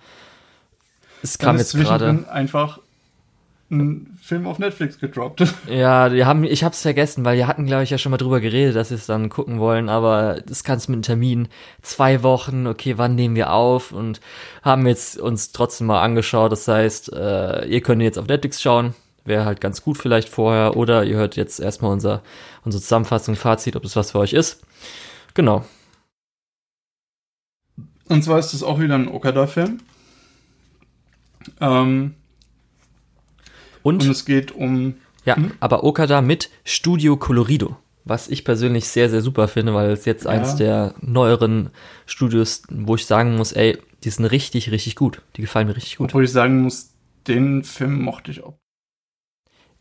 es 1.22 1.38
kam 1.38 1.58
jetzt 1.58 1.76
gerade 1.76 2.26
einfach 2.32 2.80
ein 3.70 4.17
Film 4.28 4.46
auf 4.46 4.60
Netflix 4.60 5.00
gedroppt. 5.00 5.44
Ja, 5.70 6.12
wir 6.12 6.26
haben, 6.26 6.44
ich 6.44 6.64
hab's 6.64 6.82
vergessen, 6.82 7.24
weil 7.24 7.38
wir 7.38 7.48
hatten, 7.48 7.66
glaube 7.66 7.84
ich, 7.84 7.90
ja 7.90 7.98
schon 7.98 8.10
mal 8.10 8.18
drüber 8.18 8.42
geredet, 8.42 8.76
dass 8.76 8.90
wir 8.90 8.98
es 8.98 9.06
dann 9.06 9.30
gucken 9.30 9.60
wollen, 9.60 9.88
aber 9.88 10.42
das 10.46 10.66
kannst 10.66 10.90
mit 10.90 10.96
einem 10.96 11.02
Termin 11.04 11.48
zwei 11.82 12.24
Wochen, 12.24 12.68
okay, 12.68 12.98
wann 12.98 13.16
nehmen 13.16 13.36
wir 13.36 13.54
auf 13.54 13.94
und 13.94 14.20
haben 14.64 14.86
jetzt 14.86 15.18
uns 15.18 15.54
trotzdem 15.54 15.88
mal 15.88 16.02
angeschaut. 16.02 16.52
Das 16.52 16.68
heißt, 16.68 17.14
äh, 17.14 17.68
ihr 17.68 17.82
könnt 17.82 18.02
jetzt 18.02 18.20
auf 18.20 18.28
Netflix 18.28 18.62
schauen, 18.62 18.96
wäre 19.24 19.46
halt 19.46 19.62
ganz 19.62 19.82
gut 19.82 19.98
vielleicht 19.98 20.28
vorher, 20.28 20.76
oder 20.76 21.06
ihr 21.06 21.16
hört 21.16 21.38
jetzt 21.38 21.62
erstmal 21.62 21.94
unser, 21.94 22.22
unsere 22.66 22.82
Zusammenfassung, 22.82 23.36
Fazit, 23.36 23.78
ob 23.78 23.84
das 23.84 23.96
was 23.96 24.12
für 24.12 24.20
euch 24.20 24.34
ist. 24.34 24.62
Genau. 25.36 25.64
Und 28.10 28.24
zwar 28.24 28.40
ist 28.40 28.54
es 28.54 28.64
auch 28.64 28.80
wieder 28.80 28.96
ein 28.96 29.08
Okada-Film. 29.08 29.80
Ähm, 31.62 32.16
und, 33.88 34.04
und 34.04 34.12
es 34.12 34.26
geht 34.26 34.52
um. 34.52 34.96
Ja, 35.24 35.38
hm? 35.38 35.52
aber 35.60 35.84
Okada 35.84 36.22
mit 36.22 36.50
Studio 36.66 37.16
Colorido. 37.18 37.78
Was 38.04 38.30
ich 38.30 38.46
persönlich 38.46 38.88
sehr, 38.88 39.10
sehr 39.10 39.22
super 39.22 39.48
finde, 39.48 39.74
weil 39.74 39.92
es 39.92 40.06
jetzt 40.06 40.26
ja. 40.26 40.32
eins 40.32 40.56
der 40.56 40.94
neueren 41.02 41.72
Studios, 42.06 42.64
wo 42.70 42.96
ich 42.96 43.06
sagen 43.06 43.36
muss, 43.36 43.52
ey, 43.52 43.78
die 44.04 44.10
sind 44.10 44.26
richtig, 44.26 44.72
richtig 44.72 44.96
gut. 44.96 45.22
Die 45.36 45.42
gefallen 45.42 45.68
mir 45.68 45.76
richtig 45.76 45.98
gut. 45.98 46.10
Obwohl 46.12 46.24
ich 46.24 46.32
sagen 46.32 46.62
muss, 46.62 46.92
den 47.28 47.64
Film 47.64 48.02
mochte 48.02 48.32
ich 48.32 48.44
auch. 48.44 48.58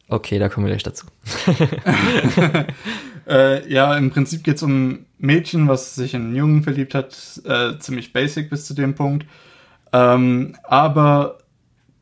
Okay, 0.08 0.38
da 0.38 0.48
kommen 0.48 0.66
wir 0.66 0.72
gleich 0.72 0.84
dazu. 0.84 1.06
äh, 3.28 3.72
ja, 3.72 3.96
im 3.96 4.10
Prinzip 4.10 4.44
geht 4.44 4.56
es 4.56 4.62
um 4.62 4.90
ein 4.90 5.06
Mädchen, 5.18 5.66
was 5.68 5.96
sich 5.96 6.14
in 6.14 6.22
einen 6.22 6.36
Jungen 6.36 6.62
verliebt 6.62 6.94
hat. 6.94 7.40
Äh, 7.44 7.78
ziemlich 7.78 8.12
basic 8.12 8.50
bis 8.50 8.66
zu 8.66 8.74
dem 8.74 8.94
Punkt. 8.94 9.26
Ähm, 9.92 10.56
aber 10.64 11.38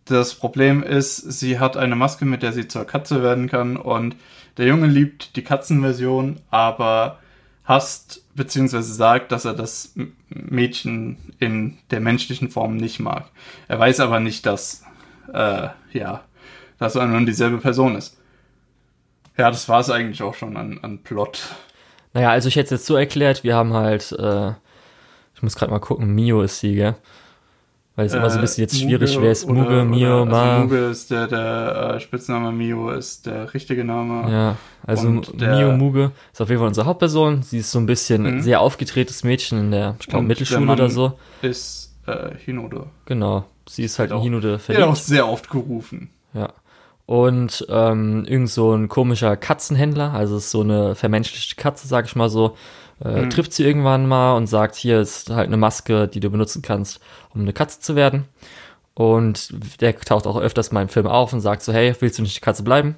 das 0.07 0.35
Problem 0.35 0.83
ist, 0.83 1.17
sie 1.17 1.59
hat 1.59 1.77
eine 1.77 1.97
Maske, 1.97 2.25
mit 2.25 2.43
der 2.43 2.53
sie 2.53 2.69
zur 2.69 2.85
Katze 2.85 3.23
werden 3.23 3.49
kann 3.49 3.77
und 3.77 4.17
der 4.57 4.67
Junge 4.67 4.87
liebt 4.87 5.37
die 5.37 5.45
Katzenversion, 5.45 6.41
aber 6.51 7.19
hasst 7.65 8.23
bzw. 8.35 8.81
sagt, 8.83 9.33
dass 9.33 9.45
er 9.45 9.55
das 9.55 9.95
Mädchen 10.29 11.17
in 11.39 11.79
der 11.91 12.01
menschlichen 12.01 12.51
Form 12.51 12.77
nicht 12.77 13.01
mag. 13.01 13.31
Er 13.69 13.79
weiß 13.79 14.01
aber 14.01 14.21
nicht, 14.21 14.47
dass, 14.47 14.85
äh, 15.33 15.69
ja, 15.93 16.25
dass 16.79 16.95
er 16.95 17.07
nun 17.07 17.27
dieselbe 17.27 17.59
Person 17.59 17.97
ist. 17.97 18.17
Ja, 19.37 19.51
das 19.51 19.69
war 19.69 19.81
es 19.81 19.91
eigentlich 19.91 20.23
auch 20.23 20.35
schon 20.35 20.57
an, 20.57 20.79
an 20.83 20.99
Plot. 20.99 21.43
Naja, 22.13 22.31
also 22.31 22.49
ich 22.49 22.57
hätte 22.57 22.67
es 22.67 22.83
jetzt 22.83 22.87
so 22.87 22.95
erklärt, 22.95 23.43
wir 23.43 23.57
haben 23.57 23.73
halt, 23.73 24.13
äh, 24.13 24.51
ich 25.35 25.43
muss 25.43 25.57
gerade 25.57 25.73
mal 25.73 25.81
gucken, 25.81 26.15
Mio 26.15 26.43
ist 26.43 26.61
sie, 26.61 26.77
gell? 26.77 26.95
Weil 27.97 28.07
es 28.07 28.13
äh, 28.13 28.17
immer 28.17 28.29
so 28.29 28.39
ein 28.39 28.41
bisschen 28.41 28.63
jetzt 28.63 28.81
schwierig 28.81 29.21
wäre, 29.21 29.31
ist 29.31 29.49
Muge, 29.49 29.85
Mio, 29.85 30.23
oder, 30.23 30.25
Ma. 30.25 30.43
Also 30.43 30.63
Muge 30.63 30.87
ist 30.87 31.11
der, 31.11 31.27
der 31.29 31.95
äh, 31.95 32.01
Spitzname, 32.01 32.51
Mio 32.51 32.91
ist 32.91 33.27
der 33.27 33.55
richtige 33.55 33.85
Name. 33.85 34.31
Ja, 34.31 34.57
also 34.85 35.09
Mio 35.09 35.73
Muge 35.77 36.11
ist 36.33 36.41
auf 36.41 36.49
jeden 36.49 36.59
Fall 36.59 36.69
unsere 36.69 36.87
Hauptperson. 36.87 37.43
Sie 37.43 37.59
ist 37.59 37.71
so 37.71 37.79
ein 37.79 37.87
bisschen 37.87 38.23
mhm. 38.23 38.41
sehr 38.41 38.61
aufgetretetes 38.61 39.23
Mädchen 39.23 39.59
in 39.59 39.71
der, 39.71 39.97
ich 40.01 40.09
glaube, 40.09 40.27
Mittelschule 40.27 40.71
oder 40.73 40.91
so. 40.91 41.13
Ist 41.43 41.95
äh, 42.07 42.31
Hinode. 42.45 42.87
Genau, 43.07 43.45
sie 43.69 43.85
ist 43.85 43.99
halt 44.01 44.11
in 44.11 44.21
Hinode 44.21 44.59
verliebt. 44.59 44.85
Ja, 44.85 44.91
auch 44.91 44.97
sehr 44.97 45.29
oft 45.29 45.49
gerufen. 45.49 46.11
Ja. 46.33 46.53
Und 47.07 47.67
ähm, 47.69 48.25
irgend 48.27 48.51
so 48.51 48.73
ein 48.73 48.89
komischer 48.89 49.37
Katzenhändler, 49.37 50.15
also 50.15 50.39
ist 50.39 50.51
so 50.51 50.63
eine 50.63 50.95
vermenschlichte 50.95 51.55
Katze, 51.55 51.87
sag 51.87 52.07
ich 52.07 52.17
mal 52.17 52.31
so, 52.31 52.57
äh, 53.03 53.23
mhm. 53.23 53.31
trifft 53.31 53.53
sie 53.53 53.65
irgendwann 53.65 54.07
mal 54.07 54.37
und 54.37 54.47
sagt, 54.47 54.75
hier 54.75 55.01
ist 55.01 55.31
halt 55.31 55.47
eine 55.47 55.57
Maske, 55.57 56.09
die 56.09 56.21
du 56.21 56.31
benutzen 56.31 56.63
kannst, 56.63 57.01
um 57.35 57.41
eine 57.41 57.53
Katze 57.53 57.81
zu 57.81 57.97
werden. 57.97 58.25
Und 58.95 59.53
der 59.81 59.99
taucht 59.99 60.27
auch 60.27 60.37
öfters 60.37 60.71
mal 60.71 60.83
im 60.83 60.89
Film 60.89 61.07
auf 61.07 61.33
und 61.33 61.41
sagt 61.41 61.63
so, 61.63 61.73
hey, 61.73 61.95
willst 61.99 62.19
du 62.19 62.23
nicht 62.23 62.37
die 62.37 62.41
Katze 62.41 62.63
bleiben? 62.63 62.97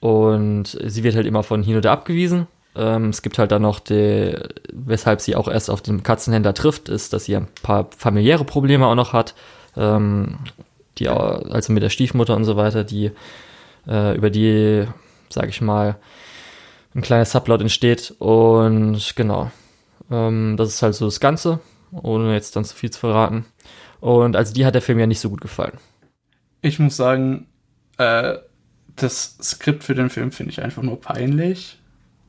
Und 0.00 0.78
sie 0.82 1.04
wird 1.04 1.14
halt 1.14 1.26
immer 1.26 1.42
von 1.42 1.62
Hinode 1.62 1.90
abgewiesen. 1.90 2.46
Ähm, 2.74 3.10
es 3.10 3.20
gibt 3.20 3.38
halt 3.38 3.52
dann 3.52 3.62
noch 3.62 3.80
die, 3.80 4.34
weshalb 4.72 5.20
sie 5.20 5.36
auch 5.36 5.48
erst 5.48 5.68
auf 5.70 5.82
den 5.82 6.02
Katzenhändler 6.02 6.54
trifft, 6.54 6.88
ist, 6.88 7.12
dass 7.12 7.26
sie 7.26 7.36
ein 7.36 7.48
paar 7.62 7.88
familiäre 7.96 8.44
Probleme 8.44 8.86
auch 8.86 8.94
noch 8.94 9.12
hat. 9.12 9.34
Ähm, 9.76 10.38
die, 10.98 11.08
also 11.08 11.72
mit 11.72 11.82
der 11.82 11.90
Stiefmutter 11.90 12.34
und 12.34 12.44
so 12.44 12.56
weiter, 12.56 12.84
die, 12.84 13.10
äh, 13.86 14.16
über 14.16 14.30
die, 14.30 14.86
sag 15.28 15.48
ich 15.48 15.60
mal, 15.60 15.96
ein 16.94 17.02
kleiner 17.02 17.24
Subplot 17.24 17.60
entsteht. 17.60 18.14
Und 18.18 19.14
genau, 19.16 19.50
ähm, 20.10 20.56
das 20.56 20.70
ist 20.70 20.82
halt 20.82 20.94
so 20.94 21.04
das 21.04 21.20
Ganze, 21.20 21.60
ohne 21.92 22.34
jetzt 22.34 22.56
dann 22.56 22.64
zu 22.64 22.74
viel 22.74 22.90
zu 22.90 23.00
verraten. 23.00 23.44
Und 24.00 24.36
also 24.36 24.52
die 24.54 24.64
hat 24.64 24.74
der 24.74 24.82
Film 24.82 24.98
ja 24.98 25.06
nicht 25.06 25.20
so 25.20 25.30
gut 25.30 25.40
gefallen. 25.40 25.78
Ich 26.62 26.78
muss 26.78 26.96
sagen, 26.96 27.46
äh, 27.98 28.38
das 28.96 29.36
Skript 29.42 29.84
für 29.84 29.94
den 29.94 30.10
Film 30.10 30.32
finde 30.32 30.52
ich 30.52 30.62
einfach 30.62 30.82
nur 30.82 31.00
peinlich, 31.00 31.78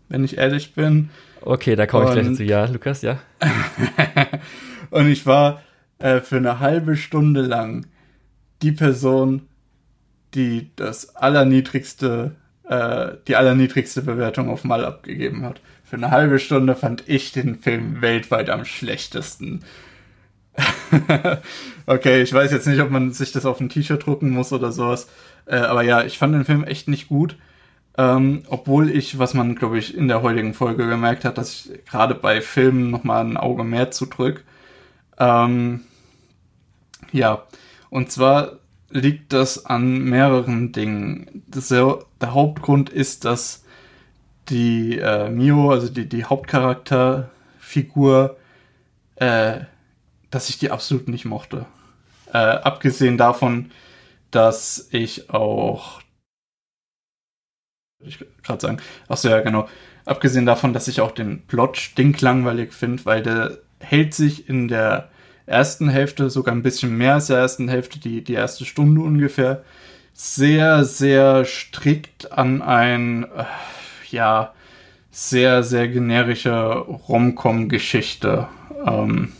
wenn 0.09 0.23
ich 0.23 0.37
ehrlich 0.37 0.73
bin. 0.73 1.09
Okay, 1.41 1.75
da 1.75 1.87
komme 1.87 2.05
ich 2.05 2.11
gleich 2.11 2.35
zu. 2.35 2.43
Ja, 2.43 2.65
Lukas, 2.65 3.01
ja. 3.01 3.19
und 4.91 5.09
ich 5.09 5.25
war 5.25 5.61
äh, 5.97 6.19
für 6.21 6.37
eine 6.37 6.59
halbe 6.59 6.95
Stunde 6.95 7.41
lang 7.41 7.87
die 8.61 8.71
Person, 8.71 9.47
die 10.33 10.71
das 10.75 11.15
allerniedrigste 11.15 12.35
äh, 12.71 13.17
die 13.27 13.35
allerniedrigste 13.35 14.01
Bewertung 14.01 14.49
auf 14.49 14.63
Mal 14.63 14.85
abgegeben 14.85 15.43
hat. 15.43 15.59
Für 15.83 15.97
eine 15.97 16.09
halbe 16.09 16.39
Stunde 16.39 16.73
fand 16.73 17.03
ich 17.05 17.33
den 17.33 17.55
Film 17.59 18.01
weltweit 18.01 18.49
am 18.49 18.63
schlechtesten. 18.63 19.65
okay, 21.85 22.21
ich 22.21 22.33
weiß 22.33 22.49
jetzt 22.53 22.67
nicht, 22.67 22.79
ob 22.79 22.89
man 22.89 23.11
sich 23.11 23.33
das 23.33 23.45
auf 23.45 23.59
ein 23.59 23.67
T-Shirt 23.67 24.05
drucken 24.05 24.29
muss 24.29 24.53
oder 24.53 24.71
sowas. 24.71 25.09
Äh, 25.45 25.57
aber 25.57 25.81
ja, 25.81 26.05
ich 26.05 26.17
fand 26.17 26.33
den 26.33 26.45
Film 26.45 26.63
echt 26.63 26.87
nicht 26.87 27.09
gut. 27.09 27.35
Ähm, 27.97 28.43
obwohl 28.47 28.89
ich, 28.89 29.19
was 29.19 29.33
man, 29.33 29.55
glaube 29.55 29.77
ich, 29.77 29.93
in 29.97 30.07
der 30.07 30.21
heutigen 30.21 30.53
Folge 30.53 30.87
gemerkt 30.87 31.25
hat, 31.25 31.37
dass 31.37 31.65
ich 31.65 31.85
gerade 31.85 32.15
bei 32.15 32.39
Filmen 32.39 32.89
nochmal 32.89 33.25
ein 33.25 33.35
Auge 33.35 33.65
mehr 33.65 33.91
zudrück. 33.91 34.45
Ähm, 35.19 35.81
ja, 37.11 37.43
und 37.89 38.13
zwar 38.13 38.60
liegt 38.91 39.33
das 39.33 39.65
an 39.65 40.03
mehreren 40.03 40.71
Dingen. 40.71 41.43
Der, 41.47 41.99
der 42.19 42.33
Hauptgrund 42.33 42.89
ist, 42.89 43.25
dass 43.25 43.63
die 44.49 44.97
äh, 44.97 45.29
Mio, 45.29 45.69
also 45.71 45.89
die, 45.89 46.09
die 46.09 46.25
Hauptcharakterfigur, 46.25 48.37
äh, 49.15 49.59
dass 50.29 50.49
ich 50.49 50.59
die 50.59 50.71
absolut 50.71 51.07
nicht 51.07 51.25
mochte. 51.25 51.65
Äh, 52.33 52.37
abgesehen 52.37 53.17
davon, 53.17 53.71
dass 54.31 54.87
ich 54.91 55.29
auch 55.29 56.01
ich 58.03 58.19
gerade 58.43 58.61
sagen, 58.61 58.77
achso 59.07 59.29
ja 59.29 59.41
genau, 59.41 59.67
abgesehen 60.05 60.45
davon, 60.45 60.73
dass 60.73 60.87
ich 60.87 61.01
auch 61.01 61.11
den 61.11 61.45
Plot 61.45 61.77
stinklangweilig 61.77 62.73
finde, 62.73 63.05
weil 63.05 63.21
der 63.21 63.59
hält 63.79 64.13
sich 64.13 64.49
in 64.49 64.67
der 64.67 65.09
ersten 65.45 65.89
Hälfte, 65.89 66.29
sogar 66.29 66.53
ein 66.53 66.63
bisschen 66.63 66.97
mehr 66.97 67.15
als 67.15 67.27
der 67.27 67.37
ersten 67.37 67.67
Hälfte, 67.67 67.99
die, 67.99 68.23
die 68.23 68.33
erste 68.33 68.65
Stunde 68.65 69.01
ungefähr, 69.01 69.63
sehr, 70.13 70.83
sehr 70.83 71.45
strikt 71.45 72.31
an 72.31 72.61
ein, 72.61 73.23
äh, 73.23 73.45
ja, 74.11 74.53
sehr, 75.11 75.63
sehr 75.63 75.87
generische 75.87 76.53
Rom-Com-Geschichte. 76.53 78.47
Ähm, 78.85 79.33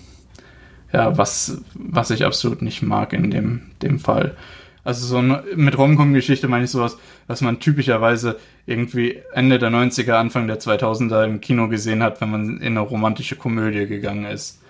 ja, 0.91 1.17
was, 1.17 1.61
was 1.73 2.09
ich 2.11 2.25
absolut 2.25 2.61
nicht 2.61 2.81
mag 2.81 3.13
in 3.13 3.31
dem, 3.31 3.71
dem 3.81 3.99
Fall. 3.99 4.35
Also 4.83 5.05
so 5.05 5.17
eine, 5.17 5.43
mit 5.55 5.77
Rom-Com-Geschichte 5.77 6.47
meine 6.47 6.65
ich 6.65 6.71
sowas, 6.71 6.97
was 7.27 7.41
man 7.41 7.59
typischerweise 7.59 8.39
irgendwie 8.65 9.21
Ende 9.33 9.59
der 9.59 9.69
90er, 9.69 10.13
Anfang 10.13 10.47
der 10.47 10.59
2000er 10.59 11.23
im 11.23 11.39
Kino 11.39 11.67
gesehen 11.67 12.03
hat, 12.03 12.19
wenn 12.19 12.31
man 12.31 12.57
in 12.57 12.77
eine 12.77 12.79
romantische 12.79 13.35
Komödie 13.35 13.85
gegangen 13.85 14.25
ist. 14.25 14.60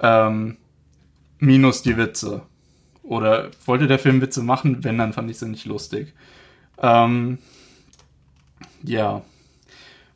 Ähm, 0.00 0.56
minus 1.38 1.82
die 1.82 1.96
Witze. 1.96 2.42
Oder 3.02 3.50
wollte 3.66 3.86
der 3.86 3.98
Film 3.98 4.20
Witze 4.20 4.42
machen? 4.42 4.84
Wenn, 4.84 4.98
dann 4.98 5.12
fand 5.12 5.30
ich 5.30 5.38
sie 5.38 5.48
nicht 5.48 5.66
lustig. 5.66 6.14
Ähm, 6.80 7.38
ja. 8.82 9.22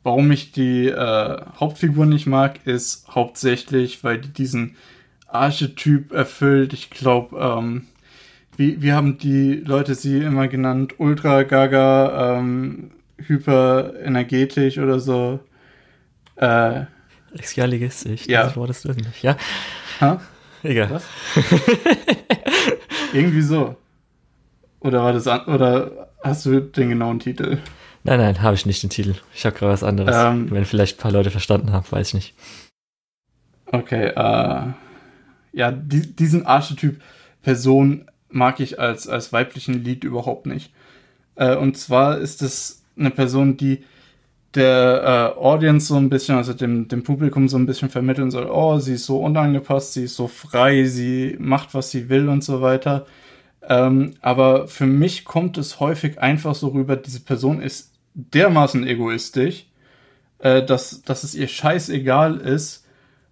Warum 0.03 0.31
ich 0.31 0.51
die 0.51 0.87
äh, 0.87 1.41
Hauptfigur 1.59 2.05
nicht 2.05 2.27
mag, 2.27 2.65
ist 2.65 3.07
hauptsächlich, 3.09 4.03
weil 4.03 4.19
die 4.19 4.31
diesen 4.31 4.75
Archetyp 5.27 6.13
erfüllt. 6.13 6.73
Ich 6.73 6.91
glaube, 6.91 7.37
ähm, 7.39 7.87
wie, 8.55 8.81
wie 8.81 8.93
haben 8.93 9.17
die 9.17 9.55
Leute 9.55 9.95
sie 9.95 10.19
immer 10.19 10.47
genannt? 10.47 10.95
Ultra 10.99 11.43
Gaga, 11.43 12.37
ähm, 12.37 12.91
hyperenergetisch 13.17 14.77
oder 14.77 14.99
so. 14.99 15.39
Äh, 16.35 16.85
Rexialistisch, 17.35 18.27
ja. 18.27 18.43
das 18.43 18.55
Wort 18.55 18.69
ist 18.69 18.85
nicht, 18.85 19.21
ja? 19.21 19.37
Ha? 19.99 20.21
Egal. 20.63 20.89
Was? 20.89 21.03
Irgendwie 23.13 23.41
so. 23.41 23.75
Oder 24.79 25.03
war 25.03 25.13
das 25.13 25.27
an 25.27 25.45
oder 25.45 26.09
hast 26.23 26.45
du 26.45 26.59
den 26.59 26.89
genauen 26.89 27.19
Titel? 27.19 27.59
Nein, 28.03 28.19
nein, 28.19 28.41
habe 28.41 28.55
ich 28.55 28.65
nicht 28.65 28.83
den 28.83 28.89
Titel. 28.89 29.15
Ich 29.33 29.45
habe 29.45 29.55
gerade 29.55 29.73
was 29.73 29.83
anderes. 29.83 30.15
Ähm, 30.15 30.49
Wenn 30.51 30.65
vielleicht 30.65 30.97
ein 30.97 31.01
paar 31.01 31.11
Leute 31.11 31.31
verstanden 31.31 31.71
haben, 31.71 31.85
weiß 31.89 32.09
ich 32.09 32.13
nicht. 32.13 32.33
Okay, 33.65 34.07
äh, 34.07 34.73
ja, 35.53 35.71
die, 35.71 36.15
diesen 36.15 36.45
Archetyp 36.45 37.01
Person 37.41 38.05
mag 38.29 38.59
ich 38.59 38.79
als, 38.79 39.07
als 39.07 39.33
weiblichen 39.33 39.83
Lied 39.83 40.03
überhaupt 40.03 40.45
nicht. 40.45 40.71
Äh, 41.35 41.55
und 41.55 41.77
zwar 41.77 42.17
ist 42.17 42.41
es 42.41 42.83
eine 42.97 43.11
Person, 43.11 43.57
die 43.57 43.83
der 44.55 45.33
äh, 45.37 45.39
Audience 45.39 45.87
so 45.87 45.95
ein 45.95 46.09
bisschen, 46.09 46.35
also 46.35 46.53
dem, 46.53 46.87
dem 46.87 47.03
Publikum 47.03 47.47
so 47.47 47.57
ein 47.57 47.65
bisschen 47.65 47.89
vermitteln 47.89 48.31
soll, 48.31 48.47
oh, 48.49 48.79
sie 48.79 48.93
ist 48.93 49.05
so 49.05 49.19
unangepasst, 49.19 49.93
sie 49.93 50.05
ist 50.05 50.15
so 50.15 50.27
frei, 50.27 50.85
sie 50.85 51.35
macht, 51.39 51.73
was 51.73 51.91
sie 51.91 52.09
will 52.09 52.29
und 52.29 52.43
so 52.43 52.61
weiter. 52.61 53.05
Ähm, 53.67 54.13
aber 54.21 54.67
für 54.67 54.85
mich 54.85 55.25
kommt 55.25 55.57
es 55.57 55.79
häufig 55.79 56.19
einfach 56.19 56.55
so 56.55 56.69
rüber, 56.69 56.95
diese 56.95 57.19
Person 57.19 57.61
ist 57.61 57.93
dermaßen 58.13 58.85
egoistisch, 58.87 59.67
äh, 60.39 60.63
dass, 60.63 61.01
dass 61.01 61.23
es 61.23 61.35
ihr 61.35 61.47
scheißegal 61.47 62.37
ist, 62.37 62.85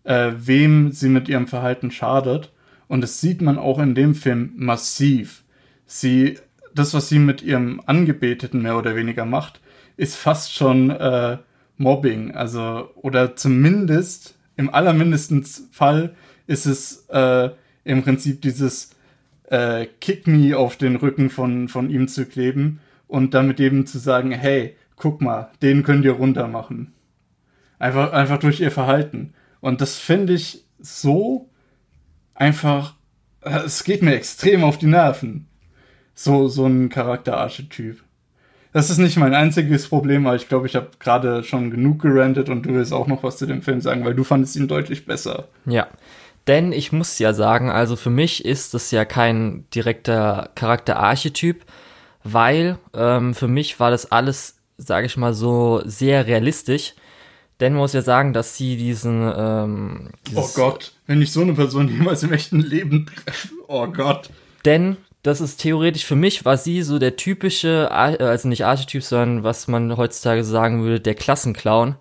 äh, 0.04 0.32
wem 0.36 0.92
sie 0.92 1.10
mit 1.10 1.30
ihrem 1.30 1.48
Verhalten 1.48 1.92
schadet. 1.92 2.52
Und 2.88 3.02
das 3.02 3.22
sieht 3.22 3.42
man 3.42 3.58
auch 3.58 3.80
in 3.80 3.96
dem 3.96 4.16
Film 4.16 4.54
massiv. 4.56 5.44
Sie, 5.86 6.38
das, 6.76 6.94
was 6.94 7.10
sie 7.10 7.20
mit 7.20 7.42
ihrem 7.42 7.82
Angebeteten 7.86 8.62
mehr 8.62 8.78
oder 8.78 8.96
weniger 8.96 9.26
macht, 9.26 9.62
ist 9.98 10.16
fast 10.16 10.54
schon 10.54 10.90
äh, 10.90 11.38
Mobbing. 11.78 12.32
Also, 12.32 12.90
oder 12.96 13.36
zumindest, 13.36 14.36
im 14.56 14.74
allermindesten 14.74 15.44
Fall 15.44 16.16
ist 16.48 16.66
es 16.66 17.08
äh, 17.10 17.50
im 17.84 18.04
Prinzip 18.04 18.42
dieses 18.42 18.92
äh, 19.50 19.88
Kick 20.00 20.28
Me 20.28 20.58
auf 20.58 20.78
den 20.78 20.96
Rücken 20.96 21.30
von, 21.30 21.68
von 21.68 21.90
ihm 21.90 22.08
zu 22.08 22.26
kleben 22.26 22.80
und 23.08 23.34
damit 23.34 23.60
eben 23.60 23.86
zu 23.86 24.00
sagen, 24.00 24.32
hey, 24.32 24.76
guck 24.96 25.22
mal, 25.22 25.52
den 25.62 25.84
könnt 25.84 26.06
ihr 26.06 26.14
runter 26.14 26.48
machen. 26.48 26.94
Einfach, 27.80 28.14
einfach 28.14 28.40
durch 28.40 28.60
ihr 28.62 28.72
Verhalten. 28.72 29.34
Und 29.60 29.82
das 29.82 29.98
finde 29.98 30.34
ich 30.34 30.66
so 30.80 31.50
einfach, 32.34 32.96
äh, 33.42 33.60
es 33.60 33.84
geht 33.84 34.02
mir 34.02 34.16
extrem 34.16 34.64
auf 34.64 34.78
die 34.78 34.88
Nerven. 34.88 35.48
So, 36.16 36.48
so 36.48 36.66
ein 36.66 36.90
Charakterarchetyp. 36.90 38.03
Das 38.74 38.90
ist 38.90 38.98
nicht 38.98 39.18
mein 39.18 39.36
einziges 39.36 39.88
Problem, 39.88 40.26
aber 40.26 40.36
ich 40.36 40.50
glaube, 40.50 40.66
ich 40.66 40.76
habe 40.76 40.90
gerade 41.00 41.44
schon 41.44 41.70
genug 41.70 42.02
gerantet 42.02 42.50
und 42.50 42.66
du 42.66 42.74
willst 42.74 42.92
auch 42.92 43.08
noch 43.08 43.22
was 43.22 43.38
zu 43.38 43.46
dem 43.46 43.62
Film 43.62 43.82
sagen, 43.82 44.04
weil 44.04 44.16
du 44.16 44.24
fandest 44.24 44.56
ihn 44.56 44.68
deutlich 44.68 45.06
besser. 45.06 45.48
Ja. 45.66 45.88
Denn 46.48 46.74
ich 46.74 46.92
muss 46.92 47.20
ja 47.20 47.34
sagen, 47.34 47.70
also 47.70 47.96
für 47.96 48.10
mich 48.10 48.44
ist 48.44 48.74
das 48.74 48.92
ja 48.92 49.06
kein 49.06 49.66
direkter 49.74 50.50
Charakterarchetyp, 50.56 51.64
weil 52.24 52.78
ähm, 52.94 53.34
für 53.34 53.48
mich 53.48 53.80
war 53.80 53.92
das 53.92 54.12
alles, 54.12 54.58
sage 54.78 55.06
ich 55.06 55.16
mal 55.18 55.34
so, 55.34 55.82
sehr 55.86 56.26
realistisch. 56.28 56.96
Denn 57.60 57.74
man 57.74 57.84
muss 57.84 57.94
ja 57.94 58.02
sagen, 58.02 58.34
dass 58.34 58.58
sie 58.58 58.76
diesen. 58.76 59.32
Ähm, 59.38 60.10
oh 60.36 60.50
Gott, 60.56 60.94
wenn 61.06 61.22
ich 61.22 61.32
so 61.32 61.42
eine 61.42 61.54
Person 61.54 61.88
jemals 61.88 62.24
im 62.24 62.34
echten 62.34 62.60
Leben 62.60 63.06
treffe. 63.06 63.50
Oh 63.68 63.88
Gott. 63.88 64.30
Denn 64.66 64.98
das 65.24 65.42
ist 65.42 65.58
theoretisch 65.62 66.06
für 66.06 66.16
mich, 66.16 66.46
war 66.46 66.58
sie 66.58 66.82
so 66.84 67.00
der 67.00 67.16
typische, 67.16 67.92
also 67.92 68.48
nicht 68.48 68.66
Archetyp, 68.66 69.04
sondern 69.04 69.44
was 69.44 69.68
man 69.68 69.98
heutzutage 69.98 70.44
sagen 70.44 70.84
würde, 70.84 71.00
der 71.00 71.16
Klassenclown 71.16 71.96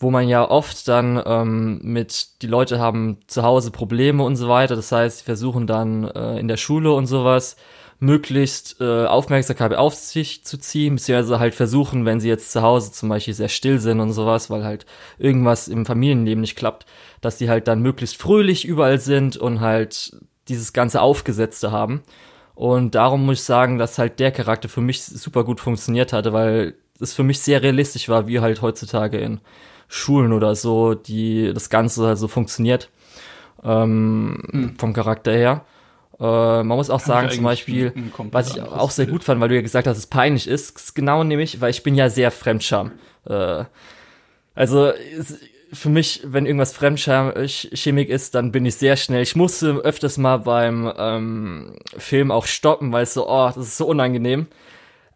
wo 0.00 0.10
man 0.10 0.28
ja 0.28 0.48
oft 0.48 0.86
dann 0.86 1.20
ähm, 1.26 1.80
mit, 1.82 2.42
die 2.42 2.46
Leute 2.46 2.78
haben 2.78 3.18
zu 3.26 3.42
Hause 3.42 3.70
Probleme 3.70 4.22
und 4.22 4.36
so 4.36 4.48
weiter, 4.48 4.76
das 4.76 4.92
heißt, 4.92 5.18
sie 5.18 5.24
versuchen 5.24 5.66
dann 5.66 6.04
äh, 6.04 6.38
in 6.38 6.48
der 6.48 6.56
Schule 6.56 6.92
und 6.92 7.06
sowas 7.06 7.56
möglichst 8.00 8.80
äh, 8.80 9.06
Aufmerksamkeit 9.06 9.74
auf 9.74 9.94
sich 9.94 10.44
zu 10.44 10.56
ziehen, 10.56 10.94
beziehungsweise 10.94 11.40
halt 11.40 11.56
versuchen, 11.56 12.04
wenn 12.04 12.20
sie 12.20 12.28
jetzt 12.28 12.52
zu 12.52 12.62
Hause 12.62 12.92
zum 12.92 13.08
Beispiel 13.08 13.34
sehr 13.34 13.48
still 13.48 13.80
sind 13.80 13.98
und 13.98 14.12
sowas, 14.12 14.50
weil 14.50 14.62
halt 14.62 14.86
irgendwas 15.18 15.66
im 15.66 15.84
Familienleben 15.84 16.40
nicht 16.40 16.54
klappt, 16.54 16.86
dass 17.20 17.38
sie 17.38 17.50
halt 17.50 17.66
dann 17.66 17.82
möglichst 17.82 18.16
fröhlich 18.16 18.64
überall 18.64 19.00
sind 19.00 19.36
und 19.36 19.58
halt 19.58 20.16
dieses 20.46 20.72
ganze 20.72 21.02
Aufgesetzte 21.02 21.72
haben. 21.72 22.04
Und 22.58 22.96
darum 22.96 23.24
muss 23.24 23.38
ich 23.38 23.44
sagen, 23.44 23.78
dass 23.78 23.98
halt 23.98 24.18
der 24.18 24.32
Charakter 24.32 24.68
für 24.68 24.80
mich 24.80 25.04
super 25.04 25.44
gut 25.44 25.60
funktioniert 25.60 26.12
hatte, 26.12 26.32
weil 26.32 26.74
es 26.98 27.14
für 27.14 27.22
mich 27.22 27.38
sehr 27.38 27.62
realistisch 27.62 28.08
war, 28.08 28.26
wie 28.26 28.40
halt 28.40 28.62
heutzutage 28.62 29.18
in 29.18 29.40
Schulen 29.86 30.32
oder 30.32 30.56
so, 30.56 30.94
die 30.94 31.52
das 31.54 31.70
Ganze 31.70 32.08
also 32.08 32.26
funktioniert 32.26 32.90
ähm, 33.62 34.42
hm. 34.50 34.76
vom 34.76 34.92
Charakter 34.92 35.30
her. 35.30 35.64
Äh, 36.18 36.64
man 36.64 36.76
muss 36.76 36.90
auch 36.90 36.98
sagen, 36.98 37.30
zum 37.30 37.44
Beispiel, 37.44 37.92
was 38.32 38.56
ich 38.56 38.60
auch 38.60 38.90
sehr 38.90 39.06
gut 39.06 39.22
fand, 39.22 39.40
weil 39.40 39.50
du 39.50 39.54
ja 39.54 39.62
gesagt 39.62 39.86
hast, 39.86 39.94
dass 39.94 40.04
es 40.04 40.10
peinlich 40.10 40.48
ist, 40.48 40.96
genau 40.96 41.22
nämlich, 41.22 41.60
weil 41.60 41.70
ich 41.70 41.84
bin 41.84 41.94
ja 41.94 42.10
sehr 42.10 42.32
Fremdscham. 42.32 42.90
Äh, 43.24 43.66
also 44.56 44.90
für 45.72 45.88
mich, 45.88 46.22
wenn 46.24 46.46
irgendwas 46.46 46.72
Fremdschamig 46.72 48.08
ist, 48.08 48.34
dann 48.34 48.52
bin 48.52 48.64
ich 48.66 48.76
sehr 48.76 48.96
schnell. 48.96 49.22
Ich 49.22 49.36
musste 49.36 49.76
öfters 49.76 50.18
mal 50.18 50.38
beim 50.38 50.92
ähm, 50.96 51.76
Film 51.96 52.30
auch 52.30 52.46
stoppen, 52.46 52.92
weil 52.92 53.02
es 53.02 53.14
so, 53.14 53.28
oh, 53.28 53.46
das 53.46 53.58
ist 53.58 53.76
so 53.76 53.86
unangenehm. 53.86 54.46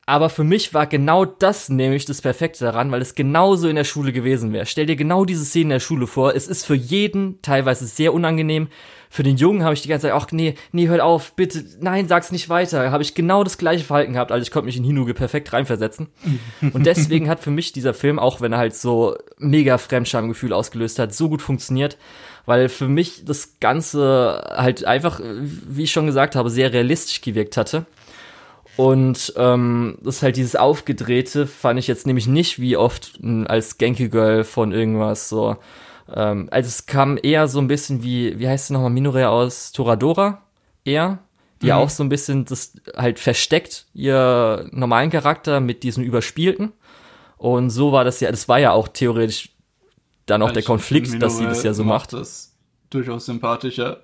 Aber 0.05 0.31
für 0.31 0.45
mich 0.45 0.75
war 0.75 0.87
genau 0.87 1.25
das 1.25 1.69
nämlich 1.69 2.05
das 2.05 2.21
Perfekte 2.21 2.65
daran, 2.65 2.91
weil 2.91 3.01
es 3.01 3.15
genauso 3.15 3.69
in 3.69 3.77
der 3.77 3.85
Schule 3.85 4.13
gewesen 4.13 4.53
wäre. 4.53 4.67
Stell 4.67 4.87
dir 4.87 4.97
genau 4.97 5.25
diese 5.25 5.45
Szene 5.45 5.63
in 5.63 5.71
der 5.71 5.81
Schule 5.81 6.07
vor. 6.07 6.35
Es 6.35 6.49
ist 6.49 6.67
für 6.67 6.75
jeden 6.75 7.41
teilweise 7.41 7.87
sehr 7.87 8.13
unangenehm. 8.13 8.69
Für 9.15 9.23
den 9.23 9.37
Jungen 9.37 9.63
habe 9.63 9.75
ich 9.75 9.83
die 9.83 9.89
ganze 9.89 10.07
Zeit, 10.07 10.17
ach 10.17 10.29
nee, 10.33 10.55
nee, 10.73 10.89
hört 10.89 11.03
auf, 11.03 11.35
bitte, 11.35 11.63
nein, 11.81 12.09
sag's 12.09 12.33
nicht 12.33 12.49
weiter. 12.49 12.91
Habe 12.91 13.03
ich 13.03 13.15
genau 13.15 13.45
das 13.45 13.59
gleiche 13.59 13.85
Verhalten 13.85 14.15
gehabt, 14.15 14.33
also 14.33 14.43
ich 14.43 14.51
konnte 14.51 14.65
mich 14.65 14.79
in 14.79 14.85
Hinuge 14.85 15.13
perfekt 15.13 15.53
reinversetzen. 15.53 16.07
Und 16.73 16.87
deswegen 16.87 17.29
hat 17.29 17.41
für 17.41 17.51
mich 17.51 17.73
dieser 17.73 17.93
Film, 17.93 18.19
auch 18.19 18.41
wenn 18.41 18.53
er 18.53 18.59
halt 18.59 18.75
so 18.75 19.15
mega 19.37 19.77
Fremdschamgefühl 19.77 20.55
ausgelöst 20.55 20.99
hat, 20.99 21.15
so 21.15 21.29
gut 21.29 21.43
funktioniert, 21.43 21.99
weil 22.47 22.71
für 22.71 22.89
mich 22.89 23.27
das 23.27 23.61
Ganze 23.61 24.51
halt 24.57 24.87
einfach, 24.87 25.21
wie 25.23 25.83
ich 25.83 25.93
schon 25.93 26.07
gesagt 26.07 26.35
habe, 26.35 26.49
sehr 26.49 26.73
realistisch 26.73 27.21
gewirkt 27.21 27.59
hatte. 27.59 27.85
Und 28.79 29.35
ähm, 29.37 29.99
das 30.01 30.17
ist 30.17 30.23
halt 30.23 30.37
dieses 30.37 30.57
Aufgedrehte, 30.57 31.47
fand 31.47 31.79
ich 31.79 31.87
jetzt 31.87 32.07
nämlich 32.07 32.29
nicht 32.29 32.61
wie 32.61 32.79
oft 32.79 33.21
als 33.45 33.77
Genki 33.77 34.09
Girl 34.09 34.43
von 34.43 34.73
irgendwas 34.73 35.29
so. 35.29 35.59
Ähm, 36.09 36.49
also 36.51 36.69
es 36.69 36.87
kam 36.87 37.19
eher 37.23 37.49
so 37.49 37.61
ein 37.61 37.69
bisschen 37.69 38.03
wie, 38.03 38.39
wie 38.39 38.49
heißt 38.49 38.65
es 38.65 38.71
nochmal, 38.71 38.91
Minore 38.91 39.29
aus 39.29 39.73
Toradora? 39.73 40.43
Eher. 40.85 41.19
Die 41.61 41.67
mhm. 41.67 41.73
auch 41.73 41.91
so 41.91 42.03
ein 42.03 42.09
bisschen 42.09 42.45
das 42.45 42.75
halt 42.97 43.19
versteckt, 43.19 43.87
ihr 43.95 44.69
normalen 44.73 45.11
Charakter 45.11 45.61
mit 45.61 45.83
diesem 45.83 46.03
Überspielten. 46.03 46.73
Und 47.37 47.71
so 47.71 47.93
war 47.93 48.05
das 48.05 48.21
ja, 48.21 48.31
das 48.31 48.49
war 48.49 48.59
ja 48.59 48.73
auch 48.73 48.89
theoretisch 48.89 49.51
dann 50.27 50.43
auch 50.43 50.49
also 50.49 50.55
der 50.55 50.65
Konflikt, 50.65 51.23
dass 51.23 51.39
sie 51.39 51.45
das 51.45 51.63
ja 51.63 51.75
so 51.75 51.85
macht. 51.85 52.13
Das 52.13 52.57
durchaus 52.91 53.27
sympathischer 53.27 54.03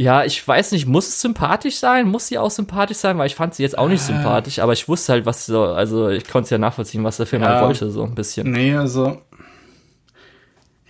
ja, 0.00 0.24
ich 0.24 0.46
weiß 0.46 0.70
nicht, 0.72 0.86
muss 0.86 1.08
es 1.08 1.20
sympathisch 1.20 1.78
sein? 1.78 2.06
Muss 2.06 2.28
sie 2.28 2.38
auch 2.38 2.52
sympathisch 2.52 2.98
sein? 2.98 3.18
Weil 3.18 3.26
ich 3.26 3.34
fand 3.34 3.54
sie 3.54 3.64
jetzt 3.64 3.76
auch 3.76 3.88
nicht 3.88 4.02
äh. 4.02 4.04
sympathisch, 4.04 4.60
aber 4.60 4.72
ich 4.72 4.88
wusste 4.88 5.12
halt, 5.12 5.26
was 5.26 5.44
so, 5.44 5.64
also 5.64 6.08
ich 6.08 6.24
konnte 6.24 6.44
es 6.44 6.50
ja 6.50 6.58
nachvollziehen, 6.58 7.02
was 7.02 7.16
der 7.16 7.26
Film 7.26 7.42
halt 7.42 7.54
ja, 7.54 7.56
halt 7.56 7.66
wollte, 7.66 7.90
so 7.90 8.04
ein 8.04 8.14
bisschen. 8.14 8.48
Nee, 8.52 8.76
also 8.76 9.20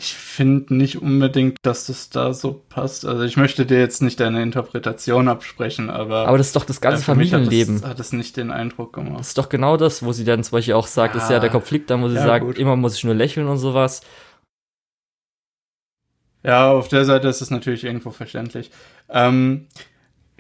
ich 0.00 0.14
finde 0.14 0.76
nicht 0.76 1.02
unbedingt, 1.02 1.56
dass 1.62 1.86
das 1.86 2.08
da 2.08 2.32
so 2.32 2.62
passt. 2.68 3.04
Also 3.04 3.24
ich 3.24 3.36
möchte 3.36 3.66
dir 3.66 3.80
jetzt 3.80 4.00
nicht 4.00 4.20
deine 4.20 4.42
Interpretation 4.42 5.26
absprechen, 5.26 5.90
aber. 5.90 6.28
Aber 6.28 6.38
das 6.38 6.48
ist 6.48 6.56
doch 6.56 6.64
das 6.64 6.80
ganze 6.80 7.02
Familienleben. 7.02 7.76
Hat 7.76 7.82
das, 7.82 7.90
hat 7.90 7.98
das 7.98 8.12
nicht 8.12 8.36
den 8.36 8.52
Eindruck 8.52 8.92
gemacht. 8.92 9.18
Das 9.18 9.28
ist 9.28 9.38
doch 9.38 9.48
genau 9.48 9.76
das, 9.76 10.04
wo 10.04 10.12
sie 10.12 10.24
dann 10.24 10.44
zum 10.44 10.52
Beispiel 10.52 10.74
auch 10.74 10.86
sagt, 10.86 11.16
ja, 11.16 11.22
ist 11.22 11.30
ja 11.30 11.40
der 11.40 11.50
Konflikt, 11.50 11.90
dann 11.90 12.00
wo 12.00 12.08
sie 12.08 12.14
ja, 12.14 12.24
sagt, 12.24 12.44
gut. 12.44 12.58
immer 12.58 12.76
muss 12.76 12.96
ich 12.96 13.02
nur 13.02 13.14
lächeln 13.14 13.48
und 13.48 13.58
sowas. 13.58 14.02
Ja, 16.44 16.70
auf 16.70 16.86
der 16.86 17.04
Seite 17.04 17.26
ist 17.26 17.42
es 17.42 17.50
natürlich 17.50 17.82
irgendwo 17.82 18.12
verständlich. 18.12 18.70
Ähm, 19.08 19.66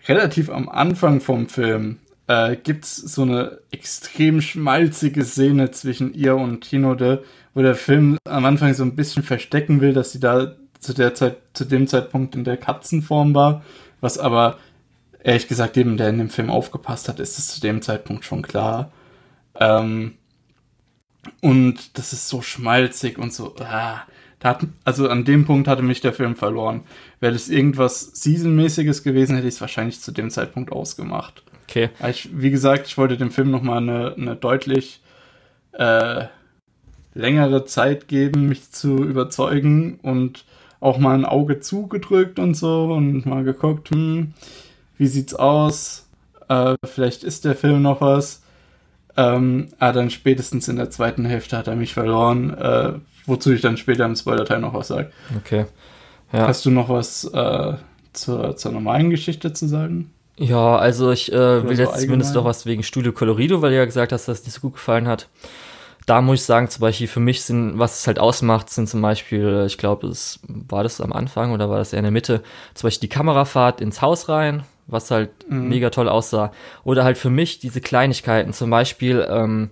relativ 0.06 0.50
am 0.50 0.68
Anfang 0.68 1.20
vom 1.20 1.48
Film 1.48 1.98
äh, 2.28 2.56
gibt's 2.56 2.96
so 2.96 3.22
eine 3.22 3.58
extrem 3.70 4.40
schmalzige 4.40 5.24
Szene 5.24 5.70
zwischen 5.70 6.14
ihr 6.14 6.36
und 6.36 6.64
Hinode, 6.64 7.24
wo 7.54 7.62
der 7.62 7.74
Film 7.74 8.18
am 8.24 8.44
Anfang 8.44 8.74
so 8.74 8.84
ein 8.84 8.94
bisschen 8.94 9.22
verstecken 9.22 9.80
will, 9.80 9.94
dass 9.94 10.12
sie 10.12 10.20
da 10.20 10.54
zu 10.78 10.94
der 10.94 11.14
Zeit, 11.14 11.38
zu 11.54 11.64
dem 11.64 11.88
Zeitpunkt 11.88 12.36
in 12.36 12.44
der 12.44 12.56
Katzenform 12.56 13.34
war, 13.34 13.64
was 14.00 14.18
aber 14.18 14.58
ehrlich 15.24 15.48
gesagt 15.48 15.76
jedem, 15.76 15.96
der 15.96 16.10
in 16.10 16.18
dem 16.18 16.30
Film 16.30 16.50
aufgepasst 16.50 17.08
hat, 17.08 17.18
ist 17.18 17.38
es 17.38 17.48
zu 17.48 17.60
dem 17.60 17.82
Zeitpunkt 17.82 18.24
schon 18.24 18.42
klar. 18.42 18.92
Ähm, 19.56 20.14
und 21.40 21.98
das 21.98 22.12
ist 22.12 22.28
so 22.28 22.42
schmalzig 22.42 23.18
und 23.18 23.32
so, 23.32 23.56
ah, 23.58 24.02
hat, 24.42 24.66
also 24.84 25.08
an 25.08 25.24
dem 25.24 25.46
Punkt 25.46 25.66
hatte 25.66 25.82
mich 25.82 26.00
der 26.00 26.12
Film 26.12 26.36
verloren. 26.36 26.82
Wäre 27.20 27.32
das 27.32 27.48
irgendwas 27.48 28.12
Season-mäßiges 28.14 29.02
gewesen, 29.02 29.34
hätte 29.34 29.48
ich 29.48 29.54
es 29.54 29.60
wahrscheinlich 29.60 30.00
zu 30.00 30.12
dem 30.12 30.30
Zeitpunkt 30.30 30.70
ausgemacht. 30.70 31.42
Okay. 31.68 31.90
Ich, 32.08 32.30
wie 32.32 32.50
gesagt, 32.50 32.86
ich 32.86 32.96
wollte 32.96 33.18
dem 33.18 33.30
Film 33.30 33.50
nochmal 33.50 33.78
eine, 33.78 34.14
eine 34.16 34.36
deutlich 34.36 35.02
äh, 35.72 36.24
längere 37.14 37.66
Zeit 37.66 38.08
geben, 38.08 38.48
mich 38.48 38.70
zu 38.70 38.96
überzeugen 38.96 39.98
und 40.02 40.44
auch 40.80 40.98
mal 40.98 41.14
ein 41.14 41.26
Auge 41.26 41.60
zugedrückt 41.60 42.38
und 42.38 42.54
so 42.54 42.92
und 42.92 43.26
mal 43.26 43.44
geguckt, 43.44 43.90
hm, 43.90 44.32
wie 44.96 45.06
sieht's 45.06 45.34
aus? 45.34 46.06
Äh, 46.48 46.76
vielleicht 46.84 47.22
ist 47.22 47.44
der 47.44 47.54
Film 47.54 47.82
noch 47.82 48.00
was. 48.00 48.42
Ähm, 49.16 49.68
aber 49.78 49.92
dann 49.92 50.10
spätestens 50.10 50.68
in 50.68 50.76
der 50.76 50.90
zweiten 50.90 51.24
Hälfte 51.24 51.58
hat 51.58 51.66
er 51.66 51.76
mich 51.76 51.92
verloren, 51.92 52.56
äh, 52.56 52.92
wozu 53.26 53.52
ich 53.52 53.60
dann 53.60 53.76
später 53.76 54.06
im 54.06 54.16
Spoiler-Teil 54.16 54.60
noch 54.60 54.74
was 54.74 54.88
sage. 54.88 55.10
Okay. 55.36 55.66
Ja. 56.32 56.46
Hast 56.46 56.64
du 56.64 56.70
noch 56.70 56.88
was 56.88 57.24
äh, 57.24 57.74
zur, 58.12 58.56
zur 58.56 58.72
normalen 58.72 59.10
Geschichte 59.10 59.52
zu 59.52 59.66
sagen? 59.66 60.12
Ja, 60.38 60.76
also 60.76 61.10
ich 61.10 61.32
äh, 61.32 61.68
will 61.68 61.76
so 61.76 61.82
jetzt 61.82 62.00
zumindest 62.00 62.34
noch 62.34 62.44
was 62.44 62.64
wegen 62.64 62.82
Studio 62.82 63.12
Colorido, 63.12 63.60
weil 63.60 63.70
du 63.70 63.76
ja 63.76 63.84
gesagt 63.84 64.12
hast, 64.12 64.28
dass 64.28 64.40
es 64.40 64.44
nicht 64.44 64.54
so 64.54 64.60
gut 64.60 64.74
gefallen 64.74 65.08
hat. 65.08 65.28
Da 66.06 66.22
muss 66.22 66.40
ich 66.40 66.46
sagen, 66.46 66.70
zum 66.70 66.80
Beispiel 66.80 67.08
für 67.08 67.20
mich 67.20 67.42
sind, 67.42 67.78
was 67.78 68.00
es 68.00 68.06
halt 68.06 68.18
ausmacht, 68.18 68.70
sind 68.70 68.88
zum 68.88 69.02
Beispiel, 69.02 69.64
ich 69.66 69.76
glaube, 69.76 70.06
es 70.06 70.40
war 70.48 70.82
das 70.82 71.00
am 71.00 71.12
Anfang 71.12 71.52
oder 71.52 71.68
war 71.68 71.78
das 71.78 71.92
eher 71.92 71.98
in 71.98 72.04
der 72.04 72.12
Mitte, 72.12 72.42
zum 72.74 72.86
Beispiel 72.86 73.08
die 73.08 73.14
Kamerafahrt 73.14 73.80
ins 73.80 74.00
Haus 74.00 74.28
rein, 74.28 74.62
was 74.86 75.10
halt 75.10 75.30
mhm. 75.50 75.68
mega 75.68 75.90
toll 75.90 76.08
aussah. 76.08 76.52
Oder 76.84 77.04
halt 77.04 77.18
für 77.18 77.30
mich 77.30 77.58
diese 77.58 77.80
Kleinigkeiten, 77.80 78.52
zum 78.52 78.70
Beispiel 78.70 79.26
ähm, 79.28 79.70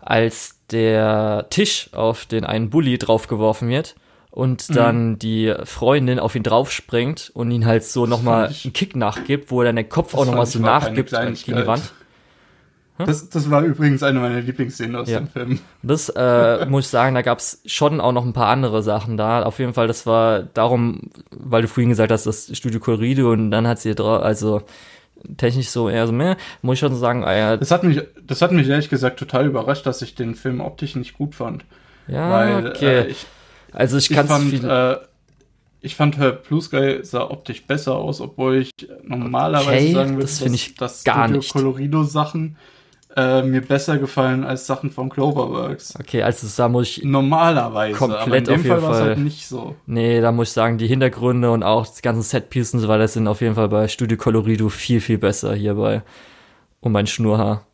als 0.00 0.60
der 0.70 1.46
Tisch 1.50 1.90
auf 1.92 2.26
den 2.26 2.44
einen 2.44 2.70
Bully 2.70 2.96
draufgeworfen 2.96 3.68
wird 3.68 3.96
und 4.36 4.68
mhm. 4.68 4.74
dann 4.74 5.08
mhm. 5.08 5.18
die 5.18 5.54
Freundin 5.64 6.18
auf 6.18 6.34
ihn 6.34 6.42
draufspringt 6.42 7.30
und 7.32 7.50
ihn 7.50 7.64
halt 7.64 7.84
so 7.84 8.04
nochmal 8.04 8.48
einen 8.48 8.72
Kick 8.74 8.94
nachgibt, 8.94 9.50
wo 9.50 9.62
er 9.62 9.66
dann 9.66 9.76
den 9.76 9.88
Kopf 9.88 10.14
auch 10.14 10.26
nochmal 10.26 10.44
so 10.44 10.58
nachgibt 10.58 11.10
gegen 11.10 11.58
die 11.58 11.66
Wand. 11.66 11.90
Das, 12.98 13.30
das 13.30 13.50
war 13.50 13.62
übrigens 13.62 14.02
eine 14.02 14.20
meiner 14.20 14.42
Lieblingsszenen 14.42 14.94
aus 14.94 15.08
ja. 15.08 15.20
dem 15.20 15.28
Film. 15.28 15.58
Das 15.82 16.10
äh, 16.10 16.66
muss 16.68 16.84
ich 16.84 16.90
sagen, 16.90 17.14
da 17.14 17.22
gab 17.22 17.38
es 17.38 17.62
schon 17.64 17.98
auch 17.98 18.12
noch 18.12 18.26
ein 18.26 18.34
paar 18.34 18.48
andere 18.48 18.82
Sachen 18.82 19.16
da. 19.16 19.42
Auf 19.42 19.58
jeden 19.58 19.72
Fall, 19.72 19.86
das 19.86 20.04
war 20.04 20.42
darum, 20.42 21.10
weil 21.30 21.62
du 21.62 21.68
vorhin 21.68 21.88
gesagt 21.88 22.12
hast, 22.12 22.26
das 22.26 22.54
Studio 22.54 22.78
Corrido 22.78 23.32
und 23.32 23.50
dann 23.50 23.66
hat 23.66 23.78
sie 23.78 23.94
drauf, 23.94 24.22
also 24.22 24.62
technisch 25.38 25.70
so 25.70 25.88
eher 25.88 26.06
so 26.06 26.12
mehr, 26.12 26.36
muss 26.60 26.74
ich 26.74 26.80
schon 26.80 26.94
sagen, 26.94 27.22
ja. 27.22 27.56
Das 27.56 27.70
hat 27.70 27.84
mich, 27.84 28.02
das 28.22 28.42
hat 28.42 28.52
mich 28.52 28.68
ehrlich 28.68 28.90
gesagt 28.90 29.18
total 29.18 29.46
überrascht, 29.46 29.86
dass 29.86 30.02
ich 30.02 30.14
den 30.14 30.34
Film 30.34 30.60
optisch 30.60 30.94
nicht 30.94 31.16
gut 31.16 31.34
fand. 31.34 31.64
Ja, 32.06 32.30
weil, 32.30 32.66
okay. 32.68 32.98
Äh, 32.98 33.06
ich, 33.06 33.26
also 33.72 33.96
ich, 33.96 34.08
kann 34.08 34.26
fand, 34.26 34.64
äh, 34.64 34.96
ich 35.80 35.96
fand 35.96 36.16
Herr 36.18 36.32
Blue 36.32 36.60
Sky 36.60 37.00
sah 37.02 37.30
optisch 37.30 37.66
besser 37.66 37.96
aus, 37.96 38.20
obwohl 38.20 38.56
ich 38.56 38.70
normalerweise 39.02 39.68
okay, 39.70 39.92
sagen 39.92 40.10
würde, 40.10 40.22
das 40.22 40.40
dass, 40.40 40.52
ich 40.52 40.74
dass 40.74 41.04
gar 41.04 41.24
Studio 41.24 41.38
nicht. 41.38 41.52
Colorido 41.52 42.04
Sachen 42.04 42.56
äh, 43.16 43.42
mir 43.42 43.62
besser 43.62 43.98
gefallen 43.98 44.44
als 44.44 44.66
Sachen 44.66 44.90
von 44.90 45.08
Cloverworks. 45.08 45.94
Okay, 45.98 46.22
also 46.22 46.46
da 46.54 46.68
muss 46.68 46.98
ich 46.98 47.04
normalerweise 47.04 47.96
komplett 47.96 48.26
aber 48.26 48.36
in 48.36 48.44
dem 48.44 48.64
Fall, 48.64 48.80
Fall 48.80 49.02
halt 49.02 49.18
nicht 49.18 49.46
so. 49.46 49.74
Nee, 49.86 50.20
da 50.20 50.32
muss 50.32 50.48
ich 50.48 50.52
sagen, 50.52 50.76
die 50.76 50.86
Hintergründe 50.86 51.50
und 51.50 51.62
auch 51.62 51.86
die 51.86 52.02
ganzen 52.02 52.22
Setpieces 52.22 52.74
und 52.74 52.80
so 52.80 52.88
weiter 52.88 53.08
sind 53.08 53.26
auf 53.26 53.40
jeden 53.40 53.54
Fall 53.54 53.68
bei 53.68 53.88
Studio 53.88 54.18
Colorido 54.18 54.68
viel 54.68 55.00
viel 55.00 55.18
besser 55.18 55.54
hierbei 55.54 56.02
um 56.80 56.92
mein 56.92 57.06
Schnurrhaar. 57.06 57.66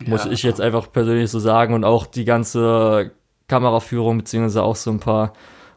Ja. 0.00 0.08
Muss 0.08 0.26
ich 0.26 0.42
jetzt 0.42 0.60
einfach 0.60 0.90
persönlich 0.92 1.30
so 1.30 1.38
sagen 1.38 1.74
und 1.74 1.84
auch 1.84 2.06
die 2.06 2.24
ganze 2.24 3.12
Kameraführung, 3.48 4.18
beziehungsweise 4.18 4.62
auch 4.62 4.76
so 4.76 4.90
ein 4.90 5.00
paar 5.00 5.32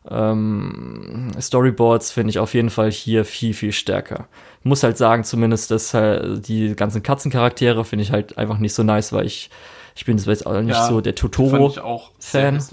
ähm, 0.10 1.32
Storyboards 1.40 2.12
finde 2.12 2.30
ich 2.30 2.40
auf 2.40 2.54
jeden 2.54 2.70
Fall 2.70 2.92
hier 2.92 3.26
viel, 3.26 3.54
viel 3.54 3.72
stärker. 3.72 4.28
Ich 4.60 4.66
muss 4.66 4.84
halt 4.84 4.98
sagen, 4.98 5.24
zumindest, 5.24 5.72
dass 5.72 5.94
halt 5.94 6.48
die 6.48 6.76
ganzen 6.76 7.04
Katzencharaktere 7.04 7.84
finde 7.84 8.04
ich 8.04 8.12
halt 8.12 8.38
einfach 8.38 8.58
nicht 8.58 8.74
so 8.74 8.84
nice, 8.84 9.12
weil 9.12 9.26
ich, 9.26 9.50
ich 9.96 10.06
bin 10.06 10.18
jetzt 10.18 10.46
auch 10.46 10.62
nicht 10.62 10.76
ja, 10.76 10.88
so 10.88 11.02
der 11.02 11.16
Totoro-Fan. 11.16 12.64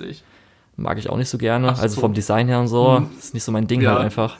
Mag 0.76 0.98
ich 0.98 1.08
auch 1.08 1.16
nicht 1.16 1.28
so 1.28 1.38
gerne. 1.38 1.74
So. 1.74 1.82
Also 1.82 2.00
vom 2.00 2.14
Design 2.14 2.48
her 2.48 2.58
und 2.60 2.68
so. 2.68 2.96
Hm. 2.96 3.08
Ist 3.18 3.34
nicht 3.34 3.44
so 3.44 3.52
mein 3.52 3.66
Ding 3.66 3.80
ja. 3.80 3.92
halt 3.92 4.00
einfach. 4.00 4.38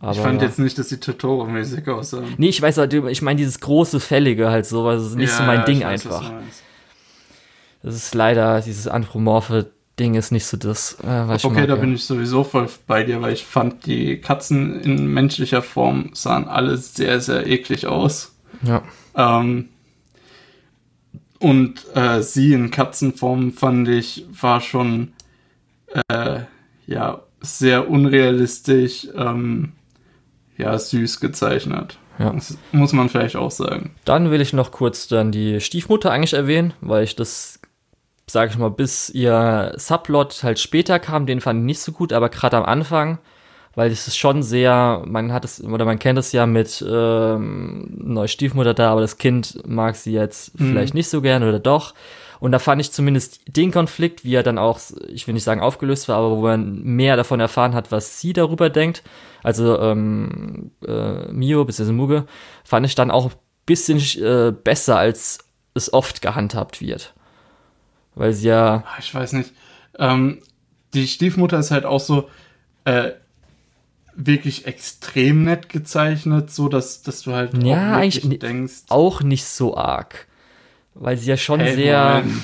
Aber, 0.00 0.12
ich 0.12 0.18
fand 0.18 0.42
jetzt 0.42 0.58
nicht, 0.58 0.76
dass 0.78 0.88
die 0.88 0.96
Totoro-mäßig 0.96 1.88
aussahen. 1.88 2.34
Nee, 2.36 2.48
ich 2.48 2.60
weiß 2.60 2.78
halt, 2.78 2.92
ich 2.92 3.22
meine 3.22 3.36
dieses 3.36 3.60
große, 3.60 4.00
fällige 4.00 4.50
halt 4.50 4.66
so, 4.66 4.84
weil 4.84 4.96
es 4.96 5.08
ist 5.08 5.16
nicht 5.16 5.30
ja, 5.30 5.36
so 5.36 5.42
mein 5.44 5.64
Ding 5.64 5.82
weiß, 5.82 6.06
einfach. 6.06 6.32
Das 7.82 7.94
ist 7.94 8.14
leider, 8.14 8.60
dieses 8.60 8.86
anthropomorphe 8.88 9.72
Ding 9.98 10.14
ist 10.14 10.32
nicht 10.32 10.46
so 10.46 10.56
das, 10.56 10.98
äh, 11.02 11.28
was 11.28 11.44
Okay, 11.44 11.60
mag, 11.60 11.68
da 11.68 11.74
ja. 11.74 11.80
bin 11.80 11.94
ich 11.94 12.04
sowieso 12.04 12.44
voll 12.44 12.68
bei 12.86 13.04
dir, 13.04 13.20
weil 13.20 13.34
ich 13.34 13.44
fand, 13.44 13.84
die 13.86 14.18
Katzen 14.20 14.80
in 14.80 15.06
menschlicher 15.06 15.62
Form 15.62 16.10
sahen 16.14 16.48
alle 16.48 16.76
sehr, 16.78 17.20
sehr 17.20 17.46
eklig 17.46 17.86
aus. 17.86 18.34
Ja. 18.62 18.82
Ähm, 19.14 19.68
und 21.38 21.84
äh, 21.94 22.22
sie 22.22 22.54
in 22.54 22.70
Katzenform 22.70 23.52
fand 23.52 23.88
ich, 23.88 24.24
war 24.30 24.60
schon 24.60 25.12
äh, 26.08 26.40
ja 26.86 27.22
sehr 27.40 27.90
unrealistisch, 27.90 29.08
ähm, 29.16 29.72
ja, 30.56 30.78
süß 30.78 31.20
gezeichnet. 31.20 31.98
Ja. 32.18 32.30
Das 32.32 32.56
muss 32.70 32.92
man 32.92 33.08
vielleicht 33.08 33.36
auch 33.36 33.50
sagen. 33.50 33.90
Dann 34.04 34.30
will 34.30 34.40
ich 34.40 34.52
noch 34.52 34.70
kurz 34.70 35.08
dann 35.08 35.32
die 35.32 35.60
Stiefmutter 35.60 36.12
eigentlich 36.12 36.34
erwähnen, 36.34 36.74
weil 36.80 37.04
ich 37.04 37.16
das 37.16 37.58
sag 38.32 38.50
ich 38.50 38.56
mal, 38.56 38.70
bis 38.70 39.10
ihr 39.10 39.74
Subplot 39.76 40.42
halt 40.42 40.58
später 40.58 40.98
kam, 40.98 41.26
den 41.26 41.42
fand 41.42 41.60
ich 41.60 41.66
nicht 41.66 41.80
so 41.80 41.92
gut, 41.92 42.14
aber 42.14 42.30
gerade 42.30 42.56
am 42.56 42.64
Anfang, 42.64 43.18
weil 43.74 43.90
es 43.90 44.08
ist 44.08 44.16
schon 44.16 44.42
sehr, 44.42 45.02
man 45.06 45.32
hat 45.32 45.44
es, 45.44 45.62
oder 45.62 45.84
man 45.84 45.98
kennt 45.98 46.18
es 46.18 46.32
ja 46.32 46.46
mit 46.46 46.82
ähm, 46.88 47.90
neue 47.94 48.28
Stiefmutter 48.28 48.72
da, 48.72 48.90
aber 48.90 49.02
das 49.02 49.18
Kind 49.18 49.60
mag 49.66 49.96
sie 49.96 50.12
jetzt 50.12 50.58
mhm. 50.58 50.70
vielleicht 50.70 50.94
nicht 50.94 51.08
so 51.08 51.20
gern 51.20 51.42
oder 51.42 51.58
doch. 51.58 51.92
Und 52.40 52.52
da 52.52 52.58
fand 52.58 52.80
ich 52.80 52.90
zumindest 52.90 53.40
den 53.46 53.70
Konflikt, 53.70 54.24
wie 54.24 54.34
er 54.34 54.42
dann 54.42 54.58
auch, 54.58 54.80
ich 55.08 55.26
will 55.26 55.34
nicht 55.34 55.44
sagen 55.44 55.60
aufgelöst 55.60 56.08
war, 56.08 56.16
aber 56.16 56.30
wo 56.30 56.40
man 56.40 56.82
mehr 56.82 57.16
davon 57.16 57.38
erfahren 57.38 57.74
hat, 57.74 57.92
was 57.92 58.18
sie 58.18 58.32
darüber 58.32 58.70
denkt. 58.70 59.02
Also 59.42 59.78
ähm, 59.78 60.72
äh, 60.86 61.30
Mio 61.30 61.64
bzw. 61.64 61.92
Muge 61.92 62.24
fand 62.64 62.86
ich 62.86 62.94
dann 62.94 63.10
auch 63.10 63.26
ein 63.26 63.36
bisschen 63.66 63.98
äh, 64.24 64.52
besser, 64.52 64.96
als 64.96 65.38
es 65.74 65.92
oft 65.92 66.22
gehandhabt 66.22 66.80
wird. 66.80 67.14
Weil 68.14 68.32
sie 68.32 68.48
ja. 68.48 68.84
Ah, 68.86 68.98
ich 68.98 69.14
weiß 69.14 69.32
nicht. 69.34 69.52
Ähm, 69.98 70.40
die 70.94 71.06
Stiefmutter 71.06 71.58
ist 71.58 71.70
halt 71.70 71.84
auch 71.84 72.00
so 72.00 72.28
äh, 72.84 73.12
wirklich 74.14 74.66
extrem 74.66 75.44
nett 75.44 75.68
gezeichnet, 75.68 76.50
so 76.50 76.68
dass, 76.68 77.02
dass 77.02 77.22
du 77.22 77.32
halt 77.32 77.62
ja, 77.62 77.74
auch 77.74 77.96
eigentlich 77.96 78.38
denkst. 78.38 78.82
Auch 78.88 79.22
nicht 79.22 79.44
so 79.44 79.76
arg. 79.76 80.26
Weil 80.94 81.16
sie 81.16 81.30
ja 81.30 81.36
schon 81.36 81.60
hey, 81.60 81.74
sehr. 81.74 82.14
Moment. 82.16 82.42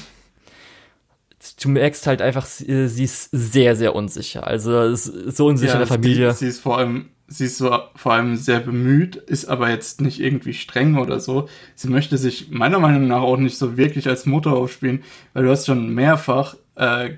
Du 1.60 1.68
merkst 1.68 2.06
halt 2.06 2.22
einfach, 2.22 2.46
sie, 2.46 2.88
sie 2.88 3.04
ist 3.04 3.30
sehr, 3.32 3.76
sehr 3.76 3.94
unsicher. 3.94 4.46
Also 4.46 4.94
so 4.94 5.46
unsicher 5.46 5.74
ja, 5.74 5.74
in 5.74 5.80
der 5.80 5.86
Familie. 5.86 6.32
Sie, 6.32 6.38
sie 6.38 6.48
ist 6.48 6.60
vor 6.60 6.78
allem 6.78 7.10
sie 7.28 7.44
ist 7.44 7.58
so 7.58 7.78
vor 7.94 8.14
allem 8.14 8.36
sehr 8.36 8.60
bemüht, 8.60 9.16
ist 9.16 9.44
aber 9.46 9.70
jetzt 9.70 10.00
nicht 10.00 10.18
irgendwie 10.18 10.54
streng 10.54 10.96
oder 10.96 11.20
so. 11.20 11.48
Sie 11.74 11.88
möchte 11.88 12.16
sich 12.16 12.50
meiner 12.50 12.78
Meinung 12.78 13.06
nach 13.06 13.20
auch 13.20 13.36
nicht 13.36 13.58
so 13.58 13.76
wirklich 13.76 14.08
als 14.08 14.26
Mutter 14.26 14.54
aufspielen, 14.54 15.04
weil 15.34 15.44
du 15.44 15.50
hast 15.50 15.66
schon 15.66 15.94
mehrfach 15.94 16.56
äh, 16.74 17.10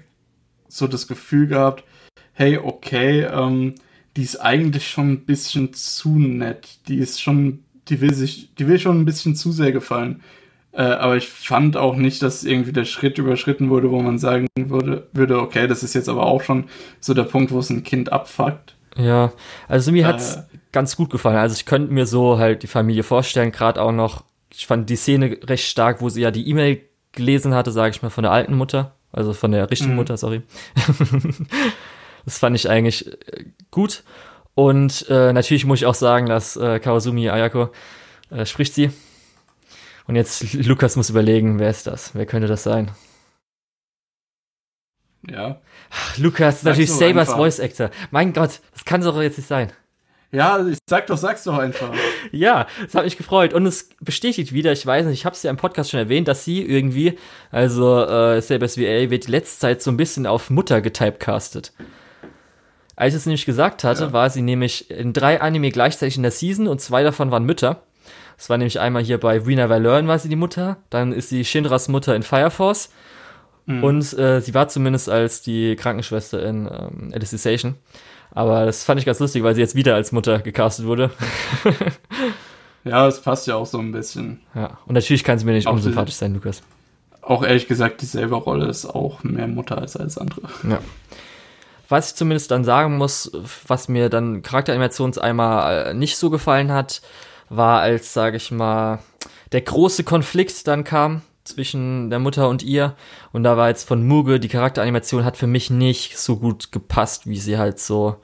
so 0.68 0.88
das 0.88 1.06
Gefühl 1.06 1.46
gehabt, 1.46 1.84
hey, 2.32 2.58
okay, 2.58 3.22
ähm, 3.22 3.76
die 4.16 4.22
ist 4.22 4.36
eigentlich 4.36 4.88
schon 4.88 5.12
ein 5.12 5.24
bisschen 5.26 5.72
zu 5.74 6.18
nett. 6.18 6.80
Die 6.88 6.98
ist 6.98 7.22
schon, 7.22 7.60
die 7.88 8.00
will 8.00 8.12
sich, 8.12 8.54
die 8.56 8.66
will 8.66 8.78
schon 8.80 9.00
ein 9.00 9.04
bisschen 9.04 9.36
zu 9.36 9.52
sehr 9.52 9.70
gefallen. 9.72 10.22
Äh, 10.72 10.82
aber 10.82 11.16
ich 11.16 11.28
fand 11.28 11.76
auch 11.76 11.96
nicht, 11.96 12.22
dass 12.22 12.44
irgendwie 12.44 12.72
der 12.72 12.84
Schritt 12.84 13.18
überschritten 13.18 13.70
wurde, 13.70 13.90
wo 13.90 14.02
man 14.02 14.18
sagen 14.18 14.46
würde, 14.56 15.08
würde, 15.12 15.40
okay, 15.40 15.68
das 15.68 15.82
ist 15.82 15.94
jetzt 15.94 16.08
aber 16.08 16.26
auch 16.26 16.42
schon 16.42 16.64
so 17.00 17.14
der 17.14 17.24
Punkt, 17.24 17.52
wo 17.52 17.58
es 17.60 17.70
ein 17.70 17.84
Kind 17.84 18.12
abfuckt. 18.12 18.76
Ja, 19.00 19.32
also 19.68 19.92
mir 19.92 20.06
hat's 20.06 20.36
äh, 20.36 20.42
ganz 20.72 20.96
gut 20.96 21.10
gefallen. 21.10 21.36
Also 21.36 21.54
ich 21.54 21.66
könnte 21.66 21.92
mir 21.92 22.06
so 22.06 22.38
halt 22.38 22.62
die 22.62 22.66
Familie 22.66 23.02
vorstellen, 23.02 23.52
gerade 23.52 23.80
auch 23.80 23.92
noch, 23.92 24.24
ich 24.52 24.66
fand 24.66 24.90
die 24.90 24.96
Szene 24.96 25.38
recht 25.44 25.64
stark, 25.64 26.00
wo 26.00 26.08
sie 26.08 26.22
ja 26.22 26.30
die 26.30 26.48
E-Mail 26.48 26.80
gelesen 27.12 27.54
hatte, 27.54 27.72
sage 27.72 27.90
ich 27.90 28.02
mal, 28.02 28.10
von 28.10 28.22
der 28.22 28.32
alten 28.32 28.54
Mutter, 28.54 28.94
also 29.12 29.32
von 29.32 29.52
der 29.52 29.70
richtigen 29.70 29.92
mhm. 29.92 29.96
Mutter, 29.96 30.16
sorry. 30.16 30.42
das 32.24 32.38
fand 32.38 32.56
ich 32.56 32.68
eigentlich 32.68 33.06
äh, 33.32 33.44
gut. 33.70 34.02
Und 34.54 35.06
äh, 35.08 35.32
natürlich 35.32 35.64
muss 35.64 35.80
ich 35.80 35.86
auch 35.86 35.94
sagen, 35.94 36.26
dass 36.26 36.56
äh, 36.56 36.80
Kawasumi 36.80 37.30
Ayako 37.30 37.70
äh, 38.30 38.44
spricht 38.44 38.74
sie. 38.74 38.90
Und 40.06 40.16
jetzt 40.16 40.54
Lukas 40.54 40.96
muss 40.96 41.10
überlegen, 41.10 41.58
wer 41.58 41.70
ist 41.70 41.86
das? 41.86 42.14
Wer 42.14 42.26
könnte 42.26 42.48
das 42.48 42.64
sein? 42.64 42.90
Ja. 45.28 45.60
Ach, 45.90 46.18
Lukas, 46.18 46.62
natürlich 46.62 46.92
Sabers 46.92 47.32
Voice 47.32 47.60
Actor. 47.60 47.90
Mein 48.10 48.32
Gott, 48.32 48.60
das 48.72 48.84
kann 48.84 49.02
doch 49.02 49.20
jetzt 49.20 49.38
nicht 49.38 49.48
sein. 49.48 49.72
Ja, 50.32 50.64
ich 50.64 50.78
sag 50.88 51.08
doch, 51.08 51.16
sag's 51.16 51.42
doch 51.42 51.58
einfach. 51.58 51.92
ja, 52.32 52.68
es 52.86 52.94
hat 52.94 53.04
mich 53.04 53.16
gefreut. 53.16 53.52
Und 53.52 53.66
es 53.66 53.88
bestätigt 54.00 54.52
wieder, 54.52 54.70
ich 54.70 54.86
weiß 54.86 55.06
nicht, 55.06 55.18
ich 55.18 55.24
habe 55.24 55.34
es 55.34 55.42
ja 55.42 55.50
im 55.50 55.56
Podcast 55.56 55.90
schon 55.90 55.98
erwähnt, 55.98 56.28
dass 56.28 56.44
sie 56.44 56.62
irgendwie, 56.62 57.18
also 57.50 58.04
äh, 58.04 58.40
SabSVA 58.40 59.10
wird 59.10 59.26
die 59.26 59.30
letzte 59.32 59.58
Zeit 59.58 59.82
so 59.82 59.90
ein 59.90 59.96
bisschen 59.96 60.26
auf 60.26 60.48
Mutter 60.48 60.80
getypecastet. 60.80 61.72
Als 62.94 63.14
ich 63.14 63.20
es 63.20 63.26
nämlich 63.26 63.46
gesagt 63.46 63.82
hatte, 63.82 64.04
ja. 64.04 64.12
war 64.12 64.30
sie 64.30 64.42
nämlich 64.42 64.90
in 64.90 65.12
drei 65.12 65.40
Anime 65.40 65.70
gleichzeitig 65.70 66.16
in 66.16 66.22
der 66.22 66.30
Season 66.30 66.68
und 66.68 66.80
zwei 66.80 67.02
davon 67.02 67.32
waren 67.32 67.44
Mütter. 67.44 67.82
Das 68.36 68.48
war 68.48 68.56
nämlich 68.56 68.78
einmal 68.78 69.02
hier 69.02 69.18
bei 69.18 69.46
We 69.46 69.56
Never 69.56 69.80
Learn 69.80 70.06
war 70.06 70.18
sie 70.18 70.28
die 70.28 70.36
Mutter, 70.36 70.76
dann 70.90 71.12
ist 71.12 71.28
sie 71.28 71.44
Shinras 71.44 71.88
Mutter 71.88 72.14
in 72.14 72.22
Fire 72.22 72.50
Force 72.50 72.90
mhm. 73.70 73.84
und 73.84 74.18
äh, 74.18 74.40
sie 74.40 74.54
war 74.54 74.68
zumindest 74.68 75.08
als 75.08 75.42
die 75.42 75.76
Krankenschwester 75.76 76.42
in 76.42 76.66
ähm, 76.66 77.10
Alicization. 77.12 77.76
Aber 78.32 78.64
das 78.64 78.84
fand 78.84 79.00
ich 79.00 79.06
ganz 79.06 79.18
lustig, 79.18 79.42
weil 79.42 79.54
sie 79.54 79.60
jetzt 79.60 79.74
wieder 79.74 79.94
als 79.94 80.12
Mutter 80.12 80.38
gecastet 80.38 80.86
wurde. 80.86 81.10
ja, 82.84 83.08
es 83.08 83.20
passt 83.20 83.46
ja 83.46 83.56
auch 83.56 83.66
so 83.66 83.78
ein 83.78 83.92
bisschen. 83.92 84.40
Ja, 84.54 84.78
und 84.86 84.94
natürlich 84.94 85.24
kann 85.24 85.38
sie 85.38 85.44
mir 85.44 85.52
nicht 85.52 85.66
auch 85.66 85.72
unsympathisch 85.72 86.14
sein, 86.14 86.34
Lukas. 86.34 86.62
Auch 87.22 87.42
ehrlich 87.42 87.66
gesagt, 87.66 88.02
dieselbe 88.02 88.36
Rolle 88.36 88.66
ist 88.66 88.86
auch 88.86 89.22
mehr 89.24 89.48
Mutter 89.48 89.78
als 89.78 89.96
alles 89.96 90.16
andere. 90.16 90.42
Ja. 90.68 90.78
Was 91.88 92.10
ich 92.10 92.16
zumindest 92.16 92.52
dann 92.52 92.64
sagen 92.64 92.98
muss, 92.98 93.32
was 93.66 93.88
mir 93.88 94.08
dann 94.08 94.42
Charakteranimations 94.42 95.18
einmal 95.18 95.86
äh, 95.86 95.94
nicht 95.94 96.16
so 96.16 96.30
gefallen 96.30 96.70
hat, 96.70 97.02
war 97.48 97.80
als, 97.80 98.14
sage 98.14 98.36
ich 98.36 98.52
mal, 98.52 99.00
der 99.50 99.62
große 99.62 100.04
Konflikt 100.04 100.68
dann 100.68 100.84
kam 100.84 101.22
zwischen 101.44 102.10
der 102.10 102.18
Mutter 102.18 102.48
und 102.48 102.62
ihr. 102.62 102.94
Und 103.32 103.44
da 103.44 103.56
war 103.56 103.68
jetzt 103.68 103.86
von 103.86 104.06
Muge, 104.06 104.40
die 104.40 104.48
Charakteranimation 104.48 105.24
hat 105.24 105.36
für 105.36 105.46
mich 105.46 105.70
nicht 105.70 106.18
so 106.18 106.36
gut 106.36 106.72
gepasst, 106.72 107.26
wie 107.26 107.38
sie 107.38 107.58
halt 107.58 107.78
so, 107.78 108.16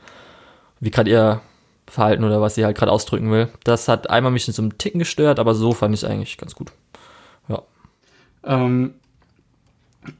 wie 0.80 0.90
gerade 0.90 1.10
ihr 1.10 1.40
Verhalten 1.86 2.24
oder 2.24 2.40
was 2.40 2.56
sie 2.56 2.64
halt 2.64 2.76
gerade 2.76 2.92
ausdrücken 2.92 3.30
will. 3.30 3.48
Das 3.64 3.88
hat 3.88 4.10
einmal 4.10 4.32
mich 4.32 4.46
in 4.48 4.54
so 4.54 4.62
einem 4.62 4.76
Ticken 4.78 4.98
gestört, 4.98 5.38
aber 5.38 5.54
so 5.54 5.72
fand 5.72 5.94
ich 5.94 6.02
es 6.02 6.08
eigentlich 6.08 6.36
ganz 6.36 6.54
gut. 6.54 6.72
Ja. 7.48 7.62
Ähm, 8.44 8.94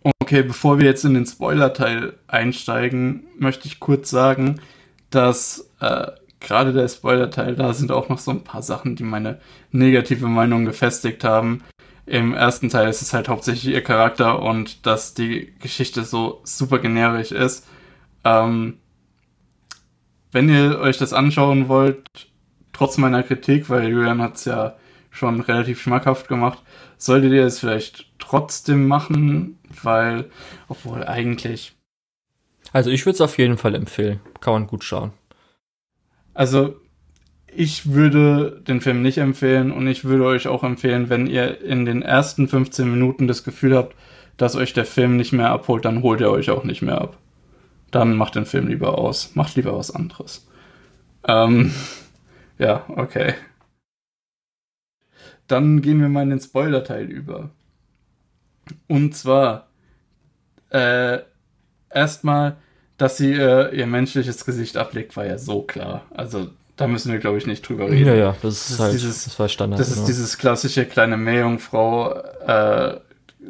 okay, 0.03 0.43
bevor 0.43 0.79
wir 0.79 0.87
jetzt 0.87 1.05
in 1.05 1.15
den 1.15 1.27
Spoiler-Teil 1.27 2.15
einsteigen, 2.29 3.25
möchte 3.39 3.67
ich 3.67 3.81
kurz 3.81 4.11
sagen, 4.11 4.61
dass 5.11 5.69
äh, 5.81 6.13
gerade 6.41 6.73
der 6.73 6.89
Spoiler-Teil, 6.89 7.57
da 7.57 7.73
sind 7.75 7.91
auch 7.91 8.09
noch 8.09 8.19
so 8.19 8.31
ein 8.31 8.45
paar 8.45 8.63
Sachen, 8.63 8.97
die 8.97 9.05
meine 9.05 9.41
negative 9.73 10.29
Meinung 10.29 10.65
gefestigt 10.65 11.25
haben. 11.25 11.63
Im 12.07 12.35
ersten 12.35 12.69
Teil 12.69 12.89
ist 12.89 13.03
es 13.03 13.13
halt 13.13 13.29
hauptsächlich 13.29 13.75
ihr 13.75 13.83
Charakter 13.83 14.41
und 14.41 14.87
dass 14.87 15.15
die 15.15 15.53
Geschichte 15.59 16.05
so 16.05 16.41
super 16.45 16.79
generisch 16.79 17.33
ist. 17.33 17.67
Ähm, 18.25 18.79
wenn 20.31 20.49
ihr 20.49 20.79
euch 20.79 20.99
das 20.99 21.13
anschauen 21.13 21.69
wollt, 21.69 22.29
trotz 22.73 22.97
meiner 22.99 23.25
Kritik, 23.25 23.69
weil 23.71 23.89
Julian 23.89 24.23
hat 24.23 24.37
es 24.37 24.45
ja 24.45 24.77
schon 25.11 25.41
relativ 25.41 25.81
schmackhaft 25.81 26.29
gemacht, 26.29 26.63
solltet 26.97 27.33
ihr 27.33 27.45
es 27.45 27.59
vielleicht 27.59 28.07
trotzdem 28.19 28.87
machen, 28.87 29.59
weil, 29.83 30.31
obwohl 30.69 31.05
eigentlich. 31.05 31.75
Also 32.73 32.91
ich 32.91 33.05
würde 33.05 33.15
es 33.15 33.21
auf 33.21 33.39
jeden 33.39 33.57
Fall 33.57 33.75
empfehlen. 33.75 34.21
Kann 34.41 34.53
man 34.53 34.67
gut 34.67 34.85
schauen. 34.85 35.13
Also 36.35 36.77
ich 37.57 37.91
würde 37.93 38.63
den 38.67 38.81
Film 38.81 39.03
nicht 39.03 39.19
empfehlen 39.19 39.73
und 39.73 39.87
ich 39.87 40.05
würde 40.05 40.25
euch 40.25 40.47
auch 40.47 40.63
empfehlen, 40.63 41.09
wenn 41.09 41.27
ihr 41.27 41.63
in 41.63 41.87
den 41.87 42.03
ersten 42.03 42.49
15 42.49 42.91
Minuten 42.91 43.27
das 43.27 43.45
Gefühl 43.45 43.75
habt, 43.75 43.97
dass 44.37 44.57
euch 44.57 44.75
der 44.75 44.85
Film 44.85 45.17
nicht 45.17 45.33
mehr 45.33 45.51
abholt, 45.51 45.85
dann 45.87 46.03
holt 46.03 46.21
er 46.21 46.31
euch 46.31 46.51
auch 46.51 46.65
nicht 46.65 46.83
mehr 46.83 47.01
ab. 47.01 47.17
Dann 47.91 48.15
macht 48.17 48.35
den 48.35 48.45
Film 48.45 48.69
lieber 48.69 48.99
aus. 48.99 49.35
Macht 49.35 49.57
lieber 49.57 49.77
was 49.77 49.91
anderes. 49.91 50.47
Ähm, 51.27 51.73
ja, 52.59 52.85
okay. 52.89 53.35
Dann 55.47 55.81
gehen 55.81 56.01
wir 56.01 56.09
mal 56.09 56.25
in 56.25 56.31
den 56.31 56.41
Spoiler-Teil 56.41 57.07
über. 57.07 57.51
Und 58.89 59.17
zwar, 59.17 59.69
äh, 60.71 61.21
erstmal, 61.89 62.57
dass 62.99 63.17
sie 63.17 63.33
äh, 63.33 63.75
ihr 63.75 63.87
menschliches 63.87 64.45
Gesicht 64.45 64.77
ablegt, 64.77 65.17
war 65.17 65.25
ja 65.25 65.39
so 65.39 65.63
klar. 65.63 66.05
Also, 66.11 66.51
da 66.77 66.87
müssen 66.87 67.11
wir, 67.11 67.19
glaube 67.19 67.39
ich, 67.39 67.47
nicht 67.47 67.67
drüber 67.69 67.91
reden. 67.91 68.07
Ja, 68.07 68.15
ja, 68.15 68.37
das 68.43 68.55
ist, 68.55 68.65
das 68.65 68.71
ist 68.71 68.81
halt, 68.81 68.95
dieses, 68.95 69.25
das 69.25 69.39
war 69.39 69.49
Standard. 69.49 69.81
Das 69.81 69.89
ist 69.89 69.95
genau. 69.95 70.07
dieses 70.07 70.39
klassische 70.39 70.85
kleine 70.85 71.17
Meerjungfrau 71.17 72.13
äh, 72.47 73.01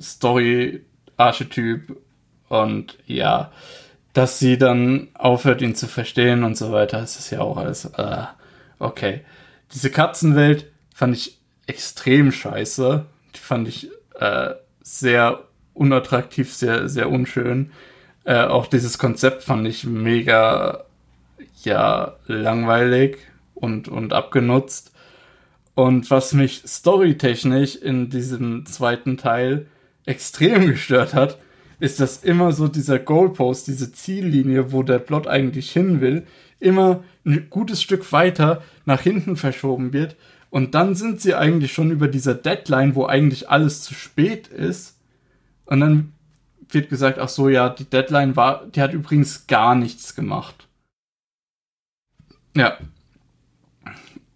Story-Archetyp 0.01 1.97
und 2.49 2.99
ja, 3.07 3.51
dass 4.13 4.39
sie 4.39 4.57
dann 4.57 5.09
aufhört, 5.15 5.61
ihn 5.61 5.75
zu 5.75 5.89
verstehen 5.89 6.45
und 6.45 6.57
so 6.57 6.73
weiter, 6.73 7.01
das 7.01 7.19
ist 7.19 7.31
ja 7.31 7.41
auch 7.41 7.57
alles, 7.57 7.85
äh, 7.85 8.25
okay. 8.79 9.23
Diese 9.75 9.91
Katzenwelt 9.91 10.67
fand 10.95 11.17
ich 11.17 11.39
extrem 11.67 12.33
scheiße. 12.33 13.05
Die 13.35 13.41
fand 13.41 13.69
ich 13.69 13.91
äh, 14.19 14.55
sehr 14.81 15.41
unattraktiv, 15.75 16.55
sehr, 16.55 16.89
sehr 16.89 17.11
unschön. 17.11 17.73
Äh, 18.25 18.45
auch 18.45 18.67
dieses 18.67 18.99
Konzept 18.99 19.43
fand 19.43 19.67
ich 19.67 19.85
mega 19.85 20.86
ja 21.67 22.17
langweilig 22.27 23.19
und, 23.55 23.89
und 23.89 24.13
abgenutzt. 24.15 24.93
Und 25.75 26.11
was 26.11 26.33
mich 26.33 26.63
storytechnisch 26.67 27.77
in 27.77 28.09
diesem 28.09 28.65
zweiten 28.65 29.19
Teil 29.19 29.67
extrem 30.07 30.67
gestört 30.69 31.13
hat, 31.13 31.39
ist, 31.79 32.01
dass 32.01 32.25
immer 32.25 32.53
so 32.53 32.69
dieser 32.69 32.99
Goalpost, 32.99 33.67
diese 33.67 33.93
Ziellinie, 33.93 34.73
wo 34.73 34.83
der 34.83 34.99
Plot 34.99 35.27
eigentlich 35.27 35.71
hin 35.71 36.01
will, 36.01 36.27
immer 36.59 37.05
ein 37.27 37.49
gutes 37.51 37.83
Stück 37.83 38.11
weiter 38.13 38.63
nach 38.87 39.03
hinten 39.03 39.37
verschoben 39.37 39.93
wird. 39.93 40.17
Und 40.49 40.75
dann 40.75 40.95
sind 40.95 41.21
sie 41.21 41.35
eigentlich 41.35 41.73
schon 41.73 41.91
über 41.91 42.09
dieser 42.09 42.35
Deadline, 42.35 42.95
wo 42.95 43.05
eigentlich 43.05 43.51
alles 43.51 43.83
zu 43.83 43.93
spät 43.93 44.49
ist. 44.49 44.99
Und 45.67 45.81
dann 45.81 46.13
wird 46.71 46.89
gesagt, 46.89 47.19
ach 47.19 47.29
so, 47.29 47.49
ja, 47.49 47.69
die 47.69 47.85
Deadline 47.85 48.37
war, 48.37 48.67
die 48.67 48.81
hat 48.81 48.95
übrigens 48.95 49.47
gar 49.47 49.75
nichts 49.75 50.15
gemacht. 50.15 50.66
Ja. 52.57 52.77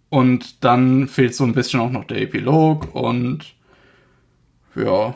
Und 0.09 0.63
dann 0.63 1.07
fehlt 1.07 1.35
so 1.35 1.43
ein 1.43 1.53
bisschen 1.53 1.79
auch 1.79 1.89
noch 1.89 2.05
der 2.05 2.21
Epilog 2.21 2.93
und 2.93 3.53
ja, 4.75 5.13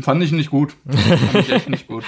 fand 0.00 0.22
ich 0.22 0.32
nicht 0.32 0.50
gut. 0.50 0.74
Fand 0.86 1.34
ich 1.34 1.52
echt 1.52 1.68
nicht 1.68 1.86
gut. 1.86 2.04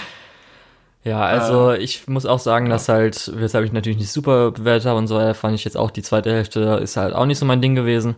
Ja, 1.04 1.20
also 1.22 1.72
äh, 1.72 1.78
ich 1.78 2.06
muss 2.06 2.26
auch 2.26 2.38
sagen, 2.38 2.68
dass 2.70 2.88
halt, 2.88 3.32
weshalb 3.34 3.64
ich 3.64 3.72
natürlich 3.72 3.98
nicht 3.98 4.12
super 4.12 4.52
bewertet 4.52 4.86
habe 4.86 4.98
und 4.98 5.08
so 5.08 5.16
weiter, 5.16 5.34
fand 5.34 5.54
ich 5.54 5.64
jetzt 5.64 5.76
auch 5.76 5.90
die 5.90 6.02
zweite 6.02 6.30
Hälfte 6.30 6.78
ist 6.82 6.96
halt 6.96 7.14
auch 7.14 7.26
nicht 7.26 7.38
so 7.38 7.46
mein 7.46 7.60
Ding 7.60 7.74
gewesen. 7.74 8.14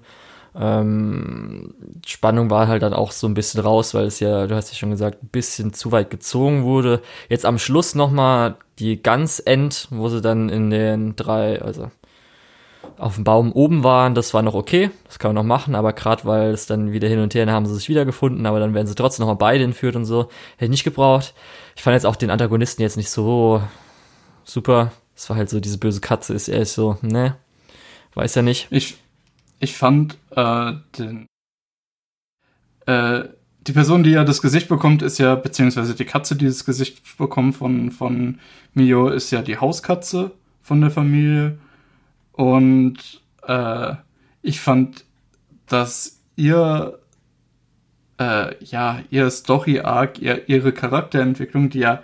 Ähm, 0.56 1.74
Spannung 2.06 2.51
war 2.51 2.68
halt 2.68 2.82
dann 2.82 2.94
auch 2.94 3.10
so 3.10 3.26
ein 3.26 3.35
bisschen 3.35 3.60
raus, 3.60 3.94
weil 3.94 4.06
es 4.06 4.20
ja, 4.20 4.47
du 4.47 4.55
hast 4.55 4.70
ja 4.70 4.76
schon 4.76 4.90
gesagt, 4.90 5.22
ein 5.22 5.28
bisschen 5.28 5.72
zu 5.72 5.90
weit 5.90 6.10
gezogen 6.10 6.64
wurde. 6.64 7.02
Jetzt 7.28 7.44
am 7.44 7.59
Schluss 7.59 7.94
nochmal 7.94 8.56
die 8.78 9.02
ganz 9.02 9.43
End, 9.44 9.89
wo 9.90 10.09
sie 10.09 10.20
dann 10.20 10.48
in 10.48 10.70
den 10.70 11.16
drei, 11.16 11.60
also 11.60 11.90
auf 12.98 13.16
dem 13.16 13.24
Baum 13.24 13.52
oben 13.52 13.82
waren, 13.82 14.14
das 14.14 14.35
war 14.35 14.43
noch 14.43 14.55
okay, 14.55 14.90
das 15.06 15.18
kann 15.18 15.31
man 15.31 15.36
noch 15.36 15.48
machen, 15.48 15.74
aber 15.74 15.93
gerade 15.93 16.24
weil 16.24 16.51
es 16.51 16.66
dann 16.66 16.93
wieder 16.93 17.09
hin 17.09 17.18
und 17.18 17.35
her, 17.35 17.51
haben 17.51 17.66
sie 17.66 17.74
sich 17.74 17.89
wiedergefunden, 17.89 18.47
aber 18.47 18.60
dann 18.60 18.74
werden 18.74 18.86
sie 18.86 18.94
trotzdem 18.94 19.22
nochmal 19.22 19.36
beide 19.36 19.64
entführt 19.64 19.97
und 19.97 20.05
so, 20.05 20.28
hätte 20.55 20.66
ich 20.66 20.70
nicht 20.70 20.85
gebraucht. 20.85 21.35
Ich 21.74 21.82
fand 21.82 21.94
jetzt 21.94 22.06
auch 22.06 22.16
den 22.16 22.31
Antagonisten 22.31 22.82
jetzt 22.82 22.97
nicht 22.97 23.10
so 23.10 23.62
super. 24.44 24.93
Es 25.16 25.28
war 25.28 25.36
halt 25.36 25.51
so, 25.51 25.60
diese 25.60 25.78
böse 25.78 26.01
Katze 26.01 26.35
ist 26.35 26.48
eher 26.48 26.66
so, 26.66 26.97
ne, 27.02 27.36
weiß 28.14 28.35
ja 28.36 28.43
nicht. 28.43 28.68
Ich, 28.70 28.97
ich 29.65 29.77
fand 29.77 30.19
äh, 30.31 30.74
den, 30.99 31.27
äh, 32.86 33.24
die 33.66 33.73
Person, 33.73 34.03
die 34.03 34.11
ja 34.11 34.24
das 34.24 34.43
Gesicht 34.43 34.69
bekommt, 34.69 35.03
ist 35.03 35.19
ja, 35.19 35.35
beziehungsweise 35.35 35.95
die 35.95 36.05
Katze, 36.05 36.36
die 36.36 36.45
das 36.45 36.66
Gesicht 36.66 37.16
bekommt 37.16 37.57
von, 37.57 37.91
von 37.91 38.39
Mio, 38.74 39.09
ist 39.09 39.31
ja 39.31 39.41
die 39.41 39.57
Hauskatze 39.57 40.32
von 40.62 40.82
der 40.82 40.91
Familie. 40.91 41.59
Und 42.32 43.23
äh, 43.47 43.95
ich 44.43 44.61
fand, 44.61 45.07
dass 45.66 46.20
ihr, 46.36 46.99
äh, 48.20 48.62
ja, 48.62 49.01
ihr 49.09 49.31
Story-Arc, 49.31 50.20
ihr, 50.20 50.47
ihre 50.47 50.73
Charakterentwicklung, 50.73 51.70
die 51.70 51.78
ja 51.78 52.03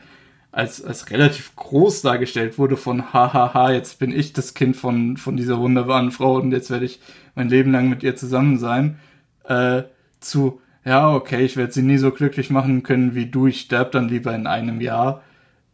als, 0.51 0.83
als 0.83 1.11
relativ 1.11 1.55
groß 1.57 2.01
dargestellt 2.01 2.59
wurde 2.59 2.79
von 2.79 3.13
hahaha, 3.13 3.71
jetzt 3.71 3.99
bin 3.99 4.13
ich 4.13 4.33
das 4.33 4.55
Kind 4.55 4.77
von, 4.77 5.19
von 5.19 5.37
dieser 5.37 5.59
wunderbaren 5.59 6.11
Frau 6.11 6.37
und 6.37 6.53
jetzt 6.53 6.71
werde 6.71 6.87
ich 6.87 7.01
mein 7.35 7.49
Leben 7.49 7.73
lang 7.73 7.89
mit 7.89 8.03
ihr 8.03 8.17
zusammen 8.17 8.59
sein, 8.59 8.99
äh, 9.45 9.83
zu 10.21 10.61
ja, 10.85 11.13
okay, 11.13 11.45
ich 11.45 11.57
werde 11.57 11.73
sie 11.73 11.83
nie 11.83 11.99
so 11.99 12.11
glücklich 12.11 12.51
machen 12.51 12.83
können 12.83 13.15
wie 13.15 13.27
du, 13.27 13.47
ich 13.47 13.61
sterbe 13.61 13.91
dann 13.91 14.09
lieber 14.09 14.35
in 14.35 14.47
einem 14.47 14.81
Jahr. 14.81 15.23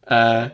Äh, 0.05 0.49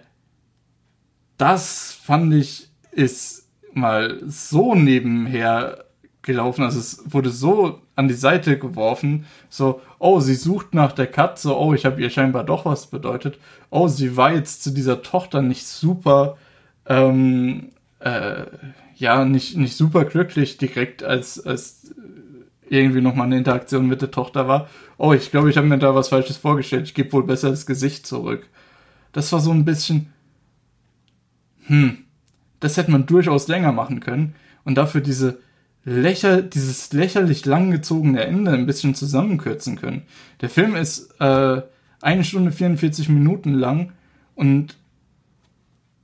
das 1.38 1.92
fand 1.94 2.34
ich 2.34 2.70
ist 2.92 3.50
mal 3.74 4.22
so 4.26 4.76
nebenher 4.76 5.86
gelaufen, 6.22 6.64
also 6.64 6.80
es 6.80 7.04
wurde 7.12 7.32
so 7.32 7.82
an 7.96 8.08
die 8.08 8.14
Seite 8.14 8.58
geworfen, 8.58 9.26
so, 9.50 9.82
oh, 10.00 10.20
sie 10.20 10.36
sucht 10.36 10.74
nach 10.74 10.94
der 10.94 11.08
Katze, 11.08 11.58
oh, 11.58 11.74
ich 11.74 11.86
habe 11.86 12.02
ihr 12.02 12.10
scheinbar 12.10 12.44
doch 12.44 12.66
was 12.66 12.88
bedeutet, 12.88 13.40
oh, 13.72 13.88
sie 13.88 14.16
war 14.16 14.32
jetzt 14.34 14.64
zu 14.64 14.72
dieser 14.72 15.02
Tochter 15.02 15.42
nicht 15.42 15.66
super 15.66 16.38
ähm, 16.86 17.72
äh, 18.04 18.46
ja, 18.96 19.26
nicht, 19.26 19.58
nicht 19.58 19.76
super 19.76 20.06
glücklich 20.06 20.58
direkt, 20.58 21.04
als, 21.04 21.44
als 21.46 21.94
irgendwie 22.70 23.02
nochmal 23.02 23.28
eine 23.28 23.38
Interaktion 23.38 23.88
mit 23.88 24.02
der 24.02 24.12
Tochter 24.12 24.48
war. 24.48 24.70
Oh, 24.98 25.14
ich 25.14 25.32
glaube, 25.32 25.50
ich 25.50 25.58
habe 25.58 25.68
mir 25.68 25.78
da 25.78 25.96
was 25.96 26.10
Falsches 26.10 26.38
vorgestellt. 26.38 26.88
Ich 26.88 26.94
gebe 26.94 27.14
wohl 27.14 27.24
besser 27.24 27.50
das 27.50 27.66
Gesicht 27.66 28.06
zurück. 28.08 28.48
Das 29.12 29.32
war 29.32 29.40
so 29.40 29.52
ein 29.52 29.66
bisschen, 29.66 30.12
hm, 31.68 32.00
das 32.60 32.78
hätte 32.78 32.92
man 32.92 33.06
durchaus 33.06 33.48
länger 33.48 33.72
machen 33.72 34.00
können 34.00 34.36
und 34.64 34.76
dafür 34.76 35.02
diese 35.02 35.40
lächer, 35.86 36.42
dieses 36.42 36.94
lächerlich 36.94 37.46
langgezogene 37.46 38.24
Ende 38.24 38.52
ein 38.52 38.66
bisschen 38.66 38.96
zusammenkürzen 38.96 39.76
können. 39.76 40.04
Der 40.42 40.50
Film 40.50 40.76
ist 40.76 41.20
äh, 41.20 41.62
eine 42.02 42.24
Stunde 42.24 42.52
44 42.52 43.10
Minuten 43.10 43.54
lang 43.54 43.92
und 44.36 44.78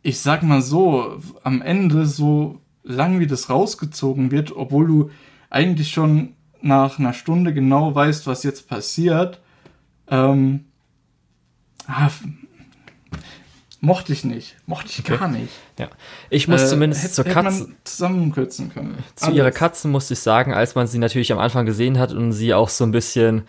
ich 0.09 0.19
sag 0.19 0.41
mal 0.41 0.61
so, 0.61 1.21
am 1.43 1.61
Ende 1.61 2.05
so 2.07 2.61
lang 2.83 3.19
wie 3.19 3.27
das 3.27 3.49
rausgezogen 3.49 4.31
wird, 4.31 4.51
obwohl 4.55 4.87
du 4.87 5.09
eigentlich 5.51 5.91
schon 5.91 6.33
nach 6.61 6.97
einer 6.97 7.13
Stunde 7.13 7.53
genau 7.53 7.93
weißt, 7.93 8.25
was 8.25 8.43
jetzt 8.43 8.67
passiert, 8.67 9.39
ähm, 10.09 10.65
ah, 11.87 12.09
mochte 13.81 14.11
ich 14.11 14.23
nicht. 14.23 14.57
Mochte 14.65 14.89
ich 14.89 14.99
okay. 14.99 15.17
gar 15.17 15.27
nicht. 15.27 15.53
Ja. 15.77 15.89
Ich 16.31 16.47
muss 16.47 16.63
äh, 16.63 16.67
zumindest 16.67 17.03
hätte, 17.03 17.13
zur 17.13 17.25
Katze. 17.25 17.69
zusammenkürzen 17.83 18.73
können. 18.73 18.97
Zu 19.15 19.27
Alles. 19.27 19.37
ihrer 19.37 19.51
Katze 19.51 19.87
musste 19.87 20.15
ich 20.15 20.19
sagen, 20.19 20.55
als 20.55 20.73
man 20.73 20.87
sie 20.87 20.97
natürlich 20.97 21.31
am 21.31 21.39
Anfang 21.39 21.67
gesehen 21.67 21.99
hat 21.99 22.13
und 22.13 22.31
sie 22.31 22.55
auch 22.55 22.69
so 22.69 22.83
ein 22.83 22.91
bisschen, 22.91 23.43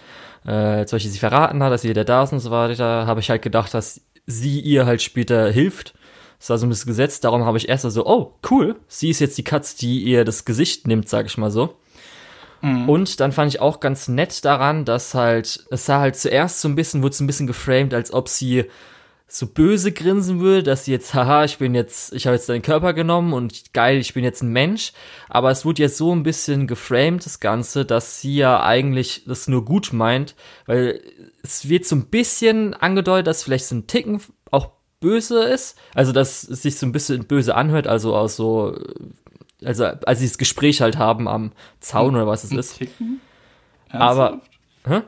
äh, 0.44 0.84
zum 0.84 0.96
Beispiel 0.96 1.10
sie 1.10 1.18
verraten 1.18 1.62
hat, 1.62 1.72
dass 1.72 1.82
sie 1.82 1.88
wieder 1.88 2.04
da 2.04 2.22
ist 2.22 2.34
und 2.34 2.40
so 2.40 2.50
weiter, 2.50 3.06
habe 3.06 3.20
ich 3.20 3.30
halt 3.30 3.40
gedacht, 3.40 3.72
dass 3.72 4.02
sie 4.26 4.60
ihr 4.60 4.84
halt 4.84 5.00
später 5.00 5.50
hilft. 5.50 5.94
Das 6.40 6.50
war 6.50 6.58
so 6.58 6.66
ein 6.66 6.70
bisschen 6.70 6.88
gesetzt, 6.88 7.22
darum 7.22 7.44
habe 7.44 7.58
ich 7.58 7.68
erst 7.68 7.82
so, 7.82 8.06
oh, 8.06 8.34
cool, 8.50 8.76
sie 8.88 9.10
ist 9.10 9.20
jetzt 9.20 9.38
die 9.38 9.44
Katze, 9.44 9.76
die 9.76 10.02
ihr 10.02 10.24
das 10.24 10.44
Gesicht 10.44 10.86
nimmt, 10.86 11.08
sag 11.08 11.26
ich 11.26 11.36
mal 11.36 11.50
so. 11.50 11.76
Mhm. 12.62 12.88
Und 12.88 13.20
dann 13.20 13.32
fand 13.32 13.52
ich 13.52 13.60
auch 13.60 13.78
ganz 13.78 14.08
nett 14.08 14.44
daran, 14.44 14.86
dass 14.86 15.14
halt, 15.14 15.66
es 15.70 15.86
sah 15.86 16.00
halt 16.00 16.16
zuerst 16.16 16.62
so 16.62 16.68
ein 16.68 16.74
bisschen, 16.74 17.02
wurde 17.02 17.14
so 17.14 17.24
ein 17.24 17.26
bisschen 17.26 17.46
geframed, 17.46 17.92
als 17.92 18.12
ob 18.12 18.28
sie 18.28 18.64
so 19.32 19.46
böse 19.46 19.92
grinsen 19.92 20.40
würde, 20.40 20.64
dass 20.64 20.84
sie 20.84 20.92
jetzt, 20.92 21.14
haha, 21.14 21.44
ich 21.44 21.58
bin 21.58 21.74
jetzt, 21.74 22.12
ich 22.14 22.26
habe 22.26 22.34
jetzt 22.34 22.48
deinen 22.48 22.62
Körper 22.62 22.94
genommen 22.94 23.32
und 23.32 23.72
geil, 23.72 23.98
ich 23.98 24.12
bin 24.12 24.24
jetzt 24.24 24.42
ein 24.42 24.52
Mensch. 24.52 24.92
Aber 25.28 25.50
es 25.50 25.64
wurde 25.64 25.82
jetzt 25.82 25.96
so 25.96 26.12
ein 26.12 26.24
bisschen 26.24 26.66
geframed, 26.66 27.24
das 27.24 27.38
Ganze, 27.38 27.84
dass 27.84 28.20
sie 28.20 28.36
ja 28.36 28.62
eigentlich 28.62 29.22
das 29.26 29.46
nur 29.46 29.64
gut 29.64 29.92
meint, 29.92 30.34
weil 30.66 31.00
es 31.42 31.68
wird 31.68 31.86
so 31.86 31.96
ein 31.96 32.06
bisschen 32.06 32.74
angedeutet, 32.74 33.28
dass 33.28 33.44
vielleicht 33.44 33.66
so 33.66 33.76
ein 33.76 33.86
Ticken 33.86 34.20
böse 35.00 35.42
ist. 35.44 35.78
Also, 35.94 36.12
dass 36.12 36.44
es 36.44 36.62
sich 36.62 36.76
so 36.76 36.86
ein 36.86 36.92
bisschen 36.92 37.24
böse 37.24 37.54
anhört, 37.54 37.86
also 37.86 38.14
aus 38.14 38.36
so, 38.36 38.78
also 39.64 39.84
als 39.84 40.20
sie 40.20 40.28
das 40.28 40.38
Gespräch 40.38 40.80
halt 40.80 40.98
haben 40.98 41.28
am 41.28 41.52
Zaun 41.80 42.14
oder 42.14 42.26
was 42.26 42.44
es 42.44 42.52
ist. 42.52 42.78
Ticken? 42.78 43.20
Aber, 43.90 44.40
hä? 44.86 45.02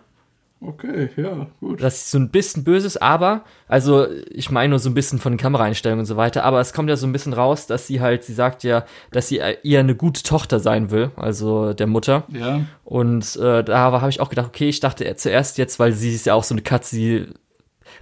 Okay, 0.64 1.10
ja, 1.16 1.48
gut. 1.59 1.82
Das 1.82 1.97
ist 1.97 2.10
so 2.12 2.19
ein 2.19 2.31
bisschen 2.31 2.62
böses, 2.62 2.97
aber, 2.97 3.43
also 3.66 4.06
ich 4.31 4.51
meine 4.52 4.70
nur 4.70 4.78
so 4.78 4.90
ein 4.90 4.94
bisschen 4.94 5.19
von 5.19 5.32
den 5.32 5.39
Kameraeinstellungen 5.39 6.01
und 6.01 6.06
so 6.06 6.16
weiter, 6.16 6.44
aber 6.44 6.60
es 6.60 6.73
kommt 6.73 6.89
ja 6.89 6.94
so 6.94 7.05
ein 7.05 7.12
bisschen 7.12 7.32
raus, 7.32 7.66
dass 7.66 7.89
sie 7.89 8.01
halt, 8.01 8.23
sie 8.23 8.32
sagt 8.32 8.62
ja, 8.62 8.85
dass 9.10 9.27
sie 9.27 9.40
ihr 9.64 9.81
eine 9.81 9.97
gute 9.97 10.23
Tochter 10.23 10.60
sein 10.60 10.93
will, 10.93 11.10
also 11.16 11.73
der 11.73 11.89
Mutter. 11.89 12.24
Ja. 12.28 12.60
Und 12.85 13.35
äh, 13.36 13.64
da 13.64 13.78
habe 13.78 14.09
ich 14.09 14.20
auch 14.20 14.28
gedacht, 14.28 14.48
okay, 14.48 14.69
ich 14.69 14.78
dachte 14.78 15.16
zuerst 15.16 15.59
jetzt, 15.59 15.81
weil 15.81 15.93
sie 15.93 16.14
ist 16.14 16.27
ja 16.27 16.35
auch 16.35 16.44
so 16.44 16.55
eine 16.55 16.62
Katze, 16.62 16.94
die 16.94 17.27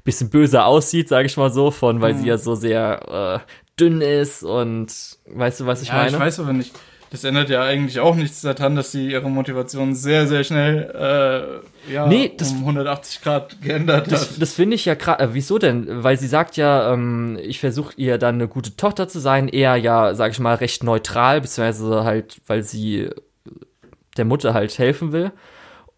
bisschen 0.04 0.30
böser 0.30 0.66
aussieht, 0.66 1.08
sage 1.08 1.26
ich 1.26 1.36
mal 1.36 1.50
so, 1.52 1.70
von, 1.70 2.00
weil 2.00 2.14
mhm. 2.14 2.18
sie 2.18 2.26
ja 2.26 2.38
so 2.38 2.54
sehr 2.54 3.42
äh, 3.44 3.52
dünn 3.78 4.00
ist 4.00 4.42
und 4.42 4.92
weißt 5.26 5.60
du, 5.60 5.66
was 5.66 5.82
ich 5.82 5.88
ja, 5.88 5.94
meine? 5.94 6.10
Ich 6.10 6.18
weiß 6.18 6.40
aber 6.40 6.52
nicht 6.52 6.72
das 7.10 7.24
ändert 7.24 7.50
ja 7.50 7.64
eigentlich 7.64 7.98
auch 7.98 8.14
nichts 8.14 8.40
daran, 8.40 8.76
dass 8.76 8.92
sie 8.92 9.10
ihre 9.10 9.28
Motivation 9.28 9.94
sehr, 9.94 10.28
sehr 10.28 10.44
schnell 10.44 11.62
äh, 11.88 11.92
ja, 11.92 12.06
nee, 12.06 12.32
das, 12.36 12.52
um 12.52 12.60
180 12.60 13.22
Grad 13.22 13.60
geändert 13.60 14.12
das, 14.12 14.30
hat. 14.30 14.40
Das 14.42 14.54
finde 14.54 14.76
ich 14.76 14.84
ja 14.84 14.94
gerade. 14.94 15.24
Äh, 15.24 15.28
wieso 15.32 15.58
denn? 15.58 16.04
Weil 16.04 16.16
sie 16.18 16.28
sagt 16.28 16.56
ja, 16.56 16.92
ähm, 16.92 17.36
ich 17.42 17.58
versuche 17.58 17.94
ihr 17.96 18.16
dann 18.16 18.36
eine 18.36 18.46
gute 18.46 18.76
Tochter 18.76 19.08
zu 19.08 19.18
sein, 19.18 19.48
eher 19.48 19.74
ja, 19.74 20.14
sag 20.14 20.30
ich 20.30 20.38
mal, 20.38 20.54
recht 20.54 20.84
neutral, 20.84 21.40
beziehungsweise 21.40 22.04
halt, 22.04 22.40
weil 22.46 22.62
sie 22.62 23.10
der 24.16 24.24
Mutter 24.24 24.54
halt 24.54 24.78
helfen 24.78 25.10
will. 25.10 25.32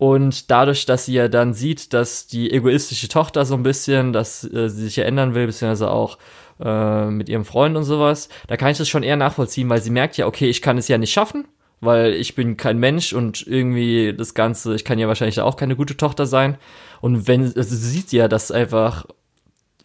Und 0.03 0.51
dadurch, 0.51 0.85
dass 0.85 1.05
sie 1.07 1.13
ja 1.13 1.29
dann 1.29 1.55
sieht, 1.55 1.93
dass 1.93 2.27
die 2.27 2.51
egoistische 2.51 3.07
Tochter 3.07 3.45
so 3.45 3.55
ein 3.55 3.63
bisschen, 3.63 4.13
dass 4.13 4.43
äh, 4.43 4.69
sie 4.69 4.87
sich 4.87 4.97
ja 4.97 5.05
ändern 5.05 5.37
will, 5.37 5.47
beziehungsweise 5.47 5.93
auch 5.93 6.19
äh, 6.59 7.07
mit 7.07 7.29
ihrem 7.29 7.45
Freund 7.45 7.77
und 7.77 7.85
sowas, 7.85 8.29
da 8.49 8.57
kann 8.57 8.73
ich 8.73 8.79
das 8.79 8.89
schon 8.89 9.05
eher 9.05 9.15
nachvollziehen, 9.15 9.71
weil 9.71 9.81
sie 9.81 9.93
merkt 9.93 10.17
ja, 10.17 10.27
okay, 10.27 10.49
ich 10.49 10.61
kann 10.61 10.77
es 10.77 10.89
ja 10.89 10.99
nicht 10.99 11.13
schaffen, 11.13 11.47
weil 11.81 12.15
ich 12.15 12.35
bin 12.35 12.57
kein 12.57 12.79
Mensch 12.79 13.13
und 13.13 13.47
irgendwie 13.47 14.13
das 14.13 14.35
Ganze, 14.35 14.75
ich 14.75 14.85
kann 14.85 14.99
ja 14.99 15.07
wahrscheinlich 15.07 15.41
auch 15.41 15.55
keine 15.55 15.77
gute 15.77 15.97
Tochter 15.97 16.27
sein. 16.27 16.59
Und 17.01 17.29
wenn, 17.29 17.45
also 17.45 17.63
sie 17.63 17.89
sieht 17.89 18.11
ja, 18.11 18.27
dass 18.27 18.51
einfach 18.51 19.07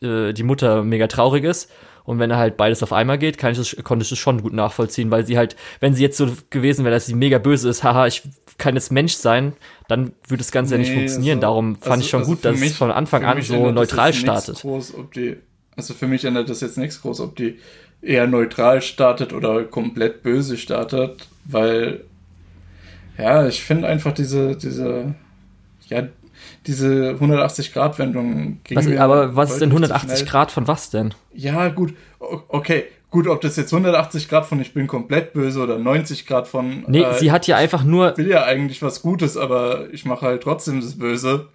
äh, 0.02 0.34
die 0.34 0.42
Mutter 0.42 0.84
mega 0.84 1.06
traurig 1.06 1.44
ist. 1.44 1.72
Und 2.06 2.18
wenn 2.18 2.32
er 2.32 2.38
halt 2.38 2.58
beides 2.58 2.82
auf 2.82 2.94
einmal 2.94 3.20
geht, 3.20 3.38
kann 3.38 3.52
ich 3.52 3.58
das, 3.58 3.76
konnte 3.84 4.02
ich 4.02 4.10
das 4.10 4.18
schon 4.18 4.42
gut 4.42 4.54
nachvollziehen, 4.54 5.12
weil 5.12 5.28
sie 5.28 5.38
halt, 5.38 5.58
wenn 5.82 5.94
sie 5.94 6.02
jetzt 6.02 6.18
so 6.18 6.28
gewesen 6.50 6.86
wäre, 6.86 6.96
dass 6.96 7.06
sie 7.06 7.14
mega 7.14 7.38
böse 7.38 7.70
ist, 7.70 7.84
haha, 7.84 8.08
ich 8.08 8.24
kann 8.58 8.76
jetzt 8.76 8.92
Mensch 8.92 9.14
sein, 9.14 9.54
dann 9.88 10.14
würde 10.28 10.40
das 10.40 10.52
Ganze 10.52 10.76
nee, 10.76 10.84
ja 10.84 10.90
nicht 10.90 10.98
funktionieren. 10.98 11.38
Also, 11.38 11.42
Darum 11.42 11.76
fand 11.76 11.86
also, 11.88 12.02
ich 12.04 12.10
schon 12.10 12.20
also 12.22 12.32
gut, 12.32 12.46
dass 12.46 12.60
mich, 12.60 12.72
es 12.72 12.78
von 12.78 12.92
Anfang 12.92 13.26
an 13.26 13.42
so 13.42 13.72
neutral 13.72 14.14
startet. 14.14 14.62
Groß, 14.62 14.94
die 15.16 15.38
also 15.78 15.94
für 15.94 16.08
mich 16.08 16.26
ändert 16.26 16.50
das 16.50 16.62
jetzt 16.62 16.78
nichts 16.78 17.02
groß, 17.02 17.22
ob 17.22 17.36
die 17.36 17.60
eher 18.02 18.28
neutral 18.28 18.82
startet 18.82 19.32
oder 19.32 19.64
komplett 19.64 20.24
böse 20.24 20.58
startet, 20.58 21.28
weil 21.46 22.04
ja, 23.18 23.48
ich 23.48 23.64
finde 23.64 23.88
einfach 23.88 24.14
diese, 24.14 24.56
diese, 24.56 25.16
ja, 25.88 26.08
diese 26.66 27.18
180-Grad-Wendung 27.20 28.60
ging 28.64 28.98
Aber 28.98 29.36
was 29.36 29.52
ist 29.52 29.62
denn 29.62 29.70
180 29.70 30.28
Grad 30.28 30.52
von 30.52 30.68
was 30.68 30.90
denn? 30.90 31.14
Ja, 31.34 31.70
gut, 31.70 31.94
okay, 32.20 32.86
gut, 33.10 33.28
ob 33.28 33.42
das 33.42 33.56
jetzt 33.56 33.74
180 33.74 34.30
Grad 34.30 34.46
von 34.46 34.60
ich 34.60 34.74
bin 34.74 34.88
komplett 34.88 35.34
böse 35.34 35.62
oder 35.62 35.78
90 35.78 36.26
Grad 36.26 36.48
von. 36.48 36.84
Nee, 36.88 37.02
äh, 37.02 37.14
sie 37.20 37.32
hat 37.32 37.48
ja 37.48 37.58
einfach 37.58 37.84
nur. 37.84 38.12
Ich 38.12 38.18
will 38.18 38.30
ja 38.30 38.44
eigentlich 38.44 38.82
was 38.82 39.02
Gutes, 39.02 39.38
aber 39.38 39.92
ich 39.94 40.06
mache 40.06 40.26
halt 40.26 40.44
trotzdem 40.44 40.82
das 40.82 40.98
Böse. 40.98 41.50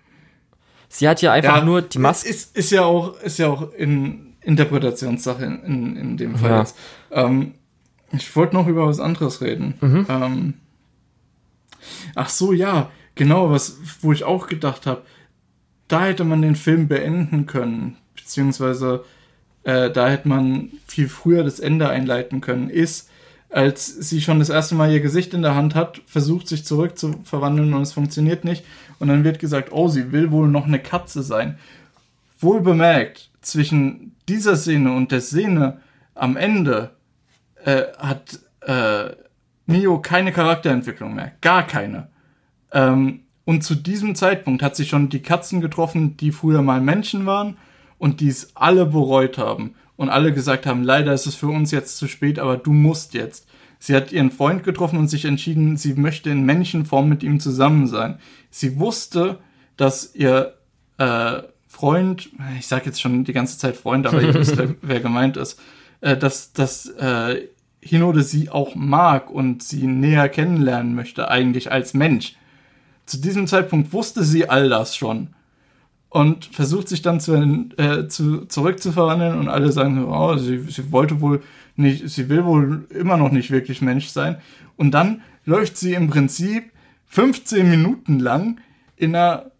Sie 0.88 1.08
hat 1.08 1.22
ja 1.22 1.32
einfach 1.32 1.58
ja, 1.58 1.64
nur 1.64 1.82
die 1.82 1.98
Maske. 1.98 2.28
Ist, 2.28 2.56
ist 2.56 2.70
ja 2.70 2.84
auch, 2.84 3.18
ist 3.20 3.38
ja 3.38 3.48
auch 3.48 3.72
in 3.72 4.34
Interpretationssache 4.42 5.44
in, 5.44 5.62
in, 5.62 5.96
in 5.96 6.16
dem 6.16 6.36
Fall 6.36 6.50
ja. 6.50 6.58
jetzt. 6.60 6.76
Ähm, 7.10 7.54
ich 8.12 8.34
wollte 8.36 8.54
noch 8.54 8.66
über 8.66 8.86
was 8.86 9.00
anderes 9.00 9.40
reden. 9.40 9.74
Mhm. 9.80 10.06
Ähm, 10.08 10.54
ach 12.14 12.28
so, 12.28 12.52
ja, 12.52 12.90
genau, 13.14 13.50
was, 13.50 13.78
wo 14.02 14.12
ich 14.12 14.24
auch 14.24 14.48
gedacht 14.48 14.86
habe, 14.86 15.02
da 15.88 16.04
hätte 16.04 16.24
man 16.24 16.42
den 16.42 16.56
Film 16.56 16.88
beenden 16.88 17.46
können, 17.46 17.96
beziehungsweise 18.14 19.04
äh, 19.64 19.90
da 19.90 20.08
hätte 20.08 20.28
man 20.28 20.70
viel 20.86 21.08
früher 21.08 21.44
das 21.44 21.60
Ende 21.60 21.88
einleiten 21.88 22.40
können, 22.40 22.70
ist, 22.70 23.08
als 23.50 23.86
sie 23.86 24.20
schon 24.20 24.38
das 24.38 24.48
erste 24.48 24.74
Mal 24.74 24.90
ihr 24.90 25.00
Gesicht 25.00 25.34
in 25.34 25.42
der 25.42 25.54
Hand 25.54 25.74
hat, 25.74 26.00
versucht 26.06 26.48
sich 26.48 26.64
zurück 26.64 26.98
zu 26.98 27.20
verwandeln 27.24 27.74
und 27.74 27.82
es 27.82 27.92
funktioniert 27.92 28.44
nicht. 28.44 28.64
Und 28.98 29.08
dann 29.08 29.24
wird 29.24 29.38
gesagt, 29.38 29.70
oh, 29.72 29.88
sie 29.88 30.12
will 30.12 30.30
wohl 30.30 30.48
noch 30.48 30.66
eine 30.66 30.78
Katze 30.78 31.22
sein. 31.22 31.58
Wohl 32.40 32.60
bemerkt, 32.60 33.30
zwischen 33.42 34.14
dieser 34.28 34.56
Szene 34.56 34.92
und 34.92 35.12
der 35.12 35.20
Szene 35.20 35.80
am 36.14 36.36
Ende 36.36 36.90
äh, 37.64 37.82
hat 37.98 38.38
äh, 38.60 39.10
Mio 39.66 40.00
keine 40.00 40.32
Charakterentwicklung 40.32 41.14
mehr. 41.14 41.32
Gar 41.40 41.66
keine. 41.66 42.08
Ähm, 42.72 43.20
und 43.44 43.64
zu 43.64 43.74
diesem 43.74 44.14
Zeitpunkt 44.14 44.62
hat 44.62 44.76
sie 44.76 44.86
schon 44.86 45.08
die 45.08 45.22
Katzen 45.22 45.60
getroffen, 45.60 46.16
die 46.16 46.32
früher 46.32 46.62
mal 46.62 46.80
Menschen 46.80 47.26
waren 47.26 47.56
und 48.02 48.18
die 48.18 48.26
es 48.26 48.56
alle 48.56 48.84
bereut 48.84 49.38
haben 49.38 49.76
und 49.94 50.08
alle 50.08 50.32
gesagt 50.32 50.66
haben, 50.66 50.82
leider 50.82 51.12
ist 51.12 51.26
es 51.26 51.36
für 51.36 51.46
uns 51.46 51.70
jetzt 51.70 51.98
zu 51.98 52.08
spät, 52.08 52.40
aber 52.40 52.56
du 52.56 52.72
musst 52.72 53.14
jetzt. 53.14 53.46
Sie 53.78 53.94
hat 53.94 54.10
ihren 54.10 54.32
Freund 54.32 54.64
getroffen 54.64 54.98
und 54.98 55.06
sich 55.06 55.24
entschieden, 55.24 55.76
sie 55.76 55.94
möchte 55.94 56.28
in 56.28 56.44
Menschenform 56.44 57.08
mit 57.08 57.22
ihm 57.22 57.38
zusammen 57.38 57.86
sein. 57.86 58.18
Sie 58.50 58.80
wusste, 58.80 59.38
dass 59.76 60.16
ihr 60.16 60.54
äh, 60.98 61.42
Freund, 61.68 62.30
ich 62.58 62.66
sage 62.66 62.86
jetzt 62.86 63.00
schon 63.00 63.22
die 63.22 63.32
ganze 63.32 63.56
Zeit 63.56 63.76
Freund, 63.76 64.04
aber 64.08 64.20
ihr 64.20 64.34
wisst, 64.34 64.56
wer, 64.56 64.74
wer, 64.82 64.98
gemeint 64.98 65.36
ist, 65.36 65.60
äh, 66.00 66.16
dass, 66.16 66.52
dass 66.52 66.86
äh, 66.86 67.46
Hinode 67.80 68.24
sie 68.24 68.50
auch 68.50 68.74
mag 68.74 69.30
und 69.30 69.62
sie 69.62 69.86
näher 69.86 70.28
kennenlernen 70.28 70.96
möchte, 70.96 71.28
eigentlich 71.28 71.70
als 71.70 71.94
Mensch. 71.94 72.34
Zu 73.06 73.18
diesem 73.18 73.46
Zeitpunkt 73.46 73.92
wusste 73.92 74.24
sie 74.24 74.50
all 74.50 74.68
das 74.68 74.96
schon 74.96 75.28
und 76.12 76.44
versucht 76.44 76.88
sich 76.88 77.00
dann 77.00 77.20
zu, 77.20 77.34
äh, 77.78 78.06
zu, 78.06 78.44
zurückzuverwandeln 78.44 79.38
und 79.38 79.48
alle 79.48 79.72
sagen, 79.72 80.04
oh, 80.04 80.36
sie, 80.36 80.58
sie 80.58 80.92
wollte 80.92 81.22
wohl 81.22 81.42
nicht, 81.74 82.06
sie 82.10 82.28
will 82.28 82.44
wohl 82.44 82.86
immer 82.90 83.16
noch 83.16 83.32
nicht 83.32 83.50
wirklich 83.50 83.80
Mensch 83.80 84.08
sein. 84.08 84.36
Und 84.76 84.90
dann 84.90 85.22
läuft 85.46 85.78
sie 85.78 85.94
im 85.94 86.10
Prinzip 86.10 86.70
15 87.06 87.68
Minuten 87.68 88.18
lang 88.18 88.60
in 88.96 89.16
einer 89.16 89.52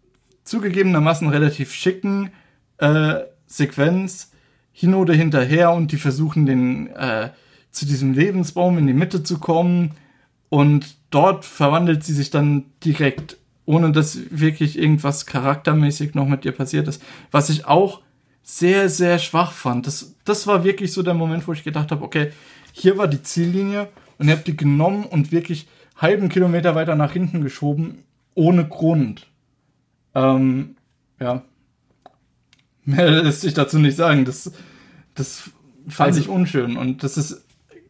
zugegebenermaßen 0.43 1.27
relativ 1.27 1.73
schicken 1.73 2.29
äh, 2.77 3.15
Sequenz 3.47 4.31
Hinode 4.73 5.13
hinterher 5.13 5.71
und 5.71 5.91
die 5.91 5.97
versuchen 5.97 6.45
den 6.45 6.87
äh, 6.89 7.29
zu 7.71 7.87
diesem 7.87 8.13
Lebensbaum 8.13 8.77
in 8.77 8.85
die 8.85 8.93
Mitte 8.93 9.23
zu 9.23 9.39
kommen 9.39 9.91
und 10.49 10.97
dort 11.09 11.45
verwandelt 11.45 12.03
sie 12.03 12.13
sich 12.13 12.29
dann 12.29 12.65
direkt, 12.85 13.37
ohne 13.65 13.91
dass 13.91 14.19
wirklich 14.29 14.77
irgendwas 14.77 15.25
charaktermäßig 15.25 16.15
noch 16.15 16.27
mit 16.27 16.45
ihr 16.45 16.51
passiert 16.51 16.87
ist. 16.87 17.01
Was 17.31 17.49
ich 17.49 17.65
auch 17.65 18.01
sehr, 18.43 18.89
sehr 18.89 19.19
schwach 19.19 19.53
fand. 19.53 19.87
Das, 19.87 20.15
das 20.25 20.47
war 20.47 20.63
wirklich 20.63 20.91
so 20.91 21.01
der 21.01 21.13
Moment, 21.13 21.47
wo 21.47 21.53
ich 21.53 21.63
gedacht 21.63 21.91
habe, 21.91 22.03
okay, 22.03 22.31
hier 22.73 22.97
war 22.97 23.07
die 23.07 23.23
Ziellinie 23.23 23.87
und 24.17 24.27
ihr 24.27 24.35
habt 24.35 24.47
die 24.47 24.57
genommen 24.57 25.05
und 25.05 25.31
wirklich 25.31 25.67
halben 25.95 26.27
Kilometer 26.27 26.75
weiter 26.75 26.95
nach 26.95 27.13
hinten 27.13 27.41
geschoben, 27.41 28.03
ohne 28.35 28.67
Grund. 28.67 29.27
Ähm, 30.13 30.75
ja. 31.19 31.43
Mehr 32.83 33.09
lässt 33.23 33.41
sich 33.41 33.53
dazu 33.53 33.79
nicht 33.79 33.95
sagen. 33.95 34.25
Das, 34.25 34.51
das 35.15 35.51
fand 35.87 36.07
also, 36.07 36.19
ich 36.19 36.27
unschön 36.27 36.75
und 36.75 37.03
das 37.03 37.17
ist 37.17 37.45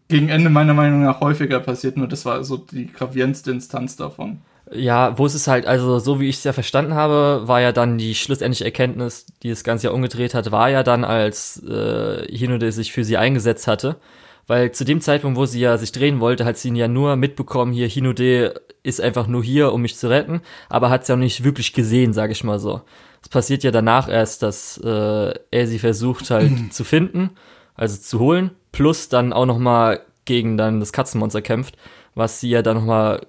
gegen 0.08 0.30
Ende 0.30 0.50
meiner 0.50 0.74
Meinung 0.76 1.04
nach 1.04 1.22
häufiger 1.22 1.60
passiert, 1.60 1.98
nur 1.98 2.08
das 2.08 2.26
war 2.26 2.44
so 2.44 2.58
die 2.58 2.88
gravierendste 2.88 3.50
Instanz 3.52 3.96
davon. 3.96 4.42
Ja, 4.76 5.18
wo 5.18 5.26
es 5.26 5.36
ist 5.36 5.48
halt, 5.48 5.66
also 5.66 6.00
so 6.00 6.20
wie 6.20 6.30
ich 6.30 6.38
es 6.38 6.44
ja 6.44 6.54
verstanden 6.54 6.94
habe, 6.94 7.44
war 7.46 7.62
ja 7.62 7.72
dann 7.72 7.98
die 7.98 8.16
schlussendliche 8.16 8.66
Erkenntnis, 8.66 9.26
die 9.44 9.50
das 9.50 9.64
Ganze 9.64 9.88
ja 9.88 9.94
umgedreht 9.94 10.34
hat, 10.34 10.52
war 10.52 10.70
ja 10.70 10.84
dann, 10.84 11.04
als 11.04 11.62
äh, 11.64 12.26
Hinode 12.36 12.72
sich 12.72 12.92
für 12.92 13.04
sie 13.04 13.18
eingesetzt 13.18 13.68
hatte. 13.68 13.98
Weil 14.46 14.72
zu 14.72 14.84
dem 14.84 15.00
Zeitpunkt, 15.00 15.38
wo 15.38 15.46
sie 15.46 15.62
ja 15.62 15.78
sich 15.78 15.92
drehen 15.92 16.20
wollte, 16.20 16.44
hat 16.44 16.58
sie 16.58 16.68
ihn 16.68 16.76
ja 16.76 16.88
nur 16.88 17.16
mitbekommen, 17.16 17.72
hier 17.72 17.88
Hinode 17.88 18.56
ist 18.84 19.00
einfach 19.00 19.28
nur 19.28 19.44
hier, 19.44 19.72
um 19.72 19.82
mich 19.82 19.96
zu 19.96 20.10
retten, 20.10 20.42
aber 20.70 20.90
hat 20.90 21.06
sie 21.06 21.14
auch 21.14 21.18
nicht 21.18 21.44
wirklich 21.44 21.74
gesehen, 21.74 22.14
sag 22.14 22.32
ich 22.32 22.44
mal 22.44 22.60
so. 22.60 22.82
Es 23.22 23.30
passiert 23.30 23.64
ja 23.64 23.72
danach 23.72 24.10
erst, 24.10 24.44
dass 24.44 24.78
äh, 24.84 25.34
er 25.52 25.68
sie 25.68 25.80
versucht 25.80 26.30
halt 26.30 26.52
zu 26.74 26.84
finden, 26.84 27.32
also 27.76 27.98
zu 27.98 28.20
holen, 28.20 28.52
plus 28.74 29.08
dann 29.08 29.32
auch 29.32 29.46
noch 29.46 29.60
mal 29.60 30.02
gegen 30.26 30.58
dann 30.58 30.82
das 30.82 30.92
Katzenmonster 30.92 31.42
kämpft, 31.42 31.78
was 32.16 32.42
sie 32.42 32.50
ja 32.50 32.62
dann 32.62 32.78
noch 32.78 32.86
mal 32.86 33.26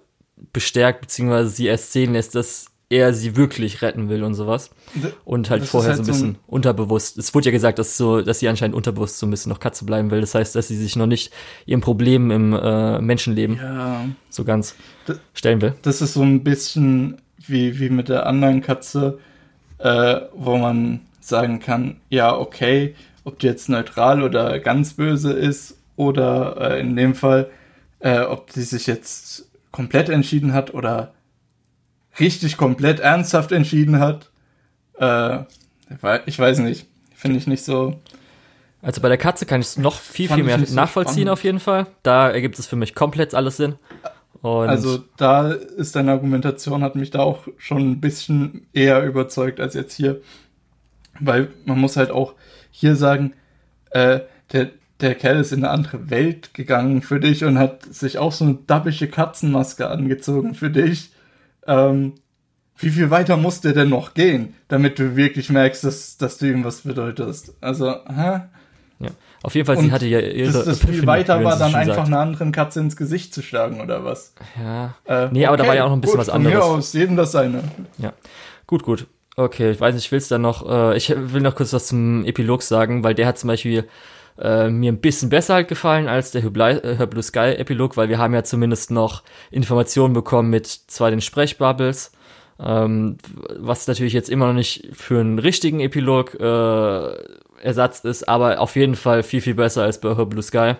bestärkt, 0.52 1.00
beziehungsweise 1.02 1.48
sie 1.50 1.66
erst 1.66 1.92
sehen 1.92 2.12
lässt, 2.12 2.34
dass 2.34 2.66
er 2.90 3.12
sie 3.14 3.36
wirklich 3.36 3.82
retten 3.82 4.08
will 4.08 4.22
und 4.22 4.34
sowas. 4.34 4.70
Und 5.24 5.50
halt 5.50 5.62
das 5.62 5.70
vorher 5.70 5.94
halt 5.94 5.98
so 5.98 6.02
ein 6.02 6.06
bisschen 6.06 6.32
so 6.32 6.38
ein 6.38 6.38
unterbewusst. 6.46 7.18
Es 7.18 7.34
wurde 7.34 7.46
ja 7.46 7.52
gesagt, 7.52 7.78
dass 7.78 7.96
so, 7.96 8.20
dass 8.20 8.40
sie 8.40 8.48
anscheinend 8.48 8.76
unterbewusst 8.76 9.18
so 9.18 9.26
ein 9.26 9.30
bisschen 9.30 9.50
noch 9.50 9.58
Katze 9.58 9.84
bleiben 9.84 10.10
will. 10.10 10.20
Das 10.20 10.34
heißt, 10.34 10.54
dass 10.54 10.68
sie 10.68 10.76
sich 10.76 10.94
noch 10.94 11.06
nicht 11.06 11.32
ihrem 11.66 11.80
Problem 11.80 12.30
im 12.30 12.52
äh, 12.52 13.00
Menschenleben 13.00 13.56
ja. 13.56 14.04
so 14.28 14.44
ganz 14.44 14.74
das, 15.06 15.18
stellen 15.32 15.60
will. 15.60 15.74
Das 15.82 16.02
ist 16.02 16.14
so 16.14 16.22
ein 16.22 16.44
bisschen 16.44 17.20
wie, 17.46 17.78
wie 17.80 17.90
mit 17.90 18.08
der 18.08 18.26
anderen 18.26 18.60
Katze, 18.60 19.18
äh, 19.78 20.20
wo 20.34 20.56
man 20.56 21.00
sagen 21.20 21.58
kann, 21.60 21.96
ja, 22.10 22.36
okay, 22.36 22.94
ob 23.24 23.38
die 23.38 23.46
jetzt 23.46 23.68
neutral 23.68 24.22
oder 24.22 24.58
ganz 24.58 24.94
böse 24.94 25.32
ist 25.32 25.78
oder 25.96 26.56
äh, 26.60 26.80
in 26.80 26.96
dem 26.96 27.14
Fall, 27.14 27.50
äh, 28.00 28.20
ob 28.20 28.52
die 28.52 28.62
sich 28.62 28.86
jetzt 28.86 29.48
komplett 29.74 30.08
entschieden 30.08 30.52
hat 30.52 30.72
oder 30.72 31.14
richtig 32.20 32.56
komplett 32.56 33.00
ernsthaft 33.00 33.50
entschieden 33.50 33.98
hat. 33.98 34.30
Äh, 35.00 35.40
ich 36.26 36.38
weiß 36.38 36.60
nicht. 36.60 36.86
Finde 37.12 37.38
ich 37.38 37.48
nicht 37.48 37.64
so. 37.64 38.00
Also 38.82 39.00
bei 39.00 39.08
der 39.08 39.18
Katze 39.18 39.46
kann 39.46 39.60
ich 39.60 39.66
es 39.66 39.76
noch 39.76 39.98
viel, 39.98 40.28
viel 40.28 40.44
mehr 40.44 40.58
nachvollziehen 40.58 41.26
so 41.26 41.32
auf 41.32 41.42
jeden 41.42 41.58
Fall. 41.58 41.88
Da 42.04 42.30
ergibt 42.30 42.56
es 42.56 42.68
für 42.68 42.76
mich 42.76 42.94
komplett 42.94 43.34
alles 43.34 43.56
Sinn. 43.56 43.74
Und 44.42 44.68
also 44.68 45.02
da 45.16 45.50
ist 45.50 45.96
deine 45.96 46.12
Argumentation, 46.12 46.84
hat 46.84 46.94
mich 46.94 47.10
da 47.10 47.20
auch 47.20 47.48
schon 47.58 47.90
ein 47.90 48.00
bisschen 48.00 48.68
eher 48.72 49.02
überzeugt 49.02 49.58
als 49.58 49.74
jetzt 49.74 49.94
hier. 49.94 50.20
Weil 51.18 51.48
man 51.64 51.80
muss 51.80 51.96
halt 51.96 52.12
auch 52.12 52.34
hier 52.70 52.94
sagen, 52.94 53.32
äh, 53.90 54.20
der, 54.52 54.70
der 55.04 55.14
Kerl 55.14 55.40
ist 55.40 55.52
in 55.52 55.64
eine 55.64 55.72
andere 55.72 56.10
Welt 56.10 56.54
gegangen 56.54 57.02
für 57.02 57.20
dich 57.20 57.44
und 57.44 57.58
hat 57.58 57.82
sich 57.82 58.18
auch 58.18 58.32
so 58.32 58.44
eine 58.44 58.58
dabbische 58.66 59.08
Katzenmaske 59.08 59.88
angezogen 59.88 60.54
für 60.54 60.70
dich. 60.70 61.12
Ähm, 61.66 62.14
wie 62.76 62.90
viel 62.90 63.10
weiter 63.10 63.36
muss 63.36 63.60
der 63.60 63.72
denn 63.72 63.88
noch 63.90 64.14
gehen, 64.14 64.54
damit 64.68 64.98
du 64.98 65.14
wirklich 65.16 65.48
merkst, 65.50 65.84
dass, 65.84 66.16
dass 66.16 66.38
du 66.38 66.46
ihm 66.50 66.64
was 66.64 66.80
bedeutest? 66.80 67.54
Also, 67.60 67.94
hä? 68.08 68.40
Ja. 68.98 69.10
Auf 69.42 69.54
jeden 69.54 69.66
Fall, 69.66 69.76
und 69.76 69.84
sie 69.84 69.92
hatte 69.92 70.06
ja 70.06 70.20
ihre. 70.20 70.52
Das, 70.52 70.64
das 70.64 70.80
viel 70.80 71.06
weiter 71.06 71.44
war 71.44 71.58
dann 71.58 71.74
einfach 71.74 71.96
sagt. 71.96 72.08
einer 72.08 72.20
anderen 72.20 72.50
Katze 72.50 72.80
ins 72.80 72.96
Gesicht 72.96 73.34
zu 73.34 73.42
schlagen 73.42 73.80
oder 73.80 74.04
was? 74.04 74.34
Ja. 74.58 74.94
Äh, 75.04 75.28
nee, 75.30 75.44
aber 75.46 75.54
okay, 75.54 75.62
da 75.62 75.68
war 75.68 75.76
ja 75.76 75.84
auch 75.84 75.88
noch 75.88 75.96
ein 75.96 76.00
bisschen 76.00 76.18
gut, 76.18 76.26
was 76.26 76.30
anderes. 76.30 76.58
Von 76.58 76.68
mir 76.68 76.78
aus, 76.78 76.92
jedem 76.94 77.16
das 77.16 77.32
seine. 77.32 77.62
Ja. 77.98 78.12
Gut, 78.66 78.82
gut. 78.82 79.06
Okay, 79.36 79.70
ich 79.72 79.80
weiß 79.80 79.94
nicht, 79.94 80.06
ich 80.06 80.12
will 80.12 80.18
es 80.18 80.28
dann 80.28 80.42
noch, 80.42 80.68
äh, 80.68 80.96
ich 80.96 81.12
will 81.14 81.42
noch 81.42 81.56
kurz 81.56 81.72
was 81.72 81.88
zum 81.88 82.24
Epilog 82.24 82.62
sagen, 82.62 83.04
weil 83.04 83.14
der 83.14 83.26
hat 83.26 83.38
zum 83.38 83.48
Beispiel 83.48 83.84
äh, 84.38 84.68
mir 84.68 84.92
ein 84.92 85.00
bisschen 85.00 85.28
besser 85.28 85.54
halt 85.54 85.68
gefallen 85.68 86.08
als 86.08 86.30
der 86.30 86.42
Her 86.42 87.00
äh, 87.00 87.06
Blue 87.06 87.22
Sky 87.22 87.54
Epilog, 87.56 87.96
weil 87.96 88.08
wir 88.08 88.18
haben 88.18 88.34
ja 88.34 88.44
zumindest 88.44 88.90
noch 88.90 89.22
Informationen 89.50 90.14
bekommen 90.14 90.50
mit 90.50 90.66
zwar 90.66 91.10
den 91.10 91.20
Sprechbubbles, 91.20 92.12
ähm, 92.58 93.18
was 93.56 93.86
natürlich 93.86 94.12
jetzt 94.12 94.30
immer 94.30 94.48
noch 94.48 94.54
nicht 94.54 94.88
für 94.92 95.20
einen 95.20 95.38
richtigen 95.38 95.80
Epilog 95.80 96.34
äh, 96.34 97.14
Ersatz 97.62 98.00
ist, 98.00 98.28
aber 98.28 98.60
auf 98.60 98.76
jeden 98.76 98.96
Fall 98.96 99.22
viel, 99.22 99.40
viel 99.40 99.54
besser 99.54 99.82
als 99.82 100.00
bei 100.00 100.16
Her 100.16 100.26
Blue 100.26 100.42
Sky. 100.42 100.74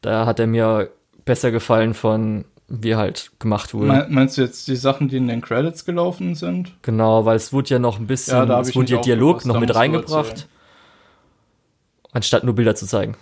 Da 0.00 0.26
hat 0.26 0.38
er 0.38 0.46
mir 0.46 0.90
besser 1.24 1.50
gefallen 1.50 1.94
von 1.94 2.44
wie 2.68 2.96
halt 2.96 3.30
gemacht 3.38 3.74
wurde. 3.74 4.06
Meinst 4.08 4.38
du 4.38 4.42
jetzt 4.42 4.66
die 4.66 4.76
Sachen, 4.76 5.08
die 5.08 5.18
in 5.18 5.28
den 5.28 5.40
Credits 5.40 5.84
gelaufen 5.84 6.34
sind? 6.34 6.72
Genau, 6.82 7.24
weil 7.24 7.36
es 7.36 7.52
wurde 7.52 7.70
ja 7.70 7.78
noch 7.78 7.98
ein 7.98 8.06
bisschen, 8.06 8.48
ja, 8.48 8.60
es 8.60 8.74
wurde 8.74 8.94
ja 8.94 9.00
Dialog 9.00 9.44
noch 9.44 9.60
mit 9.60 9.74
reingebracht, 9.74 10.48
anstatt 12.16 12.44
nur 12.44 12.54
Bilder 12.54 12.74
zu 12.74 12.86
zeigen. 12.86 13.14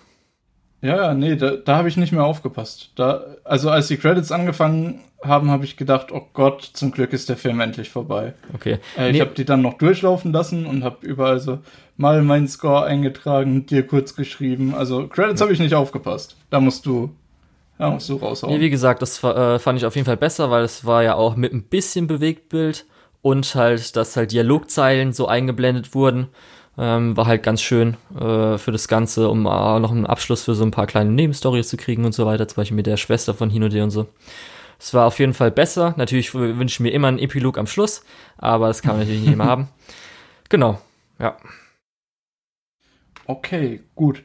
Ja, 0.80 0.96
ja, 0.96 1.14
nee, 1.14 1.36
da, 1.36 1.52
da 1.52 1.76
habe 1.76 1.88
ich 1.88 1.96
nicht 1.96 2.12
mehr 2.12 2.24
aufgepasst. 2.24 2.92
Da, 2.94 3.24
also 3.42 3.70
als 3.70 3.88
die 3.88 3.96
Credits 3.96 4.30
angefangen 4.30 5.00
haben, 5.22 5.50
habe 5.50 5.64
ich 5.64 5.76
gedacht, 5.76 6.12
oh 6.12 6.22
Gott, 6.34 6.62
zum 6.62 6.92
Glück 6.92 7.12
ist 7.12 7.28
der 7.28 7.36
Film 7.36 7.60
endlich 7.60 7.90
vorbei. 7.90 8.34
Okay. 8.54 8.78
Äh, 8.96 9.08
ich 9.08 9.14
nee. 9.14 9.20
habe 9.20 9.32
die 9.34 9.46
dann 9.46 9.62
noch 9.62 9.74
durchlaufen 9.74 10.32
lassen 10.32 10.66
und 10.66 10.84
habe 10.84 11.04
überall 11.06 11.40
so 11.40 11.60
mal 11.96 12.22
meinen 12.22 12.46
Score 12.46 12.84
eingetragen, 12.84 13.66
dir 13.66 13.86
kurz 13.86 14.14
geschrieben. 14.14 14.74
Also 14.74 15.08
Credits 15.08 15.40
ja. 15.40 15.44
habe 15.46 15.54
ich 15.54 15.58
nicht 15.58 15.74
aufgepasst. 15.74 16.36
Da 16.50 16.60
musst 16.60 16.86
du 16.86 17.10
ja, 17.78 17.90
musst 17.90 18.08
du 18.08 18.16
raushauen. 18.16 18.54
Nee, 18.54 18.60
wie 18.60 18.70
gesagt, 18.70 19.02
das 19.02 19.24
äh, 19.24 19.58
fand 19.58 19.78
ich 19.78 19.86
auf 19.86 19.96
jeden 19.96 20.06
Fall 20.06 20.16
besser, 20.16 20.50
weil 20.50 20.62
es 20.62 20.84
war 20.84 21.02
ja 21.02 21.14
auch 21.14 21.34
mit 21.34 21.52
ein 21.52 21.64
bisschen 21.64 22.06
Bewegtbild 22.06 22.86
und 23.22 23.54
halt, 23.54 23.96
dass 23.96 24.16
halt 24.16 24.32
Dialogzeilen 24.32 25.12
so 25.12 25.26
eingeblendet 25.26 25.94
wurden. 25.94 26.28
Ähm, 26.76 27.16
war 27.16 27.26
halt 27.26 27.42
ganz 27.44 27.62
schön 27.62 27.96
äh, 28.18 28.58
für 28.58 28.72
das 28.72 28.88
Ganze, 28.88 29.28
um 29.28 29.46
äh, 29.46 29.78
noch 29.78 29.92
einen 29.92 30.06
Abschluss 30.06 30.44
für 30.44 30.54
so 30.54 30.64
ein 30.64 30.72
paar 30.72 30.86
kleine 30.86 31.10
Nebenstories 31.10 31.68
zu 31.68 31.76
kriegen 31.76 32.04
und 32.04 32.12
so 32.12 32.26
weiter, 32.26 32.48
zum 32.48 32.56
Beispiel 32.56 32.76
mit 32.76 32.86
der 32.86 32.96
Schwester 32.96 33.32
von 33.32 33.48
Hinode 33.48 33.82
und 33.82 33.90
so. 33.90 34.08
Es 34.78 34.92
war 34.92 35.06
auf 35.06 35.18
jeden 35.18 35.34
Fall 35.34 35.50
besser. 35.50 35.94
Natürlich 35.96 36.34
wünsche 36.34 36.74
ich 36.74 36.80
mir 36.80 36.90
immer 36.90 37.08
einen 37.08 37.18
Epilog 37.18 37.58
am 37.58 37.66
Schluss, 37.66 38.04
aber 38.38 38.68
das 38.68 38.82
kann 38.82 38.92
man 38.92 39.00
natürlich 39.00 39.22
nicht 39.22 39.32
immer 39.32 39.46
haben. 39.46 39.68
Genau, 40.50 40.78
ja. 41.18 41.36
Okay, 43.26 43.80
gut. 43.94 44.22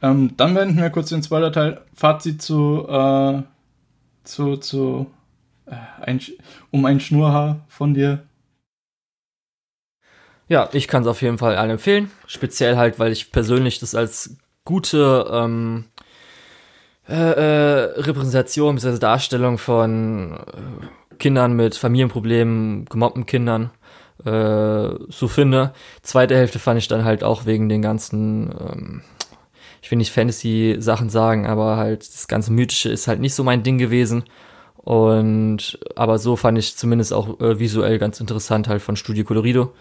Ähm, 0.00 0.32
dann 0.36 0.54
beenden 0.54 0.76
wir 0.76 0.90
kurz 0.90 1.08
den 1.08 1.22
Spoiler-Teil. 1.22 1.82
Fazit 1.92 2.40
zu, 2.40 2.86
äh, 2.88 3.42
zu, 4.22 4.56
zu 4.56 5.10
äh, 5.66 5.74
ein, 6.02 6.20
um 6.70 6.84
ein 6.84 7.00
Schnurhaar 7.00 7.64
von 7.68 7.94
dir. 7.94 8.25
Ja, 10.48 10.68
ich 10.72 10.86
kann 10.88 11.02
es 11.02 11.08
auf 11.08 11.22
jeden 11.22 11.38
Fall 11.38 11.56
allen 11.56 11.70
empfehlen. 11.70 12.10
Speziell 12.26 12.76
halt, 12.76 12.98
weil 12.98 13.12
ich 13.12 13.32
persönlich 13.32 13.80
das 13.80 13.94
als 13.94 14.36
gute 14.64 15.28
ähm, 15.32 15.84
äh, 17.08 17.14
äh, 17.14 18.00
Repräsentation 18.00 18.76
bzw. 18.76 18.98
Darstellung 18.98 19.58
von 19.58 20.34
äh, 20.34 21.14
Kindern 21.18 21.54
mit 21.54 21.76
Familienproblemen, 21.76 22.84
gemobbten 22.86 23.26
Kindern 23.26 23.70
äh, 24.24 24.88
so 25.08 25.28
finde. 25.28 25.72
Zweite 26.02 26.36
Hälfte 26.36 26.58
fand 26.58 26.78
ich 26.78 26.88
dann 26.88 27.04
halt 27.04 27.24
auch 27.24 27.46
wegen 27.46 27.68
den 27.68 27.82
ganzen 27.82 28.52
ähm, 28.52 29.02
ich 29.86 29.90
will 29.92 29.98
nicht 29.98 30.10
Fantasy-Sachen 30.10 31.10
sagen, 31.10 31.46
aber 31.46 31.76
halt 31.76 32.00
das 32.00 32.26
ganze 32.26 32.52
Mythische 32.52 32.88
ist 32.88 33.06
halt 33.06 33.20
nicht 33.20 33.34
so 33.34 33.44
mein 33.44 33.62
Ding 33.62 33.78
gewesen. 33.78 34.24
Und 34.78 35.78
aber 35.94 36.18
so 36.18 36.34
fand 36.34 36.58
ich 36.58 36.76
zumindest 36.76 37.12
auch 37.12 37.38
äh, 37.40 37.60
visuell 37.60 37.98
ganz 38.00 38.18
interessant 38.18 38.66
halt 38.66 38.82
von 38.82 38.96
Studio 38.96 39.24
Colorido. 39.24 39.72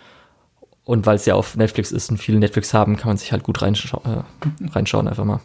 Und 0.86 1.06
weil 1.06 1.16
es 1.16 1.26
ja 1.26 1.34
auf 1.34 1.58
Netflix 1.58 1.92
ist 1.92 2.10
und 2.12 2.18
viele 2.18 2.40
Netflix 2.40 2.74
haben, 2.74 2.96
kann 2.96 3.10
man 3.10 3.18
sich 3.18 3.32
halt 3.32 3.44
gut 3.44 3.62
reinschau 3.62 4.02
äh, 4.06 4.68
reinschauen 4.70 5.08
einfach 5.08 5.26
mal. 5.26 5.42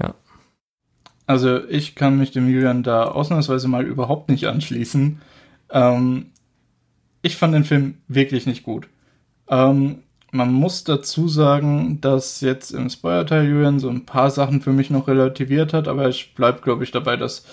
Ja. 0.00 0.14
Also 1.26 1.64
ich 1.68 1.96
kann 1.96 2.18
mich 2.18 2.30
dem 2.30 2.48
Julian 2.48 2.82
da 2.82 3.04
ausnahmsweise 3.04 3.68
mal 3.68 3.84
überhaupt 3.84 4.30
nicht 4.30 4.46
anschließen. 4.46 5.20
Ähm, 5.70 6.26
ich 7.22 7.36
fand 7.36 7.54
den 7.54 7.64
Film 7.64 7.98
wirklich 8.08 8.46
nicht 8.46 8.62
gut. 8.62 8.88
Ähm, 9.48 10.04
man 10.32 10.52
muss 10.52 10.84
dazu 10.84 11.28
sagen, 11.28 12.00
dass 12.00 12.40
jetzt 12.40 12.70
im 12.70 12.88
Spoiler-Teil 12.88 13.48
Julian 13.48 13.80
so 13.80 13.88
ein 13.88 14.06
paar 14.06 14.30
Sachen 14.30 14.60
für 14.60 14.72
mich 14.72 14.90
noch 14.90 15.08
relativiert 15.08 15.72
hat, 15.72 15.88
aber 15.88 16.08
ich 16.08 16.34
bleib, 16.34 16.62
glaube 16.62 16.84
ich, 16.84 16.92
dabei, 16.92 17.16
dass, 17.16 17.44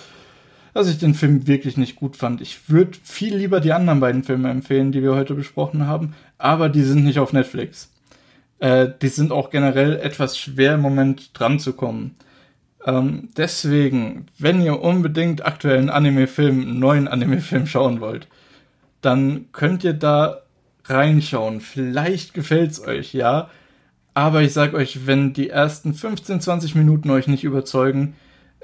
dass 0.77 0.89
ich 0.89 0.99
den 0.99 1.15
Film 1.15 1.47
wirklich 1.47 1.75
nicht 1.75 1.95
gut 1.95 2.15
fand. 2.15 2.39
Ich 2.39 2.69
würde 2.69 2.99
viel 3.03 3.35
lieber 3.35 3.59
die 3.59 3.73
anderen 3.73 3.99
beiden 3.99 4.23
Filme 4.23 4.51
empfehlen, 4.51 4.91
die 4.91 5.01
wir 5.01 5.15
heute 5.15 5.33
besprochen 5.33 5.87
haben, 5.87 6.13
aber 6.37 6.69
die 6.69 6.83
sind 6.83 7.03
nicht 7.03 7.17
auf 7.17 7.33
Netflix. 7.33 7.91
Äh, 8.59 8.89
die 9.01 9.07
sind 9.07 9.31
auch 9.31 9.49
generell 9.49 9.97
etwas 9.97 10.37
schwer 10.37 10.75
im 10.75 10.81
Moment 10.81 11.31
dran 11.33 11.57
zu 11.57 11.73
kommen. 11.73 12.15
Ähm, 12.85 13.29
deswegen, 13.35 14.27
wenn 14.37 14.61
ihr 14.61 14.79
unbedingt 14.79 15.43
aktuellen 15.43 15.89
Anime-Film, 15.89 16.77
neuen 16.77 17.07
Anime-Film 17.07 17.65
schauen 17.65 17.99
wollt, 17.99 18.27
dann 19.01 19.47
könnt 19.53 19.83
ihr 19.83 19.93
da 19.93 20.43
reinschauen. 20.85 21.59
Vielleicht 21.59 22.35
gefällt's 22.35 22.79
euch, 22.85 23.15
ja. 23.15 23.49
Aber 24.13 24.43
ich 24.43 24.53
sag 24.53 24.75
euch, 24.75 25.07
wenn 25.07 25.33
die 25.33 25.49
ersten 25.49 25.95
15, 25.95 26.39
20 26.39 26.75
Minuten 26.75 27.09
euch 27.09 27.27
nicht 27.27 27.43
überzeugen 27.43 28.13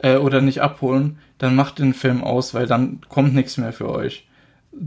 äh, 0.04 0.18
oder 0.18 0.42
nicht 0.42 0.62
abholen, 0.62 1.18
dann 1.40 1.56
macht 1.56 1.80
den 1.80 1.96
Film 1.96 2.24
aus, 2.24 2.54
weil 2.54 2.68
dann 2.68 3.02
kommt 3.10 3.34
nichts 3.34 3.58
mehr 3.58 3.74
für 3.74 3.90
euch. 3.90 4.28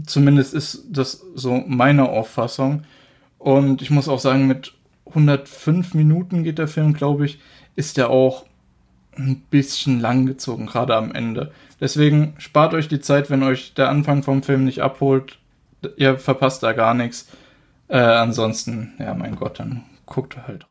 Zumindest 0.07 0.55
ist 0.55 0.85
das 0.91 1.25
so 1.35 1.65
meine 1.67 2.09
Auffassung. 2.09 2.85
Und 3.39 3.83
ich 3.83 3.91
muss 3.91 4.09
auch 4.09 4.21
sagen, 4.21 4.47
mit 4.47 4.75
105 5.09 5.95
Minuten 5.95 6.45
geht 6.45 6.59
der 6.59 6.69
Film, 6.69 6.93
glaube 6.93 7.27
ich, 7.27 7.41
ist 7.77 7.97
der 7.97 8.11
auch 8.11 8.45
ein 9.17 9.41
bisschen 9.51 10.01
langgezogen, 10.01 10.67
gerade 10.67 10.95
am 10.95 11.15
Ende. 11.15 11.53
Deswegen 11.81 12.35
spart 12.39 12.75
euch 12.75 12.89
die 12.89 13.01
Zeit, 13.01 13.31
wenn 13.31 13.43
euch 13.43 13.73
der 13.75 13.89
Anfang 13.89 14.23
vom 14.23 14.43
Film 14.43 14.65
nicht 14.65 14.83
abholt. 14.83 15.39
Ihr 15.97 16.19
verpasst 16.19 16.63
da 16.63 16.73
gar 16.73 16.93
nichts. 16.93 17.29
Äh, 17.89 17.99
ansonsten, 17.99 18.95
ja, 18.99 19.15
mein 19.15 19.37
Gott, 19.37 19.61
dann 19.61 19.85
guckt 20.05 20.37
halt. 20.47 20.67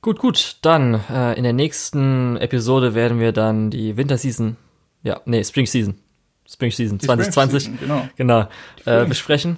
Gut, 0.00 0.18
gut. 0.18 0.56
Dann 0.62 1.00
äh, 1.10 1.34
in 1.34 1.42
der 1.42 1.52
nächsten 1.52 2.36
Episode 2.36 2.94
werden 2.94 3.18
wir 3.18 3.32
dann 3.32 3.70
die 3.70 3.96
Winterseason, 3.96 4.56
ja, 5.02 5.20
nee, 5.24 5.42
Spring 5.42 5.66
Season, 5.66 5.96
Spring 6.48 6.70
Season 6.70 6.98
die 6.98 7.06
2020, 7.06 7.62
Spring 7.62 7.78
Season, 7.78 7.88
genau, 8.16 8.48
genau 8.84 9.02
äh, 9.02 9.04
besprechen. 9.06 9.56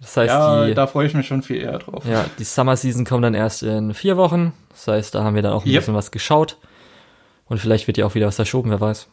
Das 0.00 0.16
heißt, 0.16 0.30
ja, 0.30 0.66
die, 0.66 0.74
da 0.74 0.86
freue 0.86 1.06
ich 1.06 1.14
mich 1.14 1.26
schon 1.26 1.42
viel 1.42 1.58
eher 1.58 1.78
drauf. 1.78 2.04
Ja, 2.06 2.24
die 2.38 2.44
Summer 2.44 2.76
Season 2.76 3.04
kommt 3.04 3.24
dann 3.24 3.34
erst 3.34 3.62
in 3.62 3.92
vier 3.92 4.16
Wochen. 4.16 4.52
Das 4.70 4.88
heißt, 4.88 5.14
da 5.14 5.24
haben 5.24 5.34
wir 5.34 5.42
dann 5.42 5.52
auch 5.52 5.64
ein 5.64 5.70
yep. 5.70 5.80
bisschen 5.80 5.94
was 5.94 6.10
geschaut. 6.10 6.56
Und 7.50 7.58
vielleicht 7.58 7.86
wird 7.88 7.98
ja 7.98 8.06
auch 8.06 8.14
wieder 8.14 8.28
was 8.28 8.36
verschoben, 8.36 8.70
wer 8.70 8.80
weiß. 8.80 9.08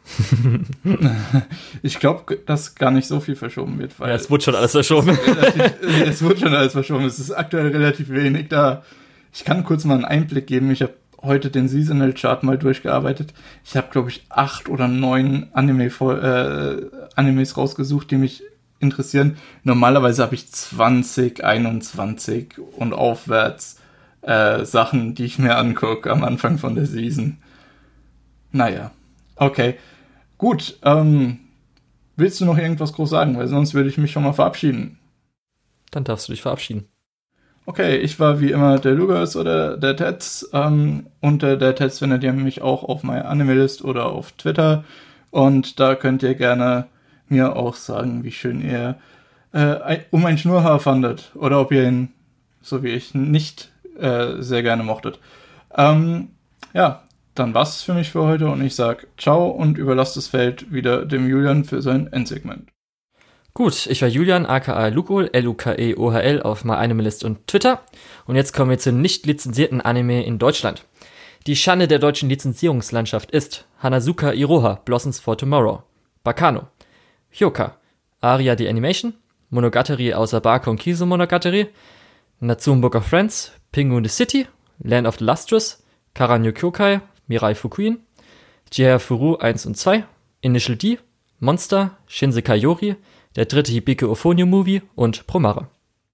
ich 1.82 2.00
glaube, 2.00 2.38
dass 2.46 2.76
gar 2.76 2.92
nicht 2.92 3.08
so 3.08 3.20
viel 3.20 3.36
verschoben 3.36 3.80
wird. 3.80 4.00
Weil 4.00 4.10
ja, 4.10 4.16
es 4.16 4.30
wurde 4.30 4.44
schon 4.44 4.56
alles 4.56 4.72
verschoben. 4.72 5.10
Es, 5.10 5.28
relativ, 5.28 6.08
es 6.08 6.24
wurde 6.24 6.38
schon 6.38 6.54
alles 6.54 6.74
verschoben. 6.74 7.06
Es 7.06 7.18
ist 7.18 7.32
aktuell 7.32 7.70
relativ 7.70 8.10
wenig 8.10 8.48
da. 8.48 8.84
Ich 9.38 9.46
kann 9.46 9.64
kurz 9.64 9.86
mal 9.86 9.94
einen 9.94 10.04
Einblick 10.04 10.48
geben. 10.48 10.72
Ich 10.72 10.82
habe 10.82 10.96
heute 11.22 11.52
den 11.52 11.68
Seasonal 11.68 12.12
Chart 12.14 12.42
mal 12.42 12.58
durchgearbeitet. 12.58 13.36
Ich 13.64 13.78
habe, 13.78 13.90
glaube 13.92 14.10
ich, 14.10 14.26
acht 14.30 14.68
oder 14.68 14.88
neun 14.88 15.50
Anime, 15.54 15.86
äh, 15.86 16.90
Animes 17.16 17.56
rausgesucht, 17.56 18.10
die 18.10 18.16
mich 18.16 18.42
interessieren. 18.80 19.38
Normalerweise 19.64 20.24
habe 20.24 20.34
ich 20.34 20.52
20, 20.52 21.44
21 21.44 22.56
und 22.78 22.94
aufwärts 22.94 23.80
äh, 24.24 24.66
Sachen, 24.66 25.14
die 25.14 25.26
ich 25.26 25.38
mir 25.38 25.56
angucke 25.56 26.10
am 26.10 26.24
Anfang 26.24 26.58
von 26.58 26.74
der 26.74 26.88
Season. 26.88 27.38
Naja, 28.52 28.90
okay. 29.36 29.76
Gut, 30.40 30.80
ähm, 30.82 31.42
willst 32.16 32.42
du 32.42 32.46
noch 32.46 32.58
irgendwas 32.58 32.92
groß 32.92 33.12
sagen? 33.12 33.38
Weil 33.38 33.48
sonst 33.48 33.76
würde 33.76 33.90
ich 33.90 34.00
mich 34.00 34.12
schon 34.12 34.24
mal 34.24 34.34
verabschieden. 34.34 34.98
Dann 35.92 36.06
darfst 36.06 36.28
du 36.28 36.34
dich 36.34 36.42
verabschieden. 36.42 36.88
Okay, 37.70 37.98
ich 37.98 38.18
war 38.18 38.40
wie 38.40 38.52
immer 38.52 38.80
der 38.80 38.94
Lugas 38.94 39.36
oder 39.36 39.76
der 39.76 39.98
Tets. 39.98 40.50
Ähm, 40.54 41.08
unter 41.20 41.58
der 41.58 41.76
Tets 41.76 42.00
findet 42.00 42.24
ihr 42.24 42.32
mich 42.32 42.62
auch 42.62 42.82
auf 42.86 43.04
MyAnimalist 43.04 43.84
oder 43.84 44.06
auf 44.06 44.32
Twitter. 44.32 44.86
Und 45.32 45.78
da 45.78 45.96
könnt 45.96 46.24
ihr 46.24 46.36
gerne 46.36 46.86
mir 47.28 47.58
auch 47.58 47.76
sagen, 47.76 48.24
wie 48.24 48.32
schön 48.32 48.62
ihr 48.62 48.96
äh, 49.52 50.00
um 50.12 50.26
ein 50.26 50.38
Schnurrhaar 50.38 50.80
fandet 50.80 51.32
oder 51.36 51.60
ob 51.60 51.74
ihr 51.74 51.84
ihn, 51.84 52.14
so 52.62 52.84
wie 52.84 52.92
ich, 52.92 53.14
nicht 53.14 53.70
äh, 54.00 54.42
sehr 54.42 54.64
gerne 54.64 54.84
mochtet. 54.84 55.20
Ähm, 55.76 56.30
ja, 56.74 57.04
dann 57.36 57.54
war's 57.54 57.82
für 57.82 57.94
mich 57.94 58.12
für 58.12 58.24
heute 58.24 58.48
und 58.48 58.62
ich 58.62 58.76
sag 58.76 59.08
ciao 59.18 59.50
und 59.50 59.78
überlasse 59.78 60.16
das 60.16 60.28
Feld 60.28 60.72
wieder 60.72 61.06
dem 61.06 61.28
Julian 61.28 61.66
für 61.66 61.82
sein 61.82 62.08
Endsegment. 62.14 62.70
Gut, 63.58 63.88
ich 63.88 64.04
war 64.04 64.08
Julian, 64.08 64.46
aka 64.46 64.90
Lukol, 64.90 65.32
L-U-K-E-O-H-L 65.34 66.44
auf 66.44 66.64
MyAnimalist 66.64 67.24
und 67.24 67.48
Twitter. 67.48 67.82
Und 68.28 68.36
jetzt 68.36 68.54
kommen 68.54 68.70
wir 68.70 68.78
zum 68.78 69.02
nicht 69.02 69.26
lizenzierten 69.26 69.82
Anime 69.82 70.24
in 70.24 70.38
Deutschland. 70.38 70.86
Die 71.48 71.56
Schande 71.56 71.88
der 71.88 71.98
deutschen 71.98 72.30
Lizenzierungslandschaft 72.30 73.32
ist 73.32 73.66
Hanazuka 73.82 74.32
Iroha, 74.34 74.76
Blossoms 74.86 75.20
for 75.20 75.40
Tomorrow, 75.40 75.82
Bakano, 76.24 76.68
Hyoka, 77.32 77.78
Aria 78.22 78.56
the 78.56 78.70
Animation, 78.70 79.16
Monogatari 79.50 80.14
außer 80.14 80.40
Barker 80.40 80.70
und 80.70 80.80
Kiso 80.80 81.08
Monogatari, 81.08 81.70
Natsume 82.40 82.82
Book 82.82 82.94
of 82.94 83.08
Friends, 83.08 83.54
Pingu 83.72 84.00
the 84.04 84.08
City, 84.08 84.46
Land 84.84 85.08
of 85.08 85.18
the 85.18 85.26
Lustrous, 85.26 85.84
Karanyo 86.14 86.52
Kyokai, 86.52 87.02
Mirai 87.28 87.56
Fukuin, 87.56 88.02
Jia 88.72 89.00
Furu 89.00 89.38
1 89.38 89.66
und 89.66 89.76
2, 89.76 90.04
Initial 90.42 90.76
D, 90.76 91.00
Monster, 91.40 91.98
Shinsekai 92.06 92.58
Yori, 92.58 92.98
der 93.38 93.46
dritte 93.46 93.72
Hibike 93.72 94.10
Ophonio 94.10 94.46
Movie 94.46 94.82
und 94.96 95.28
Promare. 95.28 95.68